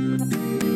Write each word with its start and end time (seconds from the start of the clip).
Se 0.00 0.69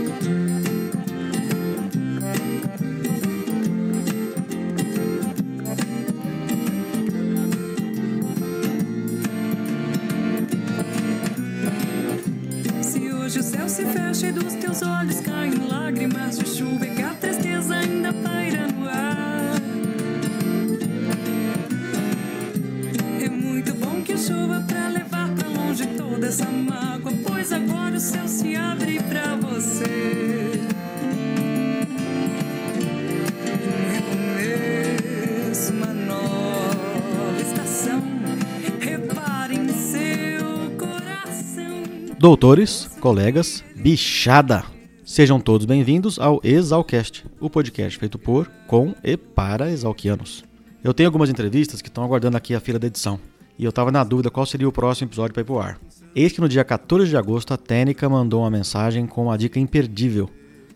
Doutores, 42.24 42.88
colegas, 43.02 43.62
bichada! 43.76 44.64
Sejam 45.04 45.38
todos 45.38 45.66
bem-vindos 45.66 46.18
ao 46.18 46.40
Exalcast, 46.42 47.22
o 47.38 47.50
podcast 47.50 47.98
feito 47.98 48.18
por, 48.18 48.50
com 48.66 48.94
e 49.04 49.14
para 49.14 49.70
exalquianos. 49.70 50.42
Eu 50.82 50.94
tenho 50.94 51.06
algumas 51.06 51.28
entrevistas 51.28 51.82
que 51.82 51.88
estão 51.88 52.02
aguardando 52.02 52.38
aqui 52.38 52.54
a 52.54 52.60
fila 52.60 52.78
da 52.78 52.86
edição, 52.86 53.20
e 53.58 53.64
eu 53.64 53.68
estava 53.68 53.92
na 53.92 54.02
dúvida 54.02 54.30
qual 54.30 54.46
seria 54.46 54.66
o 54.66 54.72
próximo 54.72 55.06
episódio 55.06 55.34
para 55.34 55.42
ir 55.42 55.44
pro 55.44 55.58
ar. 55.58 55.78
Eis 56.16 56.32
que 56.32 56.40
no 56.40 56.48
dia 56.48 56.64
14 56.64 57.10
de 57.10 57.16
agosto 57.18 57.52
a 57.52 57.58
Técnica 57.58 58.08
mandou 58.08 58.40
uma 58.40 58.50
mensagem 58.50 59.06
com 59.06 59.24
uma 59.24 59.36
dica 59.36 59.60
imperdível. 59.60 60.30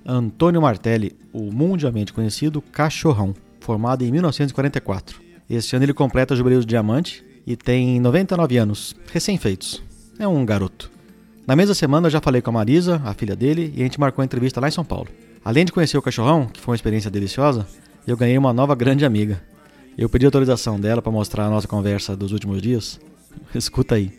Antônio 0.04 0.60
Martelli, 0.60 1.16
o 1.32 1.50
mundialmente 1.50 2.12
conhecido 2.12 2.60
Cachorrão, 2.60 3.34
formado 3.58 4.04
em 4.04 4.12
1944. 4.12 5.18
Este 5.48 5.74
ano 5.74 5.86
ele 5.86 5.94
completa 5.94 6.34
o 6.34 6.36
Jubileu 6.36 6.60
de 6.60 6.66
Diamante 6.66 7.24
e 7.46 7.56
tem 7.56 7.98
99 7.98 8.58
anos, 8.58 8.94
recém-feitos. 9.10 9.82
É 10.18 10.28
um 10.28 10.44
garoto. 10.44 10.97
Na 11.48 11.56
mesma 11.56 11.74
semana 11.74 12.08
eu 12.08 12.10
já 12.10 12.20
falei 12.20 12.42
com 12.42 12.50
a 12.50 12.52
Marisa, 12.52 13.00
a 13.06 13.14
filha 13.14 13.34
dele, 13.34 13.72
e 13.74 13.80
a 13.80 13.84
gente 13.84 13.98
marcou 13.98 14.20
a 14.20 14.24
entrevista 14.26 14.60
lá 14.60 14.68
em 14.68 14.70
São 14.70 14.84
Paulo. 14.84 15.08
Além 15.42 15.64
de 15.64 15.72
conhecer 15.72 15.96
o 15.96 16.02
cachorrão, 16.02 16.46
que 16.46 16.60
foi 16.60 16.72
uma 16.72 16.76
experiência 16.76 17.10
deliciosa, 17.10 17.66
eu 18.06 18.18
ganhei 18.18 18.36
uma 18.36 18.52
nova 18.52 18.74
grande 18.74 19.02
amiga. 19.02 19.40
Eu 19.96 20.10
pedi 20.10 20.26
autorização 20.26 20.78
dela 20.78 21.00
para 21.00 21.10
mostrar 21.10 21.46
a 21.46 21.48
nossa 21.48 21.66
conversa 21.66 22.14
dos 22.14 22.32
últimos 22.32 22.60
dias. 22.60 23.00
Escuta 23.54 23.94
aí. 23.94 24.12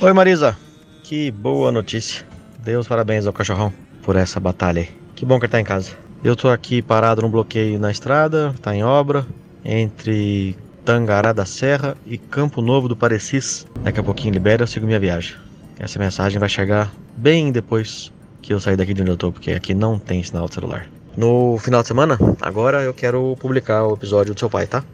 Oi 0.00 0.12
Marisa, 0.12 0.56
que 1.02 1.28
boa 1.28 1.72
notícia. 1.72 2.24
Deus 2.60 2.86
parabéns 2.86 3.26
ao 3.26 3.32
cachorrão 3.32 3.72
por 4.00 4.14
essa 4.14 4.38
batalha 4.38 4.82
aí. 4.82 4.90
Que 5.16 5.26
bom 5.26 5.40
que 5.40 5.46
ele 5.46 5.50
tá 5.50 5.60
em 5.60 5.64
casa. 5.64 5.90
Eu 6.22 6.36
tô 6.36 6.48
aqui 6.48 6.80
parado 6.80 7.20
num 7.20 7.30
bloqueio 7.30 7.80
na 7.80 7.90
estrada, 7.90 8.54
tá 8.62 8.72
em 8.72 8.84
obra, 8.84 9.26
entre 9.64 10.56
Tangará 10.84 11.32
da 11.32 11.46
Serra 11.46 11.96
e 12.04 12.18
Campo 12.18 12.60
Novo 12.60 12.88
do 12.88 12.96
Parecis. 12.96 13.66
Daqui 13.82 14.00
a 14.00 14.02
pouquinho 14.02 14.34
libera, 14.34 14.64
eu 14.64 14.66
sigo 14.66 14.84
minha 14.84 15.00
viagem. 15.00 15.34
Essa 15.78 15.98
mensagem 15.98 16.38
vai 16.38 16.48
chegar 16.48 16.92
bem 17.16 17.50
depois 17.50 18.12
que 18.42 18.52
eu 18.52 18.60
sair 18.60 18.76
daqui 18.76 18.92
de 18.92 19.00
onde 19.00 19.10
eu 19.10 19.16
tô, 19.16 19.32
porque 19.32 19.52
aqui 19.52 19.72
não 19.72 19.98
tem 19.98 20.22
sinal 20.22 20.46
de 20.46 20.54
celular. 20.54 20.86
No 21.16 21.56
final 21.58 21.80
de 21.80 21.88
semana, 21.88 22.18
agora 22.42 22.82
eu 22.82 22.92
quero 22.92 23.34
publicar 23.40 23.86
o 23.86 23.94
episódio 23.94 24.34
do 24.34 24.38
seu 24.38 24.50
pai, 24.50 24.66
tá? 24.66 24.84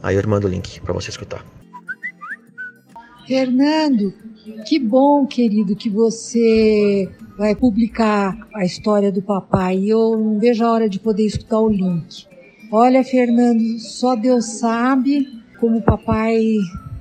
Aí 0.00 0.14
eu 0.14 0.28
mando 0.28 0.46
o 0.46 0.50
link 0.50 0.80
pra 0.82 0.94
você 0.94 1.10
escutar. 1.10 1.44
Fernando, 3.26 4.14
que 4.66 4.78
bom, 4.78 5.26
querido, 5.26 5.74
que 5.74 5.90
você 5.90 7.08
vai 7.36 7.56
publicar 7.56 8.36
a 8.54 8.64
história 8.64 9.10
do 9.10 9.20
papai. 9.20 9.84
Eu 9.84 10.16
não 10.16 10.38
vejo 10.38 10.64
a 10.64 10.70
hora 10.70 10.88
de 10.88 11.00
poder 11.00 11.24
escutar 11.24 11.58
o 11.58 11.68
link. 11.68 12.26
Olha, 12.70 13.02
Fernando, 13.02 13.80
só 13.80 14.14
Deus 14.14 14.44
sabe 14.60 15.39
como 15.60 15.78
o 15.78 15.82
papai 15.82 16.56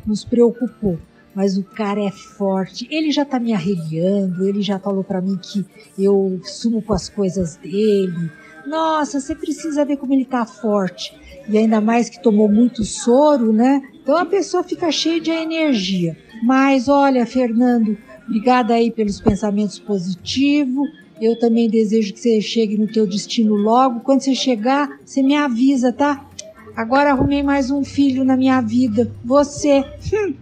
nos 0.05 0.23
preocupou. 0.25 0.99
Mas 1.33 1.57
o 1.57 1.63
cara 1.63 2.01
é 2.03 2.11
forte. 2.11 2.87
Ele 2.91 3.11
já 3.11 3.23
tá 3.23 3.39
me 3.39 3.53
arreliando, 3.53 4.47
ele 4.47 4.61
já 4.61 4.77
falou 4.77 5.03
para 5.03 5.21
mim 5.21 5.39
que 5.41 5.65
eu 5.97 6.41
sumo 6.43 6.81
com 6.81 6.93
as 6.93 7.07
coisas 7.07 7.55
dele. 7.55 8.29
Nossa, 8.67 9.19
você 9.19 9.33
precisa 9.33 9.85
ver 9.85 9.97
como 9.97 10.13
ele 10.13 10.25
tá 10.25 10.45
forte. 10.45 11.15
E 11.47 11.57
ainda 11.57 11.79
mais 11.79 12.09
que 12.09 12.21
tomou 12.21 12.49
muito 12.49 12.83
soro, 12.83 13.53
né? 13.53 13.81
Então 14.01 14.17
a 14.17 14.25
pessoa 14.25 14.63
fica 14.63 14.91
cheia 14.91 15.19
de 15.21 15.31
energia. 15.31 16.17
Mas 16.43 16.87
olha, 16.87 17.25
Fernando, 17.25 17.97
obrigada 18.27 18.73
aí 18.73 18.91
pelos 18.91 19.21
pensamentos 19.21 19.79
positivos. 19.79 20.87
Eu 21.21 21.37
também 21.37 21.69
desejo 21.69 22.13
que 22.13 22.19
você 22.19 22.39
chegue 22.39 22.77
no 22.77 22.87
teu 22.87 23.05
destino 23.05 23.55
logo. 23.55 24.01
Quando 24.01 24.21
você 24.21 24.33
chegar, 24.33 24.99
você 25.03 25.21
me 25.21 25.35
avisa, 25.35 25.91
tá? 25.91 26.28
Agora 26.79 27.11
arrumei 27.11 27.43
mais 27.43 27.69
um 27.69 27.83
filho 27.83 28.23
na 28.23 28.37
minha 28.37 28.61
vida. 28.61 29.11
Você. 29.25 29.83
Hum, 30.13 30.33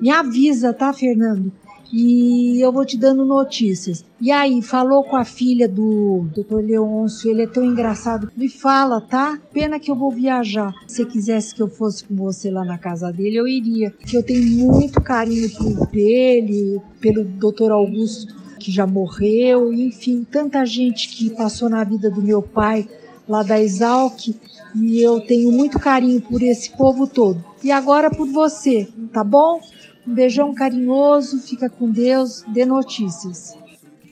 me 0.00 0.08
avisa, 0.08 0.72
tá, 0.72 0.94
Fernando? 0.94 1.52
E 1.92 2.58
eu 2.58 2.72
vou 2.72 2.86
te 2.86 2.96
dando 2.96 3.22
notícias. 3.22 4.02
E 4.18 4.32
aí, 4.32 4.62
falou 4.62 5.04
com 5.04 5.14
a 5.14 5.26
filha 5.26 5.68
do 5.68 6.26
Dr. 6.34 6.64
Leôncio, 6.64 7.30
ele 7.30 7.42
é 7.42 7.46
tão 7.46 7.62
engraçado. 7.62 8.32
Me 8.34 8.48
fala, 8.48 8.98
tá? 8.98 9.38
Pena 9.52 9.78
que 9.78 9.90
eu 9.90 9.94
vou 9.94 10.10
viajar. 10.10 10.72
Se 10.88 11.04
quisesse 11.04 11.54
que 11.54 11.60
eu 11.60 11.68
fosse 11.68 12.02
com 12.02 12.16
você 12.16 12.50
lá 12.50 12.64
na 12.64 12.78
casa 12.78 13.12
dele, 13.12 13.36
eu 13.36 13.46
iria. 13.46 13.90
Que 13.90 14.16
eu 14.16 14.22
tenho 14.22 14.42
muito 14.42 15.02
carinho 15.02 15.50
por 15.50 15.94
ele, 15.94 16.80
pelo 16.98 17.24
Dr. 17.24 17.72
Augusto, 17.72 18.34
que 18.58 18.72
já 18.72 18.86
morreu, 18.86 19.70
enfim, 19.70 20.26
tanta 20.32 20.64
gente 20.64 21.10
que 21.10 21.28
passou 21.28 21.68
na 21.68 21.84
vida 21.84 22.10
do 22.10 22.22
meu 22.22 22.40
pai 22.40 22.88
lá 23.28 23.42
da 23.42 23.60
Exalc. 23.60 24.34
E 24.74 25.00
eu 25.00 25.20
tenho 25.20 25.52
muito 25.52 25.78
carinho 25.78 26.20
por 26.20 26.42
esse 26.42 26.76
povo 26.76 27.06
todo. 27.06 27.42
E 27.62 27.70
agora 27.70 28.10
por 28.10 28.26
você, 28.26 28.88
tá 29.12 29.22
bom? 29.22 29.60
Um 30.06 30.12
beijão 30.12 30.52
carinhoso, 30.54 31.40
fica 31.40 31.70
com 31.70 31.90
Deus, 31.90 32.42
dê 32.48 32.64
notícias. 32.64 33.56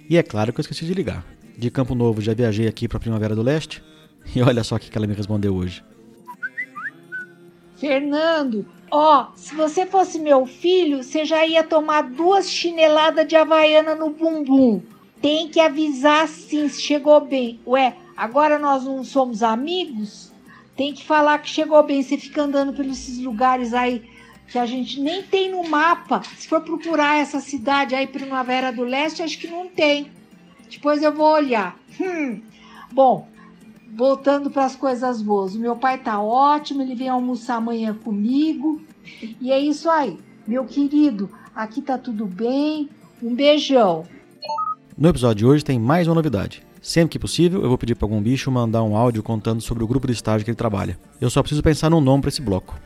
E 0.08 0.16
é 0.16 0.22
claro 0.22 0.52
que 0.52 0.60
eu 0.60 0.62
esqueci 0.62 0.84
de 0.84 0.94
ligar. 0.94 1.24
De 1.56 1.70
Campo 1.70 1.94
Novo 1.94 2.20
já 2.20 2.32
viajei 2.32 2.66
aqui 2.66 2.88
pra 2.88 3.00
Primavera 3.00 3.34
do 3.34 3.42
Leste. 3.42 3.82
E 4.34 4.40
olha 4.40 4.62
só 4.62 4.76
o 4.76 4.78
que 4.78 4.96
ela 4.96 5.06
me 5.06 5.14
respondeu 5.14 5.54
hoje. 5.54 5.82
Fernando, 7.76 8.64
ó, 8.90 9.32
se 9.34 9.54
você 9.56 9.84
fosse 9.84 10.18
meu 10.18 10.46
filho, 10.46 11.02
você 11.02 11.24
já 11.24 11.44
ia 11.44 11.64
tomar 11.64 12.02
duas 12.02 12.48
chineladas 12.48 13.26
de 13.26 13.34
havaiana 13.34 13.96
no 13.96 14.10
bumbum. 14.10 14.80
Tem 15.20 15.48
que 15.48 15.58
avisar 15.58 16.28
sim 16.28 16.68
se 16.68 16.80
chegou 16.80 17.20
bem. 17.20 17.60
Ué, 17.66 17.96
agora 18.16 18.58
nós 18.58 18.84
não 18.84 19.02
somos 19.02 19.42
amigos? 19.42 20.31
Tem 20.76 20.92
que 20.92 21.04
falar 21.04 21.38
que 21.38 21.48
chegou 21.48 21.82
bem. 21.82 22.02
Você 22.02 22.16
fica 22.16 22.42
andando 22.42 22.72
pelos 22.72 23.18
lugares 23.18 23.74
aí 23.74 24.02
que 24.48 24.58
a 24.58 24.66
gente 24.66 25.00
nem 25.00 25.22
tem 25.22 25.50
no 25.50 25.68
mapa. 25.68 26.22
Se 26.36 26.46
for 26.48 26.60
procurar 26.60 27.18
essa 27.18 27.40
cidade 27.40 27.94
aí, 27.94 28.06
Primavera 28.06 28.72
do 28.72 28.82
Leste, 28.82 29.22
acho 29.22 29.38
que 29.38 29.48
não 29.48 29.68
tem. 29.68 30.10
Depois 30.70 31.02
eu 31.02 31.12
vou 31.12 31.32
olhar. 31.32 31.76
Hum. 32.00 32.40
Bom, 32.92 33.28
voltando 33.94 34.50
para 34.50 34.64
as 34.64 34.76
coisas 34.76 35.22
boas. 35.22 35.54
O 35.54 35.58
meu 35.58 35.76
pai 35.76 35.98
tá 35.98 36.20
ótimo, 36.20 36.82
ele 36.82 36.94
vem 36.94 37.08
almoçar 37.08 37.56
amanhã 37.56 37.94
comigo. 37.94 38.80
E 39.40 39.50
é 39.50 39.58
isso 39.58 39.88
aí. 39.88 40.18
Meu 40.46 40.64
querido, 40.64 41.30
aqui 41.54 41.80
tá 41.80 41.96
tudo 41.96 42.26
bem. 42.26 42.88
Um 43.22 43.34
beijão. 43.34 44.04
No 44.96 45.08
episódio 45.08 45.36
de 45.36 45.46
hoje 45.46 45.64
tem 45.64 45.78
mais 45.78 46.06
uma 46.08 46.14
novidade. 46.14 46.62
Sempre 46.82 47.12
que 47.12 47.18
possível, 47.20 47.62
eu 47.62 47.68
vou 47.68 47.78
pedir 47.78 47.94
para 47.94 48.06
algum 48.06 48.20
bicho 48.20 48.50
mandar 48.50 48.82
um 48.82 48.96
áudio 48.96 49.22
contando 49.22 49.60
sobre 49.60 49.84
o 49.84 49.86
grupo 49.86 50.08
de 50.08 50.14
estágio 50.14 50.44
que 50.44 50.50
ele 50.50 50.56
trabalha. 50.56 50.98
Eu 51.20 51.30
só 51.30 51.40
preciso 51.40 51.62
pensar 51.62 51.88
num 51.88 52.00
nome 52.00 52.22
para 52.22 52.28
esse 52.28 52.42
bloco. 52.42 52.76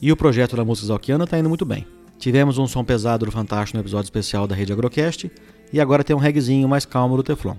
E 0.00 0.12
o 0.12 0.16
projeto 0.16 0.54
da 0.54 0.64
música 0.64 0.88
Zalquiana 0.88 1.26
tá 1.26 1.38
indo 1.38 1.48
muito 1.48 1.64
bem. 1.64 1.86
Tivemos 2.18 2.58
um 2.58 2.66
som 2.66 2.84
pesado 2.84 3.24
do 3.24 3.32
Fantástico 3.32 3.78
no 3.78 3.82
episódio 3.82 4.04
especial 4.04 4.46
da 4.46 4.54
Rede 4.54 4.74
Agrocast, 4.74 5.30
e 5.72 5.80
agora 5.80 6.04
tem 6.04 6.14
um 6.14 6.18
reggaezinho 6.18 6.68
mais 6.68 6.84
calmo 6.84 7.16
do 7.16 7.22
Teflon. 7.22 7.56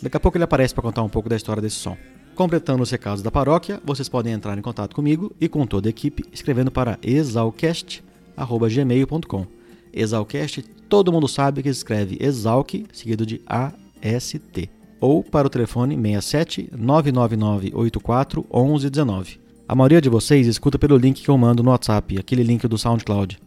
Daqui 0.00 0.16
a 0.16 0.20
pouco 0.20 0.36
ele 0.36 0.44
aparece 0.44 0.72
para 0.72 0.82
contar 0.82 1.02
um 1.02 1.08
pouco 1.08 1.28
da 1.28 1.34
história 1.34 1.60
desse 1.60 1.74
som. 1.76 1.96
Completando 2.36 2.84
os 2.84 2.90
recados 2.90 3.20
da 3.20 3.32
paróquia, 3.32 3.80
vocês 3.84 4.08
podem 4.08 4.32
entrar 4.32 4.56
em 4.56 4.62
contato 4.62 4.94
comigo 4.94 5.34
e 5.40 5.48
com 5.48 5.66
toda 5.66 5.88
a 5.88 5.90
equipe 5.90 6.24
escrevendo 6.32 6.70
para 6.70 6.96
exalcast.gmail.com. 7.02 9.46
Exalcast, 9.92 10.62
todo 10.88 11.12
mundo 11.12 11.26
sabe 11.26 11.60
que 11.60 11.72
se 11.72 11.78
escreve 11.78 12.18
Exalc, 12.20 12.86
seguido 12.92 13.26
de 13.26 13.42
AST. 13.46 14.70
Ou 15.00 15.24
para 15.24 15.46
o 15.46 15.50
telefone 15.50 15.94
67 15.96 16.70
999 16.76 17.72
84 17.74 18.46
1119. 18.52 19.40
A 19.66 19.74
maioria 19.74 20.00
de 20.00 20.10
vocês 20.10 20.46
escuta 20.46 20.78
pelo 20.78 20.98
link 20.98 21.22
que 21.22 21.30
eu 21.30 21.38
mando 21.38 21.62
no 21.62 21.70
WhatsApp, 21.70 22.18
aquele 22.18 22.42
link 22.42 22.68
do 22.68 22.76
SoundCloud. 22.76 23.38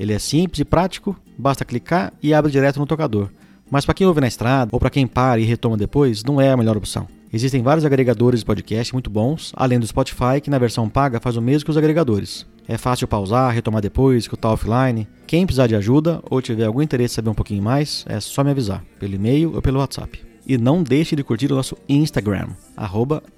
Ele 0.00 0.12
é 0.12 0.18
simples 0.18 0.60
e 0.60 0.64
prático, 0.64 1.16
basta 1.36 1.64
clicar 1.64 2.12
e 2.22 2.34
abre 2.34 2.50
direto 2.50 2.80
no 2.80 2.86
tocador. 2.86 3.28
Mas 3.70 3.84
para 3.84 3.94
quem 3.94 4.06
ouve 4.06 4.20
na 4.20 4.26
estrada 4.26 4.70
ou 4.72 4.80
para 4.80 4.90
quem 4.90 5.06
para 5.06 5.40
e 5.40 5.44
retoma 5.44 5.76
depois, 5.76 6.24
não 6.24 6.40
é 6.40 6.50
a 6.50 6.56
melhor 6.56 6.76
opção. 6.76 7.06
Existem 7.32 7.62
vários 7.62 7.84
agregadores 7.84 8.40
de 8.40 8.46
podcast 8.46 8.92
muito 8.92 9.10
bons, 9.10 9.52
além 9.54 9.78
do 9.78 9.86
Spotify, 9.86 10.40
que 10.42 10.48
na 10.48 10.58
versão 10.58 10.88
paga 10.88 11.20
faz 11.20 11.36
o 11.36 11.42
mesmo 11.42 11.66
que 11.66 11.70
os 11.70 11.76
agregadores. 11.76 12.46
É 12.66 12.78
fácil 12.78 13.06
pausar, 13.06 13.52
retomar 13.52 13.82
depois, 13.82 14.24
escutar 14.24 14.50
offline. 14.50 15.06
Quem 15.26 15.44
precisar 15.44 15.66
de 15.66 15.76
ajuda 15.76 16.22
ou 16.30 16.40
tiver 16.40 16.64
algum 16.64 16.82
interesse 16.82 17.14
em 17.14 17.16
saber 17.16 17.30
um 17.30 17.34
pouquinho 17.34 17.62
mais, 17.62 18.04
é 18.08 18.18
só 18.20 18.42
me 18.42 18.50
avisar, 18.50 18.82
pelo 18.98 19.14
e-mail 19.14 19.54
ou 19.54 19.60
pelo 19.60 19.78
WhatsApp. 19.78 20.27
E 20.48 20.56
não 20.56 20.82
deixe 20.82 21.14
de 21.14 21.22
curtir 21.22 21.52
o 21.52 21.54
nosso 21.54 21.76
Instagram, 21.86 22.48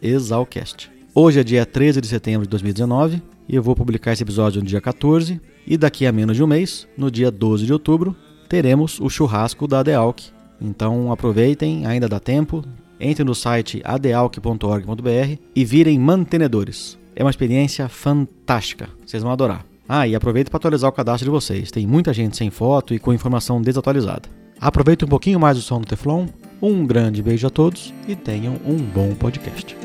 exalcast. 0.00 0.88
Hoje 1.12 1.40
é 1.40 1.42
dia 1.42 1.66
13 1.66 2.00
de 2.00 2.06
setembro 2.06 2.46
de 2.46 2.50
2019 2.50 3.20
e 3.48 3.56
eu 3.56 3.62
vou 3.64 3.74
publicar 3.74 4.12
esse 4.12 4.22
episódio 4.22 4.60
no 4.60 4.66
dia 4.68 4.80
14. 4.80 5.40
E 5.66 5.76
daqui 5.76 6.06
a 6.06 6.12
menos 6.12 6.36
de 6.36 6.44
um 6.44 6.46
mês, 6.46 6.86
no 6.96 7.10
dia 7.10 7.28
12 7.28 7.66
de 7.66 7.72
outubro, 7.72 8.14
teremos 8.48 9.00
o 9.00 9.10
churrasco 9.10 9.66
da 9.66 9.80
Adealc. 9.80 10.20
Então 10.60 11.10
aproveitem, 11.10 11.84
ainda 11.84 12.08
dá 12.08 12.20
tempo. 12.20 12.64
Entrem 13.00 13.26
no 13.26 13.34
site 13.34 13.82
adealc.org.br 13.84 15.40
e 15.56 15.64
virem 15.64 15.98
mantenedores. 15.98 16.96
É 17.16 17.24
uma 17.24 17.30
experiência 17.30 17.88
fantástica. 17.88 18.88
Vocês 19.04 19.20
vão 19.20 19.32
adorar. 19.32 19.66
Ah, 19.88 20.06
e 20.06 20.14
aproveita 20.14 20.48
para 20.48 20.58
atualizar 20.58 20.88
o 20.88 20.92
cadastro 20.92 21.24
de 21.24 21.30
vocês. 21.32 21.72
Tem 21.72 21.84
muita 21.88 22.12
gente 22.12 22.36
sem 22.36 22.50
foto 22.50 22.94
e 22.94 23.00
com 23.00 23.12
informação 23.12 23.60
desatualizada. 23.60 24.28
Aproveite 24.60 25.04
um 25.04 25.08
pouquinho 25.08 25.40
mais 25.40 25.58
o 25.58 25.62
som 25.62 25.80
do 25.80 25.86
Teflon. 25.88 26.28
Um 26.62 26.86
grande 26.86 27.22
beijo 27.22 27.46
a 27.46 27.50
todos 27.50 27.94
e 28.06 28.14
tenham 28.14 28.56
um 28.66 28.76
bom 28.76 29.14
podcast. 29.14 29.76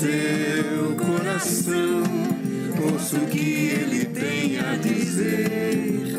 seu 0.00 0.96
coração. 0.96 2.02
O 3.12 3.26
que 3.26 3.68
ele 3.68 4.04
tem 4.06 4.58
a 4.58 4.76
dizer 4.76 6.16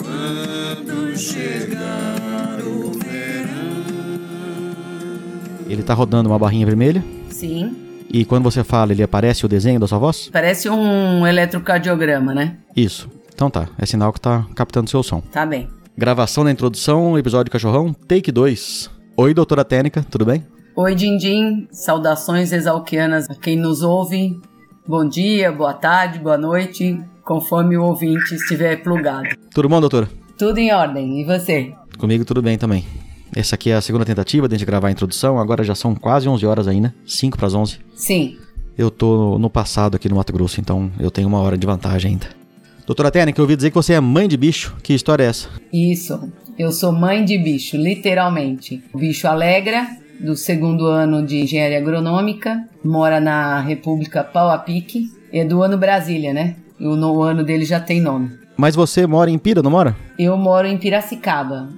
quando 0.00 1.16
chegar 1.16 2.60
o 2.60 2.90
verão. 2.90 3.84
Ele 5.68 5.82
tá 5.82 5.94
rodando 5.94 6.28
uma 6.28 6.38
barrinha 6.38 6.66
vermelha 6.66 7.02
Sim. 7.30 7.74
e 8.08 8.24
quando 8.24 8.44
você 8.44 8.62
fala, 8.62 8.92
ele 8.92 9.02
aparece 9.02 9.44
o 9.44 9.48
desenho 9.48 9.80
da 9.80 9.88
sua 9.88 9.98
voz? 9.98 10.28
Parece 10.32 10.68
um 10.68 11.26
eletrocardiograma, 11.26 12.34
né? 12.34 12.56
Isso. 12.76 13.15
Então 13.36 13.50
tá, 13.50 13.68
é 13.76 13.84
sinal 13.84 14.14
que 14.14 14.20
tá 14.20 14.46
captando 14.54 14.88
seu 14.88 15.02
som. 15.02 15.20
Tá 15.20 15.44
bem. 15.44 15.68
Gravação 15.94 16.42
da 16.42 16.50
introdução, 16.50 17.18
episódio 17.18 17.52
Cachorrão, 17.52 17.92
take 17.92 18.32
2. 18.32 18.90
Oi, 19.14 19.34
doutora 19.34 19.62
Tênica, 19.62 20.02
tudo 20.10 20.24
bem? 20.24 20.42
Oi, 20.74 20.94
Dindim. 20.94 21.68
Saudações 21.70 22.50
exalquianas 22.50 23.28
a 23.28 23.34
quem 23.34 23.54
nos 23.54 23.82
ouve. 23.82 24.40
Bom 24.88 25.06
dia, 25.06 25.52
boa 25.52 25.74
tarde, 25.74 26.18
boa 26.18 26.38
noite, 26.38 26.98
conforme 27.22 27.76
o 27.76 27.82
ouvinte 27.82 28.34
estiver 28.34 28.82
plugado. 28.82 29.28
Tudo 29.52 29.68
bom, 29.68 29.80
doutora? 29.80 30.08
Tudo 30.38 30.56
em 30.56 30.72
ordem. 30.72 31.20
E 31.20 31.24
você? 31.26 31.74
Comigo 31.98 32.24
tudo 32.24 32.40
bem 32.40 32.56
também. 32.56 32.86
Essa 33.34 33.56
aqui 33.56 33.68
é 33.70 33.74
a 33.74 33.82
segunda 33.82 34.06
tentativa 34.06 34.48
de 34.48 34.54
a 34.54 34.58
gente 34.58 34.66
gravar 34.66 34.88
a 34.88 34.92
introdução, 34.92 35.38
agora 35.38 35.62
já 35.62 35.74
são 35.74 35.94
quase 35.94 36.26
11 36.26 36.46
horas 36.46 36.66
ainda, 36.66 36.94
5 37.04 37.36
para 37.36 37.48
as 37.48 37.52
11. 37.52 37.80
Sim. 37.94 38.38
Eu 38.78 38.90
tô 38.90 39.38
no 39.38 39.50
passado 39.50 39.94
aqui 39.94 40.08
no 40.08 40.16
Mato 40.16 40.32
Grosso, 40.32 40.58
então 40.58 40.90
eu 40.98 41.10
tenho 41.10 41.28
uma 41.28 41.40
hora 41.40 41.58
de 41.58 41.66
vantagem 41.66 42.12
ainda. 42.12 42.35
Doutora 42.86 43.10
Tênica, 43.10 43.40
eu 43.40 43.44
ouvi 43.44 43.56
dizer 43.56 43.70
que 43.70 43.74
você 43.76 43.94
é 43.94 44.00
mãe 44.00 44.28
de 44.28 44.36
bicho. 44.36 44.76
Que 44.82 44.94
história 44.94 45.24
é 45.24 45.28
essa? 45.28 45.48
Isso. 45.72 46.30
Eu 46.58 46.70
sou 46.72 46.92
mãe 46.92 47.24
de 47.24 47.36
bicho, 47.36 47.76
literalmente. 47.76 48.82
O 48.92 48.98
bicho 48.98 49.26
alegra, 49.26 49.86
do 50.20 50.36
segundo 50.36 50.86
ano 50.86 51.24
de 51.26 51.38
engenharia 51.42 51.78
agronômica, 51.78 52.62
mora 52.84 53.20
na 53.20 53.60
República 53.60 54.22
Pau 54.22 54.48
a 54.50 54.58
Pique. 54.58 55.10
É 55.32 55.44
do 55.44 55.62
ano 55.62 55.76
Brasília, 55.76 56.32
né? 56.32 56.56
E 56.78 56.86
o 56.86 56.94
no- 56.94 57.22
ano 57.22 57.42
dele 57.44 57.64
já 57.64 57.80
tem 57.80 58.00
nome. 58.00 58.30
Mas 58.56 58.74
você 58.76 59.06
mora 59.06 59.30
em 59.30 59.36
Pira, 59.36 59.62
não 59.62 59.70
mora? 59.70 59.94
Eu 60.18 60.36
moro 60.36 60.66
em 60.66 60.78
Piracicaba, 60.78 61.68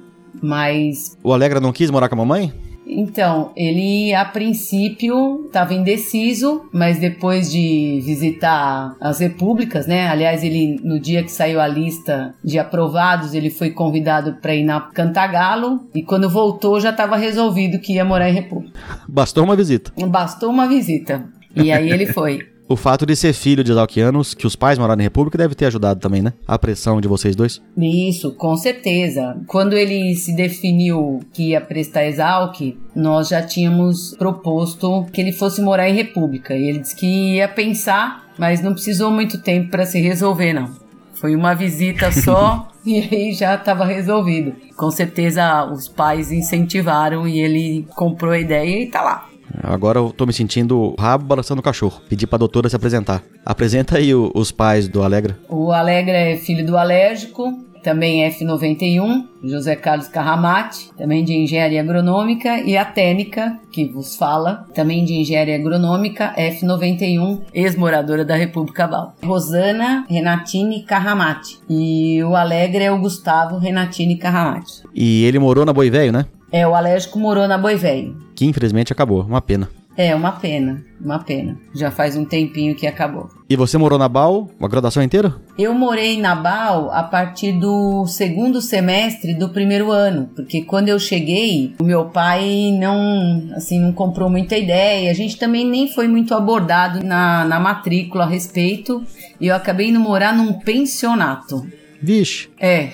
mas 0.40 1.16
O 1.24 1.32
Alegra 1.32 1.58
não 1.58 1.72
quis 1.72 1.90
morar 1.90 2.08
com 2.08 2.14
a 2.14 2.18
mamãe? 2.18 2.52
Então, 2.88 3.52
ele 3.54 4.14
a 4.14 4.24
princípio 4.24 5.44
estava 5.46 5.74
indeciso, 5.74 6.68
mas 6.72 6.98
depois 6.98 7.50
de 7.50 8.00
visitar 8.04 8.96
as 9.00 9.20
repúblicas, 9.20 9.86
né? 9.86 10.08
Aliás, 10.08 10.42
ele 10.42 10.80
no 10.82 10.98
dia 10.98 11.22
que 11.22 11.30
saiu 11.30 11.60
a 11.60 11.66
lista 11.66 12.34
de 12.42 12.58
aprovados, 12.58 13.34
ele 13.34 13.50
foi 13.50 13.70
convidado 13.70 14.34
para 14.40 14.54
ir 14.54 14.64
na 14.64 14.80
Cantagalo 14.80 15.86
e 15.94 16.02
quando 16.02 16.28
voltou 16.28 16.80
já 16.80 16.90
estava 16.90 17.16
resolvido 17.16 17.78
que 17.78 17.94
ia 17.94 18.04
morar 18.04 18.30
em 18.30 18.34
república. 18.34 18.78
Bastou 19.08 19.44
uma 19.44 19.56
visita. 19.56 19.92
Bastou 20.06 20.50
uma 20.50 20.66
visita. 20.66 21.24
E 21.54 21.70
aí 21.72 21.90
ele 21.90 22.06
foi. 22.06 22.38
O 22.68 22.76
fato 22.76 23.06
de 23.06 23.16
ser 23.16 23.32
filho 23.32 23.64
de 23.64 23.72
exalquianos, 23.72 24.34
que 24.34 24.46
os 24.46 24.54
pais 24.54 24.78
moraram 24.78 25.00
em 25.00 25.04
República, 25.04 25.38
deve 25.38 25.54
ter 25.54 25.64
ajudado 25.64 26.00
também, 26.00 26.20
né? 26.20 26.34
A 26.46 26.58
pressão 26.58 27.00
de 27.00 27.08
vocês 27.08 27.34
dois. 27.34 27.62
Isso, 27.78 28.32
com 28.32 28.54
certeza. 28.58 29.38
Quando 29.46 29.72
ele 29.72 30.14
se 30.14 30.36
definiu 30.36 31.20
que 31.32 31.50
ia 31.50 31.62
prestar 31.62 32.04
exalc, 32.04 32.76
nós 32.94 33.28
já 33.28 33.40
tínhamos 33.40 34.14
proposto 34.18 35.06
que 35.10 35.18
ele 35.18 35.32
fosse 35.32 35.62
morar 35.62 35.88
em 35.88 35.94
República. 35.94 36.54
E 36.54 36.68
ele 36.68 36.80
disse 36.80 36.94
que 36.94 37.36
ia 37.36 37.48
pensar, 37.48 38.26
mas 38.38 38.60
não 38.60 38.74
precisou 38.74 39.10
muito 39.10 39.40
tempo 39.40 39.70
para 39.70 39.86
se 39.86 39.98
resolver, 39.98 40.52
não. 40.52 40.70
Foi 41.14 41.34
uma 41.34 41.54
visita 41.54 42.12
só 42.12 42.68
e 42.84 43.00
aí 43.00 43.32
já 43.32 43.54
estava 43.54 43.86
resolvido. 43.86 44.52
Com 44.76 44.90
certeza 44.90 45.64
os 45.64 45.88
pais 45.88 46.30
incentivaram 46.30 47.26
e 47.26 47.40
ele 47.40 47.86
comprou 47.96 48.32
a 48.32 48.38
ideia 48.38 48.82
e 48.82 48.86
tá 48.86 49.00
lá. 49.00 49.28
Agora 49.62 49.98
eu 49.98 50.10
tô 50.10 50.26
me 50.26 50.32
sentindo 50.32 50.94
rabo 50.98 51.24
balançando 51.24 51.60
o 51.60 51.64
cachorro. 51.64 52.00
Pedi 52.08 52.26
pra 52.26 52.38
doutora 52.38 52.68
se 52.68 52.76
apresentar. 52.76 53.22
Apresenta 53.44 53.98
aí 53.98 54.14
o- 54.14 54.30
os 54.34 54.50
pais 54.50 54.88
do 54.88 55.02
Alegra. 55.02 55.38
O 55.48 55.72
Alegra 55.72 56.16
é 56.16 56.36
filho 56.36 56.64
do 56.66 56.76
alérgico, 56.76 57.52
também 57.82 58.24
F91, 58.28 59.24
José 59.42 59.74
Carlos 59.76 60.08
Carramate, 60.08 60.90
também 60.98 61.24
de 61.24 61.32
engenharia 61.32 61.80
agronômica, 61.80 62.58
e 62.60 62.76
a 62.76 62.84
Tênica, 62.84 63.56
que 63.72 63.84
vos 63.86 64.16
fala, 64.16 64.66
também 64.74 65.04
de 65.04 65.14
engenharia 65.14 65.54
agronômica, 65.56 66.34
F91, 66.36 67.40
ex-moradora 67.54 68.24
da 68.24 68.34
República 68.34 68.86
Bal. 68.86 69.14
Rosana 69.24 70.04
Renatini 70.08 70.82
Carramate. 70.82 71.58
E 71.70 72.22
o 72.24 72.34
Alegra 72.36 72.82
é 72.84 72.90
o 72.92 72.98
Gustavo 72.98 73.58
Renatini 73.58 74.16
Carramate. 74.16 74.82
E 74.94 75.24
ele 75.24 75.38
morou 75.38 75.64
na 75.64 75.72
Boi 75.72 75.88
Velho, 75.88 76.12
né? 76.12 76.26
É, 76.50 76.66
o 76.66 76.74
alérgico 76.74 77.18
morou 77.18 77.46
na 77.46 77.58
Boi 77.58 77.76
Velho. 77.76 78.16
Que 78.38 78.46
infelizmente 78.46 78.92
acabou. 78.92 79.22
Uma 79.22 79.42
pena. 79.42 79.68
É, 79.96 80.14
uma 80.14 80.30
pena, 80.30 80.80
uma 81.00 81.18
pena. 81.18 81.58
Já 81.74 81.90
faz 81.90 82.16
um 82.16 82.24
tempinho 82.24 82.76
que 82.76 82.86
acabou. 82.86 83.28
E 83.50 83.56
você 83.56 83.76
morou 83.76 83.98
na 83.98 84.08
BAL 84.08 84.48
a 84.60 84.68
graduação 84.68 85.02
inteira? 85.02 85.34
Eu 85.58 85.74
morei 85.74 86.20
na 86.20 86.36
BAL 86.36 86.88
a 86.92 87.02
partir 87.02 87.50
do 87.50 88.06
segundo 88.06 88.62
semestre 88.62 89.34
do 89.34 89.48
primeiro 89.48 89.90
ano, 89.90 90.30
porque 90.36 90.62
quando 90.62 90.88
eu 90.88 91.00
cheguei, 91.00 91.74
o 91.80 91.84
meu 91.84 92.04
pai 92.10 92.70
não, 92.78 93.50
assim, 93.56 93.80
não 93.80 93.92
comprou 93.92 94.30
muita 94.30 94.56
ideia. 94.56 95.10
A 95.10 95.14
gente 95.14 95.36
também 95.36 95.66
nem 95.66 95.88
foi 95.88 96.06
muito 96.06 96.32
abordado 96.32 97.04
na, 97.04 97.44
na 97.44 97.58
matrícula 97.58 98.22
a 98.22 98.28
respeito, 98.28 99.02
e 99.40 99.48
eu 99.48 99.56
acabei 99.56 99.88
indo 99.88 99.98
morar 99.98 100.32
num 100.32 100.52
pensionato. 100.52 101.66
Vixe. 102.00 102.48
É. 102.60 102.90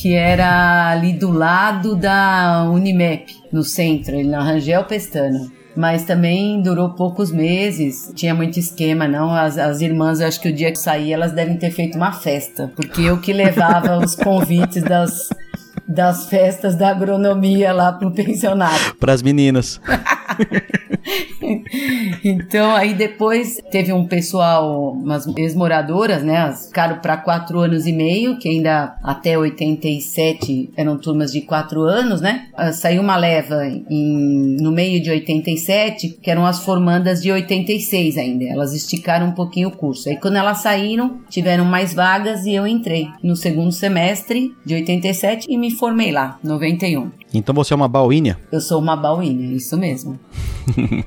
que 0.00 0.14
era 0.14 0.90
ali 0.90 1.12
do 1.12 1.30
lado 1.30 1.94
da 1.94 2.64
Unimep, 2.70 3.36
no 3.52 3.62
centro, 3.62 4.24
na 4.24 4.42
Rangel 4.42 4.82
Pestana. 4.84 5.52
Mas 5.76 6.04
também 6.04 6.62
durou 6.62 6.94
poucos 6.94 7.30
meses, 7.30 8.10
tinha 8.14 8.34
muito 8.34 8.58
esquema, 8.58 9.06
não. 9.06 9.30
As, 9.30 9.58
as 9.58 9.82
irmãs, 9.82 10.20
eu 10.20 10.26
acho 10.26 10.40
que 10.40 10.48
o 10.48 10.54
dia 10.54 10.72
que 10.72 10.78
saí, 10.78 11.12
elas 11.12 11.32
devem 11.32 11.58
ter 11.58 11.70
feito 11.70 11.96
uma 11.96 12.12
festa, 12.12 12.72
porque 12.74 13.02
eu 13.02 13.20
que 13.20 13.30
levava 13.30 13.98
os 13.98 14.16
convites 14.16 14.82
das, 14.82 15.28
das 15.86 16.30
festas 16.30 16.74
da 16.74 16.90
agronomia 16.90 17.70
lá 17.70 17.92
pro 17.92 18.10
pensionato. 18.10 18.96
Pras 18.98 19.22
meninas. 19.22 19.78
Então, 22.24 22.74
aí 22.74 22.94
depois 22.94 23.60
teve 23.70 23.92
um 23.92 24.06
pessoal, 24.06 24.92
umas 24.92 25.26
ex-moradoras, 25.36 26.22
né? 26.22 26.36
Elas 26.36 26.66
ficaram 26.66 26.98
para 26.98 27.16
quatro 27.16 27.58
anos 27.60 27.86
e 27.86 27.92
meio, 27.92 28.38
que 28.38 28.48
ainda 28.48 28.96
até 29.02 29.38
87 29.38 30.70
eram 30.76 30.98
turmas 30.98 31.32
de 31.32 31.40
quatro 31.42 31.82
anos, 31.82 32.20
né? 32.20 32.48
Ah, 32.54 32.72
Saiu 32.72 33.02
uma 33.02 33.16
leva 33.16 33.66
em, 33.66 34.56
no 34.60 34.70
meio 34.70 35.02
de 35.02 35.10
87, 35.10 36.18
que 36.22 36.30
eram 36.30 36.46
as 36.46 36.64
formandas 36.64 37.22
de 37.22 37.30
86 37.30 38.16
ainda. 38.16 38.44
Elas 38.44 38.74
esticaram 38.74 39.28
um 39.28 39.32
pouquinho 39.32 39.68
o 39.68 39.76
curso. 39.76 40.08
Aí 40.08 40.16
quando 40.16 40.36
elas 40.36 40.58
saíram, 40.58 41.20
tiveram 41.28 41.64
mais 41.64 41.94
vagas 41.94 42.44
e 42.44 42.54
eu 42.54 42.66
entrei 42.66 43.08
no 43.22 43.36
segundo 43.36 43.72
semestre 43.72 44.54
de 44.64 44.74
87 44.74 45.46
e 45.50 45.56
me 45.56 45.70
formei 45.70 46.12
lá, 46.12 46.38
91. 46.42 47.10
Então 47.32 47.54
você 47.54 47.72
é 47.72 47.76
uma 47.76 47.88
bauínia. 47.88 48.36
Eu 48.50 48.60
sou 48.60 48.80
uma 48.80 48.96
bauína, 48.96 49.52
isso 49.54 49.76
mesmo. 49.76 50.18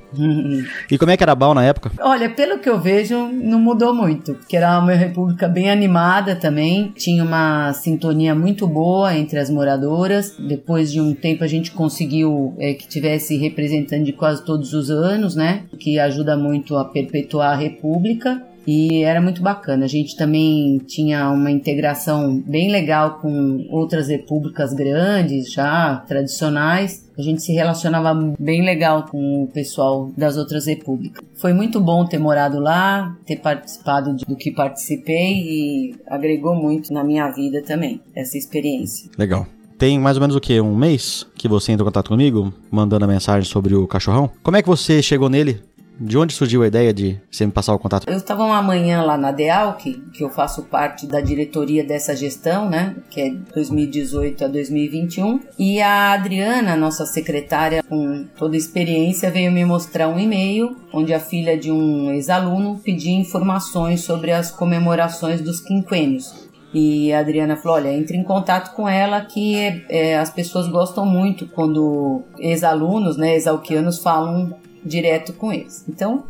E 0.90 0.98
como 0.98 1.12
é 1.12 1.18
que 1.18 1.24
era 1.24 1.32
a 1.32 1.36
BAL 1.36 1.54
na 1.54 1.64
época? 1.64 1.92
Olha, 2.00 2.30
pelo 2.30 2.60
que 2.60 2.70
eu 2.70 2.80
vejo, 2.80 3.28
não 3.28 3.60
mudou 3.60 3.94
muito, 3.94 4.36
porque 4.36 4.58
era 4.58 4.80
uma 4.80 4.94
república 4.94 5.48
bem 5.48 5.70
animada 5.70 6.36
também, 6.36 6.94
tinha 6.96 7.24
uma 7.24 7.74
sintonia 7.74 8.36
muito 8.36 8.68
boa 8.68 9.16
entre 9.16 9.40
as 9.40 9.50
moradoras. 9.50 10.36
Depois 10.38 10.92
de 10.92 11.02
um 11.02 11.14
tempo 11.14 11.44
a 11.44 11.48
gente 11.48 11.72
conseguiu 11.72 12.54
é, 12.60 12.74
que 12.74 12.88
tivesse 12.88 13.38
representante 13.38 14.06
de 14.06 14.14
quase 14.14 14.44
todos 14.46 14.74
os 14.74 14.90
anos, 14.90 15.36
né? 15.36 15.64
Que 15.80 16.00
ajuda 16.00 16.38
muito 16.38 16.78
a 16.78 16.86
perpetuar 16.86 17.54
a 17.54 17.56
república. 17.56 18.42
E 18.66 19.04
era 19.04 19.22
muito 19.22 19.42
bacana. 19.42 19.86
A 19.86 19.88
gente 19.88 20.16
também 20.16 20.78
tinha 20.80 21.30
uma 21.30 21.52
integração 21.52 22.42
bem 22.46 22.72
legal 22.72 23.20
com 23.20 23.66
outras 23.70 24.08
repúblicas 24.08 24.74
grandes, 24.74 25.52
já 25.52 26.04
tradicionais. 26.08 27.10
A 27.18 27.22
gente 27.22 27.42
se 27.42 27.54
relacionava 27.54 28.14
bem 28.40 28.64
legal 28.64 29.06
com 29.06 29.44
o 29.44 29.48
pessoal 29.48 30.12
das 30.18 30.38
outras 30.38 30.66
repúblicas. 30.66 31.24
Foi 31.36 31.54
muito 31.54 31.80
bom 31.80 32.06
ter 32.06 32.18
morado 32.18 32.60
lá, 32.60 33.16
ter 33.26 33.38
participado 33.38 34.16
do 34.16 34.36
que 34.36 34.52
participei 34.52 35.34
e 35.34 35.96
agregou 36.08 36.56
muito 36.56 36.92
na 36.92 37.04
minha 37.04 37.30
vida 37.30 37.62
também, 37.62 38.02
essa 38.16 38.38
experiência. 38.38 39.10
Legal. 39.18 39.46
Tem 39.78 40.00
mais 40.00 40.18
ou 40.18 40.22
menos 40.22 40.36
o 40.36 40.40
que? 40.40 40.62
Um 40.62 40.76
mês 40.76 41.28
que 41.36 41.48
você 41.48 41.72
entrou 41.72 41.86
em 41.86 41.92
contato 41.92 42.08
comigo, 42.08 42.54
mandando 42.72 43.06
a 43.06 43.08
mensagem 43.08 43.50
sobre 43.50 43.76
o 43.76 43.86
cachorrão? 43.86 44.30
Como 44.42 44.56
é 44.56 44.62
que 44.62 44.70
você 44.70 45.02
chegou 45.02 45.30
nele? 45.30 45.62
De 46.00 46.18
onde 46.18 46.34
surgiu 46.34 46.64
a 46.64 46.68
ideia 46.68 46.94
de 46.94 47.20
você 47.30 47.46
me 47.46 47.52
passar 47.52 47.74
o 47.74 47.80
contato? 47.80 48.10
Eu 48.10 48.18
estava 48.18 48.44
uma 48.44 48.62
manhã 48.62 49.04
lá 49.04 49.16
na 49.16 49.32
DEALC, 49.32 50.02
que 50.12 50.24
eu 50.24 50.30
faço 50.30 50.64
parte 50.64 51.06
da 51.06 51.22
diretoria 51.22 51.84
dessa 51.84 52.16
gestão, 52.16 52.70
né? 52.70 52.96
Que 53.10 53.22
é 53.22 53.30
2018 53.30 54.46
a 54.46 54.48
2021. 54.48 55.40
E 55.58 55.82
a 55.82 56.14
Adriana, 56.14 56.76
nossa 56.76 57.06
secretária 57.06 57.84
com 57.84 58.26
toda 58.38 58.56
a 58.56 58.58
experiência, 58.58 59.30
veio 59.30 59.52
me 59.52 59.64
mostrar 59.64 60.08
um 60.08 60.20
e-mail 60.20 60.76
onde 60.92 61.14
a 61.14 61.20
filha 61.20 61.58
de 61.58 61.72
um 61.72 62.12
ex-aluno 62.12 62.80
pedia 62.84 63.16
informações 63.16 64.02
sobre 64.02 64.32
as 64.32 64.50
comemorações 64.50 65.42
dos 65.42 65.60
quinquênios. 65.60 66.44
E 66.74 67.14
a 67.14 67.20
Adriana 67.20 67.56
falou: 67.56 67.78
olha, 67.78 67.94
entre 67.94 68.18
em 68.18 68.24
contato 68.24 68.76
com 68.76 68.90
ela 68.90 69.22
que 69.22 69.56
é, 69.88 70.18
as 70.18 70.32
pessoas 70.32 70.68
gostam 70.68 71.06
muito 71.06 71.46
quando 71.48 72.24
ex-alunos, 72.40 73.16
né, 73.16 73.36
ex-alquianos 73.36 74.00
falam 74.00 74.56
direto 74.86 75.34
com 75.34 75.52
eles. 75.52 75.86
Então, 75.88 76.24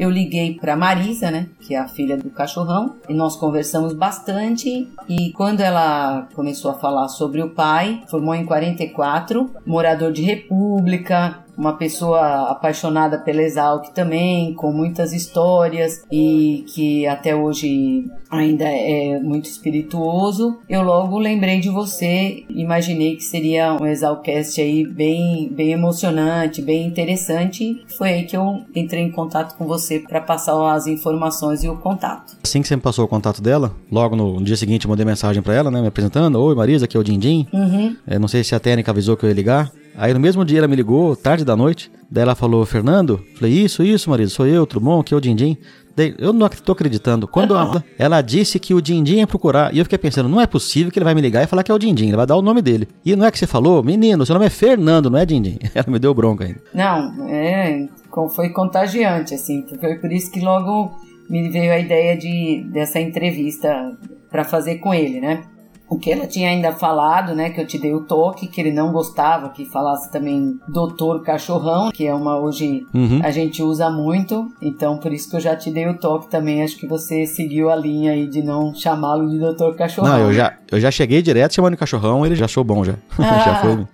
eu 0.00 0.08
liguei 0.08 0.54
para 0.54 0.74
Marisa, 0.74 1.30
né, 1.30 1.48
que 1.60 1.74
é 1.74 1.78
a 1.78 1.86
filha 1.86 2.16
do 2.16 2.30
cachorrão, 2.30 2.96
e 3.06 3.12
nós 3.12 3.36
conversamos 3.36 3.92
bastante. 3.92 4.88
E 5.06 5.30
quando 5.32 5.60
ela 5.60 6.26
começou 6.34 6.70
a 6.70 6.78
falar 6.78 7.08
sobre 7.08 7.42
o 7.42 7.50
pai, 7.50 8.02
formou 8.08 8.34
em 8.34 8.46
44, 8.46 9.50
morador 9.66 10.10
de 10.10 10.22
República, 10.22 11.44
uma 11.60 11.74
pessoa 11.74 12.50
apaixonada 12.50 13.18
pela 13.18 13.42
Exalc 13.42 13.90
também, 13.94 14.54
com 14.54 14.72
muitas 14.72 15.12
histórias 15.12 16.02
e 16.10 16.64
que 16.68 17.06
até 17.06 17.36
hoje 17.36 18.06
ainda 18.30 18.64
é 18.64 19.20
muito 19.20 19.44
espirituoso. 19.44 20.58
Eu 20.66 20.80
logo 20.80 21.18
lembrei 21.18 21.60
de 21.60 21.68
você, 21.68 22.44
imaginei 22.48 23.14
que 23.16 23.22
seria 23.22 23.74
um 23.74 23.84
Exalcast 23.84 24.58
aí 24.58 24.86
bem, 24.86 25.50
bem 25.52 25.72
emocionante, 25.72 26.62
bem 26.62 26.86
interessante. 26.86 27.84
Foi 27.98 28.08
aí 28.08 28.24
que 28.24 28.36
eu 28.36 28.62
entrei 28.74 29.02
em 29.02 29.10
contato 29.10 29.54
com 29.58 29.66
você 29.66 29.98
para 29.98 30.22
passar 30.22 30.74
as 30.74 30.86
informações 30.86 31.62
e 31.62 31.68
o 31.68 31.76
contato. 31.76 32.38
Assim 32.42 32.62
que 32.62 32.68
você 32.68 32.76
me 32.76 32.82
passou 32.82 33.04
o 33.04 33.08
contato 33.08 33.42
dela, 33.42 33.70
logo 33.92 34.16
no 34.16 34.42
dia 34.42 34.56
seguinte 34.56 34.86
eu 34.86 34.88
mandei 34.88 35.04
mensagem 35.04 35.42
para 35.42 35.52
ela, 35.52 35.70
né, 35.70 35.82
me 35.82 35.88
apresentando: 35.88 36.40
Oi 36.40 36.54
Marisa, 36.54 36.86
aqui 36.86 36.96
é 36.96 37.00
o 37.00 37.04
Dindim. 37.04 37.46
Uhum. 37.52 37.94
É, 38.06 38.18
não 38.18 38.28
sei 38.28 38.42
se 38.42 38.54
a 38.54 38.60
técnica 38.60 38.90
avisou 38.90 39.14
que 39.14 39.26
eu 39.26 39.28
ia 39.28 39.34
ligar. 39.34 39.70
Aí 39.96 40.14
no 40.14 40.20
mesmo 40.20 40.44
dia 40.44 40.58
ela 40.58 40.68
me 40.68 40.76
ligou, 40.76 41.14
tarde 41.16 41.44
da 41.44 41.56
noite. 41.56 41.90
Daí 42.10 42.22
ela 42.22 42.34
falou, 42.34 42.64
Fernando? 42.66 43.24
Falei, 43.36 43.52
isso, 43.52 43.82
isso, 43.82 44.10
marido, 44.10 44.30
sou 44.30 44.46
eu, 44.46 44.66
bom? 44.80 45.00
Aqui 45.00 45.14
é 45.14 45.16
o 45.16 45.20
Dindim. 45.20 45.56
Daí, 45.94 46.14
eu 46.18 46.32
não 46.32 46.48
tô 46.48 46.72
acreditando. 46.72 47.28
Quando 47.28 47.54
ela, 47.54 47.84
ela 47.98 48.20
disse 48.22 48.58
que 48.58 48.74
o 48.74 48.80
Dindim 48.80 49.18
ia 49.18 49.26
procurar, 49.26 49.74
e 49.74 49.78
eu 49.78 49.84
fiquei 49.84 49.98
pensando, 49.98 50.28
não 50.28 50.40
é 50.40 50.46
possível 50.46 50.90
que 50.90 50.98
ele 50.98 51.04
vai 51.04 51.14
me 51.14 51.20
ligar 51.20 51.42
e 51.42 51.46
falar 51.46 51.62
que 51.62 51.70
é 51.70 51.74
o 51.74 51.78
Dindim, 51.78 52.08
ele 52.08 52.16
vai 52.16 52.26
dar 52.26 52.36
o 52.36 52.42
nome 52.42 52.62
dele. 52.62 52.88
E 53.04 53.14
não 53.14 53.26
é 53.26 53.30
que 53.30 53.38
você 53.38 53.46
falou, 53.46 53.82
menino, 53.82 54.24
seu 54.24 54.34
nome 54.34 54.46
é 54.46 54.50
Fernando, 54.50 55.10
não 55.10 55.18
é 55.18 55.26
Dindim. 55.26 55.58
Ela 55.74 55.86
me 55.88 55.98
deu 55.98 56.14
bronca 56.14 56.44
ainda. 56.44 56.60
Não, 56.74 57.28
é, 57.28 57.88
foi 58.34 58.50
contagiante, 58.50 59.34
assim, 59.34 59.64
foi 59.78 59.96
por 59.96 60.10
isso 60.10 60.30
que 60.30 60.40
logo 60.40 60.90
me 61.28 61.48
veio 61.48 61.72
a 61.72 61.78
ideia 61.78 62.16
de, 62.16 62.66
dessa 62.72 63.00
entrevista 63.00 63.96
para 64.30 64.44
fazer 64.44 64.76
com 64.76 64.92
ele, 64.92 65.20
né? 65.20 65.44
O 65.90 65.98
que 65.98 66.12
ela 66.12 66.26
tinha 66.26 66.48
ainda 66.48 66.72
falado, 66.72 67.34
né, 67.34 67.50
que 67.50 67.60
eu 67.60 67.66
te 67.66 67.76
dei 67.76 67.92
o 67.92 68.04
toque, 68.04 68.46
que 68.46 68.60
ele 68.60 68.72
não 68.72 68.92
gostava 68.92 69.48
que 69.48 69.64
falasse 69.64 70.10
também 70.12 70.58
doutor 70.68 71.22
cachorrão, 71.22 71.90
que 71.90 72.06
é 72.06 72.14
uma 72.14 72.38
hoje 72.38 72.86
Uhum. 72.94 73.20
a 73.24 73.30
gente 73.30 73.62
usa 73.62 73.90
muito, 73.90 74.46
então 74.62 74.98
por 74.98 75.12
isso 75.12 75.28
que 75.28 75.36
eu 75.36 75.40
já 75.40 75.56
te 75.56 75.70
dei 75.70 75.88
o 75.88 75.98
toque 75.98 76.28
também, 76.30 76.62
acho 76.62 76.76
que 76.76 76.86
você 76.86 77.26
seguiu 77.26 77.68
a 77.68 77.74
linha 77.76 78.12
aí 78.12 78.28
de 78.28 78.42
não 78.42 78.72
chamá-lo 78.72 79.28
de 79.28 79.38
doutor 79.38 79.74
cachorrão. 79.74 80.12
Não, 80.12 80.20
eu 80.20 80.32
já, 80.32 80.54
eu 80.70 80.78
já 80.80 80.90
cheguei 80.90 81.20
direto 81.20 81.54
chamando 81.54 81.72
de 81.72 81.78
cachorrão, 81.78 82.24
ele 82.24 82.36
já 82.36 82.44
achou 82.44 82.62
bom 82.62 82.84
já. 82.84 82.94
já 83.18 83.56
foi, 83.56 83.86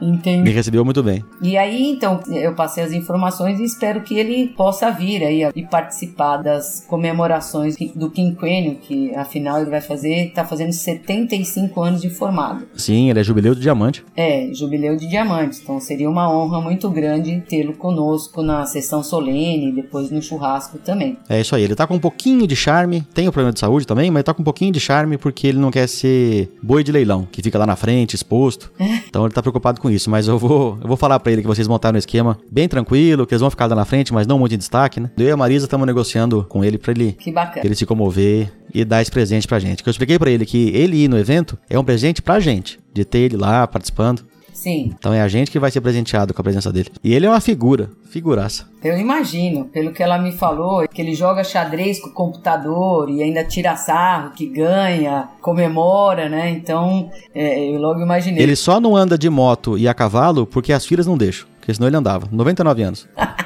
me 0.00 0.08
Entendi. 0.08 0.50
recebeu 0.50 0.84
muito 0.84 1.02
bem. 1.02 1.24
E 1.40 1.56
aí, 1.56 1.90
então, 1.90 2.20
eu 2.28 2.54
passei 2.54 2.84
as 2.84 2.92
informações 2.92 3.60
e 3.60 3.64
espero 3.64 4.02
que 4.02 4.18
ele 4.18 4.48
possa 4.48 4.90
vir 4.90 5.22
aí 5.22 5.42
e 5.54 5.62
participar 5.62 6.38
das 6.38 6.84
comemorações 6.88 7.76
do 7.94 8.10
quinquênio, 8.10 8.76
que 8.76 9.14
afinal 9.14 9.60
ele 9.60 9.70
vai 9.70 9.80
fazer, 9.80 10.32
tá 10.34 10.44
fazendo 10.44 10.72
75 10.72 11.82
anos 11.82 12.00
de 12.02 12.10
formado. 12.10 12.66
Sim, 12.74 13.10
ele 13.10 13.20
é 13.20 13.24
jubileu 13.24 13.54
do 13.54 13.60
diamante. 13.60 14.04
É, 14.16 14.50
jubileu 14.52 14.96
de 14.96 15.08
diamantes. 15.08 15.60
Então 15.62 15.80
seria 15.80 16.08
uma 16.08 16.30
honra 16.32 16.60
muito 16.60 16.88
grande 16.90 17.42
tê-lo 17.48 17.74
conosco 17.74 18.42
na 18.42 18.66
sessão 18.66 19.02
solene 19.02 19.72
depois 19.72 20.10
no 20.10 20.20
churrasco 20.22 20.78
também. 20.78 21.16
É 21.28 21.40
isso 21.40 21.54
aí, 21.54 21.62
ele 21.62 21.74
tá 21.74 21.86
com 21.86 21.94
um 21.94 21.98
pouquinho 21.98 22.46
de 22.46 22.56
charme, 22.56 23.02
tem 23.14 23.28
o 23.28 23.32
problema 23.32 23.52
de 23.52 23.60
saúde 23.60 23.86
também, 23.86 24.10
mas 24.10 24.24
tá 24.24 24.34
com 24.34 24.42
um 24.42 24.44
pouquinho 24.44 24.72
de 24.72 24.80
charme 24.80 25.16
porque 25.16 25.46
ele 25.46 25.58
não 25.58 25.70
quer 25.70 25.86
ser 25.88 26.50
boi 26.62 26.82
de 26.82 26.92
leilão, 26.92 27.26
que 27.30 27.42
fica 27.42 27.58
lá 27.58 27.66
na 27.66 27.76
frente, 27.76 28.14
exposto. 28.14 28.70
Então 29.10 29.24
ele 29.24 29.34
tá 29.34 29.42
preocupado 29.42 29.80
com 29.80 29.89
isso, 29.90 30.10
mas 30.10 30.28
eu 30.28 30.38
vou, 30.38 30.78
eu 30.80 30.88
vou 30.88 30.96
falar 30.96 31.18
pra 31.20 31.32
ele 31.32 31.42
que 31.42 31.48
vocês 31.48 31.66
montaram 31.68 31.96
um 31.96 31.98
esquema 31.98 32.38
bem 32.50 32.68
tranquilo, 32.68 33.26
que 33.26 33.34
eles 33.34 33.40
vão 33.40 33.50
ficar 33.50 33.66
lá 33.66 33.74
na 33.74 33.84
frente, 33.84 34.12
mas 34.12 34.26
não 34.26 34.38
muito 34.38 34.54
em 34.54 34.58
destaque, 34.58 35.00
né? 35.00 35.10
Eu 35.18 35.26
e 35.26 35.30
a 35.30 35.36
Marisa 35.36 35.66
estamos 35.66 35.86
negociando 35.86 36.44
com 36.48 36.64
ele 36.64 36.78
pra 36.78 36.92
ele, 36.92 37.16
ele 37.64 37.74
se 37.74 37.86
comover 37.86 38.52
e 38.72 38.84
dar 38.84 39.02
esse 39.02 39.10
presente 39.10 39.46
pra 39.46 39.58
gente. 39.58 39.82
Que 39.82 39.88
eu 39.88 39.90
expliquei 39.90 40.18
pra 40.18 40.30
ele 40.30 40.46
que 40.46 40.70
ele 40.70 41.04
ir 41.04 41.08
no 41.08 41.18
evento 41.18 41.58
é 41.68 41.78
um 41.78 41.84
presente 41.84 42.22
pra 42.22 42.40
gente, 42.40 42.78
de 42.92 43.04
ter 43.04 43.18
ele 43.18 43.36
lá 43.36 43.66
participando. 43.66 44.22
Sim, 44.60 44.92
Então 44.98 45.14
é 45.14 45.22
a 45.22 45.26
gente 45.28 45.50
que 45.50 45.58
vai 45.58 45.70
ser 45.70 45.80
presenteado 45.80 46.34
com 46.34 46.42
a 46.42 46.44
presença 46.44 46.70
dele. 46.70 46.90
E 47.02 47.14
ele 47.14 47.24
é 47.24 47.30
uma 47.30 47.40
figura, 47.40 47.88
figuraça. 48.10 48.68
eu 48.84 48.98
imagino, 48.98 49.64
pelo 49.64 49.90
que 49.90 50.02
ela 50.02 50.18
me 50.18 50.32
falou, 50.32 50.86
que 50.86 51.00
ele 51.00 51.14
joga 51.14 51.42
xadrez 51.42 51.98
com 51.98 52.10
o 52.10 52.12
computador 52.12 53.08
e 53.08 53.22
ainda 53.22 53.42
tira 53.42 53.74
sarro, 53.74 54.32
que 54.32 54.44
ganha, 54.44 55.30
comemora, 55.40 56.28
né? 56.28 56.50
Então, 56.50 57.10
é, 57.34 57.70
eu 57.70 57.80
logo 57.80 58.02
imaginei. 58.02 58.42
Ele 58.42 58.54
só 58.54 58.78
não 58.78 58.94
anda 58.94 59.16
de 59.16 59.30
moto 59.30 59.78
e 59.78 59.88
a 59.88 59.94
cavalo 59.94 60.46
porque 60.46 60.74
as 60.74 60.84
filhas 60.84 61.06
não 61.06 61.16
deixam. 61.16 61.48
Porque 61.58 61.72
senão 61.72 61.88
ele 61.88 61.96
andava. 61.96 62.28
99 62.30 62.82
anos. 62.82 63.08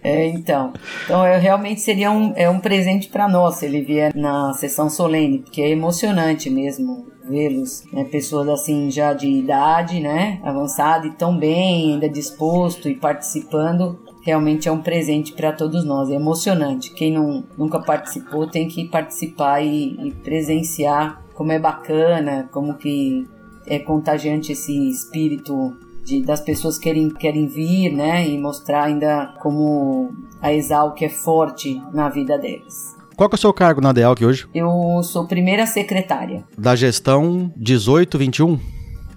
É, 0.00 0.26
então. 0.28 0.72
Então, 1.04 1.24
é, 1.24 1.36
realmente 1.38 1.80
seria 1.80 2.10
um, 2.10 2.32
é 2.36 2.48
um 2.48 2.60
presente 2.60 3.08
para 3.08 3.28
nós 3.28 3.56
se 3.56 3.66
ele 3.66 3.82
vier 3.82 4.14
na 4.14 4.52
sessão 4.54 4.88
solene, 4.88 5.40
porque 5.40 5.60
é 5.60 5.70
emocionante 5.70 6.48
mesmo 6.48 7.06
vê-los, 7.28 7.84
né, 7.92 8.04
pessoas 8.04 8.48
assim 8.48 8.90
já 8.90 9.12
de 9.12 9.28
idade, 9.28 10.00
né, 10.00 10.40
avançada 10.42 11.06
e 11.06 11.12
tão 11.12 11.36
bem, 11.36 11.92
ainda 11.92 12.08
disposto 12.08 12.88
e 12.88 12.94
participando. 12.94 13.98
Realmente 14.22 14.68
é 14.68 14.72
um 14.72 14.82
presente 14.82 15.32
para 15.32 15.52
todos 15.52 15.84
nós, 15.84 16.10
é 16.10 16.14
emocionante. 16.14 16.92
Quem 16.92 17.12
não, 17.12 17.44
nunca 17.56 17.80
participou 17.80 18.46
tem 18.46 18.68
que 18.68 18.86
participar 18.88 19.62
e, 19.62 20.08
e 20.08 20.12
presenciar 20.12 21.22
como 21.34 21.52
é 21.52 21.58
bacana, 21.58 22.48
como 22.52 22.74
que 22.74 23.26
é 23.66 23.78
contagiante 23.78 24.52
esse 24.52 24.90
espírito 24.90 25.76
de, 26.04 26.22
das 26.22 26.40
pessoas 26.40 26.78
querem, 26.78 27.10
querem 27.10 27.46
vir, 27.46 27.92
né, 27.92 28.26
e 28.26 28.38
mostrar 28.38 28.84
ainda 28.84 29.34
como 29.40 30.10
a 30.40 30.52
Exalc 30.52 31.00
é 31.02 31.08
forte 31.08 31.80
na 31.92 32.08
vida 32.08 32.38
deles. 32.38 32.97
Qual 33.18 33.28
que 33.28 33.34
é 33.34 33.36
o 33.36 33.40
seu 33.40 33.52
cargo 33.52 33.80
na 33.80 33.92
DEALC 33.92 34.24
hoje? 34.24 34.46
Eu 34.54 35.02
sou 35.02 35.26
primeira 35.26 35.66
secretária, 35.66 36.44
Da 36.56 36.76
gestão 36.76 37.52
1821? 37.56 38.60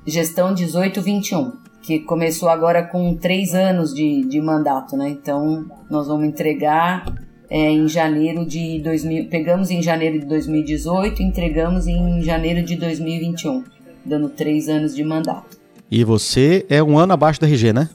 gestão 0.07 0.47
1821, 0.55 1.51
que 1.83 1.99
começou 1.99 2.49
agora 2.49 2.81
com 2.81 3.15
três 3.15 3.53
anos 3.53 3.93
de, 3.93 4.23
de 4.27 4.41
mandato, 4.41 4.97
né, 4.97 5.07
então 5.09 5.67
nós 5.87 6.07
vamos 6.07 6.25
entregar 6.25 7.13
é, 7.47 7.69
em 7.69 7.87
janeiro 7.87 8.43
de 8.43 8.81
2000, 8.81 9.29
pegamos 9.29 9.69
em 9.69 9.83
janeiro 9.83 10.19
de 10.19 10.25
2018 10.25 11.21
e 11.21 11.25
entregamos 11.25 11.85
em 11.85 12.23
janeiro 12.23 12.65
de 12.65 12.77
2021, 12.77 13.63
dando 14.03 14.29
três 14.29 14.67
anos 14.67 14.95
de 14.95 15.03
mandato, 15.03 15.59
E 15.91 16.03
você 16.03 16.65
é 16.69 16.81
um 16.81 16.97
ano 16.97 17.13
abaixo 17.13 17.39
da 17.39 17.45
RG, 17.45 17.71
né? 17.71 17.87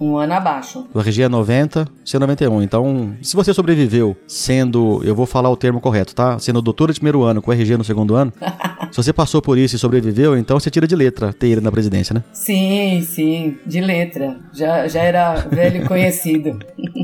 Um 0.00 0.16
ano 0.16 0.32
abaixo. 0.34 0.86
O 0.92 1.00
RG 1.00 1.22
é 1.22 1.28
90, 1.28 1.86
você 2.04 2.16
é 2.16 2.20
91. 2.20 2.62
Então, 2.62 3.14
se 3.22 3.34
você 3.34 3.52
sobreviveu 3.52 4.16
sendo, 4.26 5.00
eu 5.04 5.14
vou 5.14 5.26
falar 5.26 5.50
o 5.50 5.56
termo 5.56 5.80
correto, 5.80 6.14
tá? 6.14 6.38
Sendo 6.38 6.62
doutora 6.62 6.92
de 6.92 7.00
primeiro 7.00 7.22
ano 7.22 7.42
com 7.42 7.52
RG 7.52 7.76
no 7.76 7.84
segundo 7.84 8.14
ano, 8.14 8.32
se 8.90 8.96
você 8.96 9.12
passou 9.12 9.40
por 9.40 9.58
isso 9.58 9.76
e 9.76 9.78
sobreviveu, 9.78 10.36
então 10.36 10.58
você 10.58 10.70
tira 10.70 10.86
de 10.86 10.96
letra 10.96 11.32
ter 11.32 11.48
ele 11.48 11.60
na 11.60 11.70
presidência, 11.70 12.14
né? 12.14 12.24
Sim, 12.32 13.02
sim, 13.02 13.56
de 13.66 13.80
letra. 13.80 14.36
Já, 14.52 14.86
já 14.88 15.02
era 15.02 15.34
velho 15.34 15.86
conhecido. 15.86 16.58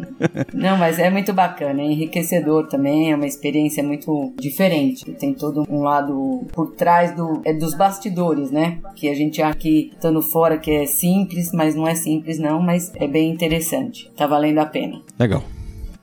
Não, 0.52 0.76
mas 0.76 0.98
é 0.98 1.10
muito 1.10 1.32
bacana, 1.32 1.80
é 1.80 1.84
enriquecedor 1.84 2.68
também, 2.68 3.12
é 3.12 3.16
uma 3.16 3.26
experiência 3.26 3.82
muito 3.82 4.32
diferente. 4.38 5.04
Tem 5.12 5.34
todo 5.34 5.64
um 5.68 5.82
lado 5.82 6.46
por 6.52 6.72
trás 6.72 7.14
do, 7.14 7.42
é 7.44 7.52
dos 7.52 7.74
bastidores, 7.74 8.50
né? 8.50 8.78
Que 8.94 9.08
a 9.08 9.14
gente 9.14 9.42
acha 9.42 9.56
que 9.56 9.90
estando 9.92 10.22
fora 10.22 10.58
que 10.58 10.70
é 10.70 10.86
simples, 10.86 11.50
mas 11.52 11.74
não 11.74 11.86
é 11.86 11.94
simples 11.94 12.38
não, 12.38 12.60
mas 12.60 12.92
é 12.96 13.06
bem 13.06 13.30
interessante. 13.30 14.10
Tá 14.16 14.26
valendo 14.26 14.58
a 14.58 14.66
pena. 14.66 15.00
Legal. 15.18 15.42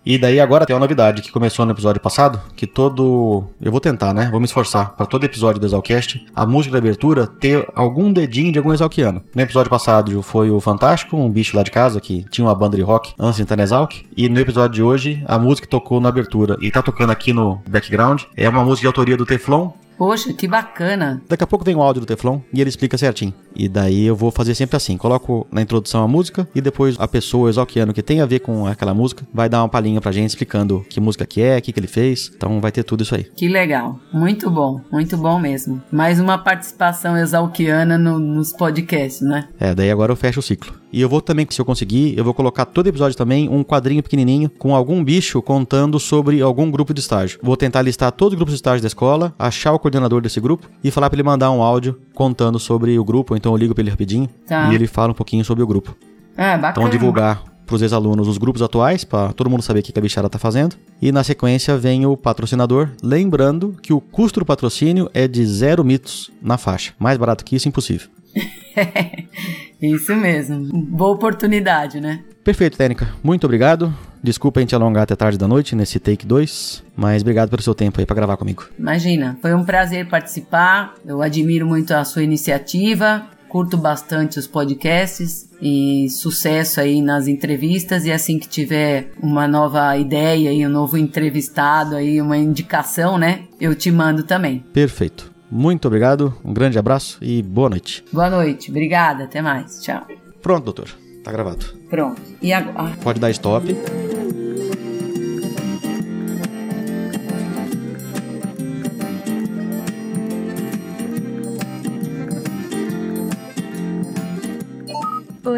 E 0.06 0.18
daí 0.18 0.40
agora 0.40 0.66
tem 0.66 0.76
uma 0.76 0.80
novidade 0.80 1.22
que 1.22 1.32
começou 1.32 1.66
no 1.66 1.72
episódio 1.72 2.02
passado, 2.02 2.42
que 2.56 2.66
todo... 2.66 3.44
Eu 3.62 3.72
vou 3.72 3.80
tentar, 3.80 4.14
né? 4.14 4.30
Vou 4.32 4.40
me 4.40 4.46
esforçar. 4.46 4.96
Para 4.96 5.06
todo 5.06 5.24
episódio 5.24 5.60
do 5.60 5.66
Exalcast, 5.68 6.26
a 6.36 6.46
música 6.46 6.74
da 6.74 6.80
abertura 6.80 7.28
ter 7.28 7.68
algum 7.76 8.12
dedinho 8.12 8.52
de 8.52 8.58
algum 8.58 8.74
exalquiano. 8.74 9.24
No 9.36 9.42
episódio 9.42 9.70
passado 9.70 10.22
foi 10.24 10.50
o 10.50 10.60
Fantástico, 10.60 11.16
um 11.16 11.30
bicho 11.30 11.56
lá 11.56 11.62
de 11.62 11.70
casa 11.70 12.02
que 12.02 12.26
tinha 12.32 12.46
uma 12.46 12.56
banda 12.56 12.76
de 12.76 12.82
rock 12.82 13.14
de 13.16 13.56
no 13.56 13.62
Exalc. 13.62 14.04
E 14.18 14.28
no 14.28 14.40
episódio 14.40 14.76
de 14.76 14.84
hoje, 14.84 15.24
a 15.28 15.38
música 15.38 15.68
que 15.68 15.72
tocou 15.72 16.02
na 16.02 16.10
abertura 16.10 16.58
e 16.60 16.72
tá 16.72 16.82
tocando 16.82 17.12
aqui 17.12 17.32
no 17.32 17.62
background 17.68 18.24
é 18.36 18.50
uma 18.50 18.64
música 18.64 18.82
de 18.82 18.88
autoria 18.88 19.16
do 19.16 19.26
Teflon, 19.26 19.72
Poxa, 20.02 20.34
que 20.34 20.48
bacana. 20.48 21.22
Daqui 21.30 21.44
a 21.44 21.48
pouco 21.48 21.64
vem 21.64 21.76
o 21.76 21.82
áudio 21.84 22.02
do 22.02 22.08
Teflon 22.08 22.40
e 22.52 22.60
ele 22.60 22.72
explica 22.72 22.98
certinho. 22.98 23.32
E 23.56 23.70
daí 23.70 24.04
eu 24.08 24.16
vou 24.16 24.32
fazer 24.32 24.56
sempre 24.56 24.76
assim: 24.76 24.98
coloco 24.98 25.46
na 25.52 25.62
introdução 25.62 26.04
a 26.04 26.08
música 26.08 26.48
e 26.56 26.60
depois 26.60 26.96
a 27.00 27.08
pessoa, 27.08 27.46
o 27.46 27.50
exalquiano 27.50 27.94
que 27.94 28.02
tem 28.02 28.20
a 28.20 28.26
ver 28.26 28.40
com 28.40 28.66
aquela 28.66 28.96
música, 28.96 29.24
vai 29.32 29.48
dar 29.48 29.62
uma 29.62 29.70
palhinha 29.70 30.02
pra 30.02 30.12
gente 30.12 30.32
explicando 30.32 30.84
que 30.90 31.00
música 31.00 31.24
que 31.24 31.40
é, 31.40 31.60
o 31.60 31.62
que, 31.62 31.72
que 31.72 31.80
ele 31.80 31.86
fez. 31.86 32.32
Então 32.36 32.60
vai 32.60 32.72
ter 32.72 32.82
tudo 32.82 33.04
isso 33.04 33.14
aí. 33.14 33.26
Que 33.26 33.48
legal. 33.48 34.00
Muito 34.12 34.50
bom. 34.50 34.82
Muito 34.92 35.16
bom 35.16 35.40
mesmo. 35.40 35.80
Mais 35.92 36.20
uma 36.20 36.36
participação 36.36 37.16
exalquiana 37.16 37.96
no, 37.96 38.18
nos 38.18 38.52
podcasts, 38.52 39.22
né? 39.22 39.50
É, 39.60 39.76
daí 39.76 39.92
agora 39.92 40.12
eu 40.12 40.16
fecho 40.16 40.40
o 40.40 40.44
ciclo. 40.44 40.81
E 40.94 41.00
eu 41.02 41.08
vou 41.08 41.22
também, 41.22 41.48
se 41.50 41.60
eu 41.60 41.66
conseguir, 41.66 42.18
eu 42.18 42.24
vou 42.24 42.34
colocar 42.34 42.66
todo 42.66 42.88
episódio 42.88 43.18
também 43.18 43.48
um 43.50 43.64
quadrinho 43.64 44.04
pequenininho 44.04 44.50
com 44.50 44.76
algum 44.76 45.04
bicho 45.04 45.42
contando 45.42 46.00
sobre 46.00 46.42
algum 46.42 46.70
grupo 46.70 46.94
de 46.94 47.00
estágio. 47.00 47.40
Vou 47.42 47.56
tentar 47.56 47.82
listar 47.82 48.12
todos 48.12 48.34
os 48.34 48.38
grupos 48.38 48.54
de 48.54 48.58
estágio 48.58 48.82
da 48.82 48.88
escola, 48.88 49.34
achar 49.40 49.72
o 49.74 49.80
coordenador 49.80 50.22
desse 50.22 50.40
grupo 50.42 50.68
e 50.84 50.92
falar 50.92 51.10
para 51.10 51.16
ele 51.18 51.24
mandar 51.24 51.50
um 51.52 51.62
áudio 51.62 51.98
contando 52.14 52.60
sobre 52.60 52.98
o 53.00 53.04
grupo. 53.06 53.36
Então 53.36 53.54
eu 53.54 53.58
ligo 53.58 53.74
para 53.74 53.82
ele 53.84 53.90
rapidinho 53.92 54.28
Tá. 54.48 54.72
e 54.72 54.76
ele 54.76 54.88
fala 54.88 55.12
um 55.12 55.16
pouquinho 55.16 55.46
sobre 55.46 55.64
o 55.64 55.68
grupo. 55.68 55.96
Ah, 56.38 56.58
bacana. 56.58 56.72
Então 56.72 56.90
divulgar 56.90 57.44
para 57.66 57.76
os 57.76 57.82
ex-alunos 57.82 58.28
os 58.28 58.38
grupos 58.38 58.62
atuais, 58.62 59.06
para 59.06 59.32
todo 59.32 59.50
mundo 59.50 59.62
saber 59.62 59.80
o 59.80 59.84
que 59.84 59.94
que 59.94 60.00
a 60.00 60.02
bichada 60.02 60.30
tá 60.30 60.38
fazendo. 60.38 60.76
E 61.02 61.10
na 61.10 61.24
sequência 61.24 61.78
vem 61.78 62.06
o 62.06 62.18
patrocinador, 62.18 62.90
lembrando 63.02 63.76
que 63.82 63.94
o 63.94 64.02
custo 64.02 64.42
do 64.42 64.46
patrocínio 64.46 65.10
é 65.14 65.26
de 65.26 65.46
zero 65.46 65.82
mitos 65.86 66.30
na 66.42 66.58
faixa. 66.58 66.92
Mais 67.00 67.18
barato 67.18 67.46
que 67.46 67.56
isso, 67.56 67.70
impossível. 67.70 68.10
Isso 69.82 70.16
mesmo. 70.16 70.70
Boa 70.72 71.12
oportunidade, 71.12 72.00
né? 72.00 72.22
Perfeito, 72.44 72.78
Técnica. 72.78 73.10
Muito 73.24 73.46
obrigado. 73.46 73.94
Desculpa 74.24 74.60
a 74.60 74.62
gente 74.62 74.76
alongar 74.76 75.04
até 75.04 75.16
tarde 75.16 75.38
da 75.38 75.48
noite 75.48 75.76
nesse 75.76 76.00
take 76.00 76.26
2, 76.26 76.84
mas 76.96 77.22
obrigado 77.22 77.50
pelo 77.50 77.62
seu 77.62 77.74
tempo 77.74 78.00
aí 78.00 78.06
para 78.06 78.16
gravar 78.16 78.38
comigo. 78.38 78.68
Imagina, 78.78 79.38
foi 79.42 79.54
um 79.54 79.64
prazer 79.64 80.08
participar. 80.08 80.94
Eu 81.06 81.22
admiro 81.22 81.66
muito 81.66 81.92
a 81.92 82.04
sua 82.04 82.22
iniciativa, 82.22 83.28
curto 83.50 83.78
bastante 83.78 84.38
os 84.38 84.46
podcasts 84.46 85.50
e 85.60 86.08
sucesso 86.10 86.80
aí 86.80 87.02
nas 87.02 87.28
entrevistas. 87.28 88.06
E 88.06 88.12
assim 88.12 88.38
que 88.38 88.48
tiver 88.48 89.12
uma 89.22 89.48
nova 89.48 89.98
ideia 89.98 90.54
e 90.54 90.66
um 90.66 90.70
novo 90.70 90.98
entrevistado 90.98 91.96
aí, 91.96 92.22
uma 92.22 92.38
indicação, 92.38 93.18
né? 93.18 93.46
Eu 93.60 93.74
te 93.74 93.92
mando 93.92 94.24
também. 94.24 94.64
Perfeito. 94.72 95.31
Muito 95.52 95.88
obrigado, 95.88 96.34
um 96.46 96.54
grande 96.54 96.80
abraço 96.80 97.18
e 97.22 97.42
boa 97.44 97.70
noite. 97.70 98.06
Boa 98.12 98.30
noite, 98.30 98.72
obrigada, 98.72 99.26
até 99.26 99.42
mais. 99.42 99.82
Tchau. 99.82 100.08
Pronto, 100.42 100.64
doutor. 100.66 100.90
Tá 101.24 101.32
gravado. 101.32 101.66
Pronto. 101.90 102.22
E 102.42 102.54
agora? 102.54 102.96
Pode 103.04 103.20
dar 103.20 103.30
stop. 103.30 103.76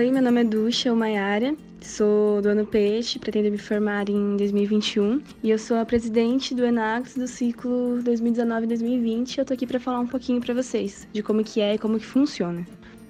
Oi, 0.04 0.12
meu 0.12 0.22
nome 0.22 0.42
é 0.42 0.44
Ducha, 0.44 0.94
Maiara. 0.94 1.56
Sou 1.80 2.42
do 2.42 2.50
ano 2.50 2.66
Peixe, 2.66 3.18
pretendo 3.18 3.50
me 3.50 3.58
formar 3.58 4.10
em 4.10 4.36
2021 4.36 5.22
e 5.42 5.50
eu 5.50 5.58
sou 5.58 5.78
a 5.78 5.86
presidente 5.86 6.54
do 6.54 6.66
Enax 6.66 7.16
do 7.16 7.26
ciclo 7.26 8.00
2019-2020. 8.04 9.38
Eu 9.38 9.46
tô 9.46 9.54
aqui 9.54 9.66
para 9.66 9.80
falar 9.80 10.02
um 10.02 10.06
pouquinho 10.06 10.42
para 10.42 10.54
vocês 10.54 11.08
de 11.14 11.24
como 11.24 11.42
que 11.42 11.62
é 11.62 11.76
e 11.76 11.78
como 11.78 11.98
que 11.98 12.06
funciona. 12.06 12.68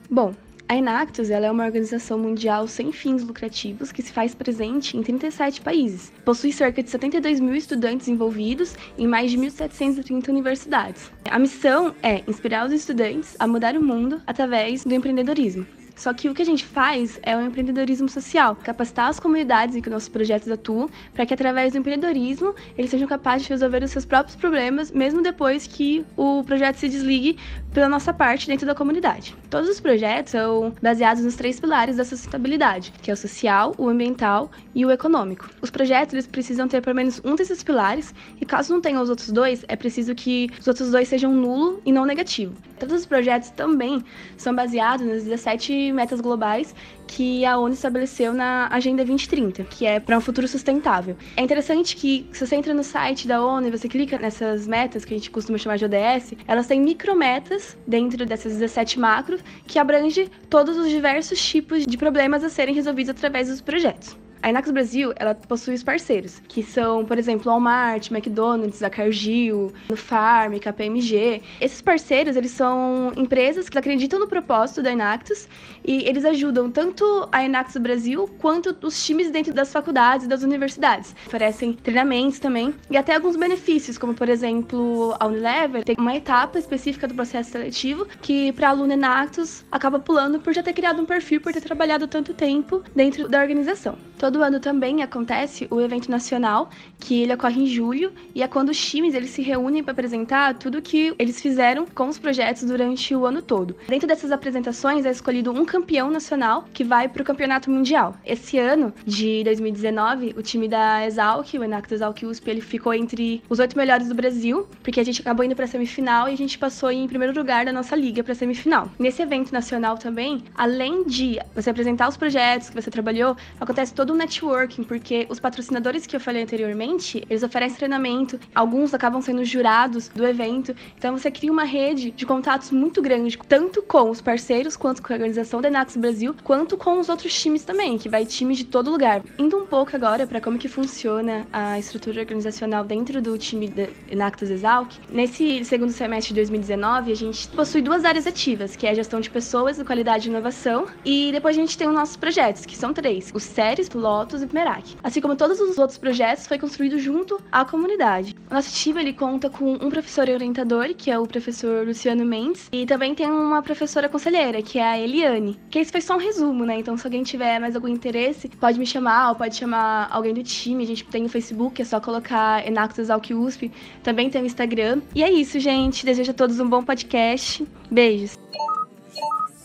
Bom, 0.08 0.36
a 0.70 0.76
Enactus 0.76 1.32
ela 1.32 1.48
é 1.48 1.52
uma 1.52 1.66
organização 1.66 2.20
mundial 2.20 2.68
sem 2.68 2.92
fins 2.92 3.24
lucrativos 3.24 3.92
que 3.92 4.04
se 4.04 4.14
faz 4.14 4.36
presente 4.36 4.96
em 4.96 5.02
37 5.02 5.62
países. 5.62 6.14
Possui 6.24 6.54
cerca 6.54 6.84
de 6.84 6.92
72 6.92 7.40
mil 7.40 7.56
estudantes 7.56 8.08
envolvidos 8.08 8.76
em 9.00 9.08
mais 9.08 9.32
de 9.32 9.38
1.730 9.40 10.30
universidades. 10.30 11.12
A 11.28 11.40
missão 11.40 11.96
é 12.04 12.22
inspirar 12.28 12.68
os 12.68 12.72
estudantes 12.72 13.36
a 13.40 13.48
mudar 13.48 13.76
o 13.76 13.82
mundo 13.82 14.22
através 14.28 14.84
do 14.84 14.94
empreendedorismo. 14.94 15.66
Só 15.96 16.14
que 16.14 16.28
o 16.28 16.34
que 16.34 16.42
a 16.42 16.46
gente 16.46 16.66
faz 16.66 17.20
é 17.22 17.36
o 17.38 17.42
empreendedorismo 17.42 18.10
social, 18.10 18.56
capacitar 18.56 19.10
as 19.10 19.20
comunidades 19.20 19.76
em 19.76 19.82
que 19.82 19.90
nossos 19.90 20.10
projetos 20.10 20.50
atuam, 20.50 20.90
para 21.14 21.26
que 21.26 21.34
através 21.34 21.74
do 21.74 21.80
empreendedorismo 21.80 22.54
eles 22.78 22.90
sejam 22.90 23.08
capazes 23.08 23.44
de 23.44 23.54
resolver 23.54 23.84
os 23.84 23.92
seus 23.92 24.06
próprios 24.06 24.36
problemas, 24.36 24.92
mesmo 24.92 25.22
depois 25.22 25.68
que 25.68 26.06
o 26.18 26.44
projeto 26.44 26.78
se 26.78 26.90
desligue 26.90 27.38
pela 27.74 27.90
nossa 27.90 28.14
parte 28.14 28.48
dentro 28.48 28.66
da 28.66 28.76
comunidade. 28.76 29.36
Todos 29.50 29.70
os 29.70 29.80
projetos 29.80 30.32
são 30.32 30.74
baseados 30.82 31.24
nos 31.24 31.36
três 31.36 31.60
pilares 31.60 31.98
da 31.98 32.06
sustentabilidade, 32.06 32.94
que 33.02 33.12
é 33.12 33.14
o 33.14 33.18
social, 33.18 33.74
o 33.78 33.88
ambiental 33.88 34.52
e 34.74 34.86
o 34.86 34.92
econômico. 34.92 35.50
Os 35.62 35.70
projetos 35.70 36.14
eles 36.14 36.28
precisam 36.28 36.68
ter 36.68 36.82
pelo 36.82 36.96
menos 36.96 37.22
um 37.24 37.36
desses 37.36 37.64
pilares, 37.64 38.14
e 38.40 38.46
caso 38.46 38.74
não 38.74 38.82
tenham 38.82 39.02
os 39.02 39.10
outros 39.10 39.32
dois, 39.32 39.64
é 39.68 39.76
preciso 39.76 40.16
que 40.16 40.50
os 40.60 40.68
outros 40.68 40.92
dois 40.92 41.08
sejam 41.08 41.32
nulo 41.34 41.82
e 41.86 41.92
não 41.92 42.06
negativo. 42.06 42.56
Todos 42.80 43.02
os 43.02 43.06
projetos 43.06 43.50
também 43.52 44.04
são 44.38 44.54
baseados 44.54 45.06
nas 45.06 45.24
17 45.24 45.83
metas 45.92 46.22
globais 46.22 46.74
que 47.08 47.46
a 47.46 47.58
ONU 47.58 47.74
estabeleceu 47.74 48.34
na 48.34 48.68
Agenda 48.72 49.04
2030, 49.04 49.64
que 49.66 49.86
é 49.86 50.00
para 50.00 50.18
um 50.18 50.22
futuro 50.22 50.48
sustentável. 50.48 51.16
É 51.38 51.42
interessante 51.42 51.96
que, 51.96 52.28
se 52.32 52.46
você 52.46 52.56
entra 52.56 52.74
no 52.74 52.84
site 52.84 53.28
da 53.28 53.44
ONU 53.44 53.68
e 53.68 53.72
você 53.72 53.88
clica 53.88 54.18
nessas 54.18 54.68
metas, 54.68 55.06
que 55.06 55.14
a 55.14 55.18
gente 55.18 55.30
costuma 55.30 55.58
chamar 55.58 55.78
de 55.78 55.86
ODS, 55.86 56.34
elas 56.48 56.68
têm 56.68 56.82
micrometas 56.82 57.78
dentro 57.86 58.26
dessas 58.26 58.54
17 58.54 59.00
macros, 59.00 59.42
que 59.68 59.78
abrange 59.78 60.30
todos 60.50 60.78
os 60.78 60.90
diversos 60.90 61.40
tipos 61.44 61.86
de 61.86 61.98
problemas 61.98 62.44
a 62.44 62.50
serem 62.50 62.74
resolvidos 62.74 63.12
através 63.12 63.50
dos 63.50 63.62
projetos. 63.62 64.16
A 64.44 64.50
Inax 64.50 64.70
Brasil, 64.72 65.14
ela 65.16 65.34
possui 65.34 65.74
os 65.74 65.84
parceiros, 65.84 66.42
que 66.50 66.62
são, 66.62 67.06
por 67.06 67.18
exemplo, 67.18 67.50
Walmart, 67.50 68.12
McDonald's, 68.12 68.84
a 68.84 68.90
Cargill, 68.90 69.72
no 69.90 69.96
Farm, 69.96 70.58
KPMG. 70.60 71.42
Esses 71.62 71.82
parceiros, 71.82 72.36
eles 72.36 72.52
são 72.52 73.14
empresas 73.16 73.70
que 73.70 73.78
acreditam 73.78 74.20
no 74.20 74.28
propósito 74.28 74.84
da 74.84 74.92
Inactus 74.92 75.48
e 75.86 76.04
eles 76.10 76.26
ajudam 76.26 76.70
tanto 76.70 77.26
a 77.32 77.42
Inactus 77.42 77.78
Brasil 77.78 78.30
quanto 78.38 78.76
os 78.86 79.06
times 79.06 79.32
dentro 79.32 79.54
das 79.54 79.72
faculdades 79.72 80.26
e 80.26 80.30
das 80.30 80.44
universidades. 80.44 81.16
Oferecem 81.26 81.72
treinamentos 81.72 82.38
também 82.38 82.76
e 82.92 82.98
até 82.98 83.16
alguns 83.16 83.38
benefícios, 83.38 83.98
como, 83.98 84.14
por 84.14 84.28
exemplo, 84.28 85.16
a 85.22 85.26
Unilever 85.26 85.86
tem 85.86 85.96
uma 85.98 86.18
etapa 86.18 86.60
específica 86.60 87.08
do 87.08 87.16
processo 87.16 87.52
seletivo 87.52 88.06
que, 88.22 88.52
para 88.52 88.68
aluno 88.68 88.92
Inactus, 88.92 89.64
acaba 89.72 90.00
pulando 90.00 90.38
por 90.42 90.54
já 90.54 90.62
ter 90.62 90.74
criado 90.74 91.02
um 91.02 91.06
perfil, 91.06 91.40
por 91.40 91.54
ter 91.54 91.62
trabalhado 91.62 92.10
tanto 92.10 92.34
tempo 92.34 92.84
dentro 92.94 93.30
da 93.30 93.40
organização. 93.40 93.98
Todo 94.18 94.33
ano 94.42 94.60
também 94.60 95.04
acontece 95.04 95.68
o 95.70 95.82
evento 95.82 96.10
nacional, 96.10 96.70
que 97.00 97.22
ele 97.22 97.34
ocorre 97.34 97.64
em 97.64 97.68
julho, 97.68 98.14
e 98.34 98.42
é 98.42 98.48
quando 98.48 98.70
os 98.70 98.84
times 98.84 99.14
eles 99.14 99.30
se 99.30 99.42
reúnem 99.42 99.84
para 99.84 99.92
apresentar 99.92 100.54
tudo 100.56 100.82
que 100.82 101.14
eles 101.20 101.42
fizeram 101.42 101.86
com 101.86 102.08
os 102.08 102.18
projetos 102.18 102.64
durante 102.64 103.14
o 103.14 103.26
ano 103.26 103.42
todo. 103.42 103.76
Dentro 103.88 104.08
dessas 104.08 104.32
apresentações 104.32 105.06
é 105.06 105.12
escolhido 105.12 105.52
um 105.52 105.66
campeão 105.66 106.10
nacional 106.10 106.66
que 106.74 106.84
vai 106.84 107.08
para 107.10 107.22
o 107.22 107.26
campeonato 107.26 107.70
mundial. 107.70 108.16
Esse 108.26 108.58
ano 108.58 108.94
de 109.06 109.44
2019, 109.44 110.34
o 110.38 110.42
time 110.42 110.68
da 110.68 111.06
Exalc, 111.06 111.54
o 111.54 111.64
Enactus 111.64 111.94
Exalc 111.94 112.24
USP, 112.24 112.50
ele 112.50 112.62
ficou 112.62 112.94
entre 112.94 113.44
os 113.50 113.60
oito 113.60 113.78
melhores 113.78 114.08
do 114.08 114.16
Brasil, 114.16 114.68
porque 114.82 115.00
a 115.00 115.04
gente 115.04 115.22
acabou 115.22 115.46
indo 115.46 115.56
para 115.56 115.66
a 115.66 115.68
semifinal 115.68 116.30
e 116.30 116.34
a 116.34 116.38
gente 116.38 116.58
passou 116.58 116.92
em 116.92 117.08
primeiro 117.08 117.38
lugar 117.38 117.66
da 117.66 117.74
nossa 117.74 117.96
liga 117.96 118.24
para 118.24 118.34
a 118.34 118.36
semifinal. 118.36 118.90
Nesse 118.98 119.22
evento 119.22 119.52
nacional 119.52 119.98
também, 119.98 120.44
além 120.56 121.04
de 121.06 121.40
você 121.54 121.70
apresentar 121.70 122.08
os 122.08 122.18
projetos 122.18 122.70
que 122.70 122.82
você 122.82 122.90
trabalhou, 122.90 123.36
acontece 123.60 123.94
todo 123.94 124.14
um 124.14 124.16
networking, 124.24 124.84
porque 124.84 125.26
os 125.30 125.40
patrocinadores 125.40 126.06
que 126.06 126.16
eu 126.16 126.20
falei 126.20 126.44
anteriormente, 126.44 127.24
eles 127.30 127.44
oferecem 127.44 127.78
treinamento, 127.78 128.40
alguns 128.54 128.94
acabam 128.94 129.22
sendo 129.22 129.44
jurados 129.46 130.10
do 130.10 130.26
evento, 130.26 130.76
então 130.98 131.18
você 131.18 131.30
cria 131.30 131.52
uma 131.52 131.64
rede 131.64 132.12
de 132.12 132.26
contatos 132.26 132.72
muito 132.72 133.02
grande, 133.02 133.38
tanto 133.48 133.82
com 133.82 134.10
os 134.10 134.22
parceiros, 134.22 134.76
quanto 134.76 135.02
com 135.02 135.14
a 135.14 135.16
organização 135.16 135.62
da 135.62 135.68
Enax 135.68 135.96
Brasil, 135.98 136.36
quanto 136.44 136.78
com 136.78 137.00
os 137.00 137.10
outros 137.10 137.34
times 137.40 137.64
também, 137.64 137.98
que 137.98 138.10
vai 138.10 138.26
time 138.26 138.56
de 138.56 138.66
todo 138.66 138.92
lugar. 138.92 139.22
Indo 139.38 139.58
um 139.58 139.66
pouco 139.66 139.96
agora 139.96 140.26
para 140.26 140.42
como 140.42 140.58
que 140.58 140.68
funciona 140.68 141.46
a 141.52 141.78
estrutura 141.78 142.22
organizacional 142.22 142.84
dentro 142.84 143.22
do 143.22 143.38
time 143.38 143.68
da 143.68 143.88
Enactus 144.10 144.50
Exalc, 144.50 144.92
nesse 145.10 145.64
segundo 145.66 145.92
semestre 145.92 146.34
de 146.34 146.42
2019, 146.42 147.12
a 147.12 147.16
gente 147.16 147.48
possui 147.50 147.82
duas 147.82 148.06
áreas 148.06 148.26
ativas, 148.26 148.76
que 148.76 148.88
é 148.88 148.92
a 148.92 148.94
gestão 148.94 149.20
de 149.20 149.30
pessoas, 149.30 149.82
qualidade 149.84 150.28
e 150.28 150.32
inovação, 150.32 150.88
e 151.04 151.32
depois 151.32 151.56
a 151.56 151.60
gente 151.60 151.78
tem 151.78 151.88
os 151.88 151.94
nossos 151.94 152.18
projetos, 152.18 152.66
que 152.66 152.76
são 152.76 152.94
três. 152.94 153.32
Os 153.34 153.44
sérios 153.44 153.84
Projeto 153.84 153.98
Lotus 154.14 154.44
e 154.44 154.54
Merak. 154.54 154.96
Assim 155.04 155.20
como 155.20 155.36
todos 155.36 155.60
os 155.60 155.78
outros 155.80 155.98
projetos, 155.98 156.46
foi 156.46 156.60
construído 156.60 157.00
junto 157.00 157.42
à 157.52 157.66
comunidade. 157.66 158.36
O 158.50 158.54
nosso 158.54 158.72
time 158.72 159.02
ele 159.02 159.14
conta 159.14 159.50
com 159.50 159.74
um 159.74 159.90
professor 159.90 160.30
orientador, 160.30 160.94
que 160.96 161.10
é 161.10 161.18
o 161.18 161.26
professor 161.26 161.86
Luciano 161.86 162.24
Mendes, 162.24 162.70
e 162.72 162.86
também 162.86 163.16
tem 163.16 163.26
uma 163.26 163.64
professora 163.64 164.08
conselheira, 164.08 164.62
que 164.62 164.78
é 164.78 164.86
a 164.86 165.00
Eliane. 165.00 165.60
Que 165.72 165.80
esse 165.80 165.92
foi 165.92 166.02
só 166.02 166.16
um 166.16 166.20
resumo, 166.20 166.64
né? 166.64 166.78
Então, 166.78 166.96
se 166.96 167.08
alguém 167.08 167.24
tiver 167.24 167.60
mais 167.60 167.76
algum 167.76 167.88
interesse, 167.88 168.48
pode 168.50 168.78
me 168.78 168.86
chamar 168.86 169.30
ou 169.30 169.36
pode 169.36 169.56
chamar 169.56 170.08
alguém 170.12 170.34
do 170.34 170.44
time. 170.44 170.84
A 170.84 170.88
gente 170.88 171.06
tem 171.06 171.26
o 171.26 171.30
Facebook, 171.30 171.82
é 171.82 171.86
só 171.86 172.00
colocar 172.00 172.66
Enactus 172.68 173.00
Exalc 173.00 173.32
USP. 173.32 173.72
Também 174.04 174.30
tem 174.30 174.44
o 174.44 174.46
Instagram. 174.46 175.02
E 175.16 175.24
é 175.24 175.32
isso, 175.32 175.60
gente. 175.60 176.06
Desejo 176.06 176.32
a 176.32 176.34
todos 176.36 176.60
um 176.60 176.70
bom 176.70 176.84
podcast. 176.84 177.66
Beijos. 177.90 178.38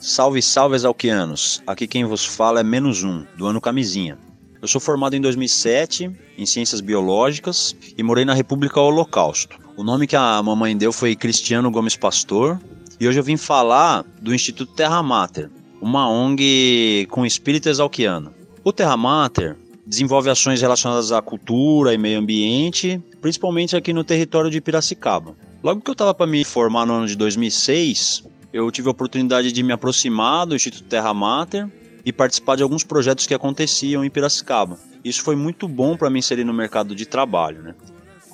Salve, 0.01 0.41
salve, 0.41 0.77
exalquianos! 0.77 1.61
Aqui 1.67 1.87
quem 1.87 2.05
vos 2.05 2.25
fala 2.25 2.61
é 2.61 2.63
Menos 2.63 3.03
Um, 3.03 3.27
do 3.37 3.47
ano 3.47 3.61
Camisinha. 3.61 4.17
Eu 4.61 4.67
sou 4.67 4.81
formado 4.81 5.15
em 5.15 5.21
2007 5.21 6.11
em 6.37 6.45
Ciências 6.45 6.81
Biológicas 6.81 7.77
e 7.97 8.03
morei 8.03 8.25
na 8.25 8.35
República 8.35 8.81
Holocausto. 8.81 9.57
O 9.77 9.85
nome 9.85 10.09
que 10.09 10.17
a 10.17 10.43
mamãe 10.43 10.77
deu 10.77 10.93
foi 10.93 11.15
Cristiano 11.15 11.71
Gomes 11.71 11.95
Pastor 11.95 12.61
e 12.99 13.07
hoje 13.07 13.21
eu 13.21 13.23
vim 13.23 13.37
falar 13.37 14.05
do 14.21 14.35
Instituto 14.35 14.75
Terra 14.75 15.01
Mater, 15.01 15.49
uma 15.81 16.11
ONG 16.11 17.07
com 17.09 17.25
espírito 17.25 17.69
exalquiano. 17.69 18.35
O 18.65 18.73
Terra 18.73 18.97
Mater 18.97 19.57
desenvolve 19.87 20.29
ações 20.29 20.61
relacionadas 20.61 21.13
à 21.13 21.23
cultura 21.23 21.95
e 21.95 21.99
meio 21.99 22.19
ambiente, 22.19 23.01
principalmente 23.21 23.77
aqui 23.77 23.93
no 23.93 24.03
território 24.03 24.51
de 24.51 24.61
Piracicaba. 24.61 25.37
Logo 25.63 25.81
que 25.81 25.91
eu 25.91 25.93
estava 25.93 26.13
para 26.13 26.27
me 26.27 26.45
formar 26.45 26.85
no 26.85 26.95
ano 26.95 27.07
de 27.07 27.15
2006, 27.15 28.25
eu 28.53 28.69
tive 28.73 28.89
a 28.89 28.91
oportunidade 28.91 29.53
de 29.53 29.63
me 29.63 29.73
aproximar 29.73 30.47
do 30.47 30.57
Instituto 30.57 30.89
Terra 30.89 31.15
Mater 31.15 31.69
e 32.09 32.13
participar 32.13 32.57
de 32.57 32.63
alguns 32.63 32.83
projetos 32.83 33.27
que 33.27 33.35
aconteciam 33.35 34.03
em 34.03 34.09
Piracicaba. 34.09 34.79
Isso 35.05 35.23
foi 35.23 35.37
muito 35.37 35.69
bom 35.69 35.95
para 35.95 36.09
me 36.09 36.19
inserir 36.19 36.43
no 36.43 36.55
mercado 36.55 36.95
de 36.95 37.05
trabalho. 37.05 37.63
Né? 37.63 37.75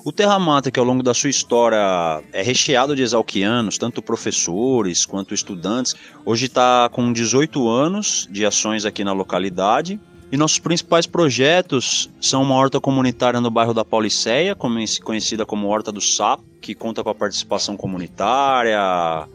O 0.05 0.13
Terra 0.13 0.39
Mater, 0.39 0.71
que 0.71 0.79
ao 0.79 0.85
longo 0.85 1.03
da 1.03 1.13
sua 1.13 1.29
história 1.29 2.23
é 2.31 2.41
recheado 2.41 2.95
de 2.95 3.01
exalquianos, 3.01 3.77
tanto 3.77 4.01
professores 4.01 5.05
quanto 5.05 5.33
estudantes, 5.33 5.93
hoje 6.23 6.45
está 6.45 6.87
com 6.89 7.11
18 7.11 7.67
anos 7.67 8.29
de 8.31 8.45
ações 8.45 8.85
aqui 8.85 9.03
na 9.03 9.11
localidade 9.11 9.99
e 10.31 10.37
nossos 10.37 10.59
principais 10.59 11.05
projetos 11.05 12.09
são 12.21 12.43
uma 12.43 12.55
horta 12.55 12.79
comunitária 12.79 13.41
no 13.41 13.51
bairro 13.51 13.73
da 13.73 13.83
Pauliceia, 13.83 14.55
conhecida 14.55 15.45
como 15.45 15.67
Horta 15.67 15.91
do 15.91 15.99
Sapo, 15.99 16.45
que 16.61 16.73
conta 16.73 17.03
com 17.03 17.09
a 17.09 17.15
participação 17.15 17.75
comunitária, 17.75 18.79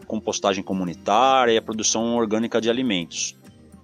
compostagem 0.07 0.63
comunitária 0.63 1.53
e 1.53 1.57
a 1.57 1.61
produção 1.61 2.15
orgânica 2.15 2.59
de 2.59 2.71
alimentos. 2.71 3.39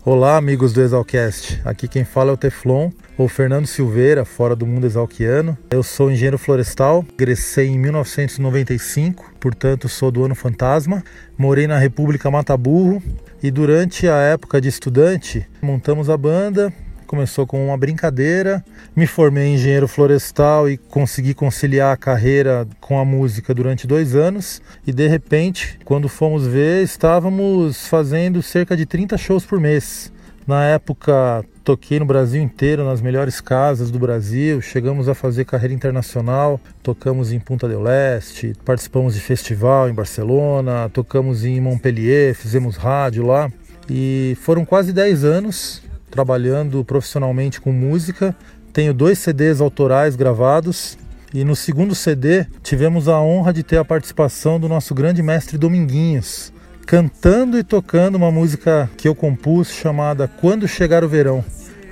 Olá, 0.03 0.35
amigos 0.35 0.73
do 0.73 0.81
Exalcast. 0.81 1.61
Aqui 1.63 1.87
quem 1.87 2.03
fala 2.03 2.31
é 2.31 2.33
o 2.33 2.37
Teflon, 2.37 2.89
ou 3.15 3.27
Fernando 3.27 3.67
Silveira, 3.67 4.25
fora 4.25 4.55
do 4.55 4.65
mundo 4.65 4.87
exalquiano. 4.87 5.55
Eu 5.69 5.83
sou 5.83 6.09
engenheiro 6.09 6.39
florestal, 6.39 7.05
ingressei 7.13 7.67
em 7.67 7.77
1995, 7.77 9.31
portanto 9.39 9.87
sou 9.87 10.09
do 10.09 10.23
ano 10.25 10.33
fantasma. 10.33 11.03
Morei 11.37 11.67
na 11.67 11.77
República 11.77 12.31
Mataburro 12.31 12.99
e 13.43 13.51
durante 13.51 14.07
a 14.07 14.17
época 14.17 14.59
de 14.59 14.69
estudante 14.69 15.47
montamos 15.61 16.09
a 16.09 16.17
banda, 16.17 16.73
começou 17.11 17.45
com 17.45 17.67
uma 17.67 17.77
brincadeira. 17.77 18.63
Me 18.95 19.05
formei 19.05 19.47
em 19.47 19.55
engenheiro 19.55 19.85
florestal 19.85 20.69
e 20.69 20.77
consegui 20.77 21.33
conciliar 21.33 21.93
a 21.93 21.97
carreira 21.97 22.65
com 22.79 22.97
a 22.97 23.03
música 23.03 23.53
durante 23.53 23.85
dois 23.85 24.15
anos. 24.15 24.61
E 24.87 24.93
de 24.93 25.09
repente, 25.09 25.77
quando 25.83 26.07
fomos 26.07 26.47
ver, 26.47 26.81
estávamos 26.81 27.85
fazendo 27.85 28.41
cerca 28.41 28.77
de 28.77 28.85
30 28.85 29.17
shows 29.17 29.45
por 29.45 29.59
mês. 29.59 30.09
Na 30.47 30.63
época, 30.63 31.43
toquei 31.65 31.99
no 31.99 32.05
Brasil 32.05 32.41
inteiro, 32.41 32.85
nas 32.85 33.01
melhores 33.01 33.41
casas 33.41 33.91
do 33.91 33.99
Brasil. 33.99 34.61
Chegamos 34.61 35.09
a 35.09 35.13
fazer 35.13 35.43
carreira 35.43 35.73
internacional. 35.73 36.61
Tocamos 36.81 37.33
em 37.33 37.41
Punta 37.41 37.67
del 37.67 37.83
Este, 37.89 38.53
participamos 38.63 39.15
de 39.15 39.19
festival 39.19 39.89
em 39.89 39.93
Barcelona, 39.93 40.89
tocamos 40.93 41.43
em 41.43 41.59
Montpellier, 41.59 42.33
fizemos 42.33 42.77
rádio 42.77 43.27
lá. 43.27 43.51
E 43.89 44.37
foram 44.39 44.63
quase 44.63 44.93
10 44.93 45.25
anos 45.25 45.90
trabalhando 46.11 46.83
profissionalmente 46.85 47.59
com 47.59 47.71
música. 47.71 48.35
Tenho 48.71 48.93
dois 48.93 49.17
CDs 49.17 49.61
autorais 49.61 50.15
gravados 50.15 50.97
e 51.33 51.43
no 51.43 51.55
segundo 51.55 51.95
CD 51.95 52.45
tivemos 52.61 53.07
a 53.07 53.19
honra 53.19 53.53
de 53.53 53.63
ter 53.63 53.77
a 53.77 53.85
participação 53.85 54.59
do 54.59 54.67
nosso 54.67 54.93
grande 54.93 55.23
mestre 55.23 55.57
Dominguinhos, 55.57 56.51
cantando 56.85 57.57
e 57.57 57.63
tocando 57.63 58.15
uma 58.15 58.31
música 58.31 58.89
que 58.97 59.07
eu 59.07 59.15
compus 59.15 59.71
chamada 59.71 60.27
Quando 60.27 60.67
Chegar 60.67 61.03
o 61.03 61.09
Verão. 61.09 61.43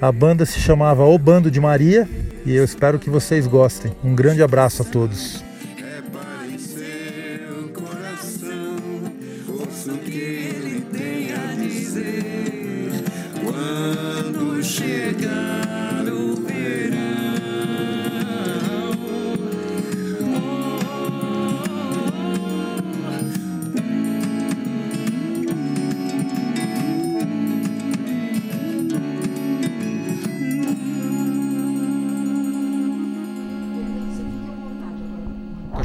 A 0.01 0.11
banda 0.11 0.45
se 0.45 0.59
chamava 0.59 1.03
O 1.05 1.17
Bando 1.17 1.49
de 1.49 1.59
Maria 1.59 2.07
e 2.45 2.53
eu 2.53 2.63
espero 2.63 2.99
que 2.99 3.09
vocês 3.09 3.47
gostem. 3.47 3.91
Um 4.03 4.13
grande 4.13 4.43
abraço 4.43 4.81
a 4.81 4.85
todos. 4.85 5.48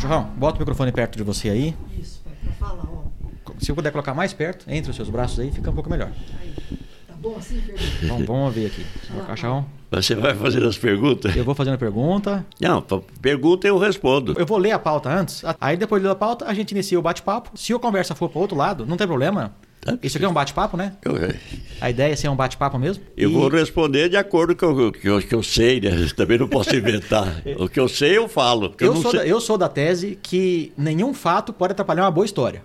Cachorrão, 0.04 0.28
bota 0.36 0.56
o 0.56 0.60
microfone 0.60 0.92
perto 0.92 1.16
de 1.16 1.22
você 1.22 1.48
aí. 1.48 1.74
Isso, 1.98 2.22
pra 2.42 2.52
falar, 2.52 2.84
ó. 2.84 3.04
Se 3.58 3.70
eu 3.70 3.74
puder 3.74 3.90
colocar 3.90 4.12
mais 4.12 4.34
perto, 4.34 4.66
entre 4.68 4.90
os 4.90 4.96
seus 4.96 5.08
braços 5.08 5.40
aí, 5.40 5.50
fica 5.50 5.70
um 5.70 5.74
pouco 5.74 5.88
melhor. 5.88 6.12
Bom 7.24 7.36
assim, 7.38 7.58
Fernando? 7.62 8.08
Vamos, 8.08 8.26
vamos 8.26 8.54
ver 8.54 8.66
aqui. 8.66 8.84
Cachorrão. 9.26 9.64
Você 9.90 10.14
vai 10.14 10.34
fazer 10.34 10.62
as 10.64 10.76
perguntas? 10.76 11.34
Eu 11.34 11.42
vou 11.44 11.54
fazendo 11.54 11.74
a 11.74 11.78
pergunta. 11.78 12.44
Não, 12.60 12.84
pergunta 13.22 13.66
eu 13.66 13.78
respondo. 13.78 14.34
Eu 14.38 14.44
vou 14.44 14.58
ler 14.58 14.72
a 14.72 14.78
pauta 14.78 15.08
antes. 15.08 15.42
Aí 15.60 15.76
depois 15.76 16.02
de 16.02 16.06
ler 16.06 16.12
a 16.12 16.16
pauta, 16.16 16.44
a 16.46 16.52
gente 16.52 16.72
inicia 16.72 16.98
o 16.98 17.02
bate-papo. 17.02 17.50
Se 17.56 17.72
a 17.72 17.78
conversa 17.78 18.14
for 18.14 18.28
para 18.28 18.40
outro 18.40 18.56
lado, 18.56 18.84
não 18.84 18.96
tem 18.96 19.06
problema. 19.06 19.54
Tá. 19.80 19.96
Isso 20.02 20.16
aqui 20.16 20.24
é 20.24 20.28
um 20.28 20.32
bate-papo, 20.32 20.76
né? 20.76 20.94
Eu, 21.04 21.12
A 21.80 21.90
ideia 21.90 22.12
é 22.12 22.16
ser 22.16 22.28
um 22.28 22.36
bate-papo 22.36 22.78
mesmo. 22.78 23.04
eu 23.16 23.30
E- 23.30 23.32
vou 23.32 23.48
responder 23.48 24.08
de 24.08 24.16
acordo 24.16 24.56
com 24.56 24.66
o 24.66 24.92
que 24.92 25.06
eu, 25.08 25.20
que 25.20 25.34
eu 25.34 25.42
sei, 25.42 25.80
né? 25.80 25.90
Também 26.16 26.38
não 26.38 26.48
posso 26.48 26.74
inventar. 26.74 27.42
o 27.58 27.68
que 27.68 27.78
eu 27.80 27.88
sei, 27.88 28.16
eu 28.18 28.28
falo. 28.28 28.74
Eu, 28.80 28.94
não 28.94 29.00
sou 29.02 29.10
sei- 29.12 29.20
da, 29.20 29.26
eu 29.26 29.40
sou 29.40 29.56
da 29.58 29.68
tese 29.68 30.18
que 30.22 30.72
nenhum 30.76 31.14
fato 31.14 31.52
pode 31.52 31.72
atrapalhar 31.72 32.02
uma 32.04 32.10
boa 32.10 32.24
história. 32.24 32.62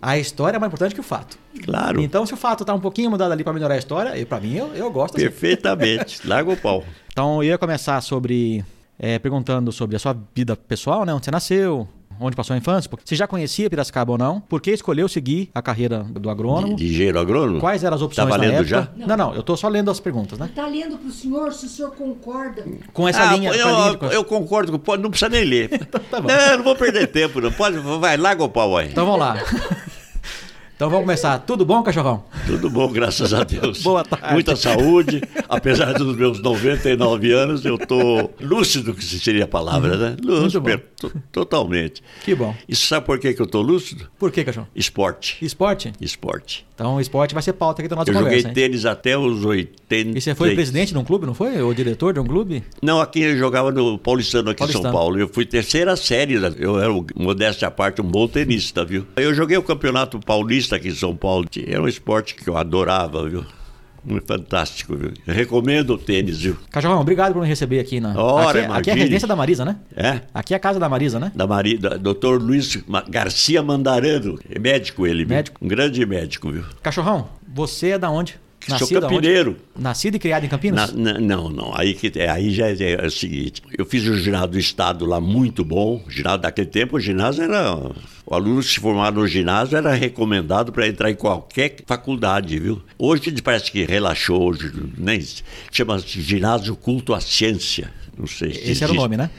A 0.00 0.18
história 0.18 0.56
é 0.56 0.60
mais 0.60 0.70
importante 0.70 0.94
que 0.94 1.00
o 1.00 1.04
fato. 1.04 1.38
Claro, 1.64 2.00
Então, 2.00 2.24
se 2.24 2.32
o 2.32 2.36
fato 2.36 2.64
tá 2.64 2.72
um 2.74 2.80
pouquinho 2.80 3.10
mudado 3.10 3.32
ali 3.32 3.42
para 3.42 3.52
melhorar 3.52 3.74
a 3.74 3.78
história, 3.78 4.26
para 4.26 4.40
mim, 4.40 4.54
eu, 4.56 4.68
eu 4.74 4.90
gosto 4.90 5.16
assim. 5.16 5.24
perfeitamente. 5.26 6.20
Larga 6.26 6.52
o 6.52 6.56
pau. 6.56 6.84
Então, 7.12 7.42
eu 7.42 7.50
ia 7.50 7.58
começar 7.58 8.00
sobre. 8.00 8.64
é, 8.98 9.18
perguntando 9.18 9.72
sobre 9.72 9.96
a 9.96 9.98
sua 9.98 10.16
vida 10.34 10.56
pessoal, 10.56 11.04
né? 11.04 11.12
Onde 11.12 11.24
você 11.24 11.30
nasceu, 11.30 11.88
onde 12.20 12.36
passou 12.36 12.54
a 12.54 12.56
infância. 12.56 12.90
Você 13.04 13.14
já 13.16 13.26
conhecia 13.26 13.68
Piracicaba 13.70 14.12
ou 14.12 14.18
não? 14.18 14.40
Por 14.40 14.60
que 14.60 14.70
escolheu 14.70 15.08
seguir 15.08 15.50
a 15.54 15.60
carreira 15.62 16.00
do 16.04 16.28
agrônomo? 16.30 16.76
De 16.76 16.86
engenheiro 16.86 17.18
agrônomo? 17.18 17.60
Quais 17.60 17.82
eram 17.84 17.96
as 17.96 18.02
opções 18.02 18.26
Tá 18.28 18.30
na 18.30 18.36
valendo 18.36 18.52
época? 18.54 18.68
já? 18.98 19.06
Não, 19.06 19.16
não, 19.16 19.34
eu 19.34 19.42
tô 19.42 19.56
só 19.56 19.68
lendo 19.68 19.90
as 19.90 20.00
perguntas, 20.00 20.38
né? 20.38 20.48
Tá 20.54 20.66
lendo 20.66 20.96
pro 20.98 21.10
senhor, 21.10 21.52
se 21.52 21.66
o 21.66 21.68
senhor 21.68 21.90
concorda. 21.92 22.64
Com 22.92 23.08
essa 23.08 23.22
Ah, 23.30 23.36
linha. 23.36 23.50
eu, 23.50 23.66
linha 23.68 23.96
de- 23.96 24.14
eu 24.14 24.24
concordo 24.24 24.78
pode, 24.78 25.02
não 25.02 25.10
precisa 25.10 25.28
nem 25.28 25.44
ler. 25.44 25.68
Tá 26.10 26.20
bom. 26.20 26.28
não, 26.28 26.56
não 26.58 26.64
vou 26.64 26.76
perder 26.76 27.06
tempo, 27.08 27.40
não 27.40 27.52
pode. 27.52 27.78
Vai, 27.78 28.16
larga 28.16 28.42
o 28.44 28.48
pau 28.48 28.76
aí. 28.76 28.88
Então 28.88 29.04
vamos 29.04 29.20
lá. 29.20 29.36
Então 30.78 30.88
vamos 30.88 31.06
começar. 31.06 31.40
Tudo 31.40 31.64
bom, 31.64 31.82
cachorrão? 31.82 32.22
Tudo 32.46 32.70
bom, 32.70 32.86
graças 32.92 33.34
a 33.34 33.42
Deus. 33.42 33.82
Boa 33.82 34.04
tarde. 34.04 34.32
Muita 34.32 34.54
saúde. 34.54 35.20
Apesar 35.48 35.92
dos 35.92 36.14
meus 36.14 36.40
99 36.40 37.32
anos, 37.32 37.64
eu 37.64 37.76
tô 37.76 38.30
lúcido, 38.40 38.94
que 38.94 39.02
seria 39.02 39.42
a 39.42 39.48
palavra, 39.48 39.96
né? 39.96 40.16
Lúcido, 40.22 40.62
totalmente. 41.32 42.00
Que 42.24 42.32
bom. 42.32 42.54
E 42.68 42.76
sabe 42.76 43.06
por 43.06 43.18
que, 43.18 43.34
que 43.34 43.42
eu 43.42 43.46
tô 43.48 43.60
lúcido? 43.60 44.08
Por 44.20 44.30
que, 44.30 44.44
cachorrão? 44.44 44.68
Esporte. 44.72 45.44
Esporte? 45.44 45.92
Esporte. 46.00 46.64
Então 46.78 47.00
esporte 47.00 47.34
vai 47.34 47.42
ser 47.42 47.54
pauta 47.54 47.82
aqui 47.82 47.88
da 47.88 47.96
nossa 47.96 48.08
Eu 48.08 48.14
conversa. 48.14 48.36
joguei 48.36 48.50
hein? 48.50 48.54
tênis 48.54 48.86
até 48.86 49.18
os 49.18 49.44
80. 49.44 50.16
E 50.16 50.20
você 50.20 50.32
foi 50.32 50.54
presidente 50.54 50.92
de 50.92 50.98
um 50.98 51.02
clube, 51.02 51.26
não 51.26 51.34
foi? 51.34 51.60
Ou 51.60 51.74
diretor 51.74 52.14
de 52.14 52.20
um 52.20 52.24
clube? 52.24 52.62
Não, 52.80 53.00
aqui 53.00 53.20
eu 53.22 53.36
jogava 53.36 53.72
no 53.72 53.98
Paulistano, 53.98 54.50
aqui 54.50 54.62
em. 54.62 54.68
São 54.68 54.82
Paulo. 54.82 55.18
Eu 55.18 55.26
fui 55.28 55.44
terceira 55.44 55.96
série, 55.96 56.34
eu 56.56 56.78
era, 56.78 56.92
modéstia 57.16 57.66
à 57.66 57.70
parte, 57.72 58.00
um 58.00 58.04
bom 58.04 58.28
tenista, 58.28 58.84
viu? 58.84 59.04
Eu 59.16 59.34
joguei 59.34 59.56
o 59.56 59.62
Campeonato 59.62 60.20
Paulista 60.20 60.67
aqui 60.74 60.88
em 60.88 60.94
São 60.94 61.14
Paulo. 61.14 61.46
Era 61.66 61.82
um 61.82 61.88
esporte 61.88 62.34
que 62.34 62.48
eu 62.48 62.56
adorava, 62.56 63.28
viu? 63.28 63.44
Muito 64.04 64.26
fantástico, 64.26 64.96
viu? 64.96 65.12
Eu 65.26 65.34
recomendo 65.34 65.90
o 65.90 65.98
tênis, 65.98 66.40
viu? 66.40 66.56
Cachorrão, 66.70 67.00
obrigado 67.00 67.32
por 67.32 67.42
me 67.42 67.48
receber 67.48 67.80
aqui 67.80 68.00
na. 68.00 68.18
Ora, 68.18 68.60
aqui, 68.60 68.72
aqui 68.72 68.90
é 68.90 68.92
a 68.92 68.96
residência 68.96 69.28
da 69.28 69.36
Marisa, 69.36 69.64
né? 69.64 69.76
É? 69.94 70.20
Aqui 70.32 70.54
é 70.54 70.56
a 70.56 70.60
casa 70.60 70.78
da 70.78 70.88
Marisa, 70.88 71.18
né? 71.18 71.32
Da 71.34 71.46
Maria, 71.46 71.78
da, 71.78 71.96
Dr. 71.96 72.38
Luiz 72.40 72.76
Garcia 73.08 73.62
Mandarano. 73.62 74.38
É 74.48 74.58
médico 74.58 75.06
ele, 75.06 75.24
viu? 75.24 75.36
Médico. 75.36 75.58
Um 75.60 75.68
grande 75.68 76.04
médico, 76.06 76.50
viu? 76.50 76.64
Cachorrão, 76.82 77.28
você 77.46 77.90
é 77.90 77.98
da 77.98 78.10
onde? 78.10 78.38
Sou 78.76 78.88
aonde? 78.88 79.00
campineiro. 79.00 79.56
Nascido 79.78 80.16
e 80.16 80.18
criado 80.18 80.44
em 80.44 80.48
Campinas? 80.48 80.92
Na- 80.92 81.14
na- 81.14 81.20
não, 81.20 81.48
não. 81.48 81.72
Aí, 81.76 81.94
que, 81.94 82.12
é, 82.18 82.28
aí 82.28 82.50
já 82.50 82.68
é, 82.68 82.92
é 83.02 83.06
o 83.06 83.10
seguinte: 83.10 83.62
eu 83.76 83.84
fiz 83.86 84.06
o 84.06 84.16
ginásio 84.16 84.48
do 84.48 84.58
Estado 84.58 85.04
lá 85.06 85.20
muito 85.20 85.64
bom. 85.64 86.02
O 86.06 86.10
ginásio 86.10 86.40
daquele 86.40 86.66
tempo, 86.68 86.96
o 86.96 87.00
ginásio 87.00 87.44
era. 87.44 87.74
O 88.26 88.34
aluno 88.34 88.62
se 88.62 88.78
formar 88.78 89.10
no 89.12 89.26
ginásio 89.26 89.76
era 89.78 89.94
recomendado 89.94 90.70
para 90.72 90.86
entrar 90.86 91.10
em 91.10 91.14
qualquer 91.14 91.76
faculdade, 91.86 92.58
viu? 92.58 92.82
Hoje 92.98 93.32
parece 93.42 93.70
que 93.72 93.84
relaxou, 93.84 94.50
hoje, 94.50 94.70
nem 94.98 95.24
chama-se 95.72 96.20
ginásio 96.20 96.76
culto 96.76 97.14
à 97.14 97.20
ciência. 97.20 97.90
Não 98.18 98.26
sei 98.26 98.52
se 98.52 98.58
Esse 98.70 98.82
era 98.82 98.92
o 98.92 98.96
existe. 98.96 98.96
nome, 98.96 99.16
né? 99.16 99.30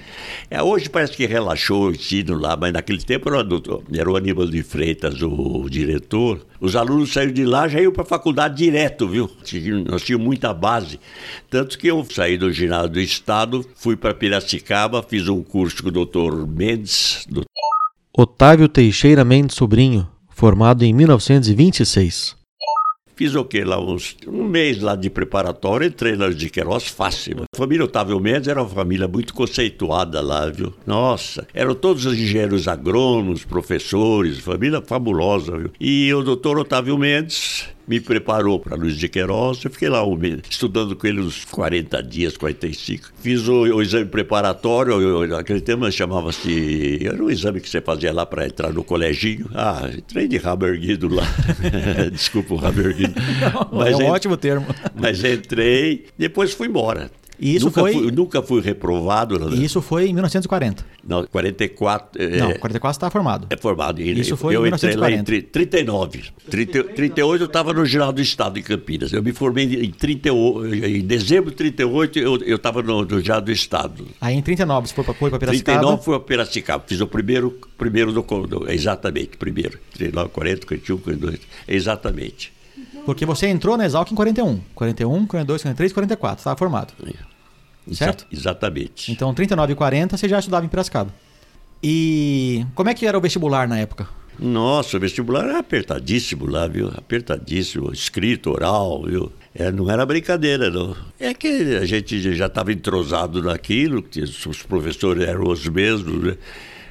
É, 0.49 0.63
hoje 0.63 0.89
parece 0.89 1.11
que 1.11 1.25
relaxou 1.25 1.87
o 1.87 1.91
ensino 1.91 2.37
lá, 2.37 2.55
mas 2.55 2.71
naquele 2.71 3.01
tempo 3.03 3.27
era, 3.29 3.39
o 3.39 3.43
doutor- 3.43 3.83
era 3.93 4.09
o 4.09 4.15
Aníbal 4.15 4.47
de 4.47 4.63
Freitas, 4.63 5.21
o, 5.21 5.67
diretor. 5.69 6.45
Os 6.61 6.75
alunos 6.75 7.11
saíram 7.11 7.33
de 7.33 7.43
lá 7.45 7.67
já 7.67 7.81
iam 7.81 7.91
para 7.91 8.03
a 8.03 8.05
faculdade 8.05 8.55
direto, 8.55 9.07
viu? 9.07 9.29
Nós 9.89 10.01
tínhamos 10.03 10.25
muita 10.25 10.53
base. 10.53 10.99
Tanto 11.49 11.77
que 11.77 11.87
eu 11.87 12.05
saí 12.09 12.37
do 12.37 12.51
ginásio 12.53 12.89
do 12.89 12.99
Estado, 13.01 13.65
fui 13.75 13.97
para 13.97 14.13
Piracicaba, 14.13 15.03
fiz 15.03 15.27
um 15.27 15.43
curso 15.43 15.83
com 15.83 15.89
o 15.89 15.91
doutor 15.91 16.47
Mendes, 16.47 17.25
do 17.29 17.43
Otávio 18.17 18.67
Teixeira 18.69 19.23
Mendes 19.25 19.55
Sobrinho, 19.55 20.07
formado 20.29 20.83
em 20.83 20.93
1926. 20.93 22.38
Fiz 23.19 23.35
o 23.35 23.43
quê? 23.43 23.65
Lá 23.65 23.77
uns, 23.77 24.15
um 24.25 24.45
mês 24.45 24.79
lá 24.79 24.95
de 24.95 25.09
preparatório, 25.09 25.85
entrei 25.85 26.15
na 26.15 26.29
de 26.29 26.49
Queiroz 26.49 26.87
fácil. 26.87 27.43
A 27.53 27.57
família 27.57 27.83
Otávio 27.83 28.17
Mendes 28.17 28.47
era 28.47 28.61
uma 28.61 28.69
família 28.69 29.09
muito 29.09 29.33
conceituada 29.33 30.21
lá, 30.21 30.49
viu? 30.49 30.73
Nossa, 30.87 31.45
eram 31.53 31.75
todos 31.75 32.05
os 32.05 32.17
engenheiros 32.17 32.65
agrônomos, 32.65 33.43
professores, 33.43 34.39
família 34.39 34.81
fabulosa, 34.81 35.57
viu? 35.57 35.69
E 35.81 36.13
o 36.13 36.23
doutor 36.23 36.57
Otávio 36.59 36.97
Mendes 36.97 37.67
me 37.89 37.99
preparou 37.99 38.59
para 38.59 38.75
Luiz 38.75 38.95
de 38.95 39.09
Queiroz. 39.09 39.63
Eu 39.63 39.71
fiquei 39.71 39.89
lá 39.89 40.05
um 40.05 40.15
mês, 40.15 40.41
estudando 40.47 40.95
com 40.95 41.07
ele 41.07 41.19
uns 41.21 41.43
40 41.45 42.03
dias, 42.03 42.37
45. 42.37 43.09
Fiz 43.19 43.47
o, 43.47 43.61
o 43.63 43.81
exame 43.81 44.05
preparatório, 44.05 44.93
eu, 45.01 45.25
eu- 45.25 45.35
aquele 45.37 45.59
tema 45.59 45.89
chamava-se. 45.89 46.99
Era 47.03 47.21
um 47.23 47.29
exame 47.31 47.59
que 47.59 47.67
você 47.67 47.81
fazia 47.81 48.13
lá 48.13 48.25
para 48.27 48.45
entrar 48.45 48.71
no 48.71 48.83
coleginho. 48.83 49.49
Ah, 49.55 49.89
entrei 49.97 50.27
de 50.27 50.37
rabo 50.37 50.67
erguido 50.67 51.07
lá. 51.13 51.23
Desculpa 52.13 52.53
o 52.53 52.57
rabo 52.57 52.81
erguido. 52.81 53.15
é 53.89 53.95
um 53.97 54.05
ótimo 54.05 54.37
termo. 54.37 54.67
mas 54.95 55.23
entrei, 55.23 56.05
depois 56.17 56.53
fui 56.53 56.67
embora. 56.67 57.09
E 57.39 57.55
isso 57.55 57.65
nunca 57.67 57.81
foi- 57.81 57.93
Fui, 57.93 58.11
nunca 58.11 58.41
fui 58.41 58.61
reprovado. 58.61 59.39
né? 59.39 59.55
E 59.55 59.63
isso 59.63 59.81
foi 59.81 60.07
em 60.07 60.13
1940. 60.13 60.85
Não, 61.07 61.25
44. 61.25 62.21
é, 62.21 62.37
Não, 62.37 62.53
44 62.55 62.81
você 62.81 62.97
estava 62.97 63.11
formado. 63.11 63.47
é 63.49 63.57
formado. 63.57 64.01
E 64.01 64.19
Isso 64.19 64.35
foi 64.37 64.55
eu 64.55 64.65
em 64.65 64.69
entrei 64.73 64.95
lá 64.95 65.09
em 65.09 65.13
1940. 65.21 65.23
tri- 65.23 65.41
39. 65.41 66.23
30, 66.49 66.83
38 66.83 67.41
eu 67.43 67.45
estava 67.47 67.73
no 67.73 67.85
Geral 67.85 68.11
do 68.11 68.21
Estado 68.21 68.59
em 68.59 68.61
Campinas. 68.61 69.11
Eu 69.13 69.23
me 69.23 69.31
formei 69.31 69.65
em, 69.85 69.91
38, 69.91 70.75
em 70.85 71.01
dezembro 71.01 71.49
de 71.51 71.55
38, 71.57 72.19
eu 72.19 72.55
estava 72.55 72.81
no, 72.83 73.03
no 73.05 73.21
Geral 73.21 73.41
do 73.41 73.51
Estado. 73.51 74.05
Aí 74.19 74.35
em 74.35 74.41
39 74.41 74.87
você 74.87 74.93
foi 74.93 75.03
para 75.03 75.13
foi 75.13 75.29
Piracicaba. 75.31 75.79
39 75.79 76.03
fui 76.03 76.15
a 76.15 76.19
Piracicaba. 76.19 76.83
Fiz 76.85 76.99
o 77.01 77.07
primeiro, 77.07 77.57
primeiro 77.77 78.11
do, 78.11 78.21
do 78.21 78.69
exatamente, 78.71 79.37
primeiro. 79.37 79.79
39, 79.93 80.29
40, 80.29 80.67
41, 80.67 80.97
42. 80.97 81.39
Exatamente. 81.67 82.51
Porque 83.09 83.25
você 83.25 83.47
entrou 83.47 83.75
na 83.75 83.85
Exalc 83.87 84.11
em 84.11 84.15
41. 84.15 84.59
41, 84.75 85.25
42, 85.25 85.61
43, 85.63 85.93
44. 85.93 86.37
Estava 86.41 86.55
formado. 86.57 86.93
Exa- 87.89 88.05
Certo? 88.05 88.27
Exatamente. 88.31 89.11
Então 89.11 89.33
39 89.33 89.73
e 89.73 89.75
40 89.75 90.15
você 90.15 90.29
já 90.29 90.37
estudava 90.37 90.63
em 90.63 90.69
Piracicaba. 90.69 91.11
E 91.81 92.65
como 92.75 92.87
é 92.89 92.93
que 92.93 93.07
era 93.07 93.17
o 93.17 93.21
vestibular 93.21 93.67
na 93.67 93.79
época? 93.79 94.07
Nossa, 94.37 94.95
o 94.95 94.99
vestibular 94.99 95.43
era 95.45 95.57
apertadíssimo 95.59 96.45
lá, 96.45 96.67
viu? 96.67 96.89
Apertadíssimo, 96.95 97.91
escrito, 97.91 98.51
oral, 98.51 99.03
viu? 99.03 99.31
É, 99.55 99.71
não 99.71 99.89
era 99.89 100.05
brincadeira, 100.05 100.69
não. 100.69 100.95
É 101.19 101.33
que 101.33 101.47
a 101.77 101.85
gente 101.85 102.35
já 102.35 102.45
estava 102.45 102.71
entrosado 102.71 103.41
naquilo, 103.41 104.03
que 104.03 104.21
os 104.21 104.61
professores 104.63 105.27
eram 105.27 105.47
os 105.49 105.67
mesmos, 105.67 106.23
né? 106.23 106.37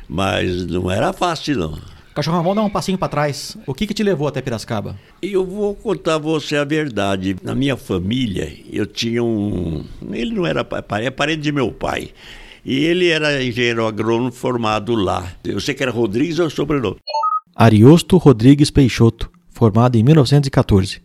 Mas 0.08 0.66
não 0.66 0.90
era 0.90 1.12
fácil, 1.12 1.56
não. 1.58 1.78
Cachorrão, 2.18 2.42
vamos 2.42 2.56
dar 2.56 2.64
um 2.64 2.68
passinho 2.68 2.98
para 2.98 3.06
trás. 3.06 3.56
O 3.64 3.72
que 3.72 3.86
que 3.86 3.94
te 3.94 4.02
levou 4.02 4.26
até 4.26 4.42
Piracicaba? 4.42 4.98
Eu 5.22 5.46
vou 5.46 5.72
contar 5.76 6.16
a 6.16 6.18
você 6.18 6.56
a 6.56 6.64
verdade. 6.64 7.36
Na 7.44 7.54
minha 7.54 7.76
família, 7.76 8.52
eu 8.72 8.86
tinha 8.86 9.22
um. 9.22 9.84
Ele 10.10 10.34
não 10.34 10.44
era 10.44 10.64
pai, 10.64 11.06
é 11.06 11.12
parente 11.12 11.42
de 11.42 11.52
meu 11.52 11.70
pai. 11.70 12.10
E 12.64 12.74
ele 12.86 13.08
era 13.08 13.40
engenheiro 13.40 13.86
agrônomo 13.86 14.32
formado 14.32 14.96
lá. 14.96 15.32
Eu 15.44 15.60
sei 15.60 15.76
que 15.76 15.82
era 15.84 15.92
Rodrigues 15.92 16.40
ou 16.40 16.48
o 16.48 16.50
sobrenome. 16.50 16.96
Ariosto 17.54 18.16
Rodrigues 18.16 18.72
Peixoto, 18.72 19.30
formado 19.48 19.94
em 19.94 20.02
1914. 20.02 21.00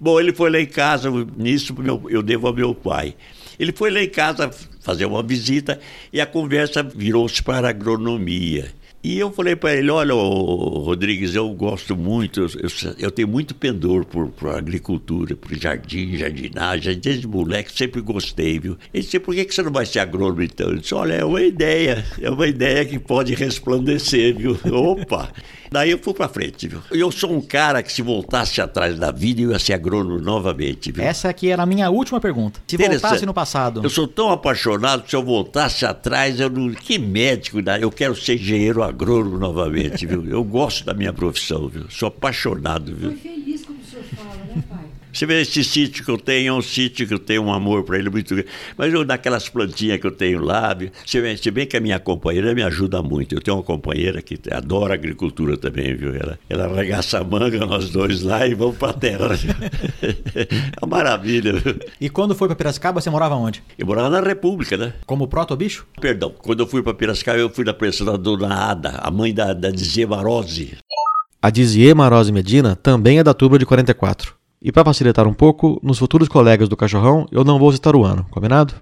Bom, 0.00 0.18
ele 0.18 0.32
foi 0.32 0.48
lá 0.48 0.60
em 0.60 0.66
casa, 0.66 1.10
nisso 1.36 1.74
eu 2.08 2.22
devo 2.22 2.46
ao 2.46 2.54
meu 2.54 2.74
pai. 2.74 3.14
Ele 3.58 3.70
foi 3.70 3.90
lá 3.90 4.02
em 4.02 4.08
casa 4.08 4.50
fazer 4.80 5.04
uma 5.04 5.22
visita 5.22 5.78
e 6.10 6.22
a 6.22 6.26
conversa 6.26 6.82
virou-se 6.82 7.42
para 7.42 7.66
a 7.66 7.70
agronomia. 7.70 8.72
E 9.04 9.18
eu 9.18 9.32
falei 9.32 9.56
para 9.56 9.74
ele, 9.74 9.90
olha, 9.90 10.14
Rodrigues, 10.14 11.34
eu 11.34 11.48
gosto 11.50 11.96
muito, 11.96 12.40
eu, 12.42 12.48
eu- 13.00 13.10
tenho 13.10 13.26
muito 13.26 13.52
pendor 13.52 14.04
por, 14.04 14.28
por 14.28 14.54
agricultura, 14.54 15.34
por 15.34 15.52
jardim, 15.56 16.16
jardinagem, 16.16 16.98
desde 17.00 17.26
moleque 17.26 17.76
sempre 17.76 18.00
gostei, 18.00 18.60
viu? 18.60 18.78
Ele 18.94 19.02
disse, 19.02 19.18
por 19.18 19.34
que, 19.34 19.44
que 19.44 19.52
você 19.52 19.62
não 19.62 19.72
vai 19.72 19.84
ser 19.86 19.98
agrônomo 19.98 20.40
então? 20.42 20.68
Eu 20.68 20.76
disse, 20.78 20.94
olha, 20.94 21.14
é 21.14 21.24
uma 21.24 21.42
ideia, 21.42 22.04
é 22.20 22.30
uma 22.30 22.46
ideia 22.46 22.84
que 22.84 22.96
pode 22.98 23.34
resplandecer, 23.34 24.36
viu? 24.36 24.56
Opa! 24.72 25.30
Daí 25.70 25.90
eu 25.90 25.98
fui 25.98 26.12
para 26.12 26.28
frente, 26.28 26.68
viu? 26.68 26.80
Eu 26.90 27.10
sou 27.10 27.32
um 27.32 27.40
cara 27.40 27.82
que 27.82 27.90
se 27.90 28.02
voltasse 28.02 28.60
atrás 28.60 28.98
da 28.98 29.10
vida, 29.10 29.40
eu 29.40 29.50
ia 29.52 29.58
ser 29.58 29.72
agrônomo 29.72 30.20
novamente, 30.20 30.92
viu? 30.92 31.02
Essa 31.02 31.30
aqui 31.30 31.48
era 31.50 31.62
a 31.62 31.66
minha 31.66 31.90
última 31.90 32.20
pergunta. 32.20 32.60
Se 32.68 32.76
voltasse 32.76 33.24
no 33.26 33.32
passado, 33.34 33.80
Eu 33.82 33.88
sou 33.90 34.06
tão 34.06 34.30
apaixonado 34.30 35.02
que 35.02 35.10
se 35.10 35.16
eu 35.16 35.24
voltasse 35.24 35.84
atrás, 35.86 36.38
eu 36.38 36.50
não. 36.50 36.70
Que 36.72 36.98
médico, 36.98 37.60
né? 37.60 37.78
eu 37.80 37.90
quero 37.90 38.14
ser 38.14 38.34
engenheiro 38.34 38.82
agrônomo 38.82 38.91
novamente, 39.38 40.06
viu? 40.06 40.24
Eu 40.26 40.44
gosto 40.44 40.84
da 40.84 40.94
minha 40.94 41.12
profissão, 41.12 41.68
viu? 41.68 41.90
Sou 41.90 42.08
apaixonado, 42.08 42.94
viu? 42.94 43.12
Feliz 43.12 43.64
como 43.64 43.80
o 43.80 43.84
senhor 43.84 44.04
fala, 44.04 44.36
né, 44.44 44.62
pai? 44.68 44.84
Você 45.12 45.26
vê 45.26 45.42
esse 45.42 45.62
sítio 45.62 46.04
que 46.04 46.10
eu 46.10 46.16
tenho, 46.16 46.48
é 46.48 46.52
um 46.52 46.62
sítio 46.62 47.06
que 47.06 47.12
eu 47.12 47.18
tenho 47.18 47.42
um 47.42 47.52
amor 47.52 47.84
para 47.84 47.98
ele 47.98 48.08
muito 48.08 48.34
grande. 48.34 48.48
Mas 48.76 48.92
eu, 48.92 49.04
naquelas 49.04 49.48
plantinhas 49.48 50.00
que 50.00 50.06
eu 50.06 50.10
tenho 50.10 50.40
lá, 50.42 50.76
se 51.04 51.20
bem, 51.20 51.36
se 51.36 51.50
bem 51.50 51.66
que 51.66 51.76
a 51.76 51.80
minha 51.80 51.98
companheira 51.98 52.54
me 52.54 52.62
ajuda 52.62 53.02
muito. 53.02 53.34
Eu 53.34 53.40
tenho 53.40 53.58
uma 53.58 53.62
companheira 53.62 54.22
que 54.22 54.38
adora 54.50 54.94
agricultura 54.94 55.56
também, 55.56 55.94
viu? 55.94 56.14
Ela, 56.14 56.38
ela 56.48 56.64
arregaça 56.64 57.18
a 57.18 57.24
manga, 57.24 57.66
nós 57.66 57.90
dois 57.90 58.22
lá 58.22 58.46
e 58.46 58.54
vamos 58.54 58.76
para 58.78 58.90
a 58.90 58.94
terra. 58.94 59.28
é 60.34 60.48
uma 60.80 60.96
maravilha, 60.96 61.52
viu? 61.52 61.78
E 62.00 62.08
quando 62.08 62.34
foi 62.34 62.48
para 62.48 62.56
Piracicaba, 62.56 63.00
você 63.00 63.10
morava 63.10 63.34
onde? 63.34 63.62
Eu 63.78 63.86
morava 63.86 64.08
na 64.08 64.20
República, 64.20 64.76
né? 64.78 64.94
Como 65.04 65.28
proto-bicho? 65.28 65.86
Perdão, 66.00 66.32
quando 66.38 66.60
eu 66.60 66.66
fui 66.66 66.82
para 66.82 66.94
Piracicaba, 66.94 67.38
eu 67.38 67.50
fui 67.50 67.64
na 67.64 67.74
pensão 67.74 68.06
da 68.06 68.16
dona 68.16 68.70
Ada, 68.70 69.00
a 69.02 69.10
mãe 69.10 69.34
da, 69.34 69.52
da 69.52 69.70
Dizia 69.70 70.06
Marose. 70.06 70.78
A 71.40 71.50
Dizier 71.50 71.94
Marose 71.94 72.32
Medina 72.32 72.76
também 72.76 73.18
é 73.18 73.24
da 73.24 73.34
turma 73.34 73.58
de 73.58 73.66
44. 73.66 74.41
E 74.64 74.70
para 74.70 74.84
facilitar 74.84 75.26
um 75.26 75.34
pouco, 75.34 75.80
nos 75.82 75.98
futuros 75.98 76.28
colegas 76.28 76.68
do 76.68 76.76
Cachorrão, 76.76 77.26
eu 77.32 77.42
não 77.42 77.58
vou 77.58 77.72
citar 77.72 77.96
o 77.96 78.04
ano, 78.04 78.24
combinado? 78.30 78.74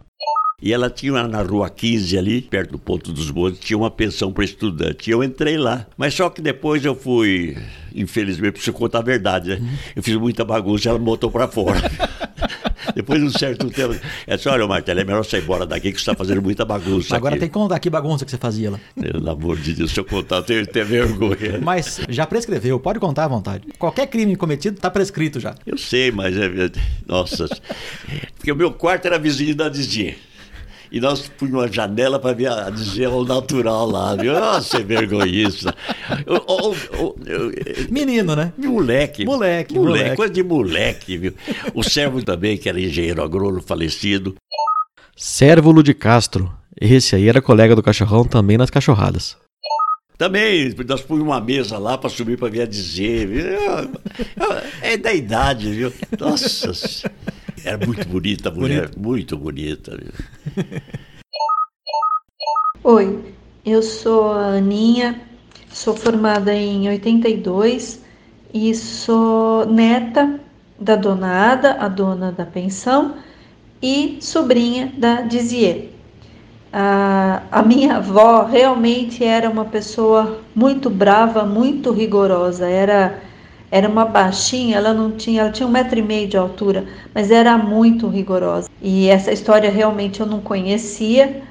E 0.63 0.75
ela 0.75 0.91
tinha 0.91 1.15
lá 1.15 1.27
na 1.27 1.41
rua 1.41 1.71
15 1.71 2.19
ali, 2.19 2.43
perto 2.43 2.73
do 2.73 2.79
ponto 2.79 3.11
dos 3.15 3.31
bondes, 3.31 3.61
tinha 3.61 3.79
uma 3.79 3.91
pensão 3.91 4.31
para 4.31 4.45
estudante. 4.45 5.09
E 5.09 5.13
eu 5.13 5.25
entrei 5.25 5.57
lá. 5.57 5.87
Mas 5.97 6.13
só 6.13 6.29
que 6.29 6.43
depois 6.43 6.85
eu 6.85 6.95
fui, 6.95 7.57
infelizmente, 7.95 8.53
preciso 8.53 8.77
contar 8.77 8.99
a 8.99 9.03
verdade, 9.03 9.49
né? 9.49 9.79
Eu 9.97 10.03
fiz 10.03 10.15
muita 10.17 10.45
bagunça 10.45 10.87
e 10.87 10.89
ela 10.91 10.99
me 10.99 11.05
botou 11.07 11.31
para 11.31 11.49
fora. 11.49 11.81
Depois 12.95 13.21
de 13.21 13.27
um 13.27 13.31
certo 13.31 13.69
tempo, 13.71 13.95
é 14.27 14.35
assim, 14.35 14.49
olha, 14.49 14.67
Martelo, 14.67 15.01
é 15.01 15.05
melhor 15.05 15.25
você 15.25 15.39
ir 15.39 15.43
embora 15.43 15.67
daqui 15.67 15.93
que 15.93 15.99
você 15.99 16.03
está 16.11 16.15
fazendo 16.15 16.43
muita 16.43 16.65
bagunça 16.65 17.15
Agora 17.17 17.35
aqui. 17.35 17.41
tem 17.41 17.49
que 17.49 17.55
contar 17.55 17.79
que 17.79 17.91
bagunça 17.91 18.25
que 18.25 18.31
você 18.31 18.39
fazia 18.39 18.71
lá. 18.71 18.81
Pelo 19.01 19.31
amor 19.31 19.57
de 19.59 19.75
Deus, 19.75 19.91
se 19.91 20.01
eu 20.01 20.05
contar, 20.05 20.37
eu 20.37 20.43
tenho 20.43 20.67
ter 20.67 20.85
vergonha. 20.85 21.59
Mas 21.63 22.01
já 22.09 22.27
prescreveu, 22.27 22.79
pode 22.81 22.99
contar 22.99 23.25
à 23.25 23.29
vontade. 23.29 23.65
Qualquer 23.79 24.07
crime 24.07 24.37
cometido 24.37 24.77
está 24.77 24.91
prescrito 24.91 25.39
já. 25.41 25.55
Eu 25.67 25.77
sei, 25.79 26.11
mas 26.11 26.37
é. 26.37 26.47
é- 26.47 26.71
Nossa. 27.07 27.47
Porque 28.37 28.51
o 28.53 28.57
meu 28.57 28.73
quarto 28.73 29.07
era 29.07 29.19
vizinho 29.19 29.55
da 29.55 29.69
Dizinha. 29.69 30.15
E 30.93 30.99
nós 31.01 31.29
punhamos 31.29 31.61
uma 31.63 31.73
janela 31.73 32.19
para 32.19 32.33
ver 32.35 32.49
a 32.51 32.69
Dizinha 32.69 33.09
ao 33.09 33.25
natural 33.25 33.87
lá, 33.89 34.17
viu? 34.17 34.33
Nossa, 34.33 34.79
é 34.79 34.81
eu- 36.27 37.17
eu- 37.27 37.51
eu- 37.53 37.53
Menino, 37.91 38.35
né? 38.35 38.53
Moleque. 38.59 39.25
Moleque, 39.25 39.75
moleque. 39.75 39.75
moleque. 39.75 40.17
Coisa 40.17 40.33
de 40.33 40.43
moleque, 40.43 41.17
viu? 41.17 41.35
O 41.75 41.83
servo 41.85 42.23
também, 42.25 42.57
que 42.59 42.69
era 42.69 42.81
engenheiro 42.81 43.23
agrônomo 43.23 43.63
falecido. 43.63 44.35
Sérvulo 45.17 45.83
de 45.83 45.95
Castro. 45.95 46.51
Esse 46.81 47.15
aí 47.15 47.29
era 47.29 47.41
colega 47.43 47.77
do 47.77 47.83
cachorrão 47.83 48.25
também 48.25 48.57
nas 48.59 48.71
cachorradas. 48.71 49.37
Também, 50.19 50.75
nós 50.87 51.01
punhamos 51.01 51.29
uma 51.29 51.41
mesa 51.41 51.79
lá 51.79 51.97
para 51.97 52.11
subir 52.11 52.37
para 52.37 52.49
ver 52.51 52.63
a 52.63 52.67
dizer. 52.67 53.27
viu? 53.27 53.45
É 54.83 54.97
da 54.97 55.13
idade, 55.15 55.71
viu? 55.73 55.93
Nossa. 56.19 56.73
Era 57.65 57.85
muito 57.85 58.09
bonita 58.09 58.49
a 58.49 58.53
mulher, 58.53 58.91
muito 58.97 59.37
bonita. 59.37 59.99
Oi, 62.83 63.35
eu 63.65 63.83
sou 63.83 64.33
a 64.33 64.55
Aninha, 64.57 65.21
sou 65.71 65.95
formada 65.95 66.55
em 66.55 66.89
82 66.89 68.01
e 68.55 68.75
sou 68.75 69.67
neta 69.67 70.41
da 70.79 70.97
dona 70.97 71.53
Ada, 71.53 71.73
a 71.75 71.89
dona 71.89 72.33
da 72.33 72.47
pensão, 72.47 73.17
e 73.83 74.19
sobrinha 74.21 74.93
da 74.97 75.23
Dizier. 75.23 75.91
A, 76.73 77.43
a 77.51 77.63
minha 77.63 77.97
avó 77.97 78.45
realmente 78.45 79.25
era 79.25 79.51
uma 79.51 79.65
pessoa 79.65 80.41
muito 80.55 80.89
brava, 80.89 81.45
muito 81.45 81.93
rigorosa. 81.93 82.69
Era, 82.69 83.21
era 83.71 83.89
uma 83.89 84.05
baixinha, 84.05 84.77
ela 84.77 84.93
não 84.93 85.13
tinha, 85.13 85.43
ela 85.43 85.51
tinha 85.51 85.67
um 85.67 85.71
metro 85.71 85.99
e 85.99 86.03
meio 86.03 86.27
de 86.27 86.37
altura, 86.37 86.85
mas 87.15 87.31
era 87.31 87.57
muito 87.57 88.09
rigorosa. 88.09 88.69
E 88.83 89.09
essa 89.09 89.33
história 89.33 89.71
realmente 89.71 90.21
eu 90.21 90.27
não 90.27 90.41
conhecia, 90.41 91.43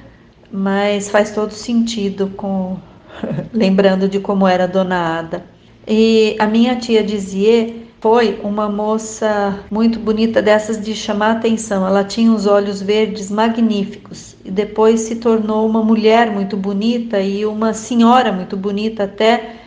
mas 0.52 1.08
faz 1.08 1.30
todo 1.30 1.52
sentido 1.52 2.28
com 2.36 2.76
lembrando 3.52 4.08
de 4.08 4.20
como 4.20 4.46
era 4.46 4.68
Dona 4.68 5.18
Ada. 5.18 5.44
E 5.86 6.36
a 6.38 6.46
minha 6.46 6.76
tia 6.76 7.02
dizia 7.02 7.74
foi 8.00 8.40
uma 8.42 8.66
moça 8.68 9.60
muito 9.70 9.98
bonita 9.98 10.40
dessas 10.40 10.80
de 10.80 10.94
chamar 10.94 11.32
atenção. 11.32 11.86
Ela 11.86 12.02
tinha 12.02 12.32
os 12.32 12.46
olhos 12.46 12.80
verdes 12.80 13.30
magníficos 13.30 14.36
e 14.42 14.50
depois 14.50 15.00
se 15.00 15.16
tornou 15.16 15.68
uma 15.68 15.82
mulher 15.82 16.30
muito 16.30 16.56
bonita 16.56 17.20
e 17.20 17.44
uma 17.44 17.74
senhora 17.74 18.32
muito 18.32 18.56
bonita 18.56 19.04
até 19.04 19.59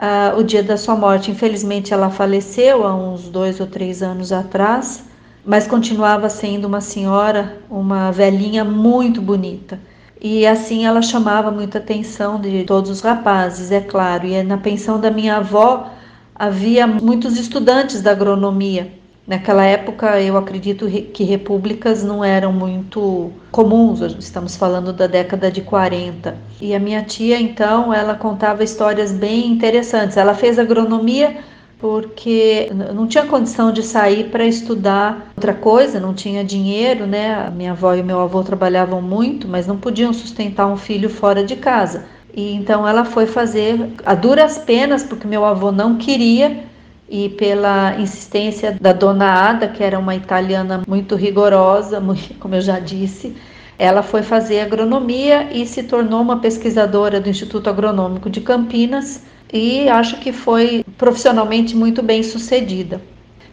ah, 0.00 0.34
o 0.36 0.42
dia 0.42 0.62
da 0.62 0.78
sua 0.78 0.96
morte. 0.96 1.30
Infelizmente 1.30 1.92
ela 1.92 2.08
faleceu 2.10 2.86
há 2.86 2.94
uns 2.94 3.28
dois 3.28 3.60
ou 3.60 3.66
três 3.66 4.02
anos 4.02 4.32
atrás, 4.32 5.04
mas 5.44 5.66
continuava 5.66 6.28
sendo 6.30 6.66
uma 6.66 6.80
senhora, 6.80 7.58
uma 7.70 8.10
velhinha 8.10 8.64
muito 8.64 9.20
bonita. 9.20 9.78
E 10.20 10.46
assim 10.46 10.86
ela 10.86 11.02
chamava 11.02 11.50
muita 11.50 11.78
atenção 11.78 12.40
de 12.40 12.64
todos 12.64 12.90
os 12.90 13.00
rapazes, 13.02 13.70
é 13.70 13.80
claro. 13.80 14.26
E 14.26 14.42
na 14.42 14.56
pensão 14.56 14.98
da 14.98 15.10
minha 15.10 15.36
avó 15.36 15.90
havia 16.34 16.86
muitos 16.86 17.38
estudantes 17.38 18.00
da 18.00 18.12
agronomia. 18.12 18.99
Naquela 19.26 19.64
época, 19.64 20.20
eu 20.20 20.36
acredito 20.36 20.88
que 20.88 21.22
repúblicas 21.22 22.02
não 22.02 22.24
eram 22.24 22.52
muito 22.52 23.30
comuns, 23.52 24.00
estamos 24.18 24.56
falando 24.56 24.92
da 24.92 25.06
década 25.06 25.50
de 25.50 25.60
40. 25.60 26.36
E 26.60 26.74
a 26.74 26.80
minha 26.80 27.02
tia, 27.02 27.40
então, 27.40 27.94
ela 27.94 28.14
contava 28.14 28.64
histórias 28.64 29.12
bem 29.12 29.46
interessantes. 29.46 30.16
Ela 30.16 30.34
fez 30.34 30.58
agronomia 30.58 31.38
porque 31.78 32.70
não 32.94 33.06
tinha 33.06 33.24
condição 33.24 33.72
de 33.72 33.82
sair 33.82 34.28
para 34.30 34.44
estudar 34.44 35.32
outra 35.34 35.54
coisa, 35.54 35.98
não 35.98 36.12
tinha 36.12 36.44
dinheiro, 36.44 37.06
né? 37.06 37.46
A 37.46 37.50
minha 37.50 37.72
avó 37.72 37.94
e 37.94 38.02
meu 38.02 38.20
avô 38.20 38.42
trabalhavam 38.42 39.00
muito, 39.00 39.48
mas 39.48 39.66
não 39.66 39.78
podiam 39.78 40.12
sustentar 40.12 40.66
um 40.66 40.76
filho 40.76 41.08
fora 41.08 41.42
de 41.42 41.56
casa. 41.56 42.04
E 42.34 42.52
então 42.54 42.86
ela 42.86 43.04
foi 43.04 43.26
fazer 43.26 43.92
a 44.04 44.14
duras 44.14 44.58
penas, 44.58 45.02
porque 45.02 45.26
meu 45.26 45.44
avô 45.44 45.72
não 45.72 45.96
queria, 45.96 46.64
e 47.10 47.28
pela 47.30 47.96
insistência 47.98 48.78
da 48.80 48.92
dona 48.92 49.26
Ada, 49.26 49.66
que 49.66 49.82
era 49.82 49.98
uma 49.98 50.14
italiana 50.14 50.82
muito 50.86 51.16
rigorosa, 51.16 52.00
como 52.38 52.54
eu 52.54 52.60
já 52.60 52.78
disse, 52.78 53.36
ela 53.76 54.02
foi 54.02 54.22
fazer 54.22 54.60
agronomia 54.60 55.48
e 55.52 55.66
se 55.66 55.82
tornou 55.82 56.20
uma 56.20 56.38
pesquisadora 56.38 57.20
do 57.20 57.28
Instituto 57.28 57.68
Agronômico 57.68 58.30
de 58.30 58.40
Campinas 58.40 59.22
e 59.52 59.88
acho 59.88 60.20
que 60.20 60.32
foi 60.32 60.84
profissionalmente 60.96 61.74
muito 61.74 62.00
bem 62.02 62.22
sucedida. 62.22 63.00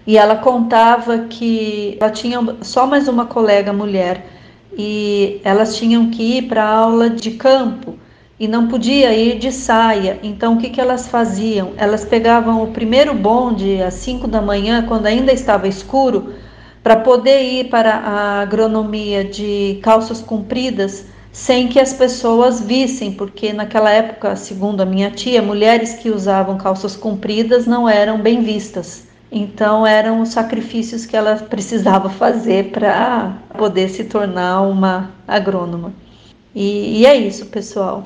E 0.06 0.18
ela 0.18 0.36
contava 0.36 1.20
que 1.20 1.98
ela 2.00 2.12
tinha 2.12 2.40
só 2.62 2.86
mais 2.86 3.08
uma 3.08 3.26
colega 3.26 3.74
mulher 3.74 4.26
e 4.78 5.42
elas 5.44 5.76
tinham 5.76 6.12
que 6.12 6.38
ir 6.38 6.44
para 6.44 6.64
aula 6.64 7.10
de 7.10 7.32
campo 7.32 7.98
e 8.40 8.48
não 8.48 8.68
podia 8.68 9.14
ir 9.14 9.40
de 9.40 9.52
saia. 9.52 10.20
Então 10.22 10.56
o 10.56 10.58
que, 10.58 10.70
que 10.70 10.82
elas 10.82 11.08
faziam? 11.08 11.74
Elas 11.78 12.06
pegavam 12.06 12.64
o 12.64 12.72
primeiro 12.72 13.14
bonde 13.14 13.82
às 13.82 13.96
5 13.96 14.28
da 14.28 14.42
manhã, 14.42 14.86
quando 14.88 15.08
ainda 15.08 15.32
estava 15.32 15.68
escuro, 15.68 16.34
para 16.84 16.98
poder 16.98 17.42
ir 17.42 17.70
para 17.70 17.96
a 17.96 18.42
agronomia 18.42 19.24
de 19.24 19.80
calças 19.82 20.22
compridas 20.22 21.06
sem 21.32 21.68
que 21.68 21.80
as 21.80 21.94
pessoas 21.94 22.62
vissem, 22.62 23.12
porque 23.12 23.54
naquela 23.54 23.92
época, 23.92 24.36
segundo 24.36 24.82
a 24.82 24.86
minha 24.86 25.12
tia, 25.12 25.42
mulheres 25.42 25.94
que 25.94 26.10
usavam 26.10 26.58
calças 26.58 26.96
compridas 26.96 27.68
não 27.68 27.88
eram 27.88 28.20
bem 28.20 28.42
vistas. 28.42 29.06
Então 29.32 29.86
eram 29.86 30.22
os 30.22 30.30
sacrifícios 30.30 31.06
que 31.06 31.16
ela 31.16 31.36
precisava 31.36 32.10
fazer 32.10 32.72
para 32.72 33.38
poder 33.58 33.90
se 33.90 34.06
tornar 34.06 34.62
uma 34.62 35.12
agrônoma. 35.28 35.94
E, 36.56 37.02
e 37.02 37.06
é 37.06 37.16
isso, 37.16 37.46
pessoal. 37.48 38.04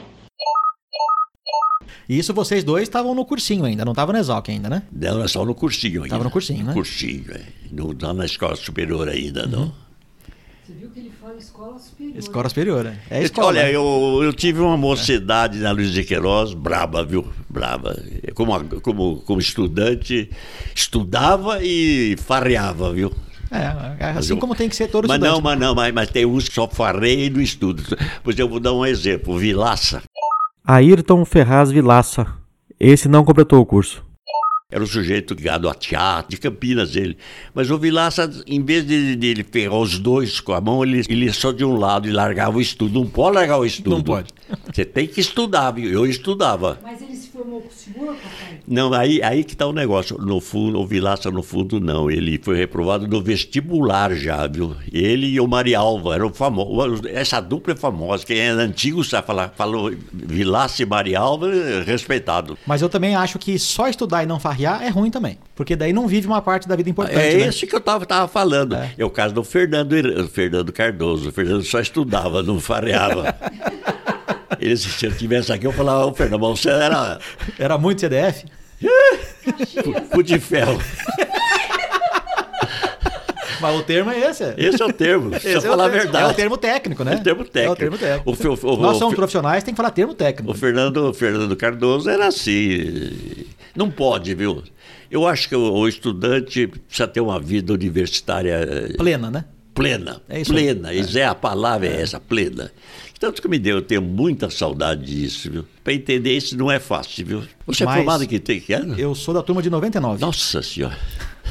E 2.11 2.19
isso 2.19 2.33
vocês 2.33 2.61
dois 2.61 2.83
estavam 2.83 3.15
no 3.15 3.23
cursinho 3.23 3.63
ainda, 3.63 3.85
não 3.85 3.93
estavam 3.93 4.11
no 4.11 4.19
Exalc 4.19 4.49
ainda, 4.49 4.69
né? 4.69 4.83
Não, 4.91 5.19
nós 5.19 5.27
estávamos 5.27 5.55
no 5.55 5.57
cursinho 5.57 5.93
ainda. 6.03 6.07
Estava 6.07 6.25
no 6.25 6.29
cursinho, 6.29 6.65
né? 6.65 6.73
Cursinho, 6.73 7.23
é. 7.31 7.41
Não 7.71 7.93
estava 7.93 8.13
na 8.15 8.25
escola 8.25 8.53
superior 8.57 9.07
ainda, 9.07 9.47
não. 9.47 9.71
Você 10.61 10.73
viu 10.73 10.89
que 10.89 10.99
ele 10.99 11.11
fala 11.21 11.37
escola 11.37 11.79
superior. 11.79 12.17
Escola 12.17 12.49
superior, 12.49 12.83
né? 12.83 12.99
É 13.09 13.19
Eu- 13.19 13.23
escola. 13.23 13.47
Olha, 13.47 13.63
né? 13.63 13.73
eu, 13.73 14.19
eu 14.23 14.33
tive 14.33 14.59
uma 14.59 14.75
mocidade 14.75 15.57
na 15.59 15.71
Luiz 15.71 15.93
de 15.93 16.03
Queiroz, 16.03 16.53
braba, 16.53 17.01
viu? 17.05 17.25
Braba. 17.49 17.97
Como, 18.35 18.81
como, 18.81 19.15
como 19.21 19.39
estudante, 19.39 20.29
estudava 20.75 21.63
e 21.63 22.17
farreava, 22.17 22.91
viu? 22.91 23.13
É, 23.49 24.05
é 24.05 24.09
assim 24.11 24.35
como 24.35 24.53
tem 24.55 24.67
que 24.67 24.75
ser 24.75 24.87
todo 24.87 25.07
Mas 25.07 25.15
estudante. 25.15 25.33
não, 25.35 25.41
mas 25.41 25.59
não, 25.59 25.75
mas, 25.75 25.93
mas 25.93 26.09
tem 26.09 26.25
uns 26.25 26.47
que 26.49 26.55
só 26.55 26.67
farreia 26.67 27.25
e 27.25 27.29
não 27.29 27.41
estuda. 27.41 27.83
Pois 28.21 28.37
eu 28.37 28.49
vou 28.49 28.59
dar 28.59 28.73
um 28.73 28.85
exemplo. 28.85 29.37
Vilaça 29.37 30.01
Ayrton 30.63 31.25
Ferraz 31.25 31.71
Vilaça. 31.71 32.27
Esse 32.79 33.07
não 33.09 33.25
completou 33.25 33.59
o 33.59 33.65
curso. 33.65 34.05
era 34.69 34.83
um 34.83 34.87
sujeito 34.87 35.33
ligado 35.33 35.67
a 35.67 35.73
teatro, 35.73 36.29
de 36.29 36.37
Campinas 36.37 36.95
ele. 36.95 37.17
Mas 37.53 37.71
o 37.71 37.79
Vilaça, 37.79 38.29
em 38.45 38.63
vez 38.63 38.85
de, 38.85 39.15
de 39.15 39.27
ele 39.27 39.43
ferrar 39.43 39.79
os 39.79 39.97
dois 39.97 40.39
com 40.39 40.53
a 40.53 40.61
mão, 40.61 40.83
ele, 40.83 41.03
ele 41.09 41.33
só 41.33 41.51
de 41.51 41.65
um 41.65 41.75
lado 41.75 42.07
e 42.07 42.11
largava 42.11 42.57
o 42.57 42.61
estudo. 42.61 42.99
Não 42.99 43.09
pode 43.09 43.35
largar 43.35 43.57
o 43.57 43.65
estudo. 43.65 43.89
Não 43.89 44.03
pode. 44.03 44.31
Você 44.71 44.85
tem 44.85 45.07
que 45.07 45.19
estudar, 45.19 45.71
viu? 45.71 45.91
Eu 45.91 46.05
estudava. 46.05 46.79
Mas 46.83 47.01
ele 47.01 47.15
se 47.41 47.49
formou 47.49 47.61
com 47.61 47.67
o 47.67 47.71
senhor, 47.71 48.15
papai? 48.15 48.59
Não, 48.67 48.93
aí, 48.93 49.21
aí 49.23 49.43
que 49.43 49.55
tá 49.55 49.65
o 49.67 49.73
negócio. 49.73 50.17
No 50.17 50.39
fundo, 50.39 50.79
o 50.79 50.85
Vilaça, 50.85 51.31
no 51.31 51.41
fundo, 51.43 51.79
não. 51.79 52.09
Ele 52.09 52.39
foi 52.41 52.55
reprovado 52.57 53.07
no 53.07 53.21
vestibular 53.21 54.13
já, 54.15 54.45
viu? 54.47 54.75
Ele 54.91 55.27
e 55.27 55.39
o 55.39 55.47
Marialva 55.47 56.15
eram 56.15 56.33
famosos. 56.33 57.01
Essa 57.05 57.39
dupla 57.39 57.73
é 57.73 57.75
famosa. 57.75 58.25
Quem 58.25 58.37
é 58.39 58.49
antigo 58.49 59.03
sabe 59.03 59.27
falar, 59.27 59.49
falou 59.49 59.91
Vilaça 60.11 60.83
e 60.83 60.85
Marialva, 60.85 61.51
é 61.53 61.83
respeitado. 61.83 62.57
Mas 62.65 62.81
eu 62.81 62.89
também 62.89 63.15
acho 63.15 63.39
que 63.39 63.57
só 63.57 63.87
estudar 63.87 64.23
e 64.23 64.25
não 64.25 64.39
farrear 64.39 64.83
é 64.83 64.89
ruim 64.89 65.09
também. 65.11 65.37
Porque 65.55 65.75
daí 65.75 65.93
não 65.93 66.07
vive 66.07 66.27
uma 66.27 66.41
parte 66.41 66.67
da 66.67 66.75
vida 66.75 66.89
importante, 66.89 67.17
É 67.19 67.37
né? 67.37 67.47
esse 67.47 67.67
que 67.67 67.75
eu 67.75 67.81
tava, 67.81 68.05
tava 68.05 68.27
falando. 68.27 68.75
É. 68.75 68.93
É. 68.97 69.05
o 69.05 69.09
caso 69.09 69.33
do 69.33 69.43
Fernando, 69.43 69.91
Fernando 70.29 70.71
Cardoso. 70.71 71.29
O 71.29 71.31
Fernando 71.31 71.63
só 71.63 71.79
estudava, 71.79 72.41
não 72.43 72.59
fareava. 72.59 73.35
Ele, 74.61 74.77
se 74.77 75.05
eu 75.05 75.11
tivesse 75.11 75.51
aqui, 75.51 75.65
eu 75.65 75.71
falava, 75.73 76.05
ô 76.05 76.13
Fernando, 76.13 76.39
você 76.41 76.69
era 76.69 77.19
Era 77.57 77.77
muito 77.77 77.99
CDF? 78.01 78.45
de 80.23 80.39
ferro. 80.39 80.79
Mas 83.59 83.79
o 83.79 83.83
termo 83.83 84.09
é 84.11 84.19
esse. 84.29 84.43
é. 84.43 84.55
Esse 84.57 84.81
é 84.81 84.85
o 84.85 84.91
termo, 84.91 85.35
Esse 85.35 85.41
se 85.41 85.49
eu 85.49 85.55
é 85.55 85.57
o 85.59 85.61
falar 85.61 85.85
a 85.85 85.89
termo- 85.89 86.03
verdade. 86.03 86.25
É 86.25 86.31
o 86.31 86.33
termo 86.33 86.57
técnico, 86.57 87.03
né? 87.03 87.13
É 87.13 87.15
o 87.17 87.23
termo 87.23 87.43
técnico. 87.45 87.69
É 87.69 87.73
o 87.73 87.75
termo 87.75 87.97
técnico. 87.97 88.31
O 88.31 88.35
fe- 88.35 88.47
o- 88.47 88.77
Nós 88.77 88.95
o 88.95 88.99
somos 88.99 89.15
profissionais, 89.15 89.63
tem 89.63 89.71
que 89.73 89.77
falar 89.77 89.91
termo 89.91 90.15
técnico. 90.15 90.51
O 90.51 90.55
Fernando, 90.55 90.97
o 91.09 91.13
Fernando 91.13 91.55
Cardoso 91.55 92.09
era 92.09 92.27
assim. 92.27 93.15
Não 93.75 93.91
pode, 93.91 94.33
viu? 94.33 94.63
Eu 95.11 95.27
acho 95.27 95.47
que 95.47 95.55
o, 95.55 95.73
o 95.73 95.87
estudante 95.87 96.67
precisa 96.67 97.07
ter 97.07 97.21
uma 97.21 97.39
vida 97.39 97.71
universitária 97.73 98.93
Plena, 98.97 99.29
né? 99.29 99.45
plena. 99.75 100.21
É 100.27 100.41
isso 100.41 100.51
plena. 100.51 100.89
É 100.93 101.25
a 101.25 101.35
palavra, 101.35 101.87
é 101.87 102.01
essa, 102.01 102.19
plena. 102.19 102.71
Tanto 103.21 103.39
que 103.39 103.47
me 103.47 103.59
deu, 103.59 103.75
eu 103.75 103.81
tenho 103.83 104.01
muita 104.01 104.49
saudade 104.49 105.05
disso, 105.05 105.51
viu? 105.51 105.63
Para 105.83 105.93
entender 105.93 106.35
isso 106.35 106.57
não 106.57 106.71
é 106.71 106.79
fácil, 106.79 107.23
viu? 107.23 107.43
Você 107.67 107.85
Mas 107.85 107.93
é 107.93 107.97
formado 107.99 108.27
que 108.27 108.39
tem 108.39 108.59
que 108.59 108.73
ano? 108.73 108.95
Eu 108.97 109.13
sou 109.13 109.31
da 109.31 109.43
turma 109.43 109.61
de 109.61 109.69
99. 109.69 110.19
Nossa 110.19 110.59
senhora. 110.63 110.97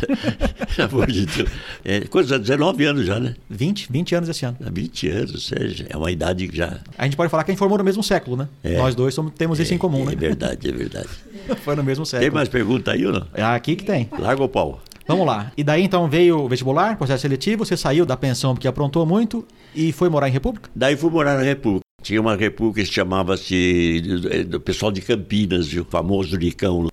Pelo 0.74 0.88
amor 0.88 1.06
de 1.06 1.26
Deus. 1.26 1.48
É, 1.84 2.00
coisa, 2.00 2.40
19 2.40 2.84
anos 2.86 3.06
já, 3.06 3.20
né? 3.20 3.36
20, 3.48 3.86
20 3.88 4.14
anos 4.16 4.28
esse 4.28 4.44
ano. 4.44 4.56
Há 4.66 4.68
20 4.68 5.08
anos, 5.10 5.32
ou 5.34 5.38
seja, 5.40 5.86
é 5.88 5.96
uma 5.96 6.10
idade 6.10 6.48
que 6.48 6.56
já. 6.56 6.80
A 6.98 7.04
gente 7.04 7.16
pode 7.16 7.30
falar 7.30 7.44
que 7.44 7.52
a 7.52 7.52
gente 7.52 7.60
formou 7.60 7.78
no 7.78 7.84
mesmo 7.84 8.02
século, 8.02 8.36
né? 8.36 8.48
É. 8.64 8.76
Nós 8.76 8.96
dois 8.96 9.14
somos- 9.14 9.32
temos 9.38 9.60
isso 9.60 9.72
em 9.72 9.78
comum, 9.78 10.02
É 10.02 10.06
né? 10.06 10.16
verdade, 10.16 10.68
é 10.68 10.72
verdade. 10.72 11.08
Foi 11.62 11.76
no 11.76 11.84
mesmo 11.84 12.04
Tem 12.04 12.10
século. 12.18 12.34
mais 12.34 12.48
pergunta 12.48 12.90
aí 12.90 13.06
ou 13.06 13.12
não? 13.12 13.28
É 13.32 13.44
aqui 13.44 13.76
que 13.76 13.84
tem. 13.84 14.08
Larga 14.18 14.42
o 14.42 14.48
pau. 14.48 14.82
Vamos 15.10 15.26
lá. 15.26 15.52
E 15.56 15.64
daí 15.64 15.82
então 15.82 16.08
veio 16.08 16.38
o 16.38 16.48
vestibular, 16.48 16.96
processo 16.96 17.22
seletivo, 17.22 17.64
você 17.64 17.76
saiu 17.76 18.06
da 18.06 18.16
pensão 18.16 18.54
porque 18.54 18.68
aprontou 18.68 19.04
muito 19.04 19.46
e 19.74 19.92
foi 19.92 20.08
morar 20.08 20.28
em 20.28 20.32
República? 20.32 20.70
Daí 20.74 20.96
fui 20.96 21.10
morar 21.10 21.36
na 21.36 21.42
República. 21.42 21.84
Tinha 22.02 22.20
uma 22.20 22.34
república 22.34 22.80
que 22.80 22.86
se 22.86 22.92
chamava-se 22.92 24.00
do, 24.00 24.44
do 24.44 24.60
pessoal 24.60 24.90
de 24.90 25.02
Campinas, 25.02 25.68
viu? 25.68 25.82
O 25.82 25.84
famoso 25.84 26.36
Nicão. 26.36 26.88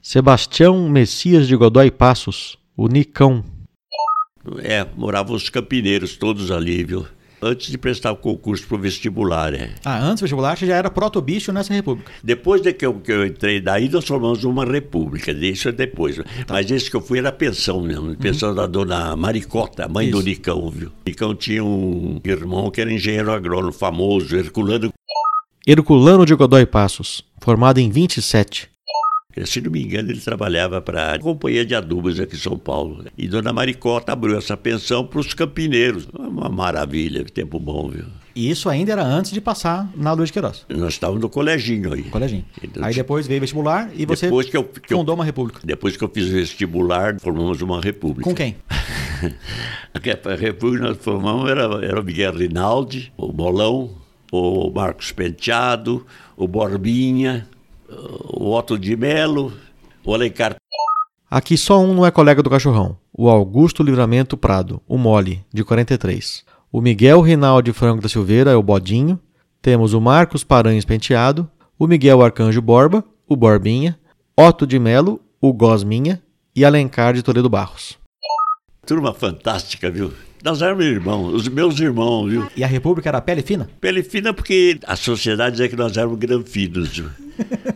Sebastião 0.00 0.88
Messias 0.88 1.46
de 1.46 1.54
Godoy 1.54 1.90
Passos, 1.90 2.58
o 2.76 2.88
Nicão. 2.88 3.44
É, 4.62 4.86
moravam 4.96 5.36
os 5.36 5.48
campineiros 5.48 6.16
todos 6.16 6.50
ali, 6.50 6.82
viu? 6.82 7.06
Antes 7.44 7.72
de 7.72 7.76
prestar 7.76 8.12
o 8.12 8.16
concurso 8.16 8.64
pro 8.68 8.78
vestibular, 8.78 9.52
é. 9.52 9.70
Ah, 9.84 9.98
antes 9.98 10.20
do 10.20 10.24
vestibular 10.24 10.56
você 10.56 10.64
já 10.64 10.76
era 10.76 10.88
protobicho 10.88 11.52
nessa 11.52 11.74
república. 11.74 12.12
Depois 12.22 12.62
de 12.62 12.72
que 12.72 12.86
eu, 12.86 12.94
que 12.94 13.10
eu 13.10 13.26
entrei, 13.26 13.60
daí 13.60 13.88
nós 13.88 14.06
formamos 14.06 14.44
uma 14.44 14.64
república, 14.64 15.32
isso 15.32 15.68
é 15.68 15.72
depois. 15.72 16.20
Mas 16.48 16.70
esse 16.70 16.88
que 16.88 16.96
eu 16.96 17.00
fui 17.00 17.18
era 17.18 17.32
pensão 17.32 17.80
mesmo, 17.80 18.14
pensão 18.14 18.54
da 18.54 18.66
dona 18.66 19.16
Maricota, 19.16 19.88
mãe 19.88 20.08
do 20.08 20.18
Isso. 20.18 20.28
Nicão, 20.28 20.70
viu? 20.70 20.92
Nicão 21.04 21.34
tinha 21.34 21.64
um 21.64 22.20
irmão 22.24 22.70
que 22.70 22.80
era 22.80 22.92
engenheiro 22.92 23.32
agrônomo 23.32 23.72
famoso, 23.72 24.36
Herculano. 24.36 24.92
Herculano 25.66 26.24
de 26.24 26.34
Godoy 26.36 26.64
Passos, 26.64 27.24
formado 27.40 27.78
em 27.78 27.90
27. 27.90 28.71
Se 29.44 29.60
não 29.60 29.70
me 29.70 29.82
engano, 29.82 30.10
ele 30.10 30.20
trabalhava 30.20 30.80
para 30.82 31.14
a 31.14 31.18
Companhia 31.18 31.64
de 31.64 31.74
Adubos 31.74 32.20
aqui 32.20 32.36
em 32.36 32.38
São 32.38 32.58
Paulo. 32.58 33.04
E 33.16 33.26
Dona 33.28 33.52
Maricota 33.52 34.12
abriu 34.12 34.36
essa 34.36 34.56
pensão 34.56 35.06
para 35.06 35.20
os 35.20 35.32
campineiros. 35.32 36.06
Uma 36.12 36.48
maravilha, 36.48 37.24
que 37.24 37.32
tempo 37.32 37.58
bom, 37.58 37.88
viu? 37.88 38.04
E 38.34 38.50
isso 38.50 38.68
ainda 38.70 38.92
era 38.92 39.04
antes 39.04 39.30
de 39.30 39.40
passar 39.42 39.90
na 39.94 40.12
Luiz 40.12 40.28
de 40.28 40.32
Queiroz, 40.32 40.64
Nós 40.68 40.94
estávamos 40.94 41.20
no 41.22 41.28
coleginho 41.28 41.92
aí. 41.92 42.04
coleginho. 42.04 42.44
Então, 42.62 42.82
Aí 42.82 42.94
depois 42.94 43.26
veio 43.26 43.38
o 43.38 43.40
vestibular 43.42 43.90
e 43.94 44.06
você 44.06 44.26
Depois 44.26 44.48
que 44.48 44.56
eu, 44.56 44.64
que 44.64 44.92
eu- 44.94 44.98
fundou 44.98 45.14
uma 45.14 45.24
república. 45.24 45.60
depois 45.64 45.96
que 45.98 46.02
eu 46.04 46.08
fiz 46.08 46.28
o 46.28 46.32
vestibular, 46.32 47.18
formamos 47.20 47.60
uma 47.60 47.78
república. 47.80 48.24
Com 48.28 48.34
quem? 48.34 48.56
A 49.94 50.34
república 50.34 50.88
nós 50.88 50.96
formamos 50.98 51.48
era, 51.50 51.62
era 51.84 52.00
o 52.00 52.04
Miguel 52.04 52.32
Rinaldi, 52.34 53.12
o 53.16 53.32
Bolão, 53.32 53.90
o 54.32 54.70
Marcos 54.70 55.12
Penteado, 55.12 56.06
o 56.36 56.48
Borbinha, 56.48 57.46
o 58.28 58.52
Otto 58.52 58.78
de 58.78 58.96
Melo, 58.96 59.52
o 60.04 60.14
Alencar 60.14 60.56
Aqui 61.32 61.56
só 61.56 61.80
um 61.80 61.94
não 61.94 62.04
é 62.04 62.10
colega 62.10 62.42
do 62.42 62.50
cachorrão. 62.50 62.94
O 63.10 63.30
Augusto 63.30 63.82
Livramento 63.82 64.36
Prado, 64.36 64.82
o 64.86 64.98
Mole, 64.98 65.42
de 65.50 65.64
43. 65.64 66.44
O 66.70 66.78
Miguel 66.78 67.22
Rinaldi 67.22 67.72
Franco 67.72 68.02
da 68.02 68.08
Silveira 68.08 68.50
é 68.50 68.54
o 68.54 68.62
Bodinho. 68.62 69.18
Temos 69.62 69.94
o 69.94 70.00
Marcos 70.00 70.44
Paranhos 70.44 70.84
Penteado, 70.84 71.48
o 71.78 71.86
Miguel 71.86 72.20
Arcanjo 72.20 72.60
Borba, 72.60 73.02
o 73.26 73.34
Borbinha, 73.34 73.98
Otto 74.36 74.66
de 74.66 74.78
Melo, 74.78 75.20
o 75.40 75.54
Gosminha 75.54 76.22
e 76.54 76.66
Alencar 76.66 77.14
de 77.14 77.22
Toledo 77.22 77.48
Barros. 77.48 77.96
Turma 78.86 79.14
fantástica, 79.14 79.90
viu? 79.90 80.12
Nós 80.44 80.60
éramos 80.60 80.84
irmãos, 80.84 81.32
os 81.32 81.48
meus 81.48 81.80
irmãos, 81.80 82.28
viu? 82.28 82.46
E 82.54 82.62
a 82.62 82.66
República 82.66 83.08
era 83.08 83.22
pele 83.22 83.40
fina? 83.40 83.70
Pele 83.80 84.02
fina 84.02 84.34
porque 84.34 84.78
a 84.86 84.96
sociedade 84.96 85.52
dizia 85.52 85.68
que 85.70 85.76
nós 85.76 85.96
éramos 85.96 86.18
granfinos, 86.18 86.90
viu? 86.90 87.08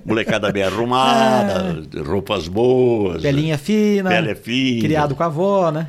Molecada 0.05 0.53
bem 0.53 0.63
arrumada, 0.63 1.83
roupas 2.05 2.47
boas. 2.49 3.23
Pelinha 3.23 3.59
fina, 3.59 4.11
Pele 4.11 4.35
fina. 4.35 4.81
criado 4.83 5.15
com 5.15 5.23
a 5.23 5.27
avó, 5.27 5.71
né? 5.71 5.89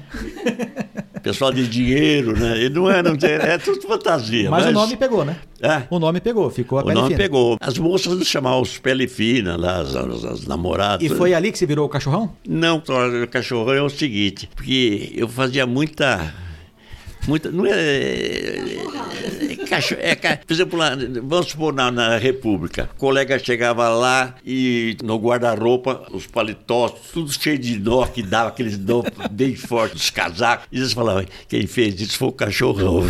Pessoal 1.21 1.51
de 1.51 1.67
dinheiro, 1.67 2.37
né? 2.39 2.63
E 2.63 2.69
não 2.69 2.89
é, 2.89 3.03
não 3.03 3.15
tem- 3.17 3.31
é 3.31 3.57
tudo 3.57 3.81
fantasia. 3.81 4.49
Mas, 4.49 4.65
o 4.67 4.71
nome 4.71 4.95
pegou, 4.95 5.25
né? 5.25 5.35
É. 5.61 5.83
O 5.89 5.99
nome 5.99 6.21
pegou, 6.21 6.49
ficou 6.49 6.79
a 6.79 6.81
O 6.81 6.85
pele 6.85 6.95
nome 6.95 7.07
fina. 7.09 7.17
pegou. 7.19 7.57
As 7.59 7.77
moças 7.77 8.17
nos 8.17 8.27
chamavam 8.27 8.61
os 8.61 8.77
pele 8.77 9.07
fina 9.07 9.57
lá, 9.57 9.79
as, 9.81 9.95
as- 9.95 10.23
as 10.25 10.47
namoradas. 10.47 11.05
E 11.05 11.09
foi 11.13 11.33
ali 11.33 11.51
que 11.51 11.57
você 11.57 11.65
virou 11.65 11.85
o 11.85 11.89
cachorrão? 11.89 12.31
Não, 12.47 12.77
o 12.77 13.27
cachorrão 13.27 13.73
é 13.73 13.81
o 13.81 13.89
seguinte, 13.89 14.47
porque 14.55 15.11
eu 15.15 15.27
fazia 15.27 15.65
muita. 15.65 16.33
Muita. 17.27 17.51
Não 17.51 17.65
é. 17.65 17.71
é, 17.71 19.65
cachorro, 19.67 20.01
é, 20.01 20.15
por 20.15 20.53
exemplo, 20.53 20.79
lá, 20.79 20.91
vamos 21.23 21.47
supor 21.47 21.73
na, 21.73 21.91
na 21.91 22.17
República, 22.17 22.89
o 22.95 22.99
colega 22.99 23.37
chegava 23.37 23.89
lá 23.89 24.35
e 24.45 24.95
no 25.03 25.17
guarda-roupa, 25.17 26.07
os 26.11 26.25
paletós, 26.25 26.93
tudo 27.11 27.31
cheio 27.31 27.59
de 27.59 27.77
nó, 27.77 28.05
que 28.05 28.23
dava 28.23 28.49
aqueles 28.49 28.77
nó 28.77 29.03
bem 29.29 29.55
fortes, 29.55 30.03
os 30.03 30.09
casacos. 30.09 30.67
E 30.71 30.77
eles 30.77 30.93
falavam, 30.93 31.25
quem 31.49 31.67
fez 31.67 31.99
isso 31.99 32.17
foi 32.17 32.29
o 32.29 32.31
cachorrão. 32.31 33.03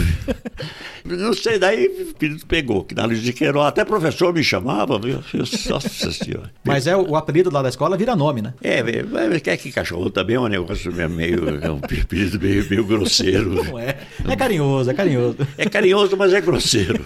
Não 1.05 1.33
sei, 1.33 1.57
daí 1.57 1.87
o 1.87 2.01
espírito 2.01 2.45
pegou, 2.45 2.83
que 2.83 2.93
na 2.93 3.05
Luiz 3.05 3.21
de 3.21 3.31
Queiroz, 3.31 3.67
até 3.67 3.85
professor 3.85 4.33
me 4.33 4.43
chamava, 4.43 4.99
viu? 4.99 5.23
Nossa 5.69 6.11
senhora. 6.11 6.51
Mas 6.65 6.85
é 6.85 6.97
o, 6.97 7.15
apelido 7.15 7.49
lá 7.49 7.61
da 7.61 7.69
escola 7.69 7.95
vira 7.95 8.15
nome, 8.15 8.41
né? 8.41 8.53
É, 8.61 8.83
mas 9.03 9.41
quer 9.41 9.55
que 9.57 9.71
cachorro 9.71 10.09
também 10.09 10.35
é 10.35 10.39
um 10.39 10.47
negócio 10.47 10.91
meio, 11.09 11.63
é 11.63 11.71
um 11.71 11.79
espírito 11.89 12.39
meio, 12.39 12.69
meio 12.69 12.85
grosseiro. 12.85 13.63
Não 13.63 13.79
é. 13.79 13.97
É 14.27 14.35
carinhoso, 14.35 14.89
é 14.89 14.93
carinhoso. 14.93 15.37
É 15.57 15.69
carinhoso, 15.69 16.17
mas 16.17 16.33
é 16.33 16.41
grosseiro. 16.41 17.01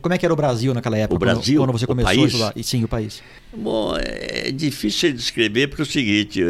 Como 0.00 0.14
é 0.14 0.18
que 0.18 0.24
era 0.24 0.32
o 0.32 0.36
Brasil 0.36 0.72
naquela 0.72 0.96
época? 0.96 1.16
O 1.16 1.18
Brasil? 1.18 1.60
Quando, 1.60 1.70
quando 1.70 1.78
você 1.80 1.86
começou 1.86 2.10
a 2.22 2.26
estudar? 2.26 2.52
E 2.54 2.62
sim, 2.62 2.84
o 2.84 2.88
país. 2.88 3.22
Bom, 3.52 3.96
é 3.98 4.52
difícil 4.52 5.10
de 5.10 5.16
descrever 5.16 5.66
porque 5.66 5.82
é 5.82 5.84
o 5.84 5.86
seguinte, 5.86 6.42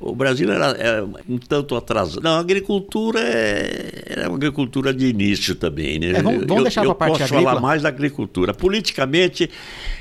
o 0.00 0.14
Brasil 0.14 0.50
era, 0.52 0.66
era 0.78 1.04
um 1.28 1.38
tanto 1.38 1.74
atrasado. 1.76 2.22
Não, 2.22 2.32
a 2.36 2.40
agricultura 2.40 3.20
é- 3.20 4.02
era 4.06 4.28
uma 4.28 4.36
agricultura 4.36 4.92
de 4.94 5.06
início 5.06 5.54
também, 5.54 5.98
né? 5.98 6.10
É, 6.10 6.22
vamos- 6.22 6.40
vamos 6.40 6.56
eu, 6.58 6.62
deixar 6.62 6.84
eu 6.84 6.94
pra 6.94 7.06
parte 7.08 7.12
posso 7.20 7.24
agrícola. 7.34 7.50
falar 7.56 7.60
mais 7.60 7.82
da 7.82 7.88
agricultura. 7.88 8.52
Politicamente, 8.54 9.50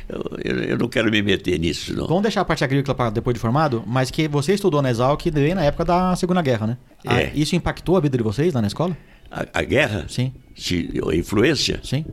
eu, 0.08 0.24
eu- 0.44 0.64
eu 0.64 0.78
não 0.78 0.88
quero 0.88 1.10
me 1.12 1.22
meter 1.22 1.60
nisso, 1.60 1.96
não. 1.96 2.08
Vamos 2.08 2.24
deixar 2.24 2.42
a 2.42 2.46
parte 2.46 2.64
agrícola 2.64 2.96
para 2.96 3.10
depois 3.10 3.34
de 3.34 3.40
formado, 3.40 3.84
mas 3.86 4.10
que 4.12 4.28
você 4.28 4.54
estudou 4.54 4.82
na 4.82 4.90
Exalc 4.90 5.26
bem 5.32 5.54
na 5.56 5.64
época 5.64 5.86
da 5.86 6.16
Segunda 6.16 6.42
Guerra, 6.42 6.68
né? 6.68 6.78
Ah, 7.06 7.22
É. 7.22 7.32
isso 7.36 7.56
impactou 7.56 7.98
a 7.98 8.00
vida 8.00 8.18
de 8.18 8.24
vocês 8.24 8.54
lá 8.54 8.62
na 8.62 8.68
escola? 8.68 8.96
A, 9.32 9.46
a 9.54 9.64
guerra? 9.64 10.06
Sim. 10.08 10.34
Se, 10.56 10.90
a 11.10 11.16
influência? 11.16 11.80
Sim. 11.84 12.06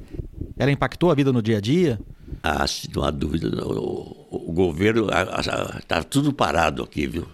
Ela 0.58 0.70
impactou 0.72 1.10
a 1.10 1.14
vida 1.14 1.32
no 1.32 1.40
dia 1.42 1.58
a 1.58 1.60
dia? 1.60 1.98
Ah, 2.42 2.66
se 2.66 2.88
não 2.94 3.04
há 3.04 3.10
dúvida. 3.10 3.48
O- 3.66 4.26
o 4.48 4.52
governo 4.52 5.06
está 5.78 6.02
tudo 6.02 6.32
parado 6.32 6.82
aqui, 6.82 7.06
viu? 7.06 7.24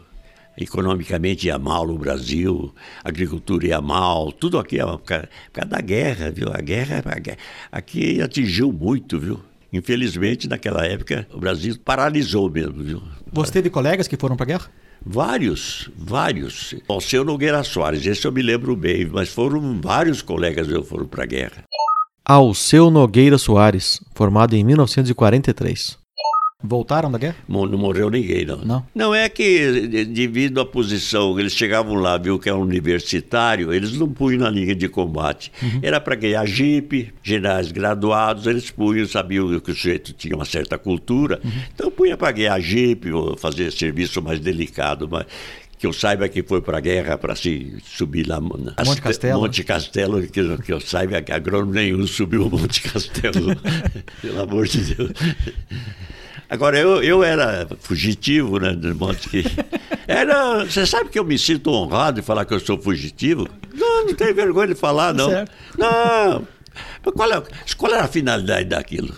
Economicamente 0.60 1.46
ia 1.46 1.58
mal 1.58 1.86
no 1.86 1.96
Brasil, 1.96 2.74
a 3.02 3.08
agricultura 3.08 3.66
ia 3.66 3.80
mal, 3.80 4.30
tudo 4.30 4.58
aqui 4.58 4.78
é 4.78 4.84
por 4.84 4.98
causa, 4.98 5.28
por 5.46 5.52
causa 5.52 5.70
da 5.70 5.80
guerra, 5.80 6.30
viu? 6.30 6.48
A 6.52 6.60
guerra, 6.60 7.02
a 7.04 7.18
guerra 7.18 7.38
aqui 7.72 8.20
atingiu 8.20 8.70
muito, 8.70 9.18
viu? 9.18 9.40
Infelizmente, 9.72 10.48
naquela 10.48 10.84
época, 10.84 11.26
o 11.32 11.38
Brasil 11.38 11.76
paralisou 11.82 12.50
mesmo, 12.50 12.82
viu? 12.82 13.02
Você 13.32 13.52
teve 13.52 13.70
colegas 13.70 14.06
que 14.06 14.16
foram 14.16 14.36
para 14.36 14.46
guerra? 14.46 14.70
Vários, 15.04 15.90
vários. 15.96 16.74
O 16.86 17.00
seu 17.00 17.24
Nogueira 17.24 17.62
Soares, 17.64 18.04
esse 18.04 18.26
eu 18.26 18.32
me 18.32 18.42
lembro 18.42 18.76
bem, 18.76 19.06
mas 19.06 19.30
foram 19.30 19.80
vários 19.80 20.20
colegas 20.20 20.66
que 20.66 20.82
foram 20.82 21.06
para 21.06 21.22
a 21.22 21.26
guerra. 21.26 21.64
Alceu 22.24 22.90
Nogueira 22.90 23.38
Soares, 23.38 24.00
formado 24.14 24.54
em 24.54 24.62
1943. 24.62 25.99
Voltaram 26.62 27.10
da 27.10 27.16
guerra? 27.18 27.36
Não 27.48 27.66
morreu 27.78 28.10
ninguém, 28.10 28.44
não. 28.44 28.58
Não. 28.58 28.86
Não 28.94 29.14
é 29.14 29.28
que, 29.28 29.88
de- 29.88 30.04
devido 30.04 30.60
à 30.60 30.66
posição, 30.66 31.38
eles 31.40 31.54
chegavam 31.54 31.94
lá, 31.94 32.18
viu 32.18 32.38
que 32.38 32.48
era 32.50 32.58
universitário, 32.58 33.72
eles 33.72 33.92
não 33.92 34.08
punham 34.08 34.40
na 34.40 34.50
linha 34.50 34.74
de 34.74 34.88
combate. 34.88 35.50
Era 35.82 35.98
para 36.00 36.14
ganhar 36.16 36.44
jipe, 36.46 37.12
generais 37.22 37.72
graduados, 37.72 38.46
eles 38.46 38.70
punham, 38.70 39.06
sabiam 39.06 39.48
que 39.60 39.70
o 39.70 39.74
sujeito 39.74 40.12
tinha 40.12 40.36
uma 40.36 40.44
certa 40.44 40.76
cultura, 40.76 41.40
então 41.74 41.90
punha 41.90 42.16
para 42.16 42.30
ganhar 42.32 42.60
jipe 42.60 43.10
ou 43.10 43.36
fazer 43.38 43.72
serviço 43.72 44.20
mais 44.20 44.38
delicado, 44.38 45.08
mas 45.10 45.24
que 45.78 45.86
eu 45.86 45.94
saiba 45.94 46.28
que 46.28 46.42
foi 46.42 46.60
para 46.60 46.76
a 46.76 46.80
guerra 46.80 47.16
para 47.16 47.34
se 47.34 47.78
subir 47.86 48.28
lá 48.28 48.38
Monte 48.38 49.00
Castelo. 49.00 49.40
Monte 49.40 49.64
Castelo, 49.64 50.22
que, 50.28 50.40
eu- 50.40 50.58
que 50.58 50.72
eu 50.74 50.78
saiba 50.78 51.22
que 51.22 51.32
agrônomo 51.32 51.72
nenhum 51.72 52.04
subiu 52.06 52.46
o 52.46 52.50
Monte 52.50 52.82
Castelo, 52.82 53.56
pelo 54.20 54.42
amor 54.42 54.66
de 54.68 54.94
Deus. 54.94 55.10
Agora, 56.50 56.78
eu, 56.78 57.02
eu 57.02 57.22
era 57.22 57.66
fugitivo, 57.78 58.58
né, 58.58 58.72
de 58.72 58.92
modo 58.92 59.16
que... 59.16 59.44
Era, 60.06 60.64
você 60.64 60.84
sabe 60.84 61.08
que 61.08 61.18
eu 61.18 61.24
me 61.24 61.38
sinto 61.38 61.70
honrado 61.70 62.18
em 62.18 62.22
falar 62.22 62.44
que 62.44 62.52
eu 62.52 62.58
sou 62.58 62.76
fugitivo? 62.76 63.48
Não, 63.72 64.06
não 64.06 64.14
tenho 64.14 64.34
vergonha 64.34 64.66
de 64.68 64.74
falar, 64.74 65.14
não. 65.14 65.30
Certo. 65.30 65.52
Não, 65.78 66.46
Mas 67.04 67.14
qual, 67.14 67.32
é, 67.32 67.42
qual 67.76 67.92
era 67.94 68.04
a 68.04 68.08
finalidade 68.08 68.64
daquilo? 68.64 69.14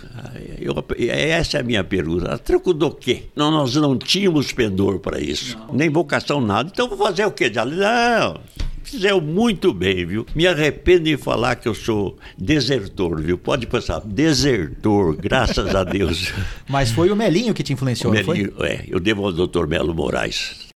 Eu, 0.59 0.75
essa 1.09 1.57
é 1.57 1.61
a 1.61 1.63
minha 1.63 1.83
pergunta. 1.83 2.31
A 2.31 2.37
troco 2.37 2.73
do 2.73 2.91
quê? 2.91 3.23
Não, 3.35 3.49
nós 3.49 3.75
não 3.75 3.97
tínhamos 3.97 4.51
pendor 4.51 4.99
para 4.99 5.19
isso, 5.19 5.57
não. 5.57 5.73
nem 5.73 5.89
vocação, 5.89 6.39
nada. 6.39 6.69
Então 6.71 6.87
vou 6.87 6.97
fazer 6.97 7.25
o 7.25 7.31
quê? 7.31 7.49
Não, 7.49 8.39
fizeram 8.83 9.21
muito 9.21 9.73
bem, 9.73 10.05
viu? 10.05 10.25
Me 10.35 10.47
arrependo 10.47 11.05
de 11.05 11.17
falar 11.17 11.55
que 11.55 11.67
eu 11.67 11.75
sou 11.75 12.17
desertor, 12.37 13.21
viu? 13.21 13.37
Pode 13.37 13.67
pensar, 13.67 13.99
desertor, 14.01 15.15
graças 15.15 15.73
a 15.73 15.83
Deus. 15.83 16.33
Mas 16.69 16.91
foi 16.91 17.09
o 17.09 17.15
Melinho 17.15 17.53
que 17.53 17.63
te 17.63 17.73
influenciou, 17.73 18.11
o 18.11 18.15
Melinho, 18.15 18.53
É, 18.59 18.85
eu 18.87 18.99
devo 18.99 19.25
ao 19.25 19.31
doutor 19.31 19.67
Melo 19.67 19.93
Moraes. 19.93 20.67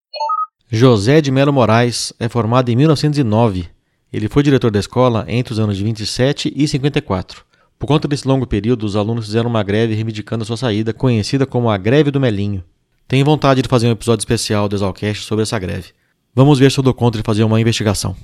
José 0.70 1.22
de 1.22 1.32
Melo 1.32 1.54
Moraes 1.54 2.12
é 2.20 2.28
formado 2.28 2.70
em 2.70 2.76
1909. 2.76 3.68
Ele 4.12 4.28
foi 4.28 4.44
diretor 4.44 4.72
da 4.72 4.80
escola 4.80 5.26
entre 5.28 5.54
os 5.54 5.60
anos 5.60 5.78
de 5.78 5.84
27 5.84 6.52
e 6.56 6.68
54. 6.68 7.46
Por 7.80 7.86
conta 7.86 8.08
desse 8.08 8.28
longo 8.28 8.48
período, 8.48 8.84
os 8.86 8.96
alunos 8.96 9.26
fizeram 9.26 9.50
uma 9.50 9.62
greve 9.62 9.94
reivindicando 9.94 10.44
a 10.44 10.46
sua 10.46 10.58
saída, 10.58 10.94
conhecida 10.94 11.46
como 11.46 11.70
a 11.70 11.78
Greve 11.78 12.10
do 12.10 12.20
Melinho. 12.20 12.64
Tenho 13.08 13.24
vontade 13.24 13.62
de 13.62 13.70
fazer 13.70 13.88
um 13.88 13.92
episódio 13.92 14.22
especial 14.22 14.68
do 14.68 14.76
Exalcast 14.76 15.24
sobre 15.24 15.44
essa 15.44 15.60
greve. 15.60 15.90
Vamos 16.38 16.60
ver 16.60 16.72
se 16.72 16.78
eu 16.78 16.84
dou 16.84 16.94
conta 16.94 17.18
de 17.18 17.24
fazer 17.24 17.44
uma 17.44 17.60
investigação. 17.60 18.16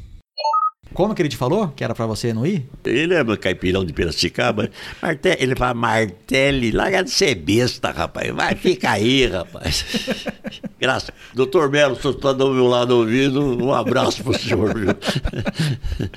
Como 0.94 1.16
que 1.16 1.22
ele 1.22 1.30
te 1.30 1.38
falou 1.38 1.70
que 1.70 1.84
era 1.84 1.94
para 1.96 2.06
você 2.06 2.34
não 2.34 2.46
ir? 2.46 2.68
Ele 2.86 3.14
é 3.14 3.24
caipirão 3.38 3.84
de 3.84 3.92
Piracicaba. 3.94 4.70
Martel, 5.02 5.36
ele 5.40 5.56
fala, 5.56 5.74
Martelli, 5.74 6.72
larga 6.72 7.04
de 7.04 7.10
ser 7.12 7.36
besta, 7.36 7.92
rapaz. 7.92 8.30
Vai, 8.34 8.56
fica 8.56 8.92
aí, 8.92 9.26
rapaz. 9.28 9.86
Graças. 10.80 11.12
Doutor 11.34 11.70
Melo, 11.70 11.94
o 11.94 12.02
senhor 12.02 12.16
está 12.16 12.34
do 12.34 12.52
meu 12.52 12.68
lado 12.68 12.98
ouvindo. 12.98 13.42
Um 13.64 13.74
abraço 13.74 14.24
pro 14.24 14.38
senhor, 14.38 14.74
viu? 14.78 14.90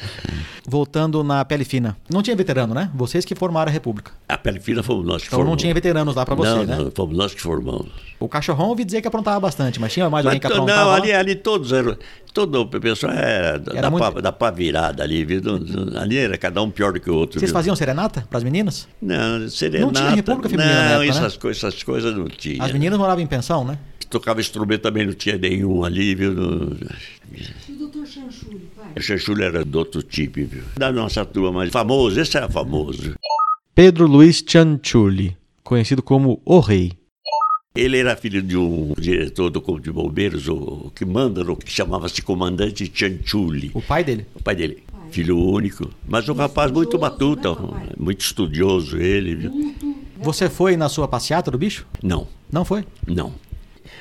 Voltando 0.69 1.23
na 1.23 1.45
pele 1.45 1.65
fina. 1.65 1.97
Não 2.11 2.23
tinha 2.23 2.35
veterano, 2.35 2.75
né? 2.75 2.91
Vocês 2.95 3.25
que 3.25 3.35
formaram 3.35 3.71
a 3.71 3.73
República. 3.73 4.11
A 4.29 4.37
pele 4.37 4.59
fina 4.59 4.83
fomos 4.83 5.07
nós 5.07 5.23
que 5.23 5.29
então 5.29 5.39
formamos. 5.39 5.53
não 5.53 5.57
tinha 5.57 5.73
veteranos 5.73 6.15
lá 6.17 6.27
para 6.27 6.35
você, 6.35 6.51
não, 6.51 6.65
né? 6.65 6.77
Não, 6.77 6.91
fomos 6.91 7.17
nós 7.17 7.33
que 7.33 7.41
formamos. 7.41 7.87
O 8.19 8.29
cachorrão 8.29 8.69
ouvi 8.71 8.85
dizer 8.85 9.01
que 9.01 9.07
aprontava 9.09 9.39
bastante, 9.39 9.81
mas 9.81 9.93
tinha 9.93 10.11
mais 10.11 10.27
alguém 10.27 10.41
que 10.41 10.47
aprontava? 10.47 10.85
Não, 10.85 10.91
ali, 10.93 11.13
ali 11.13 11.35
todos 11.37 11.73
eram. 11.73 11.97
Todo 12.35 12.63
o 12.63 12.67
pessoal 12.67 13.13
é, 13.13 13.61
Era 13.73 13.83
da, 13.83 13.91
muito- 13.91 14.21
da 14.23 14.33
pá 14.33 14.51
virada 14.67 15.03
ali, 15.03 15.25
viu? 15.25 15.41
Ali 16.01 16.17
era 16.19 16.37
cada 16.37 16.61
um 16.63 16.71
pior 16.71 16.93
do 16.93 17.01
que 17.01 17.09
o 17.11 17.15
outro. 17.15 17.39
Vocês 17.39 17.51
viu? 17.51 17.55
faziam 17.57 17.77
serenata 17.77 18.27
para 18.29 18.39
as 18.39 18.45
meninas? 18.45 18.89
Não, 19.01 19.49
serenata. 19.49 19.87
Não 19.87 19.93
tinha 19.93 20.11
República 20.15 20.49
Feminina 20.49 20.75
Não, 20.75 21.03
época, 21.03 21.19
essas, 21.19 21.35
né? 21.35 21.41
coisas, 21.41 21.65
essas 21.65 21.83
coisas 21.83 22.17
não 22.17 22.27
tinha. 22.27 22.63
As 22.63 22.73
meninas 22.73 22.99
moravam 22.99 23.23
em 23.23 23.27
pensão, 23.27 23.65
né? 23.65 23.79
Tocava 24.11 24.41
instrumento 24.41 24.83
também 24.83 25.05
não 25.07 25.13
tinha 25.15 25.37
nenhum 25.37 25.85
ali, 25.85 26.15
viu? 26.15 26.33
No- 26.33 26.77
E 27.69 27.73
o 27.73 27.77
doutor 27.79 28.07
Chanchuri, 28.07 28.69
pai? 28.77 28.87
O 28.97 29.01
Chanchulho 29.01 29.43
era 29.43 29.65
do 29.65 29.79
outro 29.79 30.03
tipo, 30.03 30.45
viu? 30.45 30.63
Da 30.77 30.93
nossa 30.93 31.25
turma 31.25 31.51
mais 31.53 31.71
famoso, 31.71 32.21
esse 32.21 32.37
era 32.37 32.49
famoso. 32.49 33.15
Pedro 33.75 34.07
Luiz 34.07 34.43
Cianciulli, 34.47 35.37
conhecido 35.65 36.03
como 36.03 36.41
O 36.45 36.61
Rei. 36.61 36.93
Ele 37.77 37.99
era 37.99 38.17
filho 38.17 38.43
de 38.43 38.57
um 38.57 38.95
diretor 38.99 39.51
do 39.51 39.61
Corpo 39.61 39.83
de 39.83 39.93
Bombeiros, 39.93 40.49
o 40.49 40.91
que 40.95 41.05
manda, 41.05 41.45
no 41.45 41.57
que 41.57 41.71
chamava-se 41.71 42.23
Comandante 42.23 42.91
Cianciulli. 42.95 43.71
O 43.75 43.83
pai 43.83 44.03
dele. 44.03 44.27
O 44.35 44.43
pai 44.43 44.55
dele, 44.57 44.83
filho 45.11 45.39
único, 45.39 45.91
mas 46.09 46.29
um 46.29 46.33
rapaz 46.35 46.71
muito 46.73 46.99
matuto, 46.99 47.75
muito 47.99 48.21
estudioso 48.21 48.97
ele, 48.97 49.35
viu? 49.35 49.75
Você 50.19 50.49
foi 50.49 50.77
na 50.77 50.89
sua 50.89 51.07
passeata 51.07 51.51
do 51.51 51.59
bicho? 51.59 51.87
Não, 52.03 52.27
Não 52.51 52.65
foi? 52.65 52.85
não. 53.07 53.33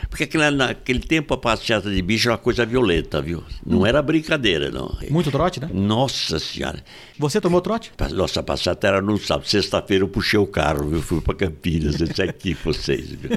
Porque 0.10 0.24
aquele, 0.26 0.50
naquele 0.52 1.00
tempo 1.00 1.34
a 1.34 1.38
passeata 1.38 1.90
de 1.90 2.02
bicho 2.02 2.28
era 2.28 2.34
uma 2.34 2.38
coisa 2.38 2.66
violenta, 2.66 3.22
viu? 3.22 3.44
Não 3.66 3.86
era 3.86 4.02
brincadeira, 4.02 4.70
não. 4.70 4.98
Muito 5.10 5.32
trote, 5.32 5.60
né? 5.60 5.70
Nossa 5.74 6.40
Senhora. 6.40 6.84
Você 7.18 7.42
tomou 7.42 7.62
trote? 7.62 7.92
Nossa 8.12 8.42
passeata 8.44 8.88
era 8.88 9.02
no 9.02 9.18
sábado. 9.18 9.48
Sexta-feira 9.48 10.04
eu 10.04 10.08
puxei 10.08 10.40
o 10.40 10.48
carro, 10.48 10.90
viu? 10.90 11.02
Fui 11.02 11.22
para 11.22 11.36
Campinas, 11.36 12.00
eu 12.00 12.08
disse 12.08 12.22
aqui 12.22 12.54
vocês, 12.54 13.10
viu? 13.10 13.32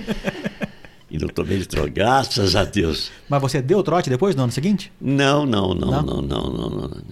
E 1.10 1.18
não 1.18 1.28
tomei 1.28 1.64
trote, 1.64 1.90
graças 1.90 2.54
a 2.54 2.64
Deus. 2.64 3.10
Mas 3.28 3.40
você 3.40 3.62
deu 3.62 3.82
trote 3.82 4.10
depois, 4.10 4.36
no 4.36 4.42
ano 4.42 4.52
seguinte? 4.52 4.92
Não, 5.00 5.46
não, 5.46 5.74
não, 5.74 5.90
Não? 5.90 6.02
não, 6.02 6.22
não, 6.22 6.50
não, 6.50 6.70
não. 6.70 6.88
não. 6.88 7.02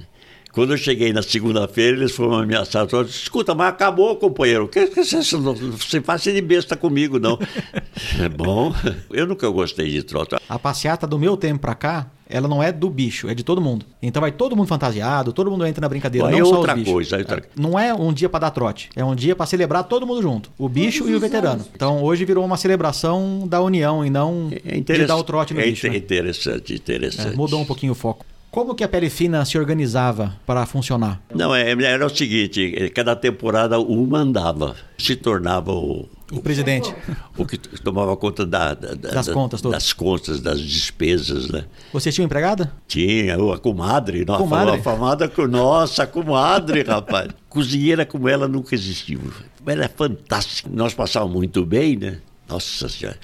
Quando 0.57 0.73
eu 0.73 0.79
cheguei 0.79 1.13
na 1.13 1.21
segunda-feira, 1.21 1.99
eles 1.99 2.13
foram 2.13 2.33
ameaçar. 2.39 2.89
Eu 2.91 3.05
disse, 3.05 3.25
Escuta, 3.25 3.55
mas 3.55 3.69
acabou, 3.69 4.17
companheiro. 4.17 4.67
Que, 4.69 4.87
que 4.87 5.05
você 5.05 5.37
não 5.37 5.55
você 5.55 6.01
faz 6.01 6.23
de 6.23 6.41
besta 6.41 6.75
comigo, 6.75 7.19
não. 7.19 7.39
É 8.19 8.27
bom. 8.29 8.75
Eu 9.11 9.27
nunca 9.27 9.49
gostei 9.51 9.91
de 9.91 10.03
trote. 10.03 10.35
A 10.49 10.59
passeata 10.59 11.07
do 11.07 11.19
meu 11.19 11.37
tempo 11.37 11.61
pra 11.61 11.75
cá, 11.75 12.07
ela 12.29 12.49
não 12.49 12.63
é 12.63 12.73
do 12.73 12.89
bicho, 12.89 13.29
é 13.29 13.35
de 13.35 13.43
todo 13.45 13.61
mundo. 13.61 13.85
Então 14.03 14.21
vai 14.23 14.33
todo 14.33 14.57
mundo 14.57 14.67
fantasiado, 14.67 15.31
todo 15.31 15.51
mundo 15.51 15.67
entra 15.67 15.83
na 15.83 15.89
brincadeira, 15.91 16.27
Aí 16.29 16.33
não 16.33 16.41
é 16.41 16.45
só 16.45 16.57
outra 16.57 16.73
os 16.73 16.79
bichos. 16.79 16.93
coisa, 16.95 17.17
aí 17.17 17.23
outra- 17.23 17.43
Não 17.55 17.79
é 17.79 17.93
um 17.93 18.13
dia 18.13 18.29
pra 18.31 18.39
dar 18.41 18.51
trote, 18.51 18.89
é 18.97 19.05
um 19.05 19.15
dia 19.15 19.37
pra 19.37 19.45
celebrar 19.45 19.85
todo 19.85 20.07
mundo 20.07 20.23
junto, 20.23 20.51
o 20.59 20.69
bicho 20.71 21.07
e 21.09 21.15
o 21.15 21.21
veterano. 21.21 21.67
Então 21.75 22.03
hoje 22.03 22.25
virou 22.25 22.43
uma 22.45 22.57
celebração 22.57 23.47
da 23.47 23.61
união 23.61 24.05
e 24.07 24.09
não 24.11 24.51
É 24.65 24.81
de 24.81 25.05
dar 25.07 25.17
o 25.17 25.23
trote 25.25 25.53
no 25.53 25.61
é 25.61 25.65
bicho. 25.67 25.87
né? 25.89 25.97
interessante, 25.97 26.75
interessante. 26.75 27.35
É, 27.35 27.37
mudou 27.37 27.61
um 27.61 27.65
pouquinho 27.67 27.93
o 27.93 27.95
foco. 27.95 28.25
Como 28.51 28.75
que 28.75 28.83
a 28.83 28.89
pele 28.89 29.11
fina 29.11 29.45
se 29.45 29.59
organizava 29.59 30.35
para 30.47 30.65
funcionar? 30.65 31.21
Não, 31.35 31.55
é, 31.55 31.71
era 31.73 32.07
o 32.07 32.09
seguinte, 32.09 32.91
cada 32.95 33.15
temporada 33.15 33.79
um 33.79 34.07
mandava, 34.07 34.75
se 34.97 35.15
tornava 35.15 35.73
o, 35.73 36.09
O 36.33 36.41
presidente. 36.41 36.95
o 37.37 37.45
que 37.45 37.59
tomava 37.59 38.17
conta 38.17 38.47
da, 38.47 38.73
da- 38.73 38.95
da- 38.95 39.11
Das 39.11 39.27
da- 39.27 39.33
contas 39.35 39.61
todas. 39.61 39.77
das 39.83 39.93
contas, 39.93 40.41
das 40.41 40.59
despesas, 40.61 41.49
né? 41.51 41.67
Você 41.93 42.11
tinha 42.11 42.25
empregada? 42.25 42.73
Tinha 42.89 43.35
a 43.35 43.59
comadre, 43.59 44.25
nossa, 44.25 44.41
Comadre? 44.43 44.77
a 44.77 44.83
famada, 44.83 45.31
nossa, 45.49 46.07
comadre, 46.07 46.83
rapaz. 46.83 47.29
Cozinheira 47.51 48.07
como 48.07 48.27
ela 48.27 48.49
nunca 48.49 48.75
existiu. 48.75 49.21
Ela 49.67 49.85
é 49.85 49.89
fantástica. 49.89 50.71
Nós 50.73 50.95
passávamos 50.95 51.35
muito 51.37 51.65
bem, 51.67 51.97
né? 51.97 52.19
Nossa 52.49 52.89
senhora. 52.89 53.19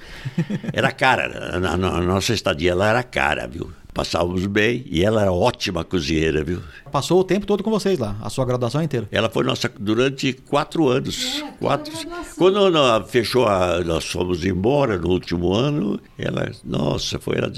Era 0.73 0.91
cara, 0.91 1.57
na, 1.59 1.75
na- 1.75 1.77
na 1.77 2.01
nossa 2.01 2.33
estadia 2.33 2.71
ela 2.71 2.87
era 2.87 3.01
cara, 3.01 3.47
viu? 3.47 3.71
Passávamos 3.93 4.45
bem 4.47 4.83
e 4.89 5.03
ela 5.03 5.21
era 5.21 5.31
ótima 5.31 5.83
cozinheira, 5.83 6.43
viu? 6.43 6.61
Passou 6.91 7.19
o 7.19 7.23
tempo 7.23 7.45
todo 7.45 7.63
com 7.63 7.69
vocês 7.69 7.99
lá, 7.99 8.17
a 8.21 8.29
sua 8.29 8.43
graduação 8.43 8.81
inteira. 8.81 9.07
Ela 9.11 9.29
foi 9.29 9.43
nossa 9.43 9.71
durante 9.79 10.33
quatro 10.33 10.89
anos. 10.89 11.43
quatro. 11.59 11.93
Quando 12.35 12.71
nós 12.71 13.09
fechou, 13.11 13.47
a, 13.47 13.81
nós 13.83 14.05
fomos 14.05 14.43
embora 14.43 14.97
no 14.97 15.09
último 15.09 15.53
ano, 15.53 15.99
ela, 16.17 16.51
nossa, 16.63 17.19
foi 17.19 17.37
ela, 17.37 17.51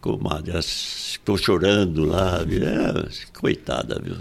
comadre, 0.00 0.52
ela 0.52 0.62
ficou 0.62 1.36
chorando 1.36 2.06
lá, 2.06 2.42
viu? 2.42 2.64
É, 2.66 3.08
coitada, 3.38 4.00
viu? 4.02 4.16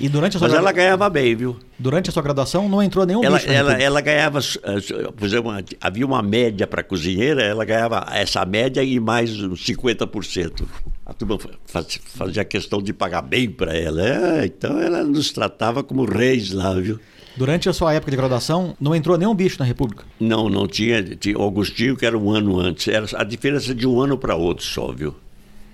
E 0.00 0.08
durante 0.08 0.36
a 0.36 0.38
sua, 0.40 0.48
Mas 0.48 0.56
ela 0.56 0.72
ganhava 0.72 1.08
bem, 1.08 1.34
viu? 1.36 1.56
durante 1.78 2.10
a 2.10 2.12
sua 2.12 2.22
graduação 2.22 2.68
não 2.68 2.82
entrou 2.82 3.06
nenhum 3.06 3.22
Ela, 3.22 3.38
bicho 3.38 3.50
ela, 3.50 3.72
ela 3.74 4.00
ganhava, 4.00 4.38
eh, 4.40 5.10
por 5.16 5.24
exemplo, 5.24 5.52
havia 5.80 6.04
uma 6.04 6.20
média 6.22 6.66
para 6.66 6.82
cozinheira, 6.82 7.42
ela 7.42 7.64
ganhava 7.64 8.04
essa 8.10 8.44
média 8.44 8.82
e 8.82 8.98
mais 8.98 9.40
uns 9.40 9.64
50%. 9.64 10.64
A 11.06 11.12
turma 11.14 11.38
faz- 11.66 12.00
fazia 12.04 12.44
questão 12.44 12.82
de 12.82 12.92
pagar 12.92 13.22
bem 13.22 13.48
para 13.50 13.76
ela. 13.76 14.02
É, 14.02 14.46
então 14.46 14.80
ela 14.80 15.04
nos 15.04 15.30
tratava 15.30 15.82
como 15.82 16.04
reis 16.04 16.50
lá, 16.52 16.74
viu? 16.74 16.98
Durante 17.36 17.68
a 17.68 17.72
sua 17.72 17.92
época 17.92 18.10
de 18.10 18.16
graduação, 18.16 18.76
não 18.80 18.94
entrou 18.94 19.16
nenhum 19.18 19.34
bicho 19.34 19.56
na 19.58 19.64
República. 19.64 20.04
Não, 20.20 20.48
não 20.48 20.66
tinha, 20.68 21.02
tinha 21.02 21.36
o 21.38 21.42
Augustinho 21.42 21.96
que 21.96 22.06
era 22.06 22.16
um 22.16 22.30
ano 22.30 22.58
antes. 22.60 22.86
Era 22.88 23.06
a 23.14 23.24
diferença 23.24 23.74
de 23.74 23.86
um 23.88 24.00
ano 24.00 24.16
para 24.16 24.34
outro 24.36 24.64
só, 24.64 24.92
viu? 24.92 25.14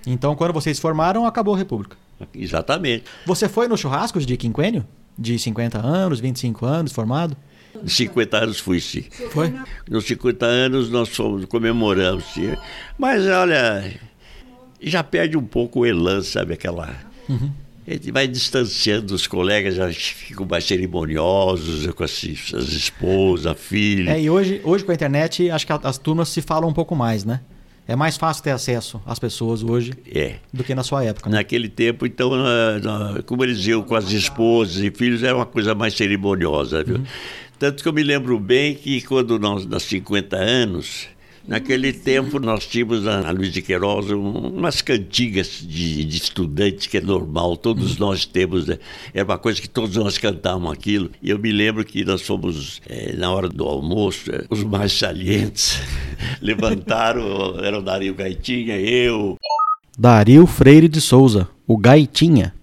Então, 0.05 0.35
quando 0.35 0.51
vocês 0.53 0.79
formaram, 0.79 1.25
acabou 1.25 1.53
a 1.53 1.57
República. 1.57 1.95
Exatamente. 2.33 3.05
Você 3.25 3.47
foi 3.49 3.67
nos 3.67 3.79
churrascos 3.79 4.25
de 4.25 4.37
quinquênio? 4.37 4.85
De 5.17 5.37
50 5.37 5.85
anos, 5.85 6.19
25 6.19 6.65
anos, 6.65 6.91
formado? 6.91 7.35
De 7.83 7.91
50 7.91 8.37
anos 8.37 8.59
fui 8.59 8.79
sim. 8.79 9.03
Foi? 9.31 9.53
Nos 9.89 10.05
50 10.05 10.45
anos 10.45 10.89
nós 10.89 11.09
fomos, 11.09 11.45
comemoramos, 11.45 12.25
sim. 12.33 12.55
Mas 12.97 13.25
olha, 13.25 13.93
já 14.81 15.03
perde 15.03 15.37
um 15.37 15.43
pouco 15.43 15.81
o 15.81 15.85
elan, 15.85 16.21
sabe? 16.21 16.53
Aquela. 16.53 16.95
A 17.87 17.93
gente 17.93 18.11
vai 18.11 18.27
distanciando 18.27 19.13
os 19.13 19.25
colegas, 19.25 19.75
já 19.75 19.91
ficam 19.91 20.45
mais 20.49 20.63
cerimoniosos 20.65 21.87
com 21.93 22.03
as, 22.03 22.11
as 22.53 22.69
esposas, 22.69 23.47
a 23.47 23.55
filha. 23.55 24.11
É, 24.11 24.21
e 24.21 24.29
hoje, 24.29 24.61
hoje 24.63 24.83
com 24.83 24.91
a 24.91 24.95
internet, 24.95 25.49
acho 25.49 25.65
que 25.65 25.73
as 25.73 25.97
turmas 25.97 26.29
se 26.29 26.41
falam 26.41 26.69
um 26.69 26.73
pouco 26.73 26.95
mais, 26.95 27.25
né? 27.25 27.41
É 27.91 27.95
mais 27.97 28.15
fácil 28.15 28.41
ter 28.41 28.51
acesso 28.51 29.01
às 29.05 29.19
pessoas 29.19 29.61
hoje 29.63 29.91
É. 30.15 30.35
do 30.53 30.63
que 30.63 30.73
na 30.73 30.81
sua 30.81 31.03
época. 31.03 31.29
Né? 31.29 31.35
Naquele 31.39 31.67
tempo, 31.67 32.05
então, 32.05 32.31
ah, 32.33 33.21
como 33.25 33.43
eles 33.43 33.65
iam 33.67 33.81
com 33.83 33.95
as 33.95 34.09
esposas 34.13 34.81
e 34.81 34.89
filhos, 34.89 35.23
era 35.23 35.35
uma 35.35 35.45
coisa 35.45 35.75
mais 35.75 35.93
cerimoniosa, 35.93 36.85
viu? 36.85 37.01
Tanto 37.59 37.83
que 37.83 37.89
eu 37.89 37.91
me 37.91 38.01
lembro 38.01 38.39
bem 38.39 38.75
que 38.75 39.01
quando 39.01 39.37
nós, 39.37 39.65
nos 39.65 39.83
50 39.83 40.37
anos, 40.37 41.07
naquele 41.47 41.91
tempo 41.93 42.39
nós 42.39 42.65
tínhamos 42.65 43.03
na 43.03 43.29
Luiz 43.31 43.51
de 43.51 43.61
Queiroz 43.61 44.09
um- 44.11 44.49
umas 44.57 44.81
cantigas 44.81 45.59
de, 45.61 46.03
de 46.05 46.17
estudantes, 46.17 46.87
que 46.87 46.97
é 46.97 47.01
normal, 47.01 47.57
todos 47.57 47.97
nós 47.97 48.25
temos, 48.25 48.67
né? 48.67 48.77
Era 49.13 49.25
uma 49.25 49.37
coisa 49.37 49.61
que 49.61 49.69
todos 49.69 49.95
nós 49.95 50.17
cantávamos 50.17 50.71
aquilo. 50.71 51.09
E 51.21 51.29
eu 51.29 51.39
me 51.39 51.51
lembro 51.51 51.83
que 51.83 52.03
nós 52.05 52.21
fomos, 52.21 52.81
eh, 52.87 53.13
na 53.17 53.31
hora 53.31 53.49
do 53.49 53.63
almoço, 53.65 54.31
eh, 54.31 54.45
os 54.49 54.63
mais 54.63 54.91
salientes 54.93 55.79
levantaram, 56.41 57.59
era 57.59 57.77
o 57.79 57.81
Dario 57.81 58.13
Gaitinha, 58.13 58.79
eu, 58.79 59.37
Dario 59.97 60.45
Freire 60.47 60.87
de 60.87 61.01
Souza, 61.01 61.47
o 61.67 61.77
Gaitinha. 61.77 62.53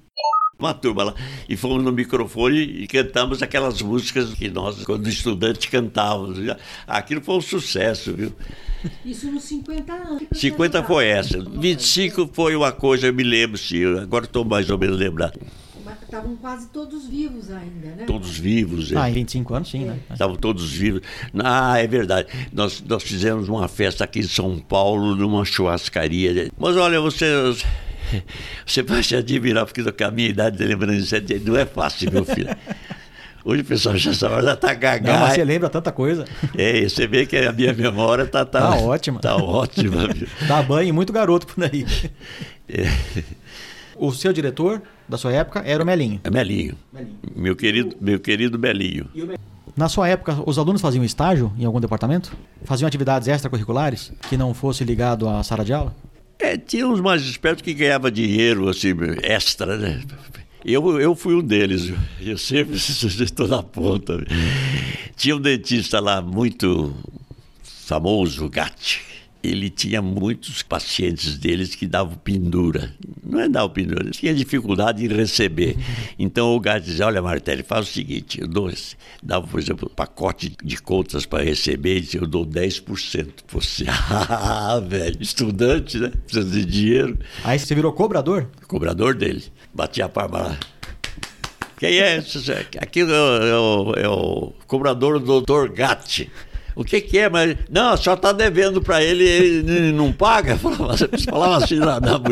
Uma 0.59 0.75
turma 0.75 1.05
lá. 1.05 1.15
E 1.49 1.57
fomos 1.57 1.83
no 1.85 1.93
microfone 1.93 2.59
e 2.59 2.87
cantamos 2.87 3.43
aquelas 3.43 3.81
músicas 3.81 4.35
que 4.35 4.51
nós, 4.51 4.85
quando 4.85 5.09
estudante, 5.09 5.69
cantávamos. 5.71 6.39
Aquilo 6.87 7.21
foi 7.21 7.37
um 7.37 7.41
sucesso, 7.41 8.13
viu? 8.13 8.33
Isso 9.05 9.31
nos 9.31 9.45
50 9.45 9.93
anos. 9.93 10.23
50 10.33 10.83
foi 10.83 11.07
essa. 11.07 11.39
25 11.41 12.31
foi 12.33 12.57
uma 12.57 12.73
coisa, 12.73 13.07
eu 13.07 13.15
me 13.15 13.23
lembro, 13.23 13.57
sim. 13.57 13.85
Agora 13.99 14.25
estou 14.25 14.45
mais 14.45 14.69
ou 14.69 14.79
menos 14.79 14.99
lembrado. 14.99 15.39
Estavam 16.03 16.37
quase 16.37 16.69
todos 16.69 17.07
vivos 17.07 17.51
ainda, 17.51 17.89
né? 17.89 18.05
Todos 18.07 18.39
vivos. 18.39 18.95
Ah, 18.95 19.11
em 19.11 19.15
25 19.15 19.55
anos 19.55 19.71
sim, 19.71 19.85
né? 19.85 19.99
Estavam 20.11 20.37
todos 20.37 20.71
vivos. 20.73 21.03
Ah, 21.39 21.79
é 21.79 21.87
verdade. 21.87 22.29
Nós, 22.53 22.83
nós 22.87 23.03
fizemos 23.03 23.49
uma 23.49 23.69
festa 23.69 24.05
aqui 24.05 24.21
em 24.21 24.23
São 24.23 24.59
Paulo, 24.59 25.15
numa 25.15 25.45
churrascaria. 25.45 26.51
Mas 26.59 26.77
olha, 26.77 27.01
você. 27.01 27.27
Você 28.67 28.83
vai 28.83 29.03
se 29.03 29.17
admirar, 29.17 29.67
porque 29.67 30.05
a 30.05 30.11
minha 30.11 30.29
idade 30.29 30.59
de 30.59 30.65
lembrança 30.65 31.17
não 31.45 31.57
é 31.57 31.67
fácil, 31.67 32.13
meu 32.13 32.25
filho. 32.25 32.55
Hoje 33.45 33.63
o 33.63 33.65
pessoal 33.65 33.97
já 33.97 34.13
sabe, 34.13 34.43
já 34.43 34.57
tá 34.57 34.75
gaga. 34.75 35.13
Não, 35.13 35.21
mas 35.21 35.35
você 35.35 35.45
lembra 35.45 35.71
tanta 35.71 35.91
coisa. 35.91 36.25
É, 36.57 36.83
você 36.87 37.07
vê 37.07 37.25
que 37.25 37.37
a 37.37 37.53
minha 37.53 37.73
memória 37.73 38.27
tá, 38.27 38.45
tá, 38.45 38.61
tá 38.61 38.77
ótima. 38.77 39.21
Tá 39.21 39.37
ótima. 39.37 40.13
Viu? 40.13 40.29
Dá 40.47 40.63
banho 40.63 40.93
muito 40.93 41.13
garoto 41.13 41.47
por 41.47 41.65
aí. 41.65 41.87
É. 42.69 42.93
O 43.97 44.13
seu 44.13 44.33
diretor 44.33 44.83
da 45.09 45.17
sua 45.17 45.33
época 45.33 45.63
era 45.65 45.83
o 45.83 45.87
Melinho. 45.87 46.21
É 46.23 46.31
Melinho. 46.31 46.77
Melinho. 46.93 47.19
Meu 47.35 47.57
querido, 47.57 47.97
meu 48.01 48.21
querido 48.21 48.59
Melinho. 48.59 49.09
Na 49.77 49.89
sua 49.89 50.09
época, 50.09 50.37
os 50.45 50.59
alunos 50.59 50.83
faziam 50.83 51.05
estágio 51.05 51.53
em 51.59 51.65
algum 51.65 51.81
departamento? 51.81 52.37
Faziam 52.65 52.87
atividades 52.87 53.29
extracurriculares 53.29 54.13
que 54.29 54.37
não 54.37 54.53
fosse 54.53 54.85
ligado 54.85 55.29
à 55.29 55.43
sala 55.43 55.65
de 55.65 55.73
aula? 55.73 55.95
É, 56.39 56.57
tinha 56.57 56.87
uns 56.87 57.01
mais 57.01 57.23
espertos 57.23 57.63
que 57.63 57.75
ganhava 57.75 58.11
dinheiro, 58.11 58.69
assim, 58.69 58.95
extra, 59.23 59.77
né? 59.77 60.03
Eu, 60.65 61.01
eu 61.01 61.15
fui 61.15 61.35
um 61.35 61.43
deles, 61.43 61.93
eu 62.21 62.37
sempre 62.39 62.77
estou 62.79 63.49
na 63.49 63.63
ponta. 63.63 64.25
Tinha 65.17 65.37
um 65.37 65.41
dentista 65.41 66.01
lá 66.01 66.21
muito 66.21 66.95
famoso, 67.63 68.49
Gatti 68.49 69.18
ele 69.43 69.71
tinha 69.71 70.03
muitos 70.03 70.63
pacientes 70.63 71.39
deles 71.39 71.75
que 71.75 71.87
davam 71.87 72.17
pendura. 72.17 72.95
Não 73.23 73.41
é 73.41 73.49
dar 73.49 73.69
pendura, 73.69 74.11
tinha 74.11 74.35
dificuldade 74.35 75.05
em 75.05 75.09
receber. 75.09 75.77
Então 76.19 76.55
o 76.55 76.61
gato 76.61 76.85
dizia: 76.85 77.07
Olha, 77.07 77.23
Martelli, 77.23 77.63
faz 77.63 77.89
o 77.89 77.93
seguinte: 77.93 78.41
eu 78.41 78.49
dou, 78.49 78.71
dava, 79.23 79.47
por 79.47 79.61
exemplo, 79.61 79.89
um 79.91 79.95
pacote 79.95 80.53
de 80.63 80.77
contas 80.79 81.25
para 81.27 81.45
receber, 81.45 82.01
e 82.01 82.17
eu 82.17 82.27
dou 82.27 82.45
10% 82.45 83.27
para 83.47 83.61
você. 83.61 83.85
Ah, 84.31 84.81
velho, 84.81 85.17
estudante, 85.21 85.99
né? 85.99 86.11
Precisa 86.27 86.49
de 86.49 86.65
dinheiro. 86.65 87.19
Aí 87.45 87.59
você 87.59 87.75
virou 87.75 87.93
cobrador? 87.93 88.49
Cobrador 88.67 89.15
dele. 89.15 89.45
Batia 89.73 90.07
a 90.07 90.09
palma 90.09 90.39
lá. 90.39 90.59
Quem 91.79 91.99
é? 91.99 92.23
Aqui 92.81 93.01
é 93.01 93.05
o, 93.05 93.95
é 93.95 94.09
o 94.09 94.53
cobrador 94.67 95.21
do 95.21 95.27
doutor 95.27 95.71
Gatti. 95.71 96.31
O 96.79 96.85
que, 96.85 97.01
que 97.01 97.19
é? 97.19 97.29
Mas, 97.29 97.57
não, 97.69 97.97
só 97.97 98.15
está 98.15 98.31
devendo 98.31 98.81
para 98.81 99.03
ele, 99.03 99.25
ele 99.25 99.91
não 99.91 100.13
paga. 100.13 100.57
Falava, 100.63 100.97
falava 101.29 101.65
assim 101.65 101.81
lá, 101.81 101.99
não, 102.01 102.23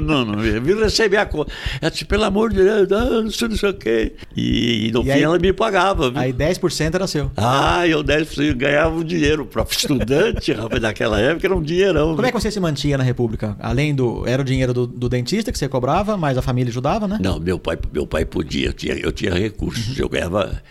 não, 0.00 0.24
não, 0.24 0.44
eu 0.44 0.78
receber 0.84 1.16
a 1.16 1.26
conta. 1.26 1.50
Eu 1.82 1.90
disse, 1.90 2.04
pelo 2.04 2.22
amor 2.22 2.50
de 2.50 2.62
Deus, 2.62 2.88
não, 2.88 3.28
sei, 3.28 3.48
não 3.48 3.56
sei 3.56 3.70
o 3.70 3.74
quê. 3.74 4.12
E, 4.36 4.86
e 4.86 4.92
no 4.92 5.00
e 5.00 5.04
fim 5.04 5.10
aí, 5.10 5.22
ela 5.24 5.36
me 5.36 5.52
pagava. 5.52 6.10
Viu? 6.10 6.20
Aí 6.20 6.32
10% 6.32 6.94
era 6.94 7.08
seu. 7.08 7.28
Ah, 7.36 7.88
eu 7.88 8.04
10% 8.04 8.54
ganhava 8.54 8.94
um 8.94 9.02
dinheiro. 9.02 9.44
Para 9.46 9.64
estudante, 9.68 10.52
rapaz, 10.54 10.80
naquela 10.80 11.18
época 11.18 11.48
era 11.48 11.56
um 11.56 11.62
dinheirão. 11.62 12.10
Como 12.10 12.18
viu? 12.18 12.26
é 12.26 12.30
que 12.30 12.40
você 12.40 12.52
se 12.52 12.60
mantinha 12.60 12.96
na 12.96 13.04
República? 13.04 13.56
Além 13.58 13.96
do. 13.96 14.24
Era 14.28 14.42
o 14.42 14.44
dinheiro 14.44 14.72
do, 14.72 14.86
do, 14.86 15.08
dentista 15.08 15.50
que 15.50 15.58
você 15.58 15.68
cobrava, 15.68 16.16
mas 16.16 16.38
a 16.38 16.42
família 16.42 16.70
ajudava, 16.70 17.08
né? 17.08 17.18
Não, 17.20 17.40
meu 17.40 17.58
pai, 17.58 17.76
meu 17.92 18.06
pai 18.06 18.24
podia, 18.24 18.68
eu 18.68 18.72
tinha, 18.72 18.94
eu 18.94 19.10
tinha 19.10 19.34
recursos. 19.34 19.98
Eu 19.98 20.08
ganhava. 20.08 20.62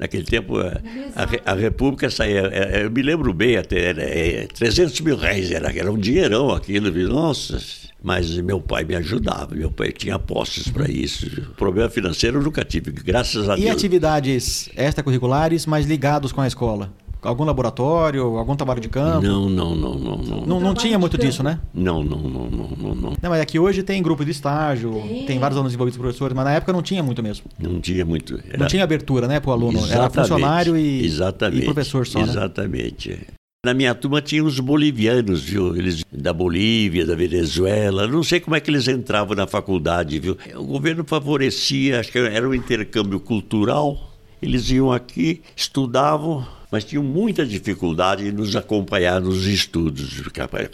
Naquele 0.00 0.24
tempo, 0.24 0.58
a, 0.58 0.80
a, 1.14 1.52
a 1.52 1.54
República 1.54 2.08
saía. 2.08 2.48
É, 2.50 2.84
eu 2.84 2.90
me 2.90 3.02
lembro 3.02 3.34
bem 3.34 3.58
até, 3.58 3.90
era, 3.90 4.02
é, 4.02 4.46
300 4.46 4.98
mil 5.02 5.14
reais, 5.14 5.50
era, 5.50 5.70
era 5.70 5.92
um 5.92 5.98
dinheirão 5.98 6.50
aquilo. 6.50 6.90
Nossa, 7.06 7.60
mas 8.02 8.34
meu 8.38 8.62
pai 8.62 8.82
me 8.82 8.94
ajudava, 8.94 9.54
meu 9.54 9.70
pai 9.70 9.92
tinha 9.92 10.18
posses 10.18 10.68
para 10.68 10.90
isso. 10.90 11.26
Problema 11.54 11.90
financeiro 11.90 12.38
eu 12.38 12.42
nunca 12.42 12.64
tive, 12.64 12.90
graças 12.90 13.46
a 13.46 13.58
e 13.58 13.60
Deus. 13.60 13.68
E 13.68 13.70
atividades 13.70 14.70
extracurriculares, 14.74 15.66
mas 15.66 15.84
ligados 15.84 16.32
com 16.32 16.40
a 16.40 16.46
escola? 16.46 16.90
Algum 17.22 17.44
laboratório, 17.44 18.22
algum 18.38 18.56
trabalho 18.56 18.80
de 18.80 18.88
campo? 18.88 19.26
Não, 19.26 19.48
não, 19.48 19.74
não, 19.74 19.94
não. 19.94 20.16
Não, 20.16 20.46
não, 20.46 20.60
não 20.60 20.74
tinha 20.74 20.98
muito 20.98 21.18
disso, 21.18 21.42
né? 21.42 21.60
Não, 21.74 22.02
não, 22.02 22.18
não, 22.18 22.50
não, 22.50 22.68
não, 22.68 22.94
não. 22.94 23.10
Não, 23.10 23.30
mas 23.30 23.40
aqui 23.40 23.58
é 23.58 23.60
hoje 23.60 23.82
tem 23.82 24.02
grupo 24.02 24.24
de 24.24 24.30
estágio, 24.30 24.92
tem, 24.92 25.26
tem 25.26 25.38
vários 25.38 25.56
alunos 25.56 25.74
envolvidos 25.74 25.98
professores, 25.98 26.34
mas 26.34 26.44
na 26.44 26.52
época 26.52 26.72
não 26.72 26.82
tinha 26.82 27.02
muito 27.02 27.22
mesmo. 27.22 27.46
Não 27.58 27.80
tinha 27.80 28.04
muito. 28.04 28.40
Era... 28.48 28.58
Não 28.58 28.66
tinha 28.66 28.84
abertura, 28.84 29.28
né, 29.28 29.38
para 29.38 29.50
o 29.50 29.52
aluno. 29.52 29.78
Exatamente, 29.78 29.98
era 29.98 30.10
funcionário 30.10 30.76
e, 30.76 31.04
exatamente, 31.04 31.62
e 31.62 31.64
professor 31.64 32.06
só. 32.06 32.20
Né? 32.20 32.24
Exatamente. 32.24 33.18
Na 33.62 33.74
minha 33.74 33.94
turma 33.94 34.22
tinha 34.22 34.42
os 34.42 34.58
bolivianos, 34.58 35.42
viu? 35.42 35.76
Eles 35.76 36.02
da 36.10 36.32
Bolívia, 36.32 37.04
da 37.04 37.14
Venezuela. 37.14 38.06
Não 38.06 38.22
sei 38.22 38.40
como 38.40 38.56
é 38.56 38.60
que 38.60 38.70
eles 38.70 38.88
entravam 38.88 39.36
na 39.36 39.46
faculdade, 39.46 40.18
viu? 40.18 40.38
O 40.56 40.64
governo 40.64 41.04
favorecia, 41.06 42.00
acho 42.00 42.10
que 42.10 42.18
era 42.18 42.48
um 42.48 42.54
intercâmbio 42.54 43.20
cultural. 43.20 44.14
Eles 44.40 44.70
iam 44.70 44.90
aqui, 44.90 45.42
estudavam, 45.54 46.46
mas 46.70 46.84
tinham 46.84 47.02
muita 47.02 47.44
dificuldade 47.44 48.28
em 48.28 48.32
nos 48.32 48.54
acompanhar 48.54 49.20
nos 49.20 49.46
estudos, 49.46 50.22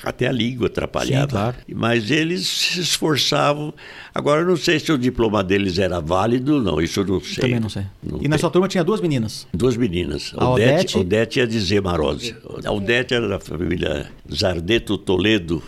até 0.04 0.28
a 0.28 0.32
língua 0.32 0.66
atrapalhava. 0.66 1.26
Sim, 1.26 1.30
claro. 1.30 1.56
Mas 1.74 2.10
eles 2.10 2.46
se 2.46 2.80
esforçavam. 2.80 3.72
Agora, 4.14 4.42
eu 4.42 4.46
não 4.46 4.56
sei 4.56 4.78
se 4.78 4.92
o 4.92 4.98
diploma 4.98 5.42
deles 5.42 5.78
era 5.78 6.00
válido, 6.00 6.60
não, 6.62 6.80
isso 6.80 7.00
eu 7.00 7.06
não 7.06 7.20
sei. 7.20 7.36
Também 7.36 7.60
não 7.60 7.68
sei. 7.68 7.84
Não 8.02 8.18
e 8.18 8.20
tem. 8.20 8.28
na 8.28 8.38
sua 8.38 8.50
turma 8.50 8.68
tinha 8.68 8.84
duas 8.84 9.00
meninas? 9.00 9.46
Duas 9.54 9.76
meninas. 9.76 10.32
A 10.36 10.50
Odete, 10.50 10.98
Odete 10.98 11.38
e 11.38 11.42
a 11.42 11.46
Dizê 11.46 11.80
Marose. 11.80 12.36
A 12.64 12.72
Odete 12.72 13.14
era 13.14 13.28
da 13.28 13.40
família 13.40 14.10
Zardeto 14.32 14.98
Toledo. 14.98 15.62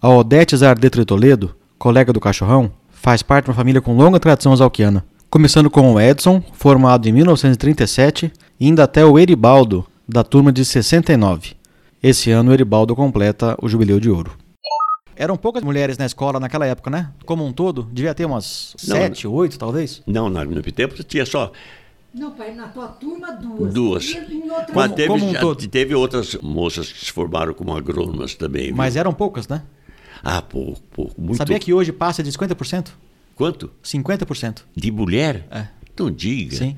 A 0.00 0.08
Odete 0.08 0.56
Zardeto 0.56 1.04
Toledo, 1.04 1.54
colega 1.78 2.12
do 2.12 2.20
Cachorrão, 2.20 2.72
faz 2.90 3.22
parte 3.22 3.46
de 3.46 3.50
uma 3.50 3.56
família 3.56 3.80
com 3.80 3.96
longa 3.96 4.20
tradição 4.20 4.52
exalquiana. 4.52 5.04
Começando 5.28 5.70
com 5.70 5.92
o 5.92 6.00
Edson, 6.00 6.42
formado 6.52 7.08
em 7.08 7.12
1937, 7.12 8.32
indo 8.60 8.82
até 8.82 9.04
o 9.04 9.18
Eribaldo, 9.18 9.86
da 10.06 10.22
turma 10.22 10.52
de 10.52 10.64
69. 10.64 11.54
Esse 12.02 12.30
ano 12.30 12.50
o 12.50 12.54
Eribaldo 12.54 12.94
completa 12.94 13.56
o 13.62 13.68
Jubileu 13.68 13.98
de 13.98 14.10
Ouro. 14.10 14.36
Eram 15.16 15.36
poucas 15.36 15.62
mulheres 15.62 15.98
na 15.98 16.06
escola 16.06 16.38
naquela 16.38 16.66
época, 16.66 16.90
né? 16.90 17.10
Como 17.24 17.44
um 17.44 17.52
todo, 17.52 17.88
devia 17.92 18.14
ter 18.14 18.24
umas 18.24 18.74
não, 18.86 18.96
sete, 18.96 19.26
oito, 19.26 19.58
talvez? 19.58 20.02
Não, 20.06 20.28
no 20.28 20.44
meu 20.46 20.62
tempo 20.72 21.02
tinha 21.04 21.26
só 21.26 21.52
não, 22.12 22.32
pai, 22.32 22.52
na 22.54 22.66
tua 22.66 22.88
turma, 22.88 23.30
duas. 23.32 23.72
Duas. 23.72 24.16
Mas 24.74 24.92
teve, 24.92 25.06
como 25.06 25.28
um 25.28 25.32
todo. 25.32 25.68
teve 25.68 25.94
outras 25.94 26.34
moças 26.42 26.92
que 26.92 27.04
se 27.04 27.12
formaram 27.12 27.54
como 27.54 27.76
agrônomas 27.76 28.34
também. 28.34 28.66
Viu? 28.66 28.76
Mas 28.76 28.96
eram 28.96 29.12
poucas, 29.12 29.46
né? 29.46 29.62
Ah, 30.22 30.42
pouco, 30.42 30.80
pouco. 30.90 31.20
Muito... 31.20 31.36
Sabia 31.36 31.58
que 31.60 31.72
hoje 31.72 31.92
passa 31.92 32.20
de 32.20 32.32
50%? 32.32 32.88
Quanto? 33.36 33.70
50%. 33.82 34.62
De 34.74 34.90
mulher? 34.90 35.46
É. 35.50 35.68
Não 35.96 36.10
diga. 36.10 36.56
Sim. 36.56 36.76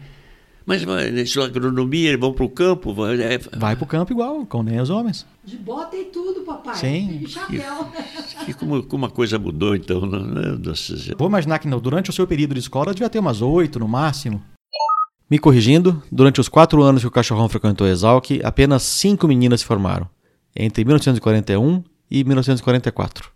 Mas, 0.65 0.85
mas 0.85 1.37
agronomia, 1.37 2.11
eles 2.11 2.21
vão 2.21 2.33
para 2.33 2.45
o 2.45 2.49
campo? 2.49 2.95
Vai, 2.95 3.21
é... 3.21 3.39
vai 3.39 3.75
para 3.75 3.85
o 3.85 3.87
campo 3.87 4.13
igual, 4.13 4.47
como 4.47 4.65
nem 4.65 4.81
os 4.81 4.91
homens. 4.91 5.27
De 5.45 5.57
bota 5.57 5.97
e 5.97 6.05
tudo, 6.05 6.43
papai. 6.43 6.77
Sim. 6.77 7.21
E 7.23 7.29
chapéu. 7.29 7.89
E 8.47 8.55
como, 8.55 8.83
como 8.83 9.05
uma 9.05 9.11
coisa 9.11 9.39
mudou, 9.39 9.75
então. 9.75 10.07
Né? 10.07 10.59
Vou 11.19 11.29
imaginar 11.29 11.59
que 11.59 11.69
durante 11.69 12.11
o 12.11 12.13
seu 12.13 12.27
período 12.27 12.55
de 12.55 12.61
escola 12.61 12.95
devia 12.95 13.11
ter 13.11 13.19
umas 13.19 13.43
oito 13.43 13.79
no 13.79 13.89
máximo. 13.89 14.43
Me 15.29 15.39
corrigindo, 15.39 16.03
durante 16.13 16.41
os 16.41 16.49
quatro 16.49 16.83
anos 16.83 17.03
que 17.03 17.09
o 17.09 17.11
cachorrão 17.11 17.49
frequentou 17.49 17.87
Exalc, 17.87 18.31
apenas 18.45 18.83
cinco 18.83 19.27
meninas 19.27 19.61
se 19.61 19.67
formaram, 19.67 20.07
entre 20.55 20.85
1941 20.85 21.83
e 22.11 22.23
1944. 22.23 23.31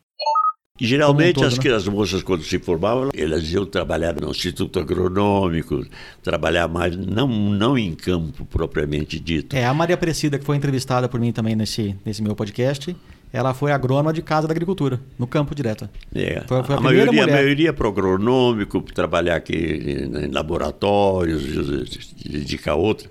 Geralmente 0.79 1.37
todo, 1.37 1.47
as, 1.47 1.59
né? 1.59 1.72
as 1.72 1.89
moças, 1.89 2.22
quando 2.22 2.43
se 2.43 2.59
formavam, 2.59 3.11
elas 3.16 3.51
iam 3.51 3.64
trabalhar 3.64 4.14
no 4.20 4.31
Instituto 4.31 4.79
Agronômico, 4.79 5.85
trabalhar 6.22 6.68
mais, 6.68 6.95
não, 6.97 7.27
não 7.29 7.79
em 7.79 7.95
campo 7.95 8.45
propriamente 8.45 9.18
dito. 9.18 9.57
É, 9.57 9.64
a 9.64 9.72
Maria 9.72 9.95
Aparecida, 9.95 10.39
que 10.39 10.45
foi 10.45 10.57
entrevistada 10.57 11.09
por 11.09 11.18
mim 11.18 11.33
também 11.33 11.57
nesse, 11.57 11.97
nesse 12.05 12.22
meu 12.22 12.37
podcast, 12.37 12.95
ela 13.33 13.55
foi 13.55 13.72
agrônoma 13.72 14.12
de 14.12 14.22
Casa 14.22 14.47
da 14.47 14.53
Agricultura, 14.53 15.01
no 15.18 15.27
campo 15.27 15.55
direto. 15.55 15.89
É, 16.14 16.43
foi, 16.47 16.62
foi 16.62 16.74
a, 16.74 16.79
a, 16.79 16.81
maioria, 16.81 17.07
mulher. 17.07 17.29
a 17.29 17.33
maioria 17.33 17.72
para 17.72 17.87
o 17.87 17.91
agronômico, 17.91 18.81
trabalhar 18.83 19.37
aqui 19.37 19.55
em 19.55 20.31
laboratórios, 20.31 21.43
dedicar 22.24 22.74
outra. 22.74 23.09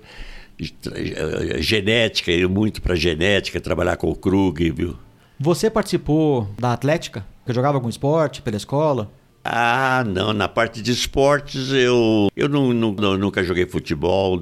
Eh, 0.58 1.60
genética, 1.60 2.32
ir 2.32 2.48
muito 2.48 2.80
para 2.80 2.94
genética, 2.94 3.60
trabalhar 3.60 3.96
com 3.96 4.10
o 4.10 4.16
Krug, 4.16 4.70
viu? 4.70 4.96
Você 5.38 5.68
participou 5.68 6.48
da 6.58 6.72
Atlética? 6.72 7.26
Você 7.46 7.54
jogava 7.54 7.76
algum 7.76 7.88
esporte 7.88 8.42
pela 8.42 8.56
escola? 8.56 9.08
Ah, 9.44 10.02
não. 10.04 10.32
Na 10.32 10.48
parte 10.48 10.82
de 10.82 10.90
esportes, 10.90 11.70
eu, 11.70 12.28
eu 12.34 12.48
não, 12.48 12.72
não, 12.72 13.16
nunca 13.16 13.44
joguei 13.44 13.64
futebol. 13.64 14.40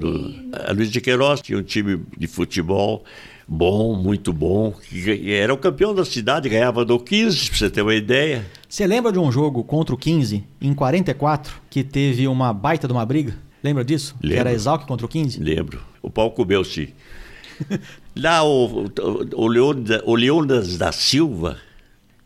A 0.67 0.73
Luiz 0.73 0.91
de 0.91 1.03
Queiroz 1.03 1.43
tinha 1.43 1.59
um 1.59 1.63
time 1.63 2.03
de 2.17 2.27
futebol, 2.27 3.05
bom, 3.47 3.95
muito 3.95 4.33
bom. 4.33 4.73
que 4.73 5.31
Era 5.31 5.53
o 5.53 5.59
campeão 5.59 5.95
da 5.95 6.07
cidade, 6.07 6.49
ganhava 6.49 6.83
do 6.83 6.99
15, 6.99 7.51
pra 7.51 7.59
você 7.59 7.71
ter 7.71 7.83
uma 7.83 7.95
ideia. 7.95 8.47
Você 8.67 8.87
lembra 8.87 9.13
de 9.13 9.19
um 9.19 9.31
jogo 9.31 9.63
contra 9.63 9.95
o 9.95 9.99
15, 9.99 10.43
em 10.59 10.73
44, 10.73 11.61
que 11.69 11.85
teve 11.85 12.27
uma 12.27 12.55
baita 12.55 12.87
de 12.87 12.95
uma 12.95 13.05
briga? 13.05 13.37
Lembra 13.63 13.85
disso? 13.85 14.15
Que 14.19 14.29
Lembro. 14.29 14.41
era 14.41 14.53
Exalc 14.55 14.87
contra 14.87 15.05
o 15.05 15.09
15? 15.09 15.39
Lembro. 15.41 15.83
O 16.01 16.09
pau 16.09 16.31
comeu-se. 16.31 16.95
Lá 18.17 18.43
o, 18.43 18.87
o, 18.87 18.91
o, 19.35 20.13
o 20.13 20.15
Leônidas 20.17 20.79
da 20.79 20.93
Silva, 20.93 21.59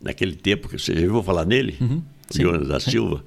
naquele 0.01 0.34
tempo, 0.34 0.68
que 0.68 0.78
você 0.78 0.94
já 0.94 1.01
ouviu 1.07 1.22
falar 1.22 1.44
nele? 1.44 1.76
Uhum. 1.80 2.03
Leônidas 2.34 2.68
da 2.68 2.80
Silva. 2.80 3.24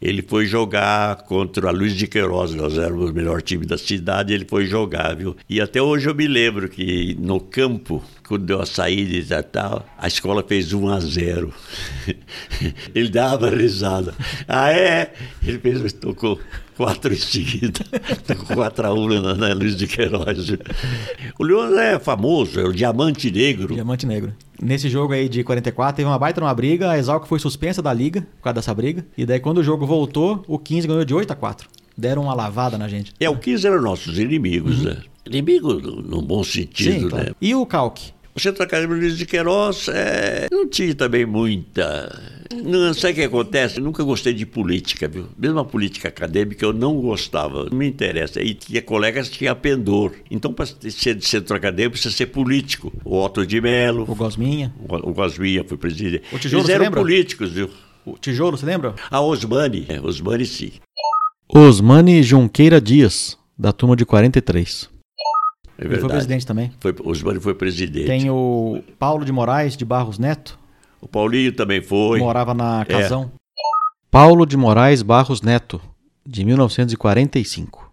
Ele 0.00 0.22
foi 0.22 0.44
jogar 0.44 1.22
contra 1.22 1.68
a 1.68 1.70
Luiz 1.70 1.94
de 1.94 2.06
Queiroz, 2.06 2.54
nós 2.54 2.76
éramos 2.76 3.10
o 3.10 3.12
melhor 3.12 3.40
time 3.40 3.64
da 3.64 3.78
cidade, 3.78 4.34
ele 4.34 4.44
foi 4.44 4.66
jogar, 4.66 5.14
viu? 5.16 5.36
E 5.48 5.60
até 5.60 5.80
hoje 5.80 6.08
eu 6.08 6.14
me 6.14 6.26
lembro 6.26 6.68
que 6.68 7.16
no 7.18 7.40
campo, 7.40 8.02
quando 8.26 8.46
deu 8.46 8.60
a 8.60 8.66
saída 8.66 9.38
e 9.38 9.42
tal, 9.42 9.84
a 9.98 10.08
escola 10.08 10.42
fez 10.42 10.72
1 10.72 10.88
a 10.88 11.00
0. 11.00 11.52
ele 12.94 13.08
dava 13.08 13.50
risada. 13.50 14.14
Ah, 14.48 14.72
é? 14.72 15.12
Ele 15.46 15.58
fez, 15.58 15.92
tocou 15.92 16.40
quatro 16.76 17.12
em 17.12 17.16
seguida. 17.16 17.84
Tocou 18.26 18.56
4 18.56 18.86
a 18.86 18.92
1 18.92 19.08
na, 19.20 19.34
na 19.34 19.54
Luiz 19.54 19.76
de 19.76 19.86
Queiroz. 19.86 20.50
O 21.38 21.44
Leônidas 21.44 21.78
é 21.78 21.98
famoso, 21.98 22.58
é 22.58 22.64
o 22.64 22.72
Diamante 22.72 23.30
Negro. 23.30 23.74
Diamante 23.74 24.06
Negro. 24.06 24.32
Nesse 24.60 24.88
jogo 24.88 25.12
aí 25.12 25.28
de 25.28 25.44
44, 25.44 25.96
teve 25.96 26.08
uma 26.08 26.18
baita 26.18 26.40
numa 26.40 26.54
briga, 26.54 26.90
a 26.90 26.98
Exalc 26.98 27.26
foi 27.26 27.38
suspensa 27.38 27.82
da 27.82 27.92
liga 27.92 28.22
por 28.22 28.44
causa 28.44 28.54
dessa 28.54 28.74
briga. 28.74 29.04
E 29.16 29.26
daí 29.26 29.40
quando 29.40 29.58
o 29.58 29.64
jogo 29.64 29.86
voltou, 29.86 30.42
o 30.48 30.58
15 30.58 30.88
ganhou 30.88 31.04
de 31.04 31.14
8 31.14 31.32
a 31.32 31.36
4. 31.36 31.68
Deram 31.96 32.22
uma 32.22 32.34
lavada 32.34 32.76
na 32.76 32.88
gente. 32.88 33.12
É, 33.20 33.28
o 33.30 33.36
15 33.36 33.66
eram 33.66 33.82
nossos 33.82 34.18
inimigos, 34.18 34.82
né? 34.82 34.96
Inimigo 35.26 35.74
no, 35.74 36.02
no 36.02 36.22
bom 36.22 36.42
sentido. 36.44 36.92
Sim, 37.00 37.08
claro. 37.08 37.26
né? 37.26 37.32
E 37.40 37.54
o 37.54 37.64
Calque? 37.66 38.12
O 38.36 38.40
Centro 38.40 38.64
Acadêmico 38.64 38.98
Luiz 38.98 39.16
de 39.16 39.24
Queiroz 39.26 39.86
é, 39.88 40.48
não 40.50 40.68
tinha 40.68 40.92
também 40.94 41.24
muita. 41.24 42.20
Não 42.64 42.92
sabe 42.92 43.12
o 43.12 43.16
que 43.16 43.22
acontece? 43.22 43.78
Eu 43.78 43.84
nunca 43.84 44.02
gostei 44.02 44.32
de 44.34 44.44
política, 44.44 45.06
viu? 45.06 45.28
Mesmo 45.38 45.60
a 45.60 45.64
política 45.64 46.08
acadêmica 46.08 46.64
eu 46.64 46.72
não 46.72 47.00
gostava, 47.00 47.68
não 47.70 47.78
me 47.78 47.86
interessa. 47.86 48.42
E 48.42 48.52
tinha 48.54 48.82
colegas 48.82 49.28
que 49.28 49.38
tinham 49.38 49.54
pendor. 49.54 50.12
Então, 50.28 50.52
para 50.52 50.66
ser 50.66 51.14
de 51.14 51.24
centro 51.24 51.56
acadêmico, 51.56 51.92
precisa 51.92 52.12
ser 52.14 52.26
político. 52.26 52.92
O 53.04 53.16
Otto 53.22 53.46
de 53.46 53.60
Mello, 53.60 54.04
O 54.08 54.14
Gosminha? 54.16 54.74
o, 54.88 55.10
o 55.10 55.14
Gosminha 55.14 55.64
foi 55.64 55.76
presidente. 55.76 56.24
O 56.32 56.38
Tijolo, 56.38 56.62
Eles 56.64 56.70
eram 56.74 56.84
lembra? 56.86 57.00
políticos, 57.00 57.52
viu? 57.52 57.70
O 58.04 58.18
Tijolo, 58.18 58.58
você 58.58 58.66
lembra? 58.66 58.96
A 59.12 59.20
Osmani, 59.20 59.86
é, 59.88 60.00
Osmani 60.00 60.44
sim. 60.44 60.72
Osmani 61.48 62.20
Junqueira 62.22 62.80
Dias, 62.80 63.38
da 63.56 63.72
turma 63.72 63.94
de 63.94 64.04
43. 64.04 64.92
É 65.78 65.84
Ele 65.84 65.98
foi 65.98 66.08
presidente 66.08 66.46
também. 66.46 66.72
Foi, 66.80 66.94
Osmani 67.04 67.40
foi 67.40 67.54
presidente. 67.54 68.06
Tem 68.06 68.30
o 68.30 68.82
Paulo 68.98 69.24
de 69.24 69.32
Moraes 69.32 69.76
de 69.76 69.84
Barros 69.84 70.18
Neto, 70.18 70.58
O 71.00 71.08
Paulinho 71.08 71.52
também 71.52 71.82
foi. 71.82 72.18
morava 72.18 72.54
na 72.54 72.82
É. 72.82 72.84
Casão. 72.84 73.30
Paulo 74.10 74.46
de 74.46 74.56
Moraes 74.56 75.02
Barros 75.02 75.42
Neto, 75.42 75.80
de 76.26 76.44
1945. 76.44 77.92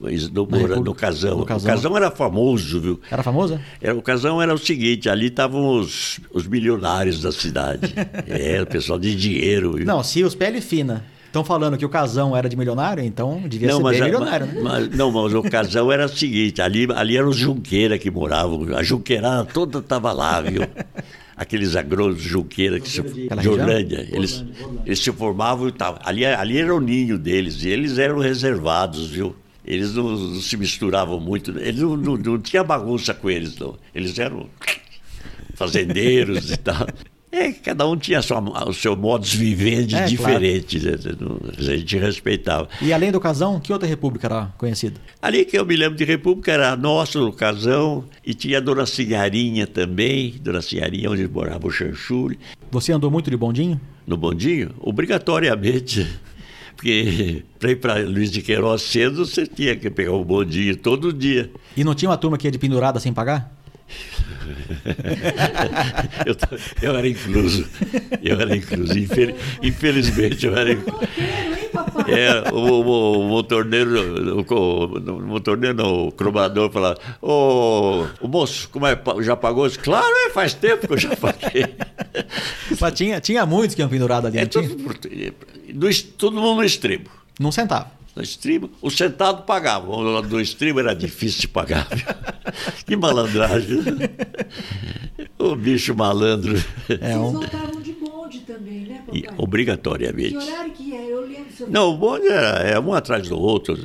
Mas 0.00 0.28
No, 0.30 0.44
no 0.46 0.94
Casão. 0.94 1.38
no 1.38 1.44
Casão. 1.46 1.70
O 1.70 1.74
Casão 1.74 1.96
era 1.96 2.10
famoso, 2.10 2.80
viu? 2.80 3.00
Era 3.10 3.22
famosa? 3.22 3.60
Era, 3.80 3.96
o 3.96 4.02
Casão 4.02 4.40
era 4.42 4.52
o 4.52 4.58
seguinte, 4.58 5.08
ali 5.08 5.26
estavam 5.26 5.78
os, 5.78 6.20
os 6.32 6.46
milionários 6.46 7.22
da 7.22 7.32
cidade. 7.32 7.94
é, 8.28 8.60
o 8.62 8.66
pessoal 8.66 8.98
de 8.98 9.14
dinheiro. 9.16 9.72
viu? 9.74 9.86
Não, 9.86 10.02
se 10.02 10.22
os 10.22 10.34
pele 10.34 10.60
fina 10.60 11.04
estão 11.34 11.44
falando 11.44 11.76
que 11.76 11.84
o 11.84 11.88
Casão 11.88 12.36
era 12.36 12.48
de 12.48 12.56
milionário, 12.56 13.02
então 13.02 13.42
devia 13.48 13.68
Não, 13.68 13.78
ser 13.78 13.82
mas, 13.82 14.00
milionário, 14.00 14.46
né? 14.46 14.60
mas- 14.62 14.88
não, 14.90 15.10
mas 15.10 15.34
o 15.34 15.42
casão 15.42 15.90
era 15.90 16.06
o 16.06 16.08
seguinte, 16.08 16.62
ali, 16.62 16.86
ali 16.94 17.16
eram 17.16 17.28
os 17.30 17.36
Junqueira 17.36 17.98
que 17.98 18.08
moravam, 18.08 18.64
a 18.76 18.82
Junqueirada 18.84 19.44
toda 19.52 19.80
estava 19.80 20.12
lá, 20.12 20.40
viu? 20.40 20.62
Aqueles 21.36 21.74
agrônomos 21.74 22.22
Junqueira 22.22 22.78
que 22.78 22.88
se, 22.88 23.02
de? 23.02 23.48
Orlândia, 23.48 24.08
eles, 24.12 24.44
eles 24.86 25.00
se 25.00 25.10
formavam 25.10 25.66
e 25.66 25.72
tal. 25.72 25.98
Ali, 26.04 26.24
ali 26.24 26.58
era 26.58 26.72
o 26.72 26.80
ninho 26.80 27.18
deles, 27.18 27.64
e 27.64 27.68
eles 27.68 27.98
eram 27.98 28.20
reservados, 28.20 29.08
viu? 29.08 29.34
Eles 29.66 29.94
não, 29.94 30.10
não 30.10 30.40
se 30.40 30.56
misturavam 30.56 31.18
muito, 31.18 31.50
eles 31.58 31.80
não, 31.80 31.96
não, 31.96 32.16
não 32.16 32.38
tinha 32.38 32.62
bagunça 32.62 33.12
com 33.12 33.28
eles, 33.28 33.58
não. 33.58 33.74
Eles 33.92 34.16
eram 34.16 34.46
fazendeiros 35.56 36.52
e 36.52 36.56
tal. 36.58 36.86
É, 37.36 37.50
cada 37.50 37.84
um 37.88 37.96
tinha 37.96 38.22
sua, 38.22 38.38
o 38.68 38.72
seu 38.72 38.94
modus 38.94 39.34
vivendi 39.34 39.96
É, 39.96 40.04
diferente, 40.04 40.78
né? 40.78 40.92
a 41.58 41.62
gente 41.76 41.98
respeitava. 41.98 42.68
E 42.80 42.92
além 42.92 43.10
do 43.10 43.18
Casão, 43.18 43.58
que 43.58 43.72
outra 43.72 43.88
república 43.88 44.28
era 44.28 44.54
conhecida? 44.56 45.00
Ali 45.20 45.44
que 45.44 45.58
eu 45.58 45.66
me 45.66 45.74
lembro 45.74 45.96
de 45.98 46.04
República 46.04 46.52
era 46.52 46.70
a 46.70 46.76
nossa, 46.76 47.20
o 47.20 47.32
Casão, 47.32 48.04
e 48.24 48.34
tinha 48.34 48.58
a 48.58 48.60
Dona 48.60 48.86
Sinharinha 48.86 49.66
também, 49.66 50.36
Dona 50.40 50.62
Sinharinha, 50.62 51.10
onde 51.10 51.26
morava 51.26 51.66
o 51.66 51.72
Chanchule. 51.72 52.38
Você 52.70 52.92
andou 52.92 53.10
muito 53.10 53.28
de 53.28 53.36
bondinho? 53.36 53.80
No 54.06 54.16
bondinho, 54.16 54.70
obrigatoriamente. 54.80 56.06
Porque 56.76 57.42
para 57.58 57.70
ir 57.72 57.76
para 57.76 57.94
Luiz 57.94 58.30
de 58.30 58.42
Queiroz 58.42 58.82
cedo, 58.82 59.26
você 59.26 59.44
tinha 59.44 59.74
que 59.74 59.90
pegar 59.90 60.12
o 60.12 60.24
bondinho 60.24 60.76
todo 60.76 61.12
dia. 61.12 61.50
E 61.76 61.82
não 61.82 61.96
tinha 61.96 62.10
uma 62.10 62.16
turma 62.16 62.38
que 62.38 62.46
ia 62.46 62.50
de 62.52 62.58
pendurada 62.60 63.00
sem 63.00 63.12
pagar? 63.12 63.52
Eu, 66.26 66.36
eu 66.82 66.96
era 66.96 67.08
incluso. 67.08 67.66
Eu 68.22 68.40
era 68.40 68.56
incluso. 68.56 68.98
Infel- 68.98 69.36
infelizmente, 69.62 70.46
eu 70.46 70.56
era 70.56 70.72
incluso. 70.72 71.00
É, 72.08 72.52
o, 72.52 72.56
o, 72.56 73.20
o 73.20 73.28
motorneiro, 73.28 74.36
o, 74.38 74.84
o 75.12 75.26
motorneiro, 75.26 75.76
não, 75.76 76.08
o 76.08 76.12
cromador 76.12 76.70
falava, 76.70 76.98
ô, 77.20 78.06
o 78.20 78.28
moço, 78.28 78.68
como 78.70 78.86
é, 78.86 78.98
já 79.20 79.36
pagou? 79.36 79.66
Disse, 79.66 79.78
Claro, 79.80 80.06
é, 80.26 80.30
faz 80.30 80.54
tempo 80.54 80.86
que 80.86 80.92
eu 80.94 80.98
já 80.98 81.16
paguei. 81.16 81.66
Mas 82.80 82.92
tinha, 82.94 83.20
tinha 83.20 83.44
muitos 83.46 83.74
que 83.74 83.82
iam 83.82 83.88
pendurado 83.88 84.26
ali, 84.26 84.38
É 84.38 84.42
não 84.42 84.48
tinha? 84.48 84.68
es- 85.90 86.02
todo 86.02 86.36
mundo 86.40 86.56
no 86.56 86.64
extremo. 86.64 87.04
Não 87.38 87.50
centavo. 87.52 87.86
No 88.14 88.22
extremo, 88.22 88.70
o 88.80 88.90
sentado 88.90 89.42
pagava, 89.42 89.90
o 89.90 90.22
do 90.22 90.40
extremo 90.40 90.78
era 90.78 90.94
difícil 90.94 91.42
de 91.42 91.48
pagar. 91.48 91.88
Que 92.86 92.96
malandragem. 92.96 93.80
O 95.38 95.54
bicho 95.56 95.94
malandro. 95.94 96.62
É 97.00 97.16
um... 97.18 97.32
Vocês 97.32 97.82
de 97.82 97.92
bonde 98.24 98.40
também, 98.40 98.80
né, 98.80 99.02
E, 99.12 99.22
papai? 99.22 99.38
obrigatoriamente. 99.38 100.30
Que 100.30 100.36
horário 100.36 100.72
que 100.72 100.94
é? 100.94 101.12
Eu 101.12 101.20
lembro. 101.20 101.44
Não, 101.68 101.90
o 101.90 101.96
bonde 101.96 102.26
era, 102.28 102.58
é 102.60 102.78
um 102.80 102.92
atrás 102.92 103.28
do 103.28 103.38
outro. 103.38 103.76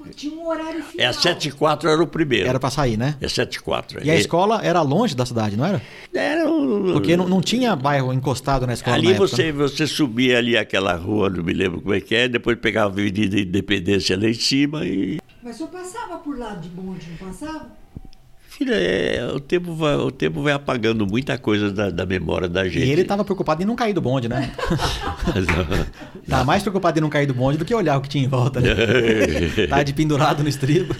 Mas 0.00 0.14
tinha 0.16 0.34
um 0.34 0.46
horário 0.46 0.82
final. 0.82 0.92
É 0.96 1.06
a 1.06 1.12
7 1.12 1.48
e 1.48 1.52
4 1.52 1.88
era 1.88 2.02
o 2.02 2.06
primeiro. 2.06 2.48
Era 2.48 2.60
pra 2.60 2.70
sair, 2.70 2.96
né? 2.96 3.16
É 3.20 3.28
7 3.28 3.56
e 3.56 3.60
4. 3.60 4.04
E 4.04 4.10
a 4.10 4.16
escola 4.16 4.60
era 4.62 4.80
longe 4.82 5.14
da 5.14 5.24
cidade, 5.26 5.56
não 5.56 5.64
era? 5.66 5.82
Era 6.14 6.48
um- 6.48 6.92
Porque 6.92 7.16
não, 7.16 7.28
não 7.28 7.40
tinha 7.40 7.74
bairro 7.76 8.12
encostado 8.12 8.66
na 8.66 8.72
escola 8.74 8.96
Ali 8.96 9.06
na 9.08 9.12
época, 9.14 9.28
você, 9.28 9.44
né? 9.44 9.52
você 9.52 9.86
subia 9.86 10.38
ali 10.38 10.56
aquela 10.56 10.94
rua, 10.94 11.28
não 11.30 11.42
me 11.42 11.52
lembro 11.52 11.80
como 11.80 11.94
é 11.94 12.00
que 12.00 12.14
é, 12.14 12.28
depois 12.28 12.58
pegava 12.58 12.88
a 12.88 12.92
Avenida 12.92 13.38
Independência 13.38 14.16
lá 14.18 14.28
em 14.28 14.34
cima 14.34 14.84
e. 14.84 15.18
Mas 15.42 15.54
o 15.54 15.58
senhor 15.58 15.70
passava 15.70 16.18
por 16.18 16.36
lá 16.38 16.54
de 16.54 16.68
bonde, 16.68 17.06
não 17.20 17.28
passava? 17.28 17.77
Filha, 18.58 18.74
é, 18.74 19.24
o, 19.32 19.38
tempo 19.38 19.72
vai, 19.72 19.94
o 19.94 20.10
tempo 20.10 20.42
vai 20.42 20.52
apagando 20.52 21.06
muita 21.06 21.38
coisa 21.38 21.70
da, 21.70 21.90
da 21.90 22.04
memória 22.04 22.48
da 22.48 22.68
gente. 22.68 22.84
E 22.84 22.90
ele 22.90 23.04
tava 23.04 23.24
preocupado 23.24 23.62
em 23.62 23.64
não 23.64 23.76
cair 23.76 23.92
do 23.92 24.00
bonde, 24.00 24.28
né? 24.28 24.52
Tava 26.28 26.44
mais 26.44 26.60
preocupado 26.62 26.98
em 26.98 27.00
não 27.00 27.08
cair 27.08 27.24
do 27.24 27.34
bonde 27.34 27.56
do 27.56 27.64
que 27.64 27.72
olhar 27.72 27.96
o 27.96 28.00
que 28.00 28.08
tinha 28.08 28.24
em 28.24 28.26
volta, 28.26 28.60
né? 28.60 28.70
Tava 29.70 29.84
de 29.84 29.92
pendurado 29.92 30.42
no 30.42 30.48
estribo. 30.48 30.92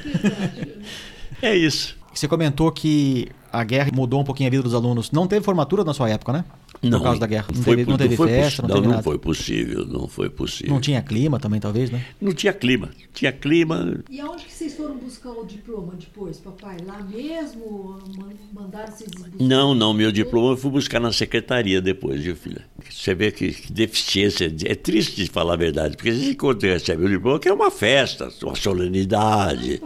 É 1.42 1.52
isso. 1.52 1.96
Você 2.14 2.28
comentou 2.28 2.70
que 2.70 3.28
a 3.52 3.64
guerra 3.64 3.90
mudou 3.92 4.20
um 4.20 4.24
pouquinho 4.24 4.46
a 4.46 4.50
vida 4.52 4.62
dos 4.62 4.72
alunos. 4.72 5.10
Não 5.10 5.26
teve 5.26 5.44
formatura 5.44 5.82
na 5.82 5.92
sua 5.92 6.08
época, 6.08 6.32
né? 6.32 6.44
Não, 6.82 6.98
Por 6.98 7.04
causa 7.04 7.20
da 7.20 7.26
guerra. 7.26 7.46
Não 7.54 7.62
foi 7.62 7.76
teve, 7.76 7.90
não 7.90 7.98
teve 7.98 8.16
foi 8.16 8.28
festa, 8.28 8.62
possi- 8.62 8.62
não 8.62 8.68
teve 8.68 8.86
não 8.86 8.90
nada. 8.92 9.02
foi 9.02 9.18
possível, 9.18 9.86
não 9.86 10.06
foi 10.08 10.30
possível. 10.30 10.72
Não 10.74 10.80
tinha 10.80 11.02
clima 11.02 11.38
também, 11.40 11.58
talvez, 11.60 11.90
né? 11.90 12.04
Não 12.20 12.32
tinha 12.32 12.52
clima. 12.52 12.90
Tinha 13.12 13.32
clima. 13.32 13.98
E 14.08 14.20
aonde 14.20 14.44
que 14.44 14.52
vocês 14.52 14.74
foram 14.76 14.96
buscar 14.96 15.30
o 15.30 15.44
diploma 15.44 15.94
depois, 15.98 16.38
papai? 16.38 16.76
Lá 16.86 17.00
mesmo? 17.02 17.98
Man- 18.16 18.28
Mandaram 18.52 18.92
vocês 18.92 19.10
buscar? 19.10 19.30
Não, 19.40 19.74
não, 19.74 19.92
meu 19.92 20.10
diploma 20.12 20.52
eu 20.52 20.56
fui 20.56 20.70
buscar 20.70 21.00
na 21.00 21.12
secretaria 21.12 21.80
depois, 21.80 22.22
viu, 22.22 22.36
filha? 22.36 22.64
Você 22.88 23.14
vê 23.14 23.30
que, 23.32 23.52
que 23.52 23.72
deficiência. 23.72 24.52
É 24.64 24.74
triste 24.74 25.16
de 25.24 25.30
falar 25.30 25.54
a 25.54 25.56
verdade, 25.56 25.96
porque 25.96 26.10
a 26.10 26.14
gente, 26.14 26.34
quando 26.36 26.62
recebe 26.62 27.04
o 27.04 27.08
diploma, 27.08 27.38
que 27.40 27.48
é 27.48 27.52
uma 27.52 27.70
festa, 27.70 28.28
uma 28.42 28.54
solenidade. 28.54 29.82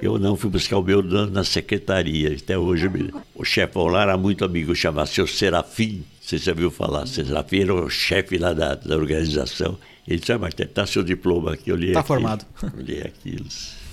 Eu 0.00 0.18
não 0.18 0.36
fui 0.36 0.48
buscar 0.50 0.78
o 0.78 0.82
meu 0.82 1.02
na, 1.02 1.26
na 1.26 1.44
secretaria, 1.44 2.32
até 2.36 2.56
hoje. 2.56 2.88
O 3.34 3.44
chefão 3.44 3.86
lá 3.86 4.02
era 4.02 4.16
muito 4.16 4.44
amigo, 4.44 4.74
chamava 4.74 5.06
seu 5.06 5.26
Serafim. 5.26 6.04
Você 6.28 6.36
já 6.36 6.52
viu 6.52 6.70
falar? 6.70 7.06
Serafim 7.06 7.60
era 7.60 7.72
o 7.74 7.88
chefe 7.88 8.36
lá 8.36 8.52
da, 8.52 8.74
da 8.74 8.94
organização. 8.98 9.78
Ele 10.06 10.18
disse: 10.20 10.30
ah, 10.30 10.38
mas 10.38 10.52
está 10.58 10.84
seu 10.84 11.02
diploma 11.02 11.54
aqui. 11.54 11.70
Eu 11.70 11.76
li 11.76 11.92
Tá 11.92 12.00
aquilo. 12.00 12.06
formado. 12.06 12.44
Eu 12.62 12.82
li 12.82 13.00
aquilo. 13.00 13.46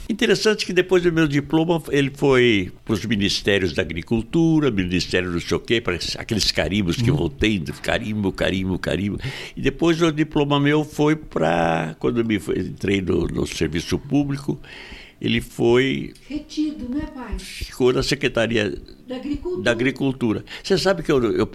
Interessante 0.09 0.65
que 0.65 0.73
depois 0.73 1.01
do 1.01 1.13
meu 1.13 1.29
diploma 1.29 1.81
ele 1.89 2.11
foi 2.13 2.73
para 2.83 2.93
os 2.93 3.05
ministérios 3.05 3.71
da 3.71 3.81
agricultura, 3.83 4.69
ministério 4.69 5.31
do 5.31 5.39
sei 5.39 5.55
o 5.55 5.59
quê, 5.61 5.79
para 5.79 5.97
aqueles 6.17 6.51
carimbos 6.51 6.97
que 6.97 7.09
eu 7.09 7.15
voltei, 7.15 7.57
carimbo, 7.81 8.33
carimbo, 8.33 8.77
carimbo. 8.77 9.17
E 9.55 9.61
depois 9.61 10.01
o 10.01 10.11
diploma 10.11 10.59
meu 10.59 10.83
foi 10.83 11.15
para, 11.15 11.95
quando 11.99 12.19
eu 12.19 12.25
me 12.25 12.36
entrei 12.36 13.01
no, 13.01 13.27
no 13.27 13.47
serviço 13.47 13.97
público, 13.97 14.59
ele 15.22 15.41
foi. 15.41 16.13
Retido, 16.28 16.88
né, 16.89 17.03
pai? 17.13 17.38
Ficou 17.39 17.93
na 17.93 18.03
Secretaria 18.03 18.74
Da 19.07 19.16
Agricultura. 19.16 19.63
da 19.63 19.72
Agricultura. 19.72 20.45
Você 20.63 20.78
sabe 20.78 21.03
que 21.03 21.11
eu, 21.11 21.24
eu, 21.32 21.49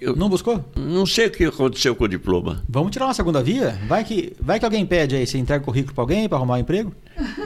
eu 0.00 0.16
Não 0.16 0.28
buscou? 0.28 0.64
não 0.76 1.06
sei 1.06 1.26
o 1.26 1.30
que 1.30 1.44
aconteceu 1.44 1.94
com 1.96 2.04
o 2.04 2.08
diploma. 2.08 2.62
Vamos 2.68 2.90
tirar 2.90 3.06
uma 3.06 3.14
segunda 3.14 3.42
via? 3.42 3.78
Vai 3.88 4.04
que, 4.04 4.32
vai 4.40 4.58
que 4.58 4.64
alguém 4.64 4.84
pede 4.84 5.16
aí, 5.16 5.26
você 5.26 5.38
entrega 5.38 5.62
o 5.62 5.64
currículo 5.64 5.94
pra 5.94 6.02
alguém 6.02 6.28
pra 6.28 6.38
arrumar 6.38 6.54
um 6.54 6.58
emprego? 6.58 6.92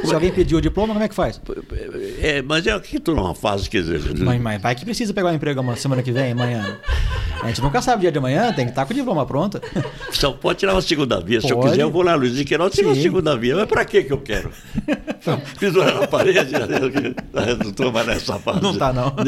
Se 0.05 0.15
alguém 0.15 0.33
pediu 0.33 0.59
o 0.59 0.61
diploma, 0.61 0.93
como 0.93 1.05
é 1.05 1.09
que 1.09 1.15
faz? 1.15 1.41
É, 2.21 2.43
mas 2.43 2.67
é 2.67 2.79
que 2.79 2.97
estou 2.97 3.15
numa 3.15 3.35
fase 3.35 3.69
que. 3.69 3.81
Mas, 4.25 4.41
mas 4.41 4.63
vai 4.63 4.75
que 4.75 4.85
precisa 4.85 5.13
pegar 5.13 5.31
um 5.31 5.35
emprego 5.35 5.61
uma 5.61 5.77
semana 5.77 6.03
que 6.03 6.13
vem, 6.13 6.33
amanhã. 6.33 6.79
A 7.43 7.49
gente 7.49 7.61
nunca 7.61 7.83
sabe 7.83 7.99
o 7.99 8.01
dia 8.03 8.13
de 8.13 8.17
amanhã, 8.19 8.53
tem 8.53 8.65
que 8.65 8.71
estar 8.71 8.87
com 8.87 8.93
o 8.93 8.97
diploma 8.97 9.27
pronto. 9.27 9.61
Só 10.13 10.33
pode 10.33 10.61
tirar 10.61 10.73
uma 10.75 10.81
segunda 10.81 11.21
via. 11.21 11.41
Se 11.41 11.51
eu 11.51 11.57
Pode. 11.57 11.71
quiser, 11.73 11.83
eu 11.83 11.91
vou 11.91 12.03
lá, 12.03 12.15
Luiz 12.15 12.35
de 12.35 12.45
Queiroz, 12.45 12.73
tira 12.73 12.87
uma 12.89 12.95
segunda 12.95 13.37
via. 13.37 13.57
Mas 13.57 13.67
pra 13.67 13.85
que 13.85 14.03
que 14.05 14.13
eu 14.13 14.19
quero? 14.21 14.51
Pendurar 15.59 16.01
na 16.01 16.07
parede? 16.07 16.53
não 17.62 17.70
estou 17.70 17.92
mais 17.92 18.07
nessa 18.07 18.38
fase. 18.38 18.62
Não 18.62 18.76
tá, 18.76 18.92
não. 18.92 19.05
Não. 19.07 19.24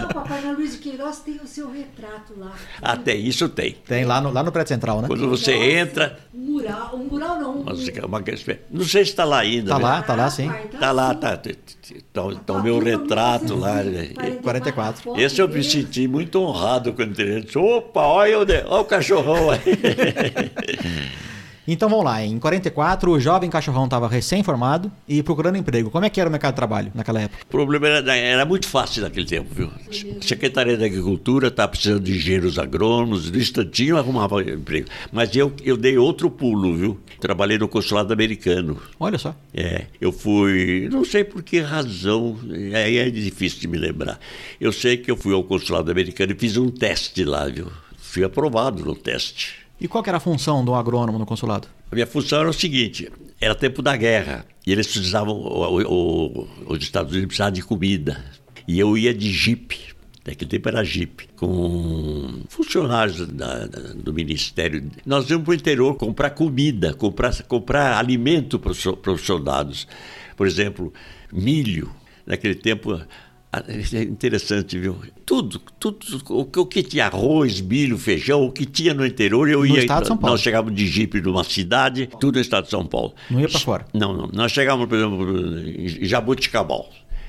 Não, 0.00 0.08
papai, 0.08 0.40
na 0.42 0.52
Luiz 0.52 0.72
de 0.72 0.78
Queiroz 0.78 1.20
tem 1.20 1.36
o 1.36 1.46
seu 1.46 1.70
retrato 1.70 2.34
lá. 2.38 2.52
Até 2.82 3.14
isso 3.14 3.48
tem. 3.48 3.72
Tem 3.86 4.04
lá 4.04 4.20
no, 4.20 4.30
lá 4.30 4.42
no 4.42 4.52
prédio 4.52 4.68
central, 4.74 5.00
né? 5.02 5.08
Quando 5.08 5.28
você 5.28 5.52
entra. 5.54 6.18
Um 6.34 6.38
mural, 6.38 6.90
um 6.94 7.04
mural 7.04 7.40
não. 7.40 7.60
Um... 7.60 7.64
mas 7.64 7.88
é 7.88 8.04
uma- 8.04 8.22
não 8.70 8.84
sei 8.84 9.04
se 9.04 9.10
está 9.10 9.24
lá 9.24 9.40
ainda. 9.40 9.70
Tá 9.70 9.78
né? 9.78 9.84
lá, 9.84 10.02
tá 10.02 10.14
lá 10.14 10.30
sim. 10.30 10.48
Pai, 10.48 10.68
Tá 10.78 10.92
lá, 10.92 11.12
sim. 11.14 11.20
tá. 11.20 11.40
Então, 11.94 12.32
então 12.32 12.62
meu 12.62 12.78
retrato 12.78 13.54
lá. 13.54 13.82
né? 13.82 14.10
44. 14.42 15.02
foto 15.02 15.20
Esse 15.20 15.40
eu 15.40 15.48
me 15.48 15.62
senti 15.62 16.06
muito 16.08 16.40
honrado 16.40 16.92
quando 16.92 17.10
entrei. 17.10 17.42
Disse, 17.42 17.58
Opa, 17.58 18.02
olha 18.02 18.38
o, 18.38 18.42
olha 18.42 18.80
o 18.80 18.84
cachorrão 18.84 19.50
aí. 19.50 19.60
Então 21.68 21.88
vamos 21.88 22.04
lá, 22.04 22.24
em 22.24 22.38
44 22.38 23.10
o 23.10 23.18
jovem 23.18 23.50
cachorrão 23.50 23.86
estava 23.86 24.06
recém-formado 24.08 24.90
e 25.08 25.20
procurando 25.22 25.56
emprego. 25.56 25.90
Como 25.90 26.04
é 26.04 26.10
que 26.10 26.20
era 26.20 26.28
o 26.28 26.32
mercado 26.32 26.52
de 26.52 26.56
trabalho 26.56 26.92
naquela 26.94 27.22
época? 27.22 27.42
O 27.44 27.50
problema 27.50 27.88
era, 27.88 28.16
era 28.16 28.44
muito 28.44 28.68
fácil 28.68 29.02
naquele 29.02 29.26
tempo, 29.26 29.52
viu? 29.52 29.70
Secretaria 30.20 30.76
da 30.76 30.86
Agricultura 30.86 31.48
estava 31.48 31.68
precisando 31.68 32.04
de 32.04 32.14
engenheiros 32.16 32.56
agrônomos, 32.56 33.30
no 33.30 33.36
instantinho 33.36 33.96
arrumava 33.96 34.40
emprego. 34.42 34.88
Mas 35.10 35.34
eu, 35.34 35.52
eu 35.64 35.76
dei 35.76 35.98
outro 35.98 36.30
pulo, 36.30 36.76
viu? 36.76 37.00
Trabalhei 37.18 37.58
no 37.58 37.66
consulado 37.66 38.12
americano. 38.12 38.80
Olha 39.00 39.18
só. 39.18 39.34
É, 39.52 39.86
eu 40.00 40.12
fui, 40.12 40.88
não 40.92 41.04
sei 41.04 41.24
por 41.24 41.42
que 41.42 41.60
razão, 41.60 42.38
aí 42.74 42.98
é 42.98 43.10
difícil 43.10 43.60
de 43.60 43.68
me 43.68 43.78
lembrar. 43.78 44.20
Eu 44.60 44.72
sei 44.72 44.96
que 44.96 45.10
eu 45.10 45.16
fui 45.16 45.34
ao 45.34 45.42
consulado 45.42 45.90
americano 45.90 46.32
e 46.32 46.36
fiz 46.36 46.56
um 46.56 46.70
teste 46.70 47.24
lá, 47.24 47.46
viu? 47.48 47.66
Fui 47.96 48.22
aprovado 48.22 48.84
no 48.84 48.94
teste. 48.94 49.65
E 49.80 49.86
qual 49.86 50.02
era 50.06 50.16
a 50.16 50.20
função 50.20 50.64
do 50.64 50.74
agrônomo 50.74 51.18
no 51.18 51.26
consulado? 51.26 51.68
A 51.90 51.94
minha 51.94 52.06
função 52.06 52.40
era 52.40 52.48
o 52.48 52.52
seguinte: 52.54 53.10
era 53.40 53.54
tempo 53.54 53.82
da 53.82 53.96
guerra 53.96 54.46
e 54.66 54.72
eles 54.72 54.86
precisavam, 54.86 55.34
o- 55.36 55.82
o- 55.82 56.48
os 56.68 56.82
Estados 56.82 57.12
Unidos 57.12 57.28
precisavam 57.28 57.52
de 57.52 57.62
comida. 57.62 58.24
E 58.66 58.78
eu 58.78 58.96
ia 58.96 59.12
de 59.14 59.30
jipe, 59.30 59.78
naquele 60.26 60.50
tempo 60.50 60.68
era 60.68 60.82
jipe, 60.82 61.28
com 61.36 62.42
funcionários 62.48 63.26
da- 63.28 63.66
da- 63.66 63.92
do 63.94 64.12
Ministério. 64.12 64.90
Nós 65.04 65.28
íamos 65.30 65.44
para 65.44 65.52
o 65.52 65.54
interior 65.54 65.94
comprar 65.96 66.30
comida, 66.30 66.94
comprar, 66.94 67.42
comprar 67.42 67.98
alimento 67.98 68.58
para 68.58 68.72
os 68.72 69.20
soldados. 69.20 69.86
Por 70.36 70.46
exemplo, 70.46 70.92
milho. 71.32 71.90
Naquele 72.26 72.56
tempo. 72.56 73.00
Ah, 73.52 73.62
É 73.68 74.02
interessante, 74.02 74.78
viu? 74.78 74.96
Tudo, 75.24 75.60
tudo, 75.78 75.98
o 76.30 76.44
que- 76.44 76.58
o 76.60 76.66
que 76.66 76.82
tinha 76.82 77.06
arroz, 77.06 77.60
milho, 77.60 77.96
feijão, 77.98 78.44
o 78.44 78.52
que 78.52 78.64
tinha 78.66 78.92
no 78.94 79.04
interior, 79.06 79.48
eu 79.48 79.60
No 79.60 79.66
ia. 79.66 79.80
estado 79.80 80.02
de 80.02 80.08
São 80.08 80.16
Paulo. 80.16 80.32
Nós 80.34 80.40
chegávamos 80.40 80.76
de 80.76 80.86
jipe 80.86 81.20
numa 81.20 81.44
cidade, 81.44 82.08
tudo 82.20 82.36
no 82.36 82.40
estado 82.40 82.64
de 82.64 82.70
São 82.70 82.84
Paulo. 82.86 83.14
Não 83.30 83.40
ia 83.40 83.48
pra 83.48 83.58
fora? 83.58 83.86
Não, 83.94 84.16
não. 84.16 84.28
Nós 84.32 84.52
chegávamos, 84.52 84.88
por 84.88 84.96
exemplo, 84.96 85.58
em 85.60 86.04
Jabuticabal. 86.04 86.88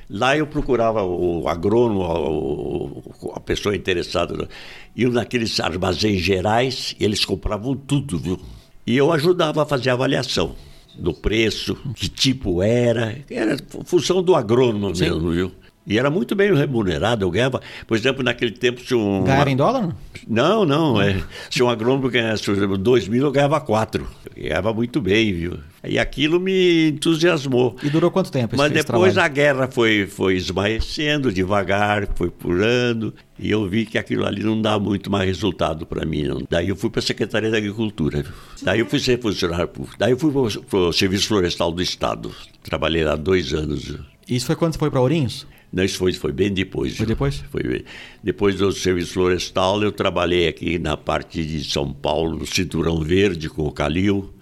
Lá 0.09 0.38
eu 0.38 0.47
procurava 0.47 1.03
o 1.03 1.47
agrônomo, 1.49 2.01
o- 2.01 3.32
a 3.36 3.39
pessoa 3.39 3.76
interessada. 3.76 4.47
Iam 4.95 5.11
naqueles 5.11 5.59
armazéns 5.59 6.22
gerais 6.22 6.95
e 6.99 7.03
eles 7.03 7.26
compravam 7.26 7.76
tudo, 7.76 8.18
viu? 8.18 8.39
E 8.86 8.95
eu 8.95 9.11
ajudava 9.11 9.63
a 9.63 9.65
fazer 9.65 9.89
a 9.89 9.93
avaliação 9.93 10.55
do 10.97 11.13
preço, 11.13 11.76
que 11.95 12.07
tipo 12.07 12.61
era. 12.63 13.18
Era 13.30 13.57
função 13.86 14.24
do 14.24 14.34
agrônomo 14.34 14.88
mesmo, 14.97 15.32
viu? 15.32 15.51
E 15.88 15.98
era 15.98 16.10
muito 16.10 16.36
bem 16.36 16.54
remunerado. 16.54 17.24
Eu 17.24 17.32
ganhava, 17.32 17.62
por 17.88 17.96
exemplo, 17.96 18.22
naquele 18.22 18.52
tempo, 18.52 18.82
se 18.82 18.94
um. 18.94 19.24
Ganhava 19.24 19.50
em 19.50 19.56
dólar? 19.56 19.96
Não, 20.28 20.66
não. 20.66 21.02
É, 21.02 21.24
se 21.50 21.64
um 21.64 21.70
agrônomo 21.70 22.10
ganhasse, 22.10 22.44
por 22.44 22.54
exemplo, 22.54 22.78
2 22.78 23.08
mil, 23.08 23.24
eu 23.24 23.32
ganhava 23.32 23.62
4. 23.62 24.06
Ganhava 24.36 24.74
muito 24.74 25.00
bem, 25.00 25.34
viu? 25.34 25.58
E 25.88 25.98
aquilo 25.98 26.42
me 26.42 26.90
entusiasmou. 26.90 27.78
E 27.82 27.90
durou 27.90 28.12
quanto 28.12 28.30
tempo 28.30 28.54
esse, 28.54 28.62
Mas 28.62 28.72
depois 28.74 29.14
trabalho? 29.14 29.22
a 29.22 29.28
guerra 29.34 29.68
foi, 29.72 30.06
foi 30.06 30.36
esmaecendo 30.36 31.32
devagar, 31.32 32.06
foi 32.16 32.30
pulando, 32.30 33.14
e 33.40 33.50
eu 33.50 33.66
vi 33.70 33.86
que 33.86 33.98
aquilo 33.98 34.26
ali 34.26 34.44
não 34.44 34.62
dá 34.62 34.78
muito 34.78 35.10
mais 35.10 35.26
resultado 35.26 35.86
para 35.86 36.06
mim. 36.06 36.24
Não. 36.24 36.42
Daí 36.50 36.68
eu 36.68 36.76
fui 36.76 36.90
para 36.90 37.00
a 37.00 37.04
Secretaria 37.04 37.50
da 37.50 37.58
Agricultura. 37.58 38.24
viu? 38.24 38.34
Daí 38.62 38.80
eu 38.82 38.86
fui 38.86 39.00
ser 39.00 39.22
funcionário 39.22 39.70
público. 39.70 39.96
Daí 39.98 40.12
eu 40.12 40.18
fui 40.20 40.32
para 40.70 40.80
o 40.80 40.92
Serviço 40.92 41.30
Florestal 41.30 41.72
do 41.72 41.82
Estado. 41.82 42.30
Trabalhei 42.62 43.06
lá 43.06 43.16
dois 43.16 43.54
anos. 43.54 43.96
Isso 44.28 44.46
foi 44.46 44.56
quando 44.58 44.74
você 44.74 44.80
foi 44.80 44.92
para 44.92 45.00
Ourinhos? 45.00 45.48
Não, 45.72 45.84
isso 45.84 45.97
foi, 45.97 46.13
foi 46.13 46.32
bem 46.32 46.51
depois. 46.51 46.95
Foi 46.95 47.05
depois? 47.05 47.43
Foi 47.51 47.63
bem. 47.63 47.84
Depois 48.24 48.55
do 48.55 48.72
serviço 48.72 49.13
florestal, 49.13 49.82
eu 49.84 49.91
trabalhei 49.91 50.47
aqui 50.47 50.80
na 50.80 50.95
parte 50.95 51.45
de 51.45 51.63
São 51.70 51.91
Paulo, 51.91 52.38
no 52.38 52.45
Cinturão 52.45 53.01
Verde, 53.01 53.49
com 53.49 53.63
o 53.63 53.72
Calil. 53.72 54.34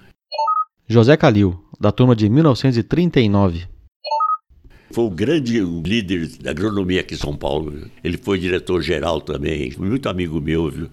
José 0.87 1.17
Calil, 1.17 1.59
da 1.79 1.91
turma 1.91 2.15
de 2.15 2.29
1939. 2.29 3.67
Foi 4.91 5.03
o 5.03 5.09
grande 5.09 5.59
líder 5.59 6.27
da 6.37 6.51
agronomia 6.51 7.01
aqui 7.01 7.15
em 7.15 7.17
São 7.17 7.35
Paulo. 7.35 7.89
Ele 8.03 8.17
foi 8.17 8.39
diretor-geral 8.39 9.19
também, 9.19 9.73
muito 9.77 10.07
amigo 10.07 10.39
meu, 10.39 10.69
viu? 10.69 10.89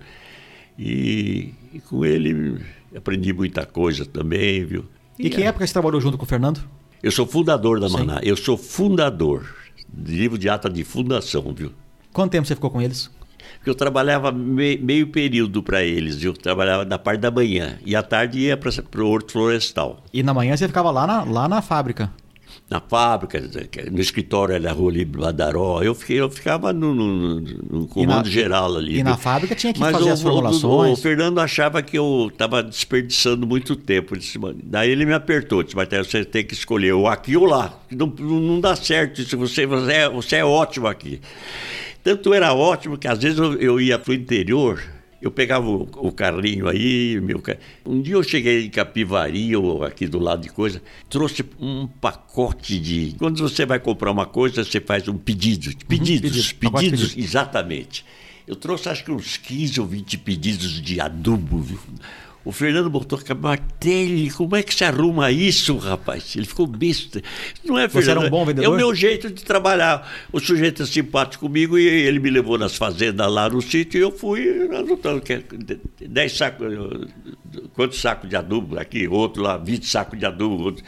E, 0.78 1.52
e 1.74 1.80
com 1.80 2.04
ele 2.04 2.58
aprendi 2.96 3.32
muita 3.32 3.66
coisa 3.66 4.06
também, 4.06 4.64
viu? 4.64 4.84
E 5.18 5.28
que 5.28 5.42
época 5.42 5.66
você 5.66 5.72
trabalhou 5.72 6.00
junto 6.00 6.16
com 6.16 6.24
o 6.24 6.26
Fernando? 6.26 6.60
Eu 7.02 7.10
sou 7.10 7.26
fundador 7.26 7.78
da 7.78 7.88
Sim. 7.88 7.98
Maná, 7.98 8.20
eu 8.22 8.36
sou 8.36 8.56
fundador, 8.56 9.46
livro 9.96 10.38
de 10.38 10.48
ata 10.48 10.68
de 10.70 10.84
fundação, 10.84 11.52
viu? 11.54 11.72
Quanto 12.12 12.32
tempo 12.32 12.46
você 12.46 12.54
ficou 12.54 12.70
com 12.70 12.80
eles? 12.80 13.10
Porque 13.56 13.70
eu 13.70 13.74
trabalhava 13.74 14.30
me- 14.32 14.76
meio 14.78 15.06
período 15.08 15.62
para 15.62 15.82
eles, 15.82 16.16
viu? 16.16 16.32
Trabalhava 16.32 16.84
da 16.84 16.98
parte 16.98 17.20
da 17.20 17.30
manhã 17.30 17.78
e 17.84 17.94
à 17.96 18.02
tarde 18.02 18.38
ia 18.40 18.56
para 18.56 18.70
o 19.02 19.08
Horto 19.08 19.32
Florestal. 19.32 20.02
E 20.12 20.22
na 20.22 20.32
manhã 20.34 20.56
você 20.56 20.66
ficava 20.66 20.90
lá 20.90 21.06
na, 21.06 21.24
lá 21.24 21.48
na 21.48 21.60
fábrica. 21.62 22.10
Na 22.72 22.80
fábrica, 22.80 23.38
no 23.90 24.00
escritório 24.00 24.58
na 24.58 24.72
Rua 24.72 24.92
Badaró, 25.06 25.82
eu, 25.82 25.94
fiquei, 25.94 26.18
eu 26.18 26.30
ficava 26.30 26.72
no, 26.72 26.94
no- 26.94 27.40
no 27.40 27.86
comando 27.86 28.24
na- 28.24 28.30
geral 28.30 28.74
ali. 28.76 28.98
E 28.98 29.02
na 29.02 29.16
fábrica 29.18 29.54
tinha 29.54 29.74
que 29.74 29.78
Mas 29.80 29.92
fazer 29.92 30.08
o, 30.08 30.12
as 30.14 30.20
o- 30.20 30.22
formulações. 30.22 30.98
O, 30.98 31.02
Fernando 31.02 31.38
achava 31.38 31.82
que 31.82 31.98
eu 31.98 32.28
estava 32.32 32.62
desperdiçando 32.62 33.46
muito 33.46 33.76
tempo. 33.76 34.16
Disse, 34.16 34.38
daí 34.64 34.90
ele 34.90 35.04
me 35.04 35.12
apertou, 35.12 35.62
disse, 35.62 35.76
Martelo, 35.76 36.04
você 36.06 36.24
tem 36.24 36.42
que 36.44 36.54
escolher 36.54 36.92
ou 36.92 37.06
aqui 37.06 37.36
ou 37.36 37.44
lá. 37.44 37.78
Não, 37.90 38.06
não 38.18 38.40
não 38.40 38.60
dá 38.60 38.74
certo 38.74 39.20
isso, 39.20 39.36
você, 39.36 39.66
você, 39.66 39.92
é, 39.92 40.08
você 40.08 40.36
é 40.36 40.44
ótimo 40.44 40.86
aqui. 40.86 41.20
Tanto 42.02 42.32
era 42.32 42.54
ótimo 42.54 42.96
que 42.96 43.06
às 43.06 43.18
vezes 43.18 43.38
eu, 43.38 43.54
eu 43.60 43.80
ia 43.80 43.98
para 43.98 44.10
o 44.12 44.14
interior, 44.14 44.82
eu 45.22 45.30
pegava 45.30 45.66
o, 45.66 45.88
o 45.96 46.12
carrinho 46.12 46.68
aí, 46.68 47.18
meu 47.20 47.38
ca- 47.40 47.56
Um 47.86 48.02
dia 48.02 48.14
eu 48.14 48.22
cheguei 48.22 48.66
em 48.66 48.70
Capivari, 48.70 49.54
ou 49.56 49.84
aqui 49.84 50.06
do 50.06 50.18
lado 50.18 50.42
de 50.42 50.48
coisa, 50.50 50.82
trouxe 51.08 51.44
um 51.60 51.86
pacote 51.86 52.78
de. 52.78 53.14
Quando 53.18 53.38
você 53.40 53.64
vai 53.64 53.78
comprar 53.80 54.10
uma 54.10 54.26
coisa, 54.26 54.64
você 54.64 54.80
faz 54.80 55.06
um 55.08 55.16
pedido. 55.16 55.70
Pedidos, 55.86 56.52
pedido, 56.52 56.60
pacote 56.60 56.84
de 56.84 56.90
pedidos, 56.90 57.08
pedido. 57.14 57.24
exatamente. 57.28 58.04
Eu 58.46 58.56
trouxe 58.56 58.88
acho 58.88 59.04
que 59.04 59.12
uns 59.12 59.36
15 59.36 59.80
ou 59.80 59.86
20 59.86 60.18
pedidos 60.18 60.82
de 60.82 61.00
adubo, 61.00 61.58
viu? 61.60 61.78
O 62.44 62.50
Fernando 62.50 62.90
botou 62.90 63.20
a 63.28 63.34
martelo, 63.34 64.32
como 64.34 64.56
é 64.56 64.62
que 64.62 64.74
se 64.74 64.82
arruma 64.84 65.30
isso, 65.30 65.76
rapaz? 65.76 66.34
Ele 66.34 66.44
ficou 66.44 66.66
besta. 66.66 67.22
Não 67.64 67.78
é, 67.78 67.86
Você 67.86 68.10
era 68.10 68.20
Fernando? 68.20 68.26
um 68.26 68.30
bom 68.30 68.42
É 68.42 68.46
vendedor? 68.46 68.74
o 68.74 68.76
meu 68.76 68.94
jeito 68.94 69.30
de 69.30 69.44
trabalhar. 69.44 70.10
O 70.32 70.40
sujeito 70.40 70.82
é 70.82 70.86
simpático 70.86 71.46
comigo 71.46 71.78
e 71.78 71.86
ele 71.86 72.18
me 72.18 72.30
levou 72.30 72.58
nas 72.58 72.76
fazendas 72.76 73.30
lá 73.30 73.48
no 73.48 73.62
sítio 73.62 73.98
e 73.98 74.02
eu 74.02 74.10
fui 74.10 74.66
anotando 74.74 75.22
é 75.28 76.06
10 76.06 76.32
sacos, 76.36 76.66
quantos 77.74 78.00
sacos 78.00 78.28
de 78.28 78.34
adubo 78.34 78.78
aqui, 78.78 79.06
outro 79.06 79.42
lá, 79.42 79.56
20 79.56 79.86
sacos 79.86 80.18
de 80.18 80.26
adubo, 80.26 80.64
outro. 80.64 80.84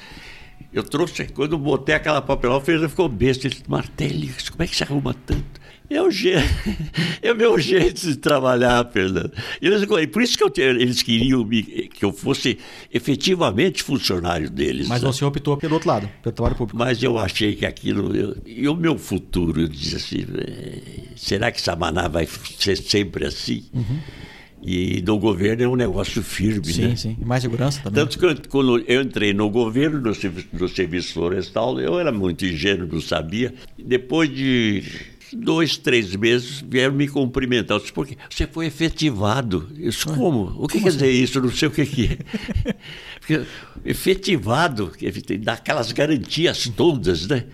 Eu 0.73 0.83
trouxe, 0.83 1.27
quando 1.27 1.57
botei 1.57 1.95
aquela 1.95 2.21
papelão, 2.21 2.57
o 2.57 2.61
Fernando 2.61 2.91
ficou 2.91 3.09
besta. 3.09 3.47
Ele 3.47 3.55
disse, 3.55 3.71
Martelli, 3.71 4.35
como 4.51 4.63
é 4.65 4.67
que 4.67 4.75
se 4.75 4.83
arruma 4.83 5.15
tanto? 5.25 5.64
É 5.91 6.01
o, 6.01 6.11
je... 6.11 6.33
é 7.23 7.33
o 7.33 7.37
meu 7.37 7.59
jeito 7.59 8.01
de 8.01 8.17
trabalhar, 8.17 8.89
Fernando. 8.91 9.31
Eles, 9.61 9.85
por 10.11 10.23
isso 10.23 10.37
que 10.39 10.43
eu 10.43 10.49
te- 10.51 10.63
eles 10.63 11.03
queriam 11.03 11.45
me- 11.45 11.63
que 11.63 12.05
eu 12.05 12.13
fosse 12.13 12.59
efetivamente 12.93 13.83
funcionário 13.83 14.49
deles. 14.49 14.89
Mas 14.89 15.03
né? 15.03 15.13
você 15.13 15.25
optou 15.25 15.57
pelo 15.59 15.75
outro 15.75 15.89
lado, 15.89 16.09
pelo 16.23 16.35
trabalho 16.35 16.57
público. 16.57 16.79
Mas 16.79 17.03
eu 17.03 17.19
achei 17.19 17.55
que 17.55 17.67
aquilo. 17.67 18.17
eu- 18.17 18.37
e 18.47 18.67
o 18.67 18.75
meu 18.75 18.97
futuro, 18.97 19.61
eu 19.61 19.69
disse 19.69 19.97
assim: 19.97 20.25
eh, 20.39 21.03
será 21.17 21.53
que 21.53 21.61
Samaná 21.61 22.09
vai 22.09 22.27
ser 22.59 22.77
sempre 22.77 23.27
assim? 23.27 23.65
E 24.67 25.03
no 25.07 25.19
governo 25.19 25.63
é 25.63 25.69
um 25.69 25.77
negócio 25.77 26.23
firme, 26.23 26.73
sim, 26.73 26.81
né? 26.89 26.97
Sim, 26.97 27.17
E 27.21 27.25
mais 27.25 27.43
segurança 27.43 27.83
também. 27.83 28.03
Tanto 28.03 28.19
que 28.19 28.25
eu, 28.25 28.35
quando 28.49 28.79
eu 28.89 29.03
entrei 29.03 29.35
no 29.35 29.51
governo, 29.51 30.01
no, 30.01 30.15
serviço, 30.15 30.49
no 30.55 30.67
serviço 30.67 31.13
florestal, 31.13 31.79
eu 31.79 32.01
era 32.01 32.11
muito 32.11 32.47
ingênuo, 32.47 32.89
não 32.91 33.01
sabia. 33.03 33.53
Depois 33.79 34.35
de 34.35 34.83
dois, 35.35 35.77
três 35.77 36.15
meses, 36.17 36.65
vieram 36.67 36.95
me 36.95 37.09
cumprimentar. 37.09 37.77
Eu 37.77 37.81
disse, 37.81 37.93
por 37.93 38.07
quê? 38.07 38.17
Você 38.31 38.47
foi 38.47 38.67
efetivado. 38.67 39.69
Eu 39.79 39.91
disse, 39.91 40.05
como? 40.05 40.55
O 40.59 40.69
que 40.69 40.75
como 40.75 40.85
quer 40.85 40.89
assim? 40.89 40.99
dizer 40.99 41.11
isso? 41.11 41.39
Eu 41.39 41.43
não 41.43 41.51
sei 41.51 41.69
o 41.69 41.71
que, 41.71 41.87
que 41.87 42.19
é. 42.67 42.75
Porque 43.19 43.47
efetivado, 43.85 44.93
dá 45.41 45.55
aquelas 45.55 45.93
garantias 45.93 46.69
todas, 46.69 47.27
né? 47.27 47.45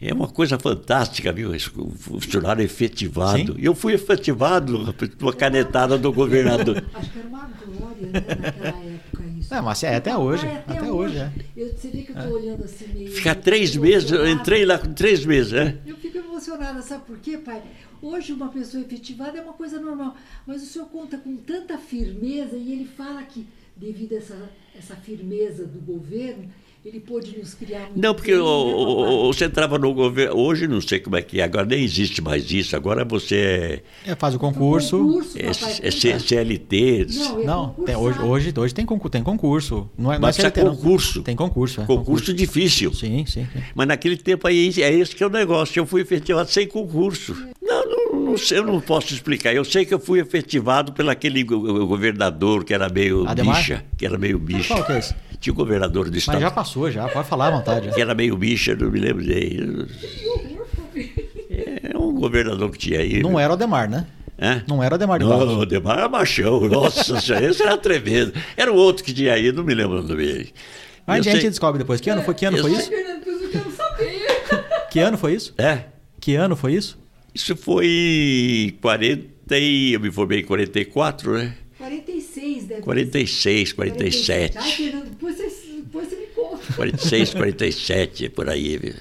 É 0.00 0.12
uma 0.12 0.28
coisa 0.28 0.58
fantástica, 0.58 1.32
viu? 1.32 1.52
O 1.76 1.90
funcionário 1.90 2.62
efetivado. 2.62 3.54
Sim. 3.54 3.56
Eu 3.58 3.74
fui 3.74 3.94
efetivado 3.94 4.94
uma 5.20 5.32
canetada 5.32 5.96
do 5.96 6.12
governador. 6.12 6.84
Acho 6.92 7.10
que 7.10 7.18
era 7.18 7.28
uma 7.28 7.50
glória, 7.64 8.06
né, 8.08 8.20
naquela 8.20 8.84
época 8.84 9.24
isso. 9.38 9.54
É, 9.54 9.60
mas 9.60 9.82
é 9.82 9.96
até 9.96 10.16
hoje. 10.16 10.46
É, 10.46 10.56
até, 10.56 10.78
até, 10.78 10.90
hoje, 10.90 11.16
é. 11.18 11.30
Eu, 11.56 11.68
você 11.68 11.88
vê 11.88 12.02
que 12.02 12.12
eu 12.12 12.16
estou 12.16 12.38
é. 12.38 12.42
olhando 12.42 12.64
assim 12.64 12.86
meio. 12.92 13.12
Ficar 13.12 13.34
três 13.34 13.76
meses, 13.76 14.10
eu 14.10 14.28
entrei 14.28 14.64
lá 14.64 14.78
com 14.78 14.92
três 14.92 15.24
meses, 15.24 15.52
né? 15.52 15.76
Eu 15.86 15.96
emocionada, 16.34 16.82
sabe 16.82 17.04
por 17.04 17.18
quê, 17.18 17.38
pai? 17.38 17.62
Hoje 18.02 18.32
uma 18.32 18.48
pessoa 18.48 18.82
efetivada 18.82 19.38
é 19.38 19.42
uma 19.42 19.52
coisa 19.52 19.80
normal, 19.80 20.16
mas 20.44 20.62
o 20.62 20.66
senhor 20.66 20.88
conta 20.88 21.16
com 21.16 21.36
tanta 21.36 21.78
firmeza 21.78 22.56
e 22.56 22.72
ele 22.72 22.84
fala 22.84 23.22
que 23.22 23.46
devido 23.76 24.14
a 24.14 24.16
essa, 24.16 24.50
essa 24.76 24.96
firmeza 24.96 25.64
do 25.64 25.80
governo, 25.80 26.50
ele 26.84 27.00
pôde 27.00 27.38
nos 27.38 27.54
criar 27.54 27.88
um 27.96 27.98
Não, 27.98 28.14
porque 28.14 28.34
o, 28.34 28.44
o, 28.44 29.32
você 29.32 29.46
entrava 29.46 29.78
no 29.78 29.94
governo. 29.94 30.36
Hoje 30.36 30.68
não 30.68 30.82
sei 30.82 31.00
como 31.00 31.16
é 31.16 31.22
que 31.22 31.40
é, 31.40 31.44
agora 31.44 31.64
nem 31.64 31.82
existe 31.82 32.20
mais 32.20 32.50
isso. 32.50 32.76
Agora 32.76 33.06
você 33.06 33.82
é. 34.04 34.10
é 34.10 34.14
faz 34.14 34.34
o 34.34 34.38
concurso. 34.38 34.98
Um 34.98 35.06
concurso 35.06 35.38
é, 35.38 35.88
é 35.88 36.18
CLT. 36.18 37.06
Não, 37.10 37.40
é 37.40 37.44
não 37.44 37.68
tem, 37.70 37.96
hoje, 37.96 38.18
hoje, 38.18 38.54
hoje 38.54 38.74
tem, 38.74 38.84
concurso, 38.84 39.10
tem 39.10 39.22
concurso. 39.22 39.88
Não 39.96 40.12
é, 40.12 40.18
Mas 40.18 40.36
não 40.36 40.44
é 40.46 40.50
CLT, 40.50 40.60
concurso. 40.76 41.22
Tem 41.22 41.34
concurso. 41.34 41.80
É, 41.80 41.86
concurso. 41.86 42.04
concurso 42.04 42.34
difícil. 42.34 42.92
Sim, 42.92 43.24
sim, 43.24 43.48
sim, 43.50 43.62
Mas 43.74 43.88
naquele 43.88 44.18
tempo 44.18 44.46
aí 44.46 44.70
é 44.82 44.92
esse 44.92 45.16
que 45.16 45.24
é 45.24 45.26
o 45.26 45.30
negócio. 45.30 45.80
Eu 45.80 45.86
fui 45.86 46.02
efetivado 46.02 46.50
sem 46.50 46.66
concurso. 46.68 47.34
Não, 47.62 47.88
não, 47.88 48.03
não 48.34 48.38
sei, 48.38 48.58
eu 48.58 48.64
não 48.64 48.80
posso 48.80 49.14
explicar. 49.14 49.54
Eu 49.54 49.64
sei 49.64 49.84
que 49.84 49.94
eu 49.94 50.00
fui 50.00 50.20
efetivado 50.20 50.92
pelo 50.92 51.10
aquele 51.10 51.44
governador 51.44 52.64
que 52.64 52.74
era 52.74 52.88
meio 52.88 53.26
Ademar? 53.28 53.56
bicha. 53.56 53.84
Que 53.96 54.04
era 54.04 54.18
meio 54.18 54.38
bicha. 54.38 54.74
Qual 54.74 54.84
que 54.84 54.92
é 54.92 54.98
esse? 54.98 55.14
Tinha 55.40 55.52
o 55.52 55.56
governador 55.56 56.10
do 56.10 56.18
estado. 56.18 56.34
Mas 56.34 56.42
já 56.42 56.50
passou, 56.50 56.90
já. 56.90 57.08
Pode 57.08 57.28
falar 57.28 57.48
à 57.48 57.50
vontade. 57.52 57.90
Que 57.92 58.00
era 58.00 58.14
meio 58.14 58.36
bicha, 58.36 58.74
não 58.74 58.90
me 58.90 58.98
lembro 58.98 59.24
dele. 59.24 59.86
É 61.82 61.96
um 61.96 62.12
governador 62.14 62.70
que 62.70 62.78
tinha 62.78 63.00
aí. 63.00 63.22
Não 63.22 63.38
era 63.38 63.52
o 63.52 63.54
Ademar, 63.54 63.88
né? 63.88 64.06
É? 64.36 64.62
Não 64.66 64.82
era 64.82 64.94
o 64.94 64.96
Ademar 64.96 65.20
de 65.20 65.24
Não, 65.24 65.58
o 65.58 65.62
Ademar 65.62 65.98
era 65.98 66.08
machão. 66.08 66.60
Nossa 66.68 67.20
senhora, 67.20 67.46
esse 67.46 67.62
era 67.62 67.76
tremendo. 67.78 68.32
Era 68.56 68.72
o 68.72 68.76
outro 68.76 69.04
que 69.04 69.12
tinha 69.14 69.32
aí, 69.34 69.52
não 69.52 69.62
me 69.62 69.74
lembro 69.74 70.02
do 70.02 70.08
nome. 70.08 70.52
Mas 71.06 71.20
a 71.20 71.30
gente 71.30 71.42
sei... 71.42 71.50
descobre 71.50 71.78
depois. 71.78 72.00
Que 72.00 72.10
ano 72.10 72.22
foi, 72.22 72.34
que 72.34 72.46
ano 72.46 72.58
foi 72.58 72.72
isso? 72.72 72.90
Que 74.90 74.98
ano 74.98 75.18
foi 75.18 75.34
isso? 75.34 75.54
É. 75.56 75.84
Que 76.20 76.34
ano 76.34 76.56
foi 76.56 76.72
isso? 76.72 77.03
Isso 77.34 77.56
foi 77.56 78.76
40 78.80 79.58
e... 79.58 79.92
Eu 79.92 80.00
me 80.00 80.10
formei 80.10 80.40
em 80.40 80.44
44, 80.44 81.32
né? 81.32 81.54
46, 81.76 82.64
deve 82.64 82.82
46, 82.82 83.72
47. 83.72 84.54
47. 84.54 84.58
Ai, 84.58 84.70
Fernando, 84.70 85.10
depois 85.10 85.36
você, 85.36 85.80
depois 85.82 86.08
você 86.08 86.16
me 86.16 86.26
conta. 86.28 86.72
46, 86.74 87.34
47, 87.34 88.28
por 88.30 88.48
aí. 88.48 88.78
Viu? 88.78 88.94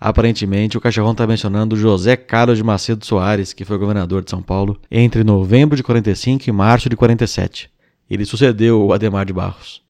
Aparentemente, 0.00 0.76
o 0.76 0.80
cachorrão 0.80 1.12
está 1.12 1.26
mencionando 1.26 1.76
José 1.76 2.16
Carlos 2.16 2.58
de 2.58 2.64
Macedo 2.64 3.04
Soares, 3.04 3.52
que 3.52 3.64
foi 3.64 3.78
governador 3.78 4.24
de 4.24 4.30
São 4.30 4.42
Paulo 4.42 4.80
entre 4.90 5.22
novembro 5.22 5.76
de 5.76 5.82
45 5.82 6.48
e 6.48 6.52
março 6.52 6.88
de 6.88 6.96
47. 6.96 7.70
Ele 8.08 8.24
sucedeu 8.24 8.84
o 8.84 8.92
Ademar 8.92 9.24
de 9.24 9.32
Barros. 9.32 9.85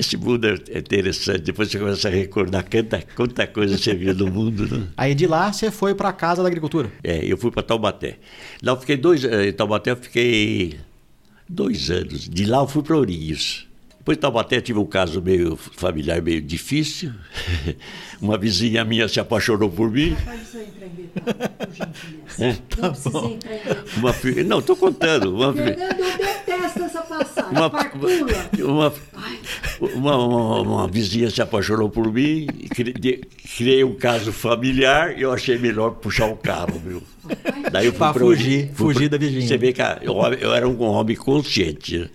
Esse 0.00 0.16
mundo 0.16 0.46
é 0.46 0.78
interessante, 0.78 1.40
depois 1.40 1.70
você 1.70 1.78
começa 1.78 2.08
a 2.08 2.10
recordar 2.10 2.64
quanta, 2.70 3.04
quanta 3.14 3.46
coisa 3.46 3.76
você 3.76 3.94
viu 3.94 4.14
no 4.14 4.28
mundo. 4.28 4.66
Né? 4.66 4.86
Aí 4.96 5.14
de 5.14 5.26
lá 5.26 5.52
você 5.52 5.70
foi 5.70 5.94
para 5.94 6.08
a 6.08 6.12
Casa 6.12 6.42
da 6.42 6.48
Agricultura? 6.48 6.90
É, 7.04 7.22
eu 7.22 7.36
fui 7.36 7.50
para 7.50 7.62
Taubaté. 7.62 8.16
Lá 8.62 8.72
eu 8.72 8.76
fiquei 8.78 8.96
dois 8.96 9.22
eh, 9.22 9.48
em 9.48 9.52
Taubaté 9.52 9.90
eu 9.90 9.96
fiquei 9.96 10.80
dois 11.46 11.90
anos. 11.90 12.26
De 12.30 12.46
lá 12.46 12.60
eu 12.60 12.66
fui 12.66 12.82
para 12.82 12.96
Ourinhos. 12.96 13.68
Depois 13.98 14.16
de 14.16 14.22
Taubaté 14.22 14.62
tive 14.62 14.78
um 14.78 14.86
caso 14.86 15.20
meio 15.20 15.54
familiar, 15.54 16.22
meio 16.22 16.40
difícil. 16.40 17.12
Uma 18.22 18.38
vizinha 18.38 18.82
minha 18.86 19.06
se 19.06 19.20
apaixonou 19.20 19.68
por 19.68 19.90
mim. 19.90 20.16
É? 22.38 22.54
Tá 22.74 22.88
bom. 23.10 23.38
Uma 23.98 24.14
fi... 24.14 24.42
Não, 24.44 24.60
estou 24.60 24.76
contando. 24.76 25.34
Uma... 25.34 25.52
Uma, 27.50 27.66
uma, 28.58 28.92
uma, 29.94 30.16
uma, 30.16 30.60
uma, 30.60 30.88
vizinha 30.88 31.30
se 31.30 31.42
apaixonou 31.42 31.90
por 31.90 32.12
mim, 32.12 32.46
criei 33.56 33.82
um 33.82 33.94
caso 33.94 34.32
familiar 34.32 35.18
e 35.18 35.22
eu 35.22 35.32
achei 35.32 35.58
melhor 35.58 35.92
puxar 35.92 36.26
o 36.26 36.36
carro, 36.36 36.80
meu. 36.84 37.02
Daí 37.70 37.86
eu 37.86 37.92
fui 37.92 37.98
pra 37.98 38.14
fugir, 38.14 38.70
fui 38.72 38.94
fugir 38.94 39.08
da 39.08 39.18
vizinha. 39.18 39.46
Você 39.46 39.58
vê 39.58 39.72
que 39.72 39.82
eu, 40.02 40.14
eu 40.40 40.54
era 40.54 40.68
um 40.68 40.80
homem 40.82 41.16
consciente. 41.16 42.10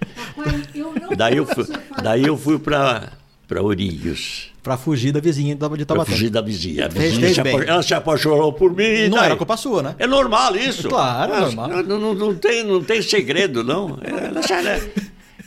daí 1.17 1.37
eu 1.37 1.45
fui, 1.45 1.65
daí 2.01 2.23
eu 2.23 2.37
fui 2.37 2.59
para 2.59 3.11
para 3.47 3.61
Ourinhos. 3.61 4.51
Para 4.63 4.77
fugir 4.77 5.11
da 5.11 5.19
vizinha 5.19 5.53
de 5.53 5.59
Taubaté. 5.59 5.85
Para 5.85 6.05
fugir 6.05 6.29
da 6.29 6.41
vizinha. 6.41 6.85
A 6.85 6.87
vizinha 6.87 7.33
se 7.33 7.39
ela 7.39 7.83
se 7.83 7.93
apaixonou 7.93 8.51
por 8.51 8.75
mim. 8.75 9.07
Não 9.07 9.17
daí? 9.17 9.27
era 9.27 9.35
culpa 9.35 9.55
sua, 9.55 9.83
né? 9.83 9.95
É 9.99 10.07
normal 10.07 10.55
isso. 10.55 10.89
Claro, 10.89 11.33
é 11.33 11.39
normal. 11.41 11.69
Não, 11.69 11.99
não, 11.99 12.13
não, 12.15 12.35
tem, 12.35 12.63
não 12.63 12.83
tem 12.83 13.01
segredo, 13.01 13.63
não. 13.63 13.99
Ela, 14.01 14.41
ela, 14.49 14.81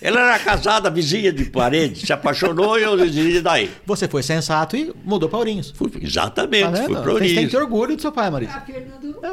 ela 0.00 0.20
era 0.20 0.38
casada, 0.38 0.88
vizinha 0.90 1.32
de 1.32 1.44
parede, 1.46 2.06
se 2.06 2.12
apaixonou 2.12 2.78
e 2.78 2.82
eu 2.82 2.96
dizia 2.96 3.42
daí. 3.42 3.70
Você 3.84 4.06
foi 4.06 4.22
sensato 4.22 4.76
e 4.76 4.92
mudou 5.04 5.28
para 5.28 5.38
Ourinhos. 5.38 5.72
Fui, 5.74 5.90
exatamente, 6.00 6.70
tá 6.70 6.84
fui 6.84 6.94
para 6.94 7.12
Ourinhos. 7.12 7.30
Você 7.30 7.34
tem 7.34 7.44
que 7.46 7.50
ter 7.50 7.56
orgulho 7.56 7.96
do 7.96 8.02
seu 8.02 8.12
pai, 8.12 8.30
Marisa. 8.30 8.52
Ah, 8.52 8.64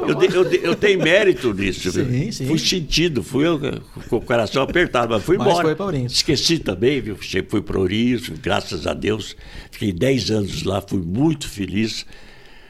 eu, 0.08 0.22
eu, 0.22 0.52
eu, 0.52 0.74
tenho 0.74 1.00
mérito 1.00 1.54
nisso. 1.54 1.90
sim, 1.90 2.32
sim. 2.32 2.46
Fui 2.46 2.58
sentido, 2.58 3.22
fui 3.22 3.46
eu, 3.46 3.60
com 4.08 4.16
o 4.16 4.20
coração 4.20 4.62
apertado, 4.62 5.14
mas 5.14 5.22
fui 5.22 5.38
mas 5.38 5.46
embora. 5.46 5.66
Foi 5.68 5.74
para 5.76 5.86
Ourinhos. 5.86 6.12
Esqueci 6.12 6.58
também, 6.58 7.00
viu? 7.00 7.16
Fui 7.48 7.62
para 7.62 7.78
Ourinhos, 7.78 8.28
graças 8.28 8.86
a 8.86 8.94
Deus. 8.94 9.36
Fiquei 9.70 9.92
10 9.92 10.30
anos 10.30 10.62
lá, 10.64 10.80
fui 10.80 11.00
muito 11.00 11.48
feliz 11.48 12.04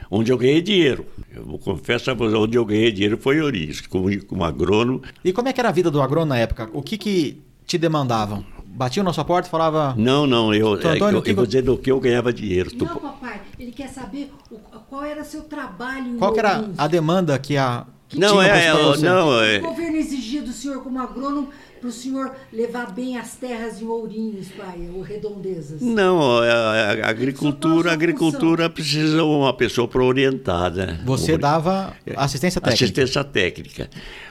onde 0.09 0.31
eu 0.31 0.37
ganhei 0.37 0.61
dinheiro. 0.61 1.05
Eu 1.35 1.57
confesso 1.59 2.09
a 2.11 2.13
você, 2.13 2.35
onde 2.35 2.57
eu 2.57 2.65
ganhei 2.65 2.91
dinheiro 2.91 3.17
foi 3.17 3.37
em 3.37 3.41
Ourinhos, 3.41 3.81
como, 3.81 4.25
como 4.25 4.43
agrônomo. 4.43 5.01
E 5.23 5.33
como 5.33 5.47
é 5.47 5.53
que 5.53 5.59
era 5.59 5.69
a 5.69 5.71
vida 5.71 5.91
do 5.91 6.01
agrônomo 6.01 6.29
na 6.29 6.37
época? 6.37 6.69
O 6.73 6.81
que, 6.81 6.97
que 6.97 7.41
te 7.67 7.77
demandavam? 7.77 8.43
Batiam 8.65 9.03
na 9.03 9.11
sua 9.11 9.25
porta 9.25 9.47
e 9.47 9.51
falava. 9.51 9.93
Não, 9.97 10.25
não, 10.25 10.53
eu, 10.53 10.73
Antônio, 10.73 11.03
é, 11.03 11.13
eu, 11.13 11.23
eu 11.23 11.35
vou 11.35 11.45
dizer 11.45 11.63
do 11.63 11.77
que 11.77 11.91
eu 11.91 11.99
ganhava 11.99 12.31
dinheiro. 12.31 12.71
Não, 12.75 12.87
papai, 12.87 13.41
ele 13.59 13.71
quer 13.71 13.89
saber 13.89 14.31
o, 14.51 14.57
qual 14.89 15.03
era 15.03 15.23
seu 15.23 15.41
trabalho. 15.43 16.17
Qual 16.17 16.37
era 16.37 16.63
a 16.77 16.87
demanda 16.87 17.37
que 17.37 17.57
a. 17.57 17.85
Que 18.07 18.17
não, 18.17 18.41
é, 18.41 18.67
é 18.67 18.73
não, 18.99 19.43
é. 19.43 19.57
O 19.57 19.63
governo 19.63 19.97
exigia 19.97 20.41
do 20.41 20.53
senhor 20.53 20.81
como 20.81 20.97
agrônomo 20.97 21.49
para 21.79 21.89
o 21.89 21.91
senhor 21.91 22.35
levar 22.51 22.93
bem 22.93 23.17
as 23.17 23.35
terras 23.35 23.81
em 23.81 23.85
Ourinhos, 23.85 24.49
pai, 24.49 24.89
ou 24.93 25.01
redondezas? 25.01 25.81
Não, 25.81 26.39
a, 26.39 26.45
a, 26.45 26.91
a 27.05 27.09
agricultura, 27.09 27.91
a 27.91 27.93
agricultura 27.93 28.69
precisa 28.69 29.23
uma 29.23 29.53
pessoa 29.53 29.87
para 29.87 30.03
orientar, 30.03 30.73
né? 30.73 30.99
Você 31.05 31.37
dava 31.37 31.95
assistência 32.15 32.59
técnica? 32.59 32.85
Assistência 32.85 33.23
técnica. 33.23 33.89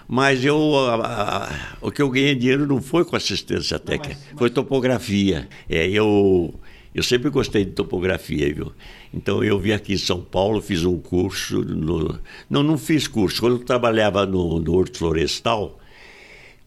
Mas 0.09 0.45
eu, 0.45 0.77
a, 0.77 1.77
o 1.81 1.91
que 1.91 2.01
eu 2.01 2.11
ganhei 2.11 2.35
dinheiro 2.35 2.67
não 2.67 2.81
foi 2.81 3.05
com 3.05 3.17
assistência 3.17 3.79
técnica, 3.79 4.15
não, 4.15 4.27
mas, 4.31 4.39
foi 4.39 4.51
topografia. 4.51 5.49
É, 5.69 5.89
eu, 5.89 6.55
eu 6.95 7.03
sempre 7.03 7.29
gostei 7.29 7.65
de 7.65 7.73
topografia, 7.73 8.53
viu? 8.55 8.73
Então 9.13 9.43
eu 9.43 9.59
vim 9.59 9.73
aqui 9.73 9.95
em 9.95 9.99
São 9.99 10.21
Paulo, 10.21 10.63
fiz 10.63 10.85
um 10.85 10.99
curso. 10.99 11.61
No, 11.63 12.19
não, 12.49 12.63
não 12.63 12.79
fiz 12.79 13.09
curso. 13.09 13.41
Quando 13.41 13.57
eu 13.57 13.65
trabalhava 13.65 14.25
no, 14.25 14.61
no 14.61 14.75
Horto 14.75 14.99
Florestal, 14.99 15.79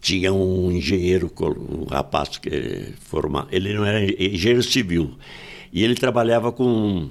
tinha 0.02 0.34
um 0.34 0.72
engenheiro, 0.72 1.32
um 1.58 1.84
rapaz 1.86 2.38
que 2.38 2.94
formava, 3.00 3.48
ele 3.52 3.74
não 3.74 3.86
era 3.86 4.04
engenheiro 4.04 4.64
civil, 4.64 5.16
e 5.72 5.84
ele 5.84 5.96
trabalhava 5.96 6.52
com 6.52 7.10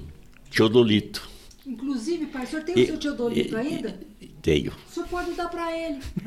teodolito. 0.51 1.29
Inclusive, 1.65 2.25
pai, 2.27 2.45
o 2.45 2.47
senhor 2.47 2.63
tem 2.63 2.79
e, 2.79 2.83
o 2.83 2.87
seu 2.87 2.97
teodolito 2.97 3.53
e, 3.53 3.57
ainda? 3.57 3.99
Tenho. 4.41 4.71
O 4.89 4.93
senhor 4.93 5.07
pode 5.07 5.31
dar 5.33 5.49
para 5.49 5.71
ele. 5.77 5.99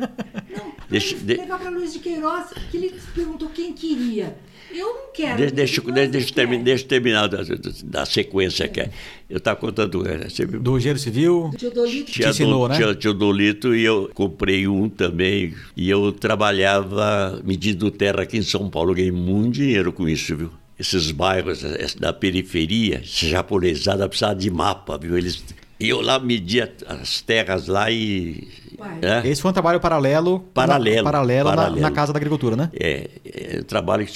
Não, 0.57 0.73
deixa, 0.89 1.17
de... 1.17 1.35
levar 1.35 1.59
para 1.59 1.71
Luiz 1.71 1.93
de 1.93 1.99
Queiroz, 1.99 2.53
que 2.71 2.77
ele 2.77 2.95
perguntou 3.15 3.49
quem 3.49 3.73
queria. 3.73 4.39
Eu 4.73 4.87
não 4.87 5.13
quero. 5.13 5.37
Deixa, 5.37 5.55
deixa, 5.55 6.09
deixa, 6.09 6.35
terminar, 6.35 6.65
deixa 6.65 6.85
terminar 6.85 7.29
da, 7.29 7.39
da 7.85 8.07
sequência 8.07 8.69
que 8.69 8.81
é. 8.81 8.91
Eu 9.29 9.39
estava 9.39 9.59
contando. 9.59 10.03
Você... 10.03 10.47
Do 10.47 10.77
engenheiro 10.77 10.99
civil? 10.99 11.51
Do 11.53 11.59
Teodolito. 11.59 12.13
Te 12.13 12.27
ensinou, 12.27 12.69
né? 12.69 12.77
Tinha 12.77 12.95
Teodolito 12.95 13.75
e 13.75 13.85
eu 13.85 14.11
comprei 14.15 14.67
um 14.67 14.89
também. 14.89 15.55
E 15.77 15.89
eu 15.89 16.13
trabalhava 16.13 17.41
medindo 17.45 17.91
terra 17.91 18.23
aqui 18.23 18.39
em 18.39 18.43
São 18.43 18.69
Paulo. 18.71 18.95
Ganhei 18.95 19.13
muito 19.13 19.55
dinheiro 19.55 19.93
com 19.93 20.09
isso, 20.09 20.37
viu? 20.37 20.51
Esses 20.79 21.11
bairros 21.11 21.63
da 21.99 22.13
periferia, 22.13 23.03
essa 23.05 23.27
japonesada 23.27 24.09
precisava 24.09 24.35
de 24.35 24.51
mapa, 24.51 24.99
viu? 24.99 25.17
Eles 25.17 25.43
e 25.83 25.89
eu 25.89 26.01
lá 26.01 26.17
media 26.21 26.73
as 26.87 27.21
terras 27.23 27.67
lá 27.67 27.91
e 27.91 28.47
pai? 28.83 28.99
É? 29.03 29.29
Esse 29.29 29.41
foi 29.43 29.51
um 29.51 29.55
trabalho 29.55 29.81
paralelo. 29.81 30.41
Paralelo, 30.55 30.97
na- 30.97 31.03
paralelo, 31.05 31.49
na- 31.51 31.57
paralelo. 31.57 31.81
Na, 31.81 31.91
Casa 31.91 32.13
da 32.13 32.19
Agricultura, 32.19 32.57
né? 32.57 32.71
É, 32.75 33.11
é 33.25 33.61
um 33.61 33.65
trabalho 33.65 34.07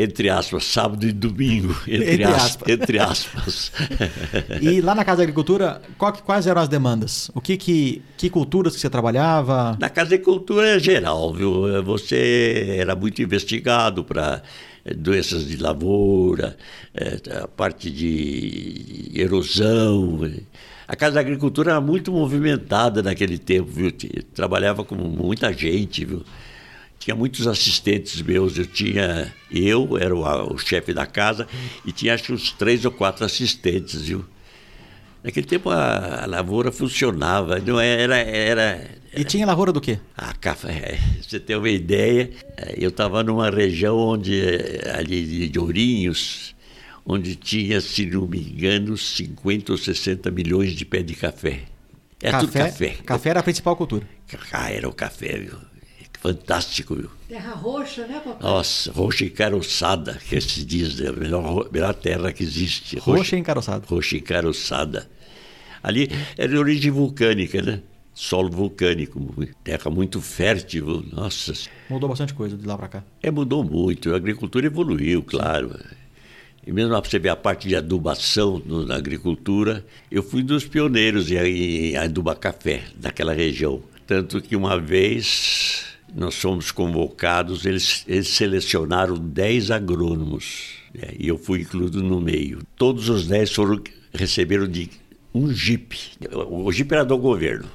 entre 0.00 0.30
aspas, 0.30 0.62
sábado 0.64 1.04
e 1.04 1.10
domingo, 1.10 1.74
entre, 1.88 2.12
Entre 2.12 2.24
aspas. 2.24 2.46
aspas. 2.46 2.68
Entre 2.70 2.98
aspas. 3.00 3.72
E 4.62 4.80
lá 4.80 4.94
na 4.94 5.04
Casa 5.04 5.16
da 5.18 5.22
Agricultura, 5.24 5.82
quais 5.98 6.46
eram 6.46 6.62
as 6.62 6.68
demandas? 6.68 7.30
O 7.34 7.40
que 7.40 7.56
que, 7.56 8.00
que 8.16 8.30
culturas 8.30 8.74
que 8.76 8.80
você 8.80 8.88
trabalhava? 8.88 9.76
Na 9.80 9.88
Casa 9.90 10.10
de 10.10 10.18
Cultura 10.18 10.76
é 10.76 10.78
geral, 10.78 11.34
viu? 11.34 11.82
Você 11.82 12.76
era 12.78 12.94
muito 12.94 13.20
investigado 13.20 14.04
para 14.04 14.40
doenças 14.96 15.44
de 15.48 15.56
lavoura, 15.56 16.56
eh, 16.94 17.18
a 17.42 17.48
parte 17.48 17.90
de 17.90 19.10
erosão. 19.14 20.30
A 20.88 20.96
Casa 20.96 21.16
da 21.16 21.20
Agricultura 21.20 21.72
era 21.72 21.80
muito 21.82 22.10
movimentada 22.10 23.02
naquele 23.02 23.36
tempo, 23.36 23.68
viu? 23.70 23.92
Trabalhava 24.34 24.82
com 24.82 24.94
muita 24.94 25.52
gente, 25.52 26.02
viu? 26.02 26.24
Tinha 26.98 27.14
muitos 27.14 27.46
assistentes 27.46 28.22
meus, 28.22 28.56
eu 28.56 28.64
tinha, 28.66 29.32
eu 29.50 29.98
era 29.98 30.16
o, 30.16 30.54
o 30.54 30.58
chefe 30.58 30.94
da 30.94 31.04
casa 31.04 31.46
e 31.84 31.92
tinha 31.92 32.14
acho 32.14 32.32
uns 32.32 32.52
três 32.52 32.86
ou 32.86 32.90
quatro 32.90 33.22
assistentes, 33.24 34.00
viu? 34.02 34.24
Naquele 35.22 35.46
tempo 35.46 35.68
a, 35.68 36.22
a 36.22 36.26
lavoura 36.26 36.72
funcionava, 36.72 37.58
não 37.58 37.78
era, 37.78 38.16
era, 38.16 38.90
E 39.14 39.24
tinha 39.24 39.46
lavoura 39.46 39.72
do 39.72 39.80
quê? 39.80 39.98
ah, 40.16 40.32
café, 40.40 40.98
você 41.20 41.38
tem 41.38 41.54
uma 41.56 41.68
ideia, 41.68 42.30
eh, 42.56 42.76
eu 42.78 42.88
estava 42.88 43.22
numa 43.22 43.50
região 43.50 43.96
onde, 43.96 44.40
eh, 44.40 44.92
ali 44.96 45.48
de 45.48 45.58
Ourinhos, 45.58 46.54
onde 47.08 47.34
tinha, 47.34 47.80
se 47.80 48.04
não 48.04 48.26
me 48.26 48.38
engano, 48.38 48.96
50 48.96 49.72
ou 49.72 49.78
60 49.78 50.30
milhões 50.30 50.72
de 50.72 50.84
pé 50.84 51.02
de 51.02 51.14
café. 51.14 51.62
É 52.22 52.30
tudo 52.38 52.52
café. 52.52 52.96
Café 53.04 53.30
era 53.30 53.40
a 53.40 53.42
principal 53.42 53.74
cultura. 53.74 54.06
Ah, 54.52 54.70
era 54.70 54.86
o 54.86 54.92
café, 54.92 55.38
viu? 55.38 55.56
Fantástico, 56.20 56.96
viu? 56.96 57.08
Terra 57.28 57.54
roxa, 57.54 58.06
né, 58.06 58.20
papai? 58.22 58.42
Nossa, 58.42 58.92
roxa 58.92 59.24
encaroçada, 59.24 60.18
que 60.28 60.40
se 60.40 60.64
diz, 60.64 61.00
é 61.00 61.08
a 61.08 61.12
melhor, 61.12 61.70
melhor 61.72 61.94
terra 61.94 62.32
que 62.32 62.42
existe. 62.42 62.98
Roxa 62.98 63.36
encaroçada. 63.36 63.86
Roxa 63.86 64.16
encaroçada. 64.16 65.08
Ali 65.80 66.10
era 66.36 66.48
de 66.48 66.58
origem 66.58 66.90
vulcânica, 66.90 67.62
né? 67.62 67.80
Solo 68.12 68.50
vulcânico, 68.50 69.32
terra 69.62 69.88
muito 69.92 70.20
fértil, 70.20 71.04
nossa. 71.12 71.52
Mudou 71.88 72.08
bastante 72.08 72.34
coisa 72.34 72.56
de 72.56 72.66
lá 72.66 72.76
pra 72.76 72.88
cá. 72.88 73.04
É, 73.22 73.30
mudou 73.30 73.62
muito, 73.62 74.12
a 74.12 74.16
agricultura 74.16 74.66
evoluiu, 74.66 75.22
claro. 75.22 75.78
E 76.68 76.72
mesmo 76.72 76.94
você 77.02 77.18
ver 77.18 77.30
a 77.30 77.36
parte 77.36 77.66
de 77.66 77.74
adubação 77.74 78.60
no- 78.66 78.84
na 78.84 78.94
agricultura, 78.96 79.82
eu 80.12 80.22
fui 80.22 80.42
dos 80.42 80.66
pioneiros 80.66 81.30
em, 81.30 81.36
em 81.92 81.96
adubar 81.96 82.36
café 82.36 82.82
daquela 82.94 83.32
região. 83.32 83.80
Tanto 84.06 84.38
que 84.42 84.54
uma 84.54 84.78
vez 84.78 85.86
nós 86.14 86.34
fomos 86.34 86.70
convocados, 86.70 87.64
eles, 87.64 88.04
eles 88.06 88.28
selecionaram 88.28 89.14
10 89.16 89.70
agrônomos, 89.70 90.74
né, 90.94 91.08
e 91.18 91.26
eu 91.28 91.38
fui 91.38 91.62
incluído 91.62 92.02
no 92.02 92.20
meio. 92.20 92.58
Todos 92.76 93.08
os 93.08 93.26
10 93.26 93.50
foram, 93.50 93.80
receberam 94.12 94.68
de 94.68 94.90
um 95.38 95.52
Jeep. 95.52 95.96
O 96.50 96.70
Jeep 96.72 96.92
era 96.92 97.04
do 97.04 97.16
governo. 97.18 97.68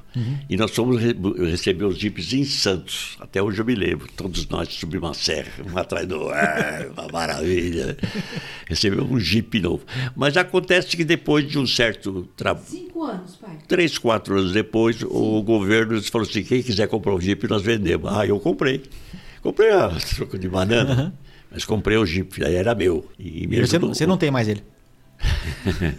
E 0.50 0.56
nós 0.58 0.72
fomos 0.72 1.02
re 1.02 1.16
receber 1.50 1.86
os 1.86 1.98
Jeeps 1.98 2.34
em 2.34 2.44
Santos. 2.44 3.18
Até 3.20 3.42
hoje 3.42 3.60
eu 3.60 3.66
me 3.66 3.74
lembro. 3.76 4.08
Todos 4.16 4.48
nós 4.48 4.70
subimos 4.70 5.08
uma 5.10 5.14
serra, 5.14 5.52
um 5.72 5.78
atrás 5.78 6.08
do 6.08 6.20
outro. 6.20 6.36
É, 6.36 6.90
uma 6.96 7.08
maravilha. 7.12 7.98
Recebemos 8.68 9.10
um 9.12 9.20
Jeep 9.20 9.60
novo. 9.60 9.84
Mas 10.16 10.38
acontece 10.38 10.96
que 10.96 11.04
depois 11.04 11.48
de 11.48 11.58
um 11.58 11.66
certo 11.66 12.28
trabalho. 12.36 12.66
Cinco 12.68 13.04
anos, 13.04 13.36
pai. 13.38 13.58
Três, 13.68 13.98
quatro 13.98 14.38
anos 14.38 14.54
depois, 14.54 15.02
o 15.04 15.42
governo 15.42 16.02
falou 16.04 16.28
assim: 16.28 16.44
quem 16.44 16.62
quiser 16.62 16.88
comprar 16.88 17.14
o 17.14 17.22
Jeep, 17.22 17.48
nós 17.48 17.62
vendemos. 17.64 18.12
Ah, 18.12 18.26
eu 18.26 18.40
comprei. 18.40 18.84
Comprei 19.42 19.72
a 19.72 19.90
troco 20.16 20.38
de 20.38 20.48
banana, 20.48 21.14
mas 21.52 21.66
comprei 21.66 21.98
o 21.98 22.06
Jeep, 22.06 22.44
aí 22.44 22.56
era 22.56 22.74
meu. 22.76 23.10
E 23.20 23.44
E 23.46 23.62
você, 23.66 23.78
não- 23.80 23.88
você 23.90 24.06
não 24.08 24.18
tem 24.18 24.32
mais 24.32 24.48
ele. 24.48 24.64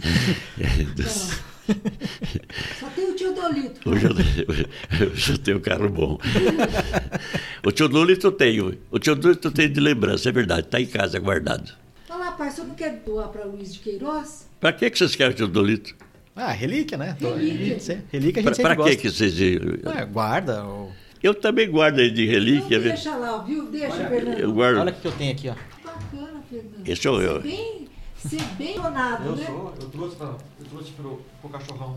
Só 2.79 2.87
tem 2.95 3.09
o 3.11 3.15
tio 3.15 3.33
Dolito. 3.33 3.89
Hoje 3.89 4.05
eu, 4.05 5.07
hoje 5.11 5.31
eu 5.31 5.37
tenho 5.37 5.57
um 5.57 5.61
carro 5.61 5.89
bom. 5.89 6.17
o 7.65 7.71
tio 7.71 7.87
Lulito 7.87 8.27
eu 8.27 8.31
tenho. 8.31 8.77
O 8.91 8.99
tio 8.99 9.15
Lulito 9.15 9.47
eu 9.47 9.51
tenho 9.51 9.69
de 9.69 9.79
lembrança, 9.79 10.29
é 10.29 10.31
verdade. 10.31 10.61
Está 10.67 10.79
em 10.79 10.85
casa 10.85 11.19
guardado. 11.19 11.71
Fala, 12.07 12.31
pai, 12.33 12.51
você 12.51 12.61
não 12.63 12.75
quer 12.75 13.01
doar 13.05 13.29
para 13.29 13.43
Luiz 13.45 13.73
de 13.73 13.79
Queiroz? 13.79 14.47
Para 14.59 14.73
que, 14.73 14.89
que 14.89 14.97
vocês 14.97 15.15
querem 15.15 15.33
o 15.33 15.35
tio 15.35 15.47
Lulito? 15.47 15.95
Ah, 16.35 16.51
relíquia, 16.51 16.97
né? 16.97 17.15
Relíquia. 17.19 18.03
Relíquia 18.11 18.41
a 18.41 18.43
gente 18.45 18.55
sempre 18.57 18.61
Para 18.63 18.75
que, 18.75 18.81
gosta. 18.81 18.95
que 18.97 19.09
vocês. 19.09 19.39
É, 19.97 20.05
guarda. 20.05 20.63
ou- 20.65 20.91
Eu 21.23 21.33
também 21.33 21.69
guardo 21.69 21.99
ele 21.99 22.11
de 22.11 22.25
relíquia. 22.25 22.77
Não, 22.77 22.85
deixa 22.87 23.15
lá, 23.15 23.37
viu? 23.43 23.65
Deixa, 23.71 24.07
Fernando. 24.09 24.39
Eu 24.39 24.51
guardo. 24.53 24.79
Olha 24.79 24.91
o 24.91 24.95
que 24.95 25.07
eu 25.07 25.11
tenho 25.13 25.31
aqui, 25.31 25.49
ó. 25.49 25.55
Bacana, 25.83 26.43
Fernando. 26.49 26.85
Esse 26.87 27.01
sou 27.01 27.21
eu. 27.21 27.41
Ser 27.41 27.47
bem, 27.47 27.87
ser 28.29 28.43
bem 28.57 28.75
donado, 28.75 29.35
né? 29.35 29.45
eu 29.49 29.89
trouxe, 29.91 30.15
pra, 30.15 30.27
eu 30.59 30.65
trouxe 30.69 30.91
pro, 30.91 31.21
pro 31.41 31.49
cachorrão 31.49 31.95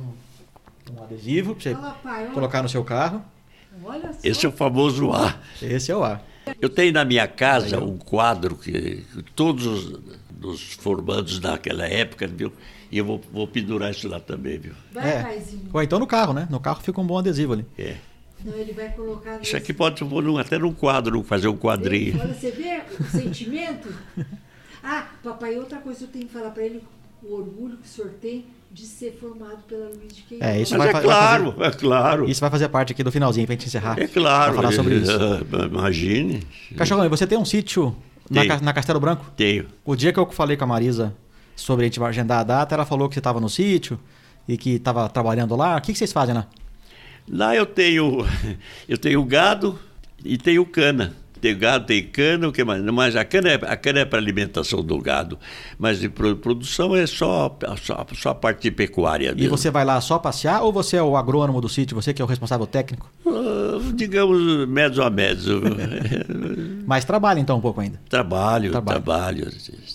um, 0.90 0.98
um 0.98 1.02
adesivo 1.04 1.54
pra 1.54 1.62
você 1.62 1.74
Fala, 1.74 1.90
pai, 2.02 2.26
colocar 2.32 2.62
no 2.62 2.68
seu 2.68 2.84
carro. 2.84 3.22
Olha 3.84 4.12
só. 4.12 4.18
Esse 4.24 4.46
é 4.46 4.48
o 4.48 4.52
famoso 4.52 5.12
A. 5.12 5.38
Esse 5.62 5.92
é 5.92 5.96
o 5.96 6.02
A. 6.04 6.20
Eu 6.60 6.68
tenho 6.68 6.92
na 6.92 7.04
minha 7.04 7.28
casa 7.28 7.78
um 7.82 7.96
quadro 7.98 8.56
que, 8.56 9.04
todos 9.36 9.66
os, 9.66 10.00
os 10.42 10.72
formandos 10.72 11.38
daquela 11.38 11.86
época, 11.86 12.26
viu? 12.26 12.52
E 12.90 12.96
eu 12.98 13.04
vou, 13.04 13.20
vou 13.30 13.46
pendurar 13.46 13.90
isso 13.90 14.08
lá 14.08 14.18
também, 14.18 14.58
viu? 14.58 14.72
Vai, 14.92 15.10
É. 15.10 15.22
paizinho. 15.22 15.68
Ou 15.72 15.82
então 15.82 15.98
no 15.98 16.06
carro, 16.06 16.32
né? 16.32 16.48
No 16.50 16.58
carro 16.58 16.80
fica 16.82 17.00
um 17.00 17.06
bom 17.06 17.18
adesivo 17.18 17.52
ali. 17.52 17.66
É. 17.78 17.96
Não, 18.44 18.54
ele 18.54 18.72
vai 18.72 18.88
colocar... 18.90 19.32
Isso 19.32 19.40
nesse- 19.40 19.56
aqui 19.56 19.74
pode 19.74 20.02
pôr 20.04 20.40
até 20.40 20.58
num 20.58 20.72
quadro, 20.72 21.22
fazer 21.22 21.48
um 21.48 21.56
quadrinho. 21.56 22.18
Olha, 22.20 22.32
você 22.32 22.50
vê 22.50 22.80
o 22.98 23.04
sentimento? 23.04 23.92
Ah, 24.90 25.06
papai, 25.22 25.58
outra 25.58 25.78
coisa 25.80 25.98
que 25.98 26.04
eu 26.04 26.08
tenho 26.08 26.26
que 26.26 26.32
falar 26.32 26.50
para 26.50 26.62
ele, 26.62 26.82
o 27.22 27.34
orgulho 27.34 27.76
que 27.76 27.86
o 27.86 27.88
senhor 27.90 28.10
tem 28.22 28.46
de 28.72 28.86
ser 28.86 29.12
formado 29.20 29.58
pela 29.68 29.86
Luiz 29.88 30.16
de 30.16 30.22
Queiroz. 30.22 30.48
É, 30.50 30.60
isso 30.62 30.72
Mas 30.78 30.78
vai, 30.78 30.88
é 30.88 30.92
fa- 30.92 30.98
vai 30.98 31.06
claro, 31.06 31.52
fazer, 31.52 31.64
é 31.64 31.70
claro. 31.78 32.28
isso 32.30 32.40
vai 32.40 32.50
fazer 32.50 32.68
parte 32.70 32.92
aqui 32.94 33.02
do 33.02 33.12
finalzinho 33.12 33.46
pra 33.46 33.54
gente 33.54 33.66
encerrar. 33.66 33.98
É 33.98 34.06
claro. 34.06 34.52
Pra 34.54 34.62
falar 34.62 34.72
sobre 34.74 34.94
isso. 34.94 35.10
Ah, 35.12 35.66
Imagine. 35.66 36.42
Cachorrão, 36.76 37.04
e 37.04 37.08
você 37.10 37.26
tem 37.26 37.36
um 37.36 37.44
sítio 37.44 37.94
na, 38.30 38.44
na 38.62 38.72
Castelo 38.72 38.98
Branco? 38.98 39.26
Tenho. 39.36 39.66
O 39.84 39.94
dia 39.94 40.10
que 40.12 40.18
eu 40.18 40.30
falei 40.30 40.56
com 40.56 40.64
a 40.64 40.66
Marisa 40.66 41.14
sobre 41.54 41.84
a 41.84 41.88
gente 41.88 42.02
agendar 42.02 42.40
a 42.40 42.44
data, 42.44 42.74
ela 42.74 42.86
falou 42.86 43.08
que 43.08 43.14
você 43.14 43.20
estava 43.20 43.40
no 43.40 43.48
sítio 43.50 43.98
e 44.46 44.56
que 44.56 44.70
estava 44.76 45.06
trabalhando 45.10 45.54
lá. 45.54 45.76
O 45.76 45.80
que, 45.82 45.92
que 45.92 45.98
vocês 45.98 46.12
fazem 46.12 46.34
lá? 46.34 46.46
Lá 47.30 47.54
eu 47.54 47.66
tenho, 47.66 48.26
eu 48.88 48.96
tenho 48.96 49.22
gado 49.24 49.78
e 50.24 50.38
tenho 50.38 50.64
cana. 50.64 51.14
Tenho 51.40 51.56
gado, 51.58 51.86
tem 51.86 52.02
cana, 52.02 52.48
o 52.48 52.52
que 52.52 52.64
mais? 52.64 52.82
Mas 52.82 53.14
a 53.16 53.24
cana 53.24 53.48
é, 53.50 53.54
a 53.54 53.76
cana 53.76 54.00
é 54.00 54.04
para 54.04 54.18
alimentação 54.18 54.82
do 54.82 54.98
gado. 55.00 55.38
Mas 55.78 56.00
de 56.00 56.08
pro- 56.08 56.36
produção 56.36 56.94
é 56.96 57.06
só, 57.06 57.56
só, 57.82 58.06
só 58.14 58.30
a 58.30 58.34
parte 58.34 58.62
de 58.62 58.70
pecuária. 58.70 59.32
E 59.32 59.34
mesmo. 59.42 59.56
você 59.56 59.70
vai 59.70 59.84
lá 59.84 60.00
só 60.00 60.18
passear 60.18 60.62
ou 60.62 60.72
você 60.72 60.96
é 60.96 61.02
o 61.02 61.16
agrônomo 61.16 61.60
do 61.60 61.68
sítio, 61.68 61.94
você 61.94 62.12
que 62.12 62.20
é 62.20 62.24
o 62.24 62.28
responsável 62.28 62.66
técnico? 62.66 63.10
Ah, 63.26 63.78
digamos, 63.94 64.66
médio 64.68 65.02
a 65.02 65.10
médio. 65.10 65.60
Mas 66.86 67.04
trabalha 67.04 67.38
então 67.40 67.58
um 67.58 67.60
pouco 67.60 67.80
ainda. 67.80 68.00
Trabalho, 68.08 68.70
Trabalho. 68.70 69.02
trabalho, 69.02 69.46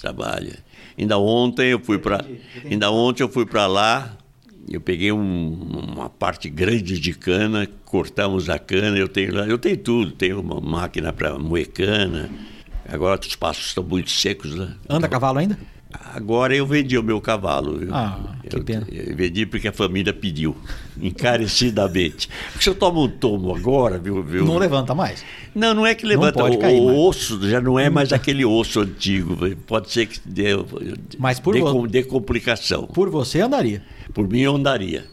trabalho. 0.02 0.54
Ainda 0.98 1.18
ontem 1.18 1.70
eu 1.72 1.80
fui 1.80 1.98
para, 1.98 2.24
ainda 2.70 2.92
ontem 2.92 3.24
eu 3.24 3.30
fui 3.30 3.46
para 3.46 3.66
lá. 3.68 4.14
Eu 4.70 4.80
peguei 4.82 5.12
um- 5.12 5.54
uma 5.94 6.10
parte 6.10 6.50
grande 6.50 7.00
de 7.00 7.14
cana, 7.14 7.68
cortamos 7.86 8.50
a 8.50 8.58
cana. 8.58 8.98
Eu 8.98 9.08
tenho 9.08 9.36
lá, 9.36 9.48
eu 9.48 9.58
tenho 9.58 9.78
tudo. 9.78 10.12
Tenho 10.12 10.40
uma 10.40 10.60
máquina 10.62 11.12
para 11.12 11.38
moer 11.38 11.70
cana. 11.70 12.30
Agora 12.88 13.20
os 13.20 13.36
pastos 13.36 13.68
estão 13.68 13.84
muito 13.84 14.10
secos, 14.12 14.56
né? 14.56 14.74
Anda 14.90 15.06
a 15.08 15.10
cavalo 15.10 15.40
ainda? 15.40 15.58
Agora 16.16 16.56
eu 16.56 16.66
vendi 16.66 16.98
o 16.98 17.04
meu 17.04 17.22
cavalo. 17.22 17.80
Ah, 17.92 18.20
que 18.50 18.56
eu, 18.56 18.64
pena. 18.64 18.88
eu 18.92 19.16
vendi 19.16 19.46
porque 19.46 19.68
a 19.68 19.72
família 19.72 20.12
pediu, 20.12 20.56
encarecidamente. 21.00 22.28
Porque 22.52 22.64
se 22.64 22.70
eu 22.70 22.76
tomo 22.76 23.04
um 23.04 23.08
tomo 23.08 23.56
agora, 23.56 23.98
viu? 24.00 24.24
viu? 24.24 24.46
Não 24.46 24.58
levanta 24.58 24.94
mais. 24.96 25.24
Não, 25.54 25.74
não 25.74 25.86
é 25.86 25.94
que 25.94 26.06
levanta. 26.06 26.40
pode 26.40 26.58
o, 26.58 26.60
cair, 26.60 26.80
o 26.80 27.08
osso 27.08 27.48
já 27.48 27.62
não 27.62 27.78
é 27.78 27.90
mais 27.90 28.12
aquele 28.12 28.44
osso 28.44 28.80
antigo. 28.82 29.38
Pode 29.68 29.92
ser 29.92 30.08
que 30.08 30.20
dê, 30.26 30.50
Mas 31.20 31.40
por 31.40 31.54
dê, 31.54 31.60
vo- 31.62 31.72
com- 31.72 31.88
dê 31.88 32.04
complicação. 32.04 32.88
Por 32.88 33.10
você 33.10 33.42
andaria. 33.42 33.84
Por 34.14 34.28
mim 34.28 34.40
eu 34.42 34.56
andaria. 34.56 35.06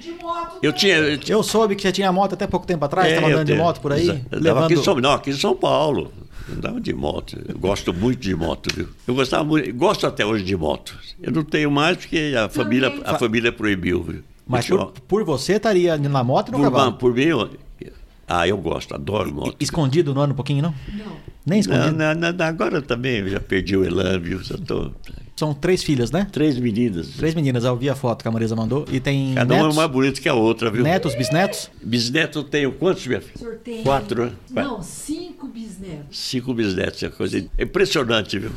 De 0.00 0.10
moto 0.12 0.58
Eu 0.62 0.72
tinha. 0.72 0.96
Eu, 0.96 1.18
tinha- 1.18 1.36
Eu 1.36 1.42
soube 1.42 1.76
que 1.76 1.82
você 1.82 1.92
tinha 1.92 2.10
moto 2.12 2.32
até 2.34 2.46
pouco 2.46 2.66
tempo 2.66 2.84
atrás, 2.84 3.06
é, 3.08 3.10
estava 3.10 3.28
eu 3.28 3.34
andando 3.34 3.46
de 3.46 3.52
tenho- 3.52 3.64
moto 3.64 3.80
por 3.80 3.92
aí. 3.92 4.02
Exa- 4.02 4.12
aqui 4.12 4.26
levando... 4.42 4.84
São, 4.84 4.94
não, 4.96 5.12
aqui 5.12 5.30
em 5.30 5.34
São 5.36 5.54
Paulo. 5.54 6.12
Eu 6.48 6.54
andava 6.56 6.80
de 6.80 6.92
moto. 6.94 7.38
Eu 7.46 7.58
gosto 7.58 7.92
muito 7.92 8.18
de 8.20 8.34
moto, 8.34 8.74
viu? 8.74 8.88
Eu 9.06 9.14
gostava 9.14 9.44
muito, 9.44 9.72
gosto 9.74 10.06
até 10.06 10.24
hoje 10.24 10.42
de 10.44 10.56
moto. 10.56 10.98
Eu 11.22 11.30
não 11.32 11.44
tenho 11.44 11.70
mais 11.70 11.96
porque 11.98 12.34
a 12.36 12.48
família, 12.48 12.92
a 13.04 13.18
família 13.18 13.52
proibiu, 13.52 14.02
viu? 14.02 14.22
Mas 14.46 14.66
por, 14.66 14.90
por 15.06 15.24
você 15.24 15.54
estaria 15.54 15.96
na 15.96 16.24
moto 16.24 16.48
e 16.48 16.52
no 16.52 16.58
por, 16.58 16.64
cavalo. 16.64 16.92
por 16.94 17.14
mim, 17.14 17.22
eu, 17.24 17.50
ah, 18.26 18.48
eu 18.48 18.56
gosto, 18.56 18.94
adoro 18.94 19.32
moto. 19.32 19.54
Escondido 19.60 20.12
no 20.14 20.20
ano 20.22 20.32
um 20.32 20.36
pouquinho, 20.36 20.62
não? 20.62 20.74
Não. 20.92 21.16
Nem 21.46 21.60
escondido. 21.60 21.92
Não, 21.92 22.14
não, 22.14 22.32
não, 22.32 22.44
agora 22.46 22.82
também 22.82 23.18
eu 23.18 23.28
já 23.28 23.38
perdi 23.40 23.76
o 23.76 23.84
elan, 23.84 24.18
viu? 24.18 24.42
Já 24.42 24.56
tô... 24.58 24.90
são 25.40 25.54
três 25.54 25.82
filhas, 25.82 26.10
né? 26.10 26.26
Três 26.30 26.58
meninas. 26.58 27.08
Três 27.16 27.34
meninas, 27.34 27.64
eu 27.64 27.74
vi 27.74 27.88
a 27.88 27.94
foto 27.94 28.22
que 28.22 28.28
a 28.28 28.30
Marisa 28.30 28.54
mandou. 28.54 28.84
E 28.92 29.00
tem 29.00 29.34
Cada 29.34 29.54
netos, 29.54 29.66
uma 29.68 29.72
é 29.72 29.76
mais 29.76 29.90
bonita 29.90 30.20
que 30.20 30.28
a 30.28 30.34
outra, 30.34 30.70
viu? 30.70 30.82
netos, 30.82 31.14
bisnetos? 31.14 31.70
Bisneto 31.82 32.40
eu 32.40 32.44
tenho 32.44 32.72
quantos, 32.72 33.06
minha 33.06 33.22
filha? 33.22 33.38
Sorteio. 33.38 33.82
Quatro, 33.82 34.26
né? 34.26 34.32
Não, 34.50 34.82
cinco 34.82 35.48
bisnetos. 35.48 36.18
Cinco 36.18 36.52
bisnetos, 36.52 37.02
é 37.02 37.08
coisa 37.08 37.42
impressionante, 37.58 38.38
viu? 38.38 38.50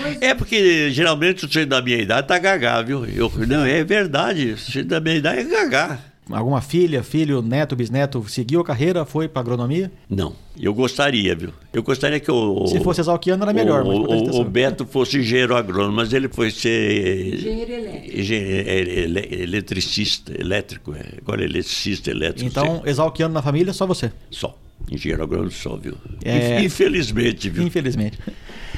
Dois 0.00 0.18
É 0.22 0.32
porque 0.32 0.90
geralmente 0.92 1.44
o 1.44 1.48
sujeito 1.48 1.68
da 1.68 1.82
minha 1.82 1.98
idade 1.98 2.28
tá 2.28 2.38
gagá, 2.38 2.80
viu? 2.80 3.04
Eu, 3.06 3.30
não, 3.48 3.64
é 3.64 3.82
verdade, 3.82 4.52
o 4.52 4.58
sujeito 4.58 4.86
da 4.88 5.00
minha 5.00 5.16
idade 5.16 5.40
é 5.40 5.44
gagá. 5.44 5.98
Alguma 6.32 6.60
filha, 6.60 7.02
filho, 7.02 7.42
neto, 7.42 7.74
bisneto 7.76 8.24
seguiu 8.28 8.60
a 8.60 8.64
carreira, 8.64 9.04
foi 9.04 9.28
pra 9.28 9.40
agronomia? 9.40 9.90
Não, 10.08 10.34
eu 10.58 10.72
gostaria, 10.74 11.34
viu? 11.34 11.50
Eu 11.72 11.82
gostaria 11.82 12.18
que 12.20 12.30
o. 12.30 12.66
Se 12.66 12.80
fosse 12.80 13.00
exalquiano 13.00 13.42
era 13.42 13.52
melhor, 13.52 13.82
o, 13.82 13.88
mas 13.88 14.36
o- 14.36 14.40
o. 14.40 14.44
Beto 14.44 14.84
fosse 14.86 15.18
engenheiro 15.18 15.56
agrônomo, 15.56 15.94
mas 15.96 16.12
ele 16.12 16.28
foi 16.28 16.50
ser. 16.50 17.34
engenheiro 17.34 17.72
elétrico. 17.72 18.18
engenheiro 18.18 18.68
ele- 18.70 19.42
eletricista, 19.42 20.32
elétrico, 20.40 20.94
é. 20.94 21.04
agora 21.18 21.42
é 21.42 21.44
eletricista, 21.44 22.10
elétrico. 22.10 22.48
Então, 22.48 22.82
exalquiano 22.84 23.34
na 23.34 23.42
família, 23.42 23.72
só 23.72 23.86
você. 23.86 24.10
Só. 24.30 24.56
Engenheiro 24.90 25.22
agrônomo 25.22 25.50
só, 25.50 25.76
viu? 25.76 25.96
É. 26.24 26.62
Infelizmente, 26.62 27.48
viu? 27.50 27.62
Infelizmente. 27.64 28.18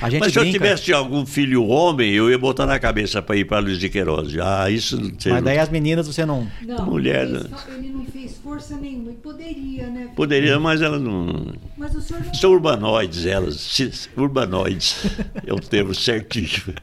A 0.01 0.11
gente 0.11 0.21
Mas 0.21 0.33
se 0.33 0.39
eu 0.39 0.43
brinca, 0.43 0.59
tivesse 0.59 0.93
algum 0.93 1.25
filho 1.25 1.65
homem, 1.65 2.13
eu 2.13 2.29
ia 2.31 2.39
botar 2.39 2.67
na 2.67 2.79
cabeça 2.79 3.23
para 3.23 3.37
ir 3.37 3.45
para 3.45 3.61
Luiz 3.61 3.79
de 3.79 3.89
Queiroz. 3.89 4.37
Ah, 4.39 4.69
isso 4.69 5.01
não 5.01 5.13
sei. 5.19 5.33
mas 5.33 5.45
daí 5.45 5.59
as 5.59 5.69
meninas 5.69 6.07
você 6.07 6.27
não... 6.27 6.49
Não, 6.67 6.85
Mulher, 6.87 7.23
ele, 7.27 7.39
fez- 7.39 7.51
né? 7.51 7.59
ele 7.79 7.89
não 7.91 8.05
fez 8.07 8.37
força 8.39 8.77
nenhuma. 8.77 9.13
E 9.13 9.15
poderia, 9.15 9.87
né? 9.87 10.09
Poderia, 10.17 10.59
mas 10.59 10.83
ela 10.83 10.99
não. 10.99 11.55
Mas 11.79 11.95
o 11.95 12.01
senhor 12.01 12.25
não 12.25 12.35
São 12.35 12.51
urbanoides, 12.53 13.25
elas. 13.27 14.09
Urbanoides. 14.17 15.07
É 15.47 15.53
o 15.53 15.61
termo 15.61 15.95
certinho. 15.95 16.75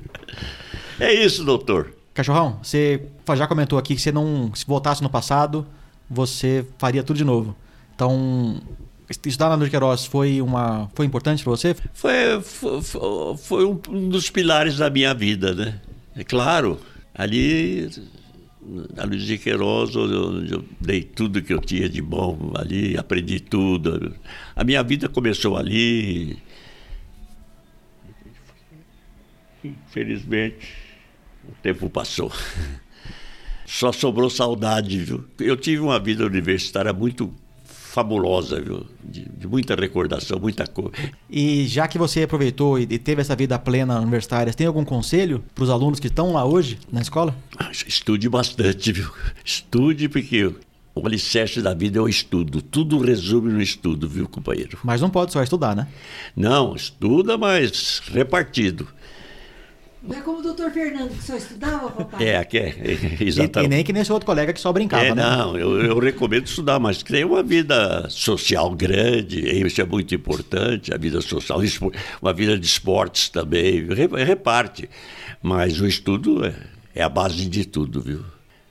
É 0.99 1.13
isso, 1.13 1.43
doutor. 1.43 1.93
Cachorrão, 2.13 2.59
você 2.61 3.01
já 3.35 3.47
comentou 3.47 3.77
aqui 3.77 3.95
que 3.95 4.01
você 4.01 4.11
não... 4.11 4.51
Se 4.55 4.65
voltasse 4.65 5.01
no 5.03 5.09
passado, 5.09 5.65
você 6.09 6.65
faria 6.77 7.03
tudo 7.03 7.17
de 7.17 7.23
novo. 7.23 7.55
Então, 7.95 8.61
estudar 9.09 9.49
na 9.49 9.55
Luiz 9.55 9.69
Queiroz 9.69 10.05
foi, 10.05 10.41
uma, 10.41 10.89
foi 10.95 11.05
importante 11.05 11.43
pra 11.43 11.51
você? 11.51 11.75
Foi, 11.93 12.41
foi, 12.41 12.81
foi 13.37 13.65
um 13.65 14.09
dos 14.09 14.29
pilares 14.29 14.77
da 14.77 14.89
minha 14.89 15.13
vida, 15.13 15.53
né? 15.55 15.81
É 16.15 16.23
claro, 16.23 16.79
ali, 17.13 17.89
na 18.95 19.03
Luiz 19.05 19.23
de 19.23 19.37
Queiroz, 19.37 19.95
eu- 19.95 20.45
eu 20.45 20.65
dei 20.79 21.01
tudo 21.01 21.41
que 21.41 21.53
eu 21.53 21.59
tinha 21.59 21.87
de 21.89 22.01
bom 22.01 22.51
ali, 22.55 22.97
aprendi 22.97 23.39
tudo. 23.39 24.13
A 24.55 24.63
minha 24.63 24.83
vida 24.83 25.07
começou 25.09 25.57
ali. 25.57 26.37
Infelizmente, 29.63 30.73
o 31.47 31.51
tempo 31.61 31.89
passou. 31.89 32.31
Só 33.65 33.91
sobrou 33.91 34.29
saudade, 34.29 34.97
viu? 34.97 35.25
Eu 35.39 35.55
tive 35.55 35.79
uma 35.79 35.99
vida 35.99 36.25
universitária 36.25 36.91
muito 36.91 37.31
fabulosa, 37.89 38.61
viu? 38.61 38.85
De, 39.03 39.25
de 39.25 39.47
muita 39.47 39.73
recordação, 39.75 40.39
muita 40.39 40.67
coisa. 40.67 40.91
E 41.29 41.65
já 41.65 41.87
que 41.87 41.97
você 41.97 42.23
aproveitou 42.23 42.77
e 42.77 42.89
e 42.89 42.97
teve 42.99 43.21
essa 43.21 43.35
vida 43.35 43.57
plena 43.57 43.99
universitária, 43.99 44.53
tem 44.53 44.67
algum 44.67 44.85
conselho 44.85 45.43
para 45.55 45.63
os 45.63 45.69
alunos 45.69 45.99
que 45.99 46.07
estão 46.07 46.33
lá 46.33 46.45
hoje 46.45 46.79
na 46.91 47.01
escola? 47.01 47.35
Estude 47.87 48.29
bastante, 48.29 48.91
viu? 48.91 49.09
Estude, 49.43 50.07
porque 50.07 50.53
o 50.95 51.05
alicerce 51.05 51.61
da 51.61 51.73
vida 51.73 51.99
é 51.99 52.01
o 52.01 52.09
estudo. 52.09 52.61
Tudo 52.61 52.99
resume 52.99 53.51
no 53.51 53.61
estudo, 53.61 54.07
viu, 54.07 54.27
companheiro? 54.27 54.77
Mas 54.83 55.01
não 55.01 55.09
pode 55.09 55.31
só 55.31 55.41
estudar, 55.41 55.75
né? 55.75 55.87
Não, 56.35 56.75
estuda, 56.75 57.37
mas 57.37 58.01
repartido. 58.11 58.87
Não 60.01 60.17
é 60.17 60.21
como 60.21 60.39
o 60.39 60.41
doutor 60.41 60.71
Fernando, 60.71 61.09
que 61.09 61.21
só 61.23 61.35
estudava, 61.35 61.89
papai? 61.91 62.27
É, 62.29 62.37
aqui 62.37 62.57
é, 62.57 62.69
é, 63.19 63.23
E, 63.23 63.27
exatamente. 63.27 63.65
e 63.65 63.67
nem 63.67 63.83
que 63.83 63.91
nem 63.91 64.01
esse 64.01 64.11
outro 64.13 64.25
colega 64.25 64.53
que 64.53 64.59
só 64.61 64.71
brincava, 64.71 65.03
É, 65.05 65.13
né? 65.13 65.21
não, 65.21 65.57
eu, 65.57 65.81
eu 65.81 65.99
recomendo 65.99 66.45
estudar, 66.45 66.79
mas 66.79 67.03
tem 67.03 67.25
uma 67.25 67.43
vida 67.43 68.07
social 68.09 68.73
grande, 68.73 69.39
isso 69.65 69.81
é 69.81 69.85
muito 69.85 70.15
importante, 70.15 70.93
a 70.93 70.97
vida 70.97 71.19
social, 71.19 71.59
uma 72.21 72.31
vida 72.31 72.57
de 72.57 72.65
esportes 72.65 73.27
também, 73.27 73.85
re- 73.87 74.23
reparte. 74.23 74.89
Mas 75.43 75.81
o 75.81 75.85
estudo 75.87 76.45
é, 76.45 76.55
é 76.95 77.03
a 77.03 77.09
base 77.09 77.45
de 77.47 77.65
tudo, 77.65 78.01
viu? 78.01 78.23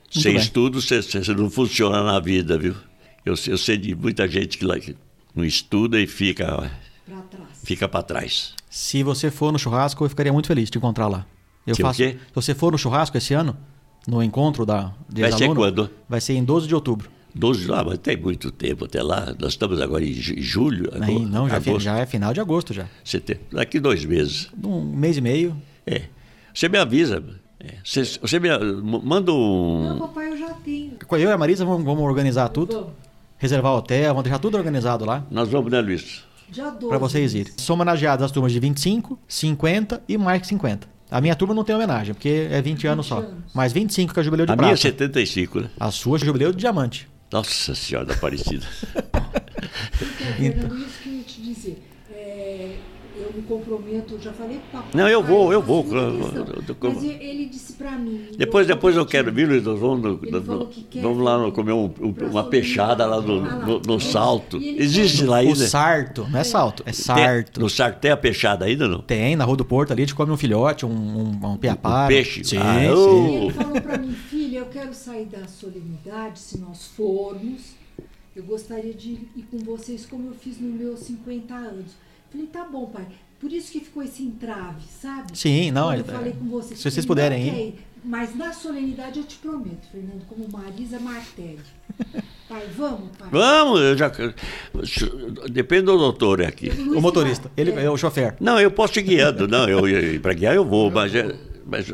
Sem 0.09 0.33
bem. 0.33 0.41
estudo 0.41 0.81
você, 0.81 1.01
você 1.03 1.33
não 1.35 1.51
funciona 1.51 2.01
na 2.01 2.19
vida, 2.19 2.57
viu? 2.57 2.73
Eu, 3.23 3.35
sei- 3.37 3.53
eu 3.53 3.57
sei 3.59 3.77
de 3.77 3.93
muita 3.93 4.27
gente 4.27 4.57
que, 4.57 4.65
lá- 4.65 4.79
que 4.79 4.95
não 5.35 5.45
estuda 5.45 5.99
e 6.01 6.07
fica 6.07 6.45
Pra 7.05 7.21
trás. 7.21 7.47
fica 7.63 7.87
para 7.87 8.01
trás. 8.03 8.53
Se 8.69 9.01
você 9.03 9.31
for 9.31 9.51
no 9.51 9.59
churrasco, 9.59 10.03
eu 10.05 10.09
ficaria 10.09 10.31
muito 10.31 10.47
feliz 10.47 10.65
de 10.65 10.71
te 10.71 10.77
encontrar 10.77 11.07
lá. 11.07 11.25
Eu 11.65 11.75
Se 11.75 11.81
o 11.81 11.85
faço. 11.85 11.97
quê? 11.97 12.17
Se 12.27 12.35
você 12.35 12.53
for 12.53 12.71
no 12.71 12.77
churrasco 12.77 13.17
esse 13.17 13.33
ano, 13.33 13.57
no 14.07 14.21
encontro 14.23 14.65
da 14.65 14.93
de 15.07 15.21
Vai 15.21 15.31
ser 15.31 15.53
quando? 15.53 15.89
Vai 16.07 16.21
ser 16.21 16.33
em 16.33 16.43
12 16.43 16.67
de 16.67 16.75
outubro. 16.75 17.09
12 17.33 17.71
ah, 17.73 17.83
mas 17.85 17.97
tem 17.99 18.17
muito 18.17 18.51
tempo 18.51 18.85
até 18.85 19.01
lá. 19.03 19.33
Nós 19.39 19.49
estamos 19.53 19.79
agora 19.81 20.03
em 20.03 20.13
ju- 20.13 20.33
em 20.33 20.41
julho, 20.41 20.89
ago- 20.95 21.19
não, 21.19 21.47
já, 21.47 21.57
é 21.57 21.79
já 21.79 21.97
é 21.99 22.05
final 22.05 22.33
de 22.33 22.39
agosto 22.39 22.73
já. 22.73 22.85
setembro. 23.03 23.43
Daqui 23.51 23.79
dois 23.79 24.03
meses. 24.05 24.49
Um 24.63 24.81
mês 24.81 25.17
e 25.17 25.21
meio. 25.21 25.55
É. 25.85 26.03
Você 26.53 26.67
me 26.67 26.77
avisa. 26.77 27.23
É. 27.59 27.75
Você, 27.83 28.03
você 28.21 28.39
me 28.39 28.49
manda 29.03 29.31
Não, 29.31 29.95
um. 29.95 29.99
papai, 29.99 30.29
eu 30.31 30.37
já 30.37 30.49
tenho. 30.53 30.93
Eu 31.11 31.19
e 31.19 31.31
a 31.31 31.37
Marisa 31.37 31.65
vamos, 31.65 31.83
vamos 31.83 32.03
organizar 32.03 32.49
tudo. 32.49 32.89
Reservar 33.37 33.73
hotel, 33.73 34.07
vamos 34.09 34.23
deixar 34.23 34.39
tudo 34.39 34.57
organizado 34.57 35.05
lá. 35.05 35.23
Nós 35.29 35.49
vamos, 35.49 35.71
né, 35.71 35.79
Luiz? 35.81 36.23
Pra 36.87 36.97
vocês 36.97 37.33
irem. 37.33 37.53
São 37.57 37.75
homenageadas 37.75 38.25
as 38.25 38.31
turmas 38.31 38.51
de 38.51 38.59
25, 38.59 39.17
50 39.27 40.03
e 40.07 40.17
mais 40.17 40.41
que 40.41 40.47
50. 40.47 40.87
A 41.11 41.19
minha 41.21 41.35
turma 41.35 41.53
não 41.55 41.63
tem 41.63 41.75
homenagem, 41.75 42.13
porque 42.13 42.47
é 42.51 42.61
20 42.61 42.87
anos 42.87 43.07
só. 43.07 43.19
anos. 43.19 43.31
Mas 43.53 43.73
25 43.73 44.13
que 44.13 44.19
é 44.19 44.21
o 44.21 44.23
jubileu 44.23 44.45
de 44.45 44.51
A 44.51 44.55
minha 44.55 44.67
é 44.67 44.71
prata. 44.73 44.81
75, 44.81 45.61
né? 45.61 45.69
A 45.79 45.89
sua 45.91 46.17
é 46.17 46.19
jubileu 46.19 46.51
de 46.51 46.57
diamante. 46.59 47.07
Nossa 47.31 47.73
Senhora 47.75 48.05
da 48.07 48.13
Aparecida. 48.13 48.65
Então, 50.39 50.69
Fernando, 50.69 50.77
isso 50.87 50.99
que 51.03 51.09
eu 51.09 51.13
ia 51.15 51.23
te 51.23 51.41
dizer. 51.41 51.83
É, 52.13 52.75
eu 53.29 53.35
me 53.35 53.41
comprometo, 53.43 54.15
eu 54.15 54.21
já 54.21 54.33
falei 54.33 54.59
papai. 54.71 54.89
Não, 54.93 55.07
eu 55.07 55.23
vou, 55.23 55.53
eu 55.53 55.61
vou, 55.61 55.85
Mas 55.85 57.03
ele- 57.03 57.45
disse 57.45 57.73
pra 57.73 57.91
mim. 57.97 58.27
Depois, 58.37 58.65
depois 58.67 58.95
eu 58.95 59.05
quero 59.05 59.31
vir, 59.31 59.47
Luiz. 59.47 59.63
Nós 59.63 59.79
vamos, 59.79 60.01
vamos- 60.43 60.67
que 60.73 60.81
quer 60.83 61.01
vamos 61.01 61.23
lá 61.23 61.51
comer 61.51 61.71
um- 61.73 61.91
um- 62.01 62.15
uma 62.31 62.43
peixada 62.45 63.05
lá 63.05 63.21
no, 63.21 63.39
lá. 63.39 63.55
no, 63.65 63.79
no 63.79 63.99
salto. 63.99 64.57
Ele 64.57 64.81
Existe 64.81 65.23
lá 65.25 65.37
O 65.37 65.39
ainda? 65.39 65.67
sarto, 65.67 66.27
não 66.29 66.39
é 66.39 66.43
salto, 66.43 66.81
é 66.83 66.91
Tem- 66.91 66.93
sarto. 66.93 67.59
no 67.59 67.69
sarto 67.69 67.99
tem 67.99 68.11
a 68.11 68.17
peixada 68.17 68.65
ainda, 68.65 68.87
não? 68.87 69.01
Tem, 69.01 69.35
na 69.35 69.43
Rua 69.45 69.57
do 69.57 69.65
Porto 69.65 69.91
ali, 69.91 70.03
a 70.03 70.05
gente 70.05 70.15
come 70.15 70.31
um 70.31 70.37
filhote, 70.37 70.85
um, 70.85 70.89
um, 70.89 71.51
um 71.53 71.57
piapara. 71.57 72.05
Um 72.05 72.07
peixe? 72.15 72.43
Sim, 72.43 72.57
Ah, 72.57 72.79
sim. 72.79 73.35
ele 73.45 73.53
falou 73.53 73.81
pra 73.81 73.97
mim, 73.97 74.11
filha, 74.13 74.59
eu 74.59 74.65
quero 74.65 74.93
sair 74.93 75.25
da 75.25 75.47
solenidade, 75.47 76.39
se 76.39 76.59
nós 76.59 76.87
formos. 76.95 77.77
Eu 78.35 78.43
gostaria 78.43 78.93
de 78.93 79.09
ir 79.35 79.45
com 79.51 79.57
vocês 79.59 80.05
como 80.05 80.27
eu 80.29 80.33
fiz 80.33 80.59
nos 80.61 80.73
meus 80.79 80.99
50 81.01 81.53
anos. 81.55 81.91
Falei, 82.31 82.47
tá 82.47 82.63
bom, 82.65 82.85
pai. 82.87 83.05
Por 83.39 83.51
isso 83.51 83.71
que 83.71 83.79
ficou 83.79 84.03
esse 84.03 84.21
entrave, 84.23 84.81
sabe? 85.01 85.37
Sim, 85.37 85.71
não, 85.71 85.87
Quando 85.87 85.97
é- 85.97 85.99
eu 86.01 86.05
falei 86.05 86.33
com 86.33 86.45
você. 86.49 86.75
se 86.75 86.83
vocês 86.91 87.05
puderem 87.05 87.47
ir. 87.47 87.75
Mas 88.03 88.33
na 88.35 88.53
solenidade 88.53 89.19
eu 89.19 89.25
te 89.25 89.35
prometo, 89.37 89.87
Fernando, 89.91 90.25
como 90.27 90.47
Marisa 90.49 90.99
Martelli. 90.99 91.59
pai, 92.47 92.65
vamos, 92.77 93.09
pai? 93.17 93.27
Vamos, 93.31 93.81
eu 93.81 93.97
já. 93.97 94.09
Depende 95.51 95.83
do 95.83 95.97
doutor 95.97 96.41
aqui. 96.41 96.69
Luiz 96.69 96.97
O 96.97 97.01
motorista, 97.01 97.51
ele 97.57 97.71
Martelli. 97.71 97.87
é 97.87 97.91
o 97.91 97.97
chofer. 97.97 98.35
Não, 98.39 98.59
eu 98.59 98.71
posso 98.71 98.97
ir 98.99 99.03
guiando. 99.03 99.47
Não, 99.47 99.67
eu, 99.67 99.81
para 100.21 100.33
guiar 100.33 100.55
eu 100.55 100.63
vou, 100.65 100.89
mas. 100.91 101.13
é- 101.13 101.35
mas 101.65 101.93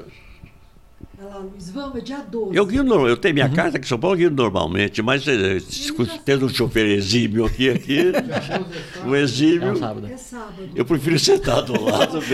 lá, 1.35 1.39
Luiz, 1.43 1.69
vamos, 1.69 1.95
é 1.97 2.01
dia 2.01 2.17
12. 2.19 2.55
eu 2.55 2.65
guio 2.65 2.83
normal, 2.83 3.07
eu 3.09 3.17
tenho 3.17 3.31
Uhum. 3.33 3.43
minha 3.43 3.49
casa 3.49 3.77
aqui 3.77 3.85
em 3.85 3.89
São 3.89 3.99
Paulo, 3.99 4.15
eu 4.15 4.19
guio 4.19 4.31
normalmente, 4.31 5.01
mas 5.01 5.27
é, 5.27 5.59
se- 5.59 5.93
tendo 6.25 6.45
um 6.45 6.49
chofer 6.49 6.85
exímio 6.85 7.45
aqui, 7.45 7.69
aqui, 7.69 7.99
um 9.05 9.13
É 9.15 9.21
exímio, 9.21 9.71
um 9.71 9.75
sábado. 9.75 10.07
É 10.07 10.17
sábado. 10.17 10.69
eu 10.75 10.85
prefiro 10.85 11.19
sentar 11.19 11.61
do 11.63 11.79
lado. 11.83 12.19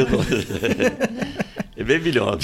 É 1.76 1.84
bem 1.84 2.00
melhor. 2.00 2.38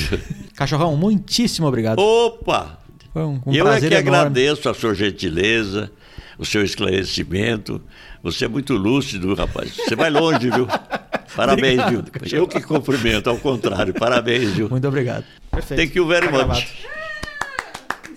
Cachorrão, 0.56 0.96
muitíssimo 0.98 1.68
obrigado. 1.68 2.00
Opa! 2.00 2.80
Foi 3.14 3.22
um, 3.24 3.40
um 3.46 3.54
eu 3.54 3.68
é 3.68 3.72
prazer 3.72 3.90
que 3.90 3.96
enorme. 3.96 4.18
agradeço 4.18 4.68
a 4.70 4.74
sua 4.74 4.96
gentileza, 4.96 5.92
o 6.40 6.46
seu 6.46 6.64
esclarecimento. 6.64 7.80
Você 8.24 8.46
é 8.46 8.48
muito 8.48 8.74
lúcido, 8.74 9.34
rapaz. 9.36 9.76
Você 9.76 9.96
vai 9.96 10.10
longe, 10.10 10.50
viu? 10.50 10.68
Parabéns, 11.36 11.82
viu? 11.90 12.04
Eu 12.32 12.48
que 12.48 12.62
cumprimento, 12.62 13.30
ao 13.30 13.38
contrário. 13.38 13.94
Parabéns, 13.94 14.52
viu? 14.52 14.70
Muito 14.70 14.88
obrigado. 14.88 15.26
Perfeito. 15.52 15.80
Thank 15.82 15.98
you 15.98 16.08
very 16.08 16.28
gravado. 16.28 16.50
much. 16.50 16.64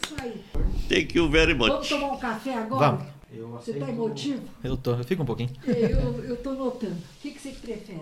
Isso 0.03 0.15
aí. 0.21 0.45
Thank 0.89 1.17
you 1.17 1.29
very 1.31 1.55
Vamos 1.55 1.77
much. 1.79 1.89
tomar 1.89 2.13
um 2.13 2.19
café 2.19 2.55
agora? 2.55 2.91
Vamos. 2.91 3.21
Você 3.65 3.75
tá 3.75 3.89
emotivo? 3.89 4.43
Eu, 4.65 4.77
tô, 4.77 4.93
eu 4.93 5.05
fico 5.05 5.23
um 5.23 5.27
pouquinho. 5.27 5.51
Eu, 5.67 6.25
eu 6.25 6.37
tô 6.37 6.53
notando. 6.53 6.93
O 6.95 7.23
que, 7.23 7.31
que 7.31 7.41
você 7.41 7.51
prefere? 7.51 8.01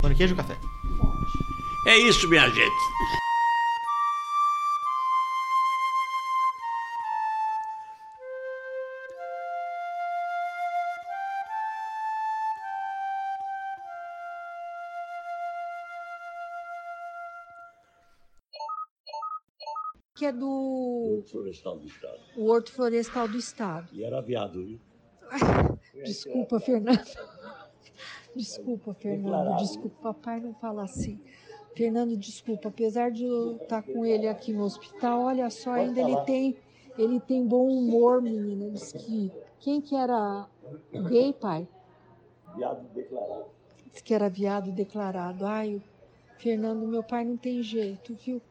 Pão 0.00 0.10
de 0.10 0.16
queijo 0.16 0.34
ou 0.34 0.42
café? 0.42 0.54
É 1.86 1.96
isso, 1.98 2.28
minha 2.28 2.48
gente. 2.48 3.17
Que 20.18 20.26
é 20.26 20.32
do 20.32 21.14
Horto 21.14 21.30
Florestal 21.30 21.78
do 21.78 21.86
Estado. 21.86 22.20
o 22.36 22.46
Horto 22.46 22.72
Florestal 22.72 23.28
do 23.28 23.38
Estado. 23.38 23.88
E 23.92 24.02
era 24.02 24.20
viado, 24.20 24.64
viu? 24.64 24.80
Desculpa, 26.04 26.58
Fernando. 26.58 27.04
Desculpa, 28.34 28.94
Fernando. 28.94 29.56
Desculpa, 29.58 30.12
papai 30.12 30.40
não 30.40 30.52
fala 30.54 30.82
assim. 30.82 31.20
Fernando, 31.76 32.16
desculpa, 32.16 32.68
apesar 32.68 33.12
de 33.12 33.24
eu 33.24 33.56
estar 33.56 33.82
com 33.82 34.04
ele 34.04 34.26
aqui 34.26 34.52
no 34.52 34.64
hospital, 34.64 35.22
olha 35.22 35.48
só, 35.48 35.74
ainda 35.74 36.00
ele 36.00 36.16
tem, 36.22 36.56
ele 36.98 37.20
tem 37.20 37.46
bom 37.46 37.68
humor, 37.68 38.20
menina. 38.20 38.70
Diz 38.70 38.90
que 38.90 39.30
quem 39.60 39.80
que 39.80 39.94
era 39.94 40.48
gay, 41.08 41.32
pai? 41.32 41.68
Viado 42.56 42.82
declarado. 42.92 43.44
Diz 43.92 44.02
que 44.02 44.12
era 44.12 44.28
viado 44.28 44.72
declarado. 44.72 45.46
Ai, 45.46 45.80
Fernando, 46.38 46.88
meu 46.88 47.04
pai 47.04 47.24
não 47.24 47.36
tem 47.36 47.62
jeito, 47.62 48.14
viu? 48.16 48.42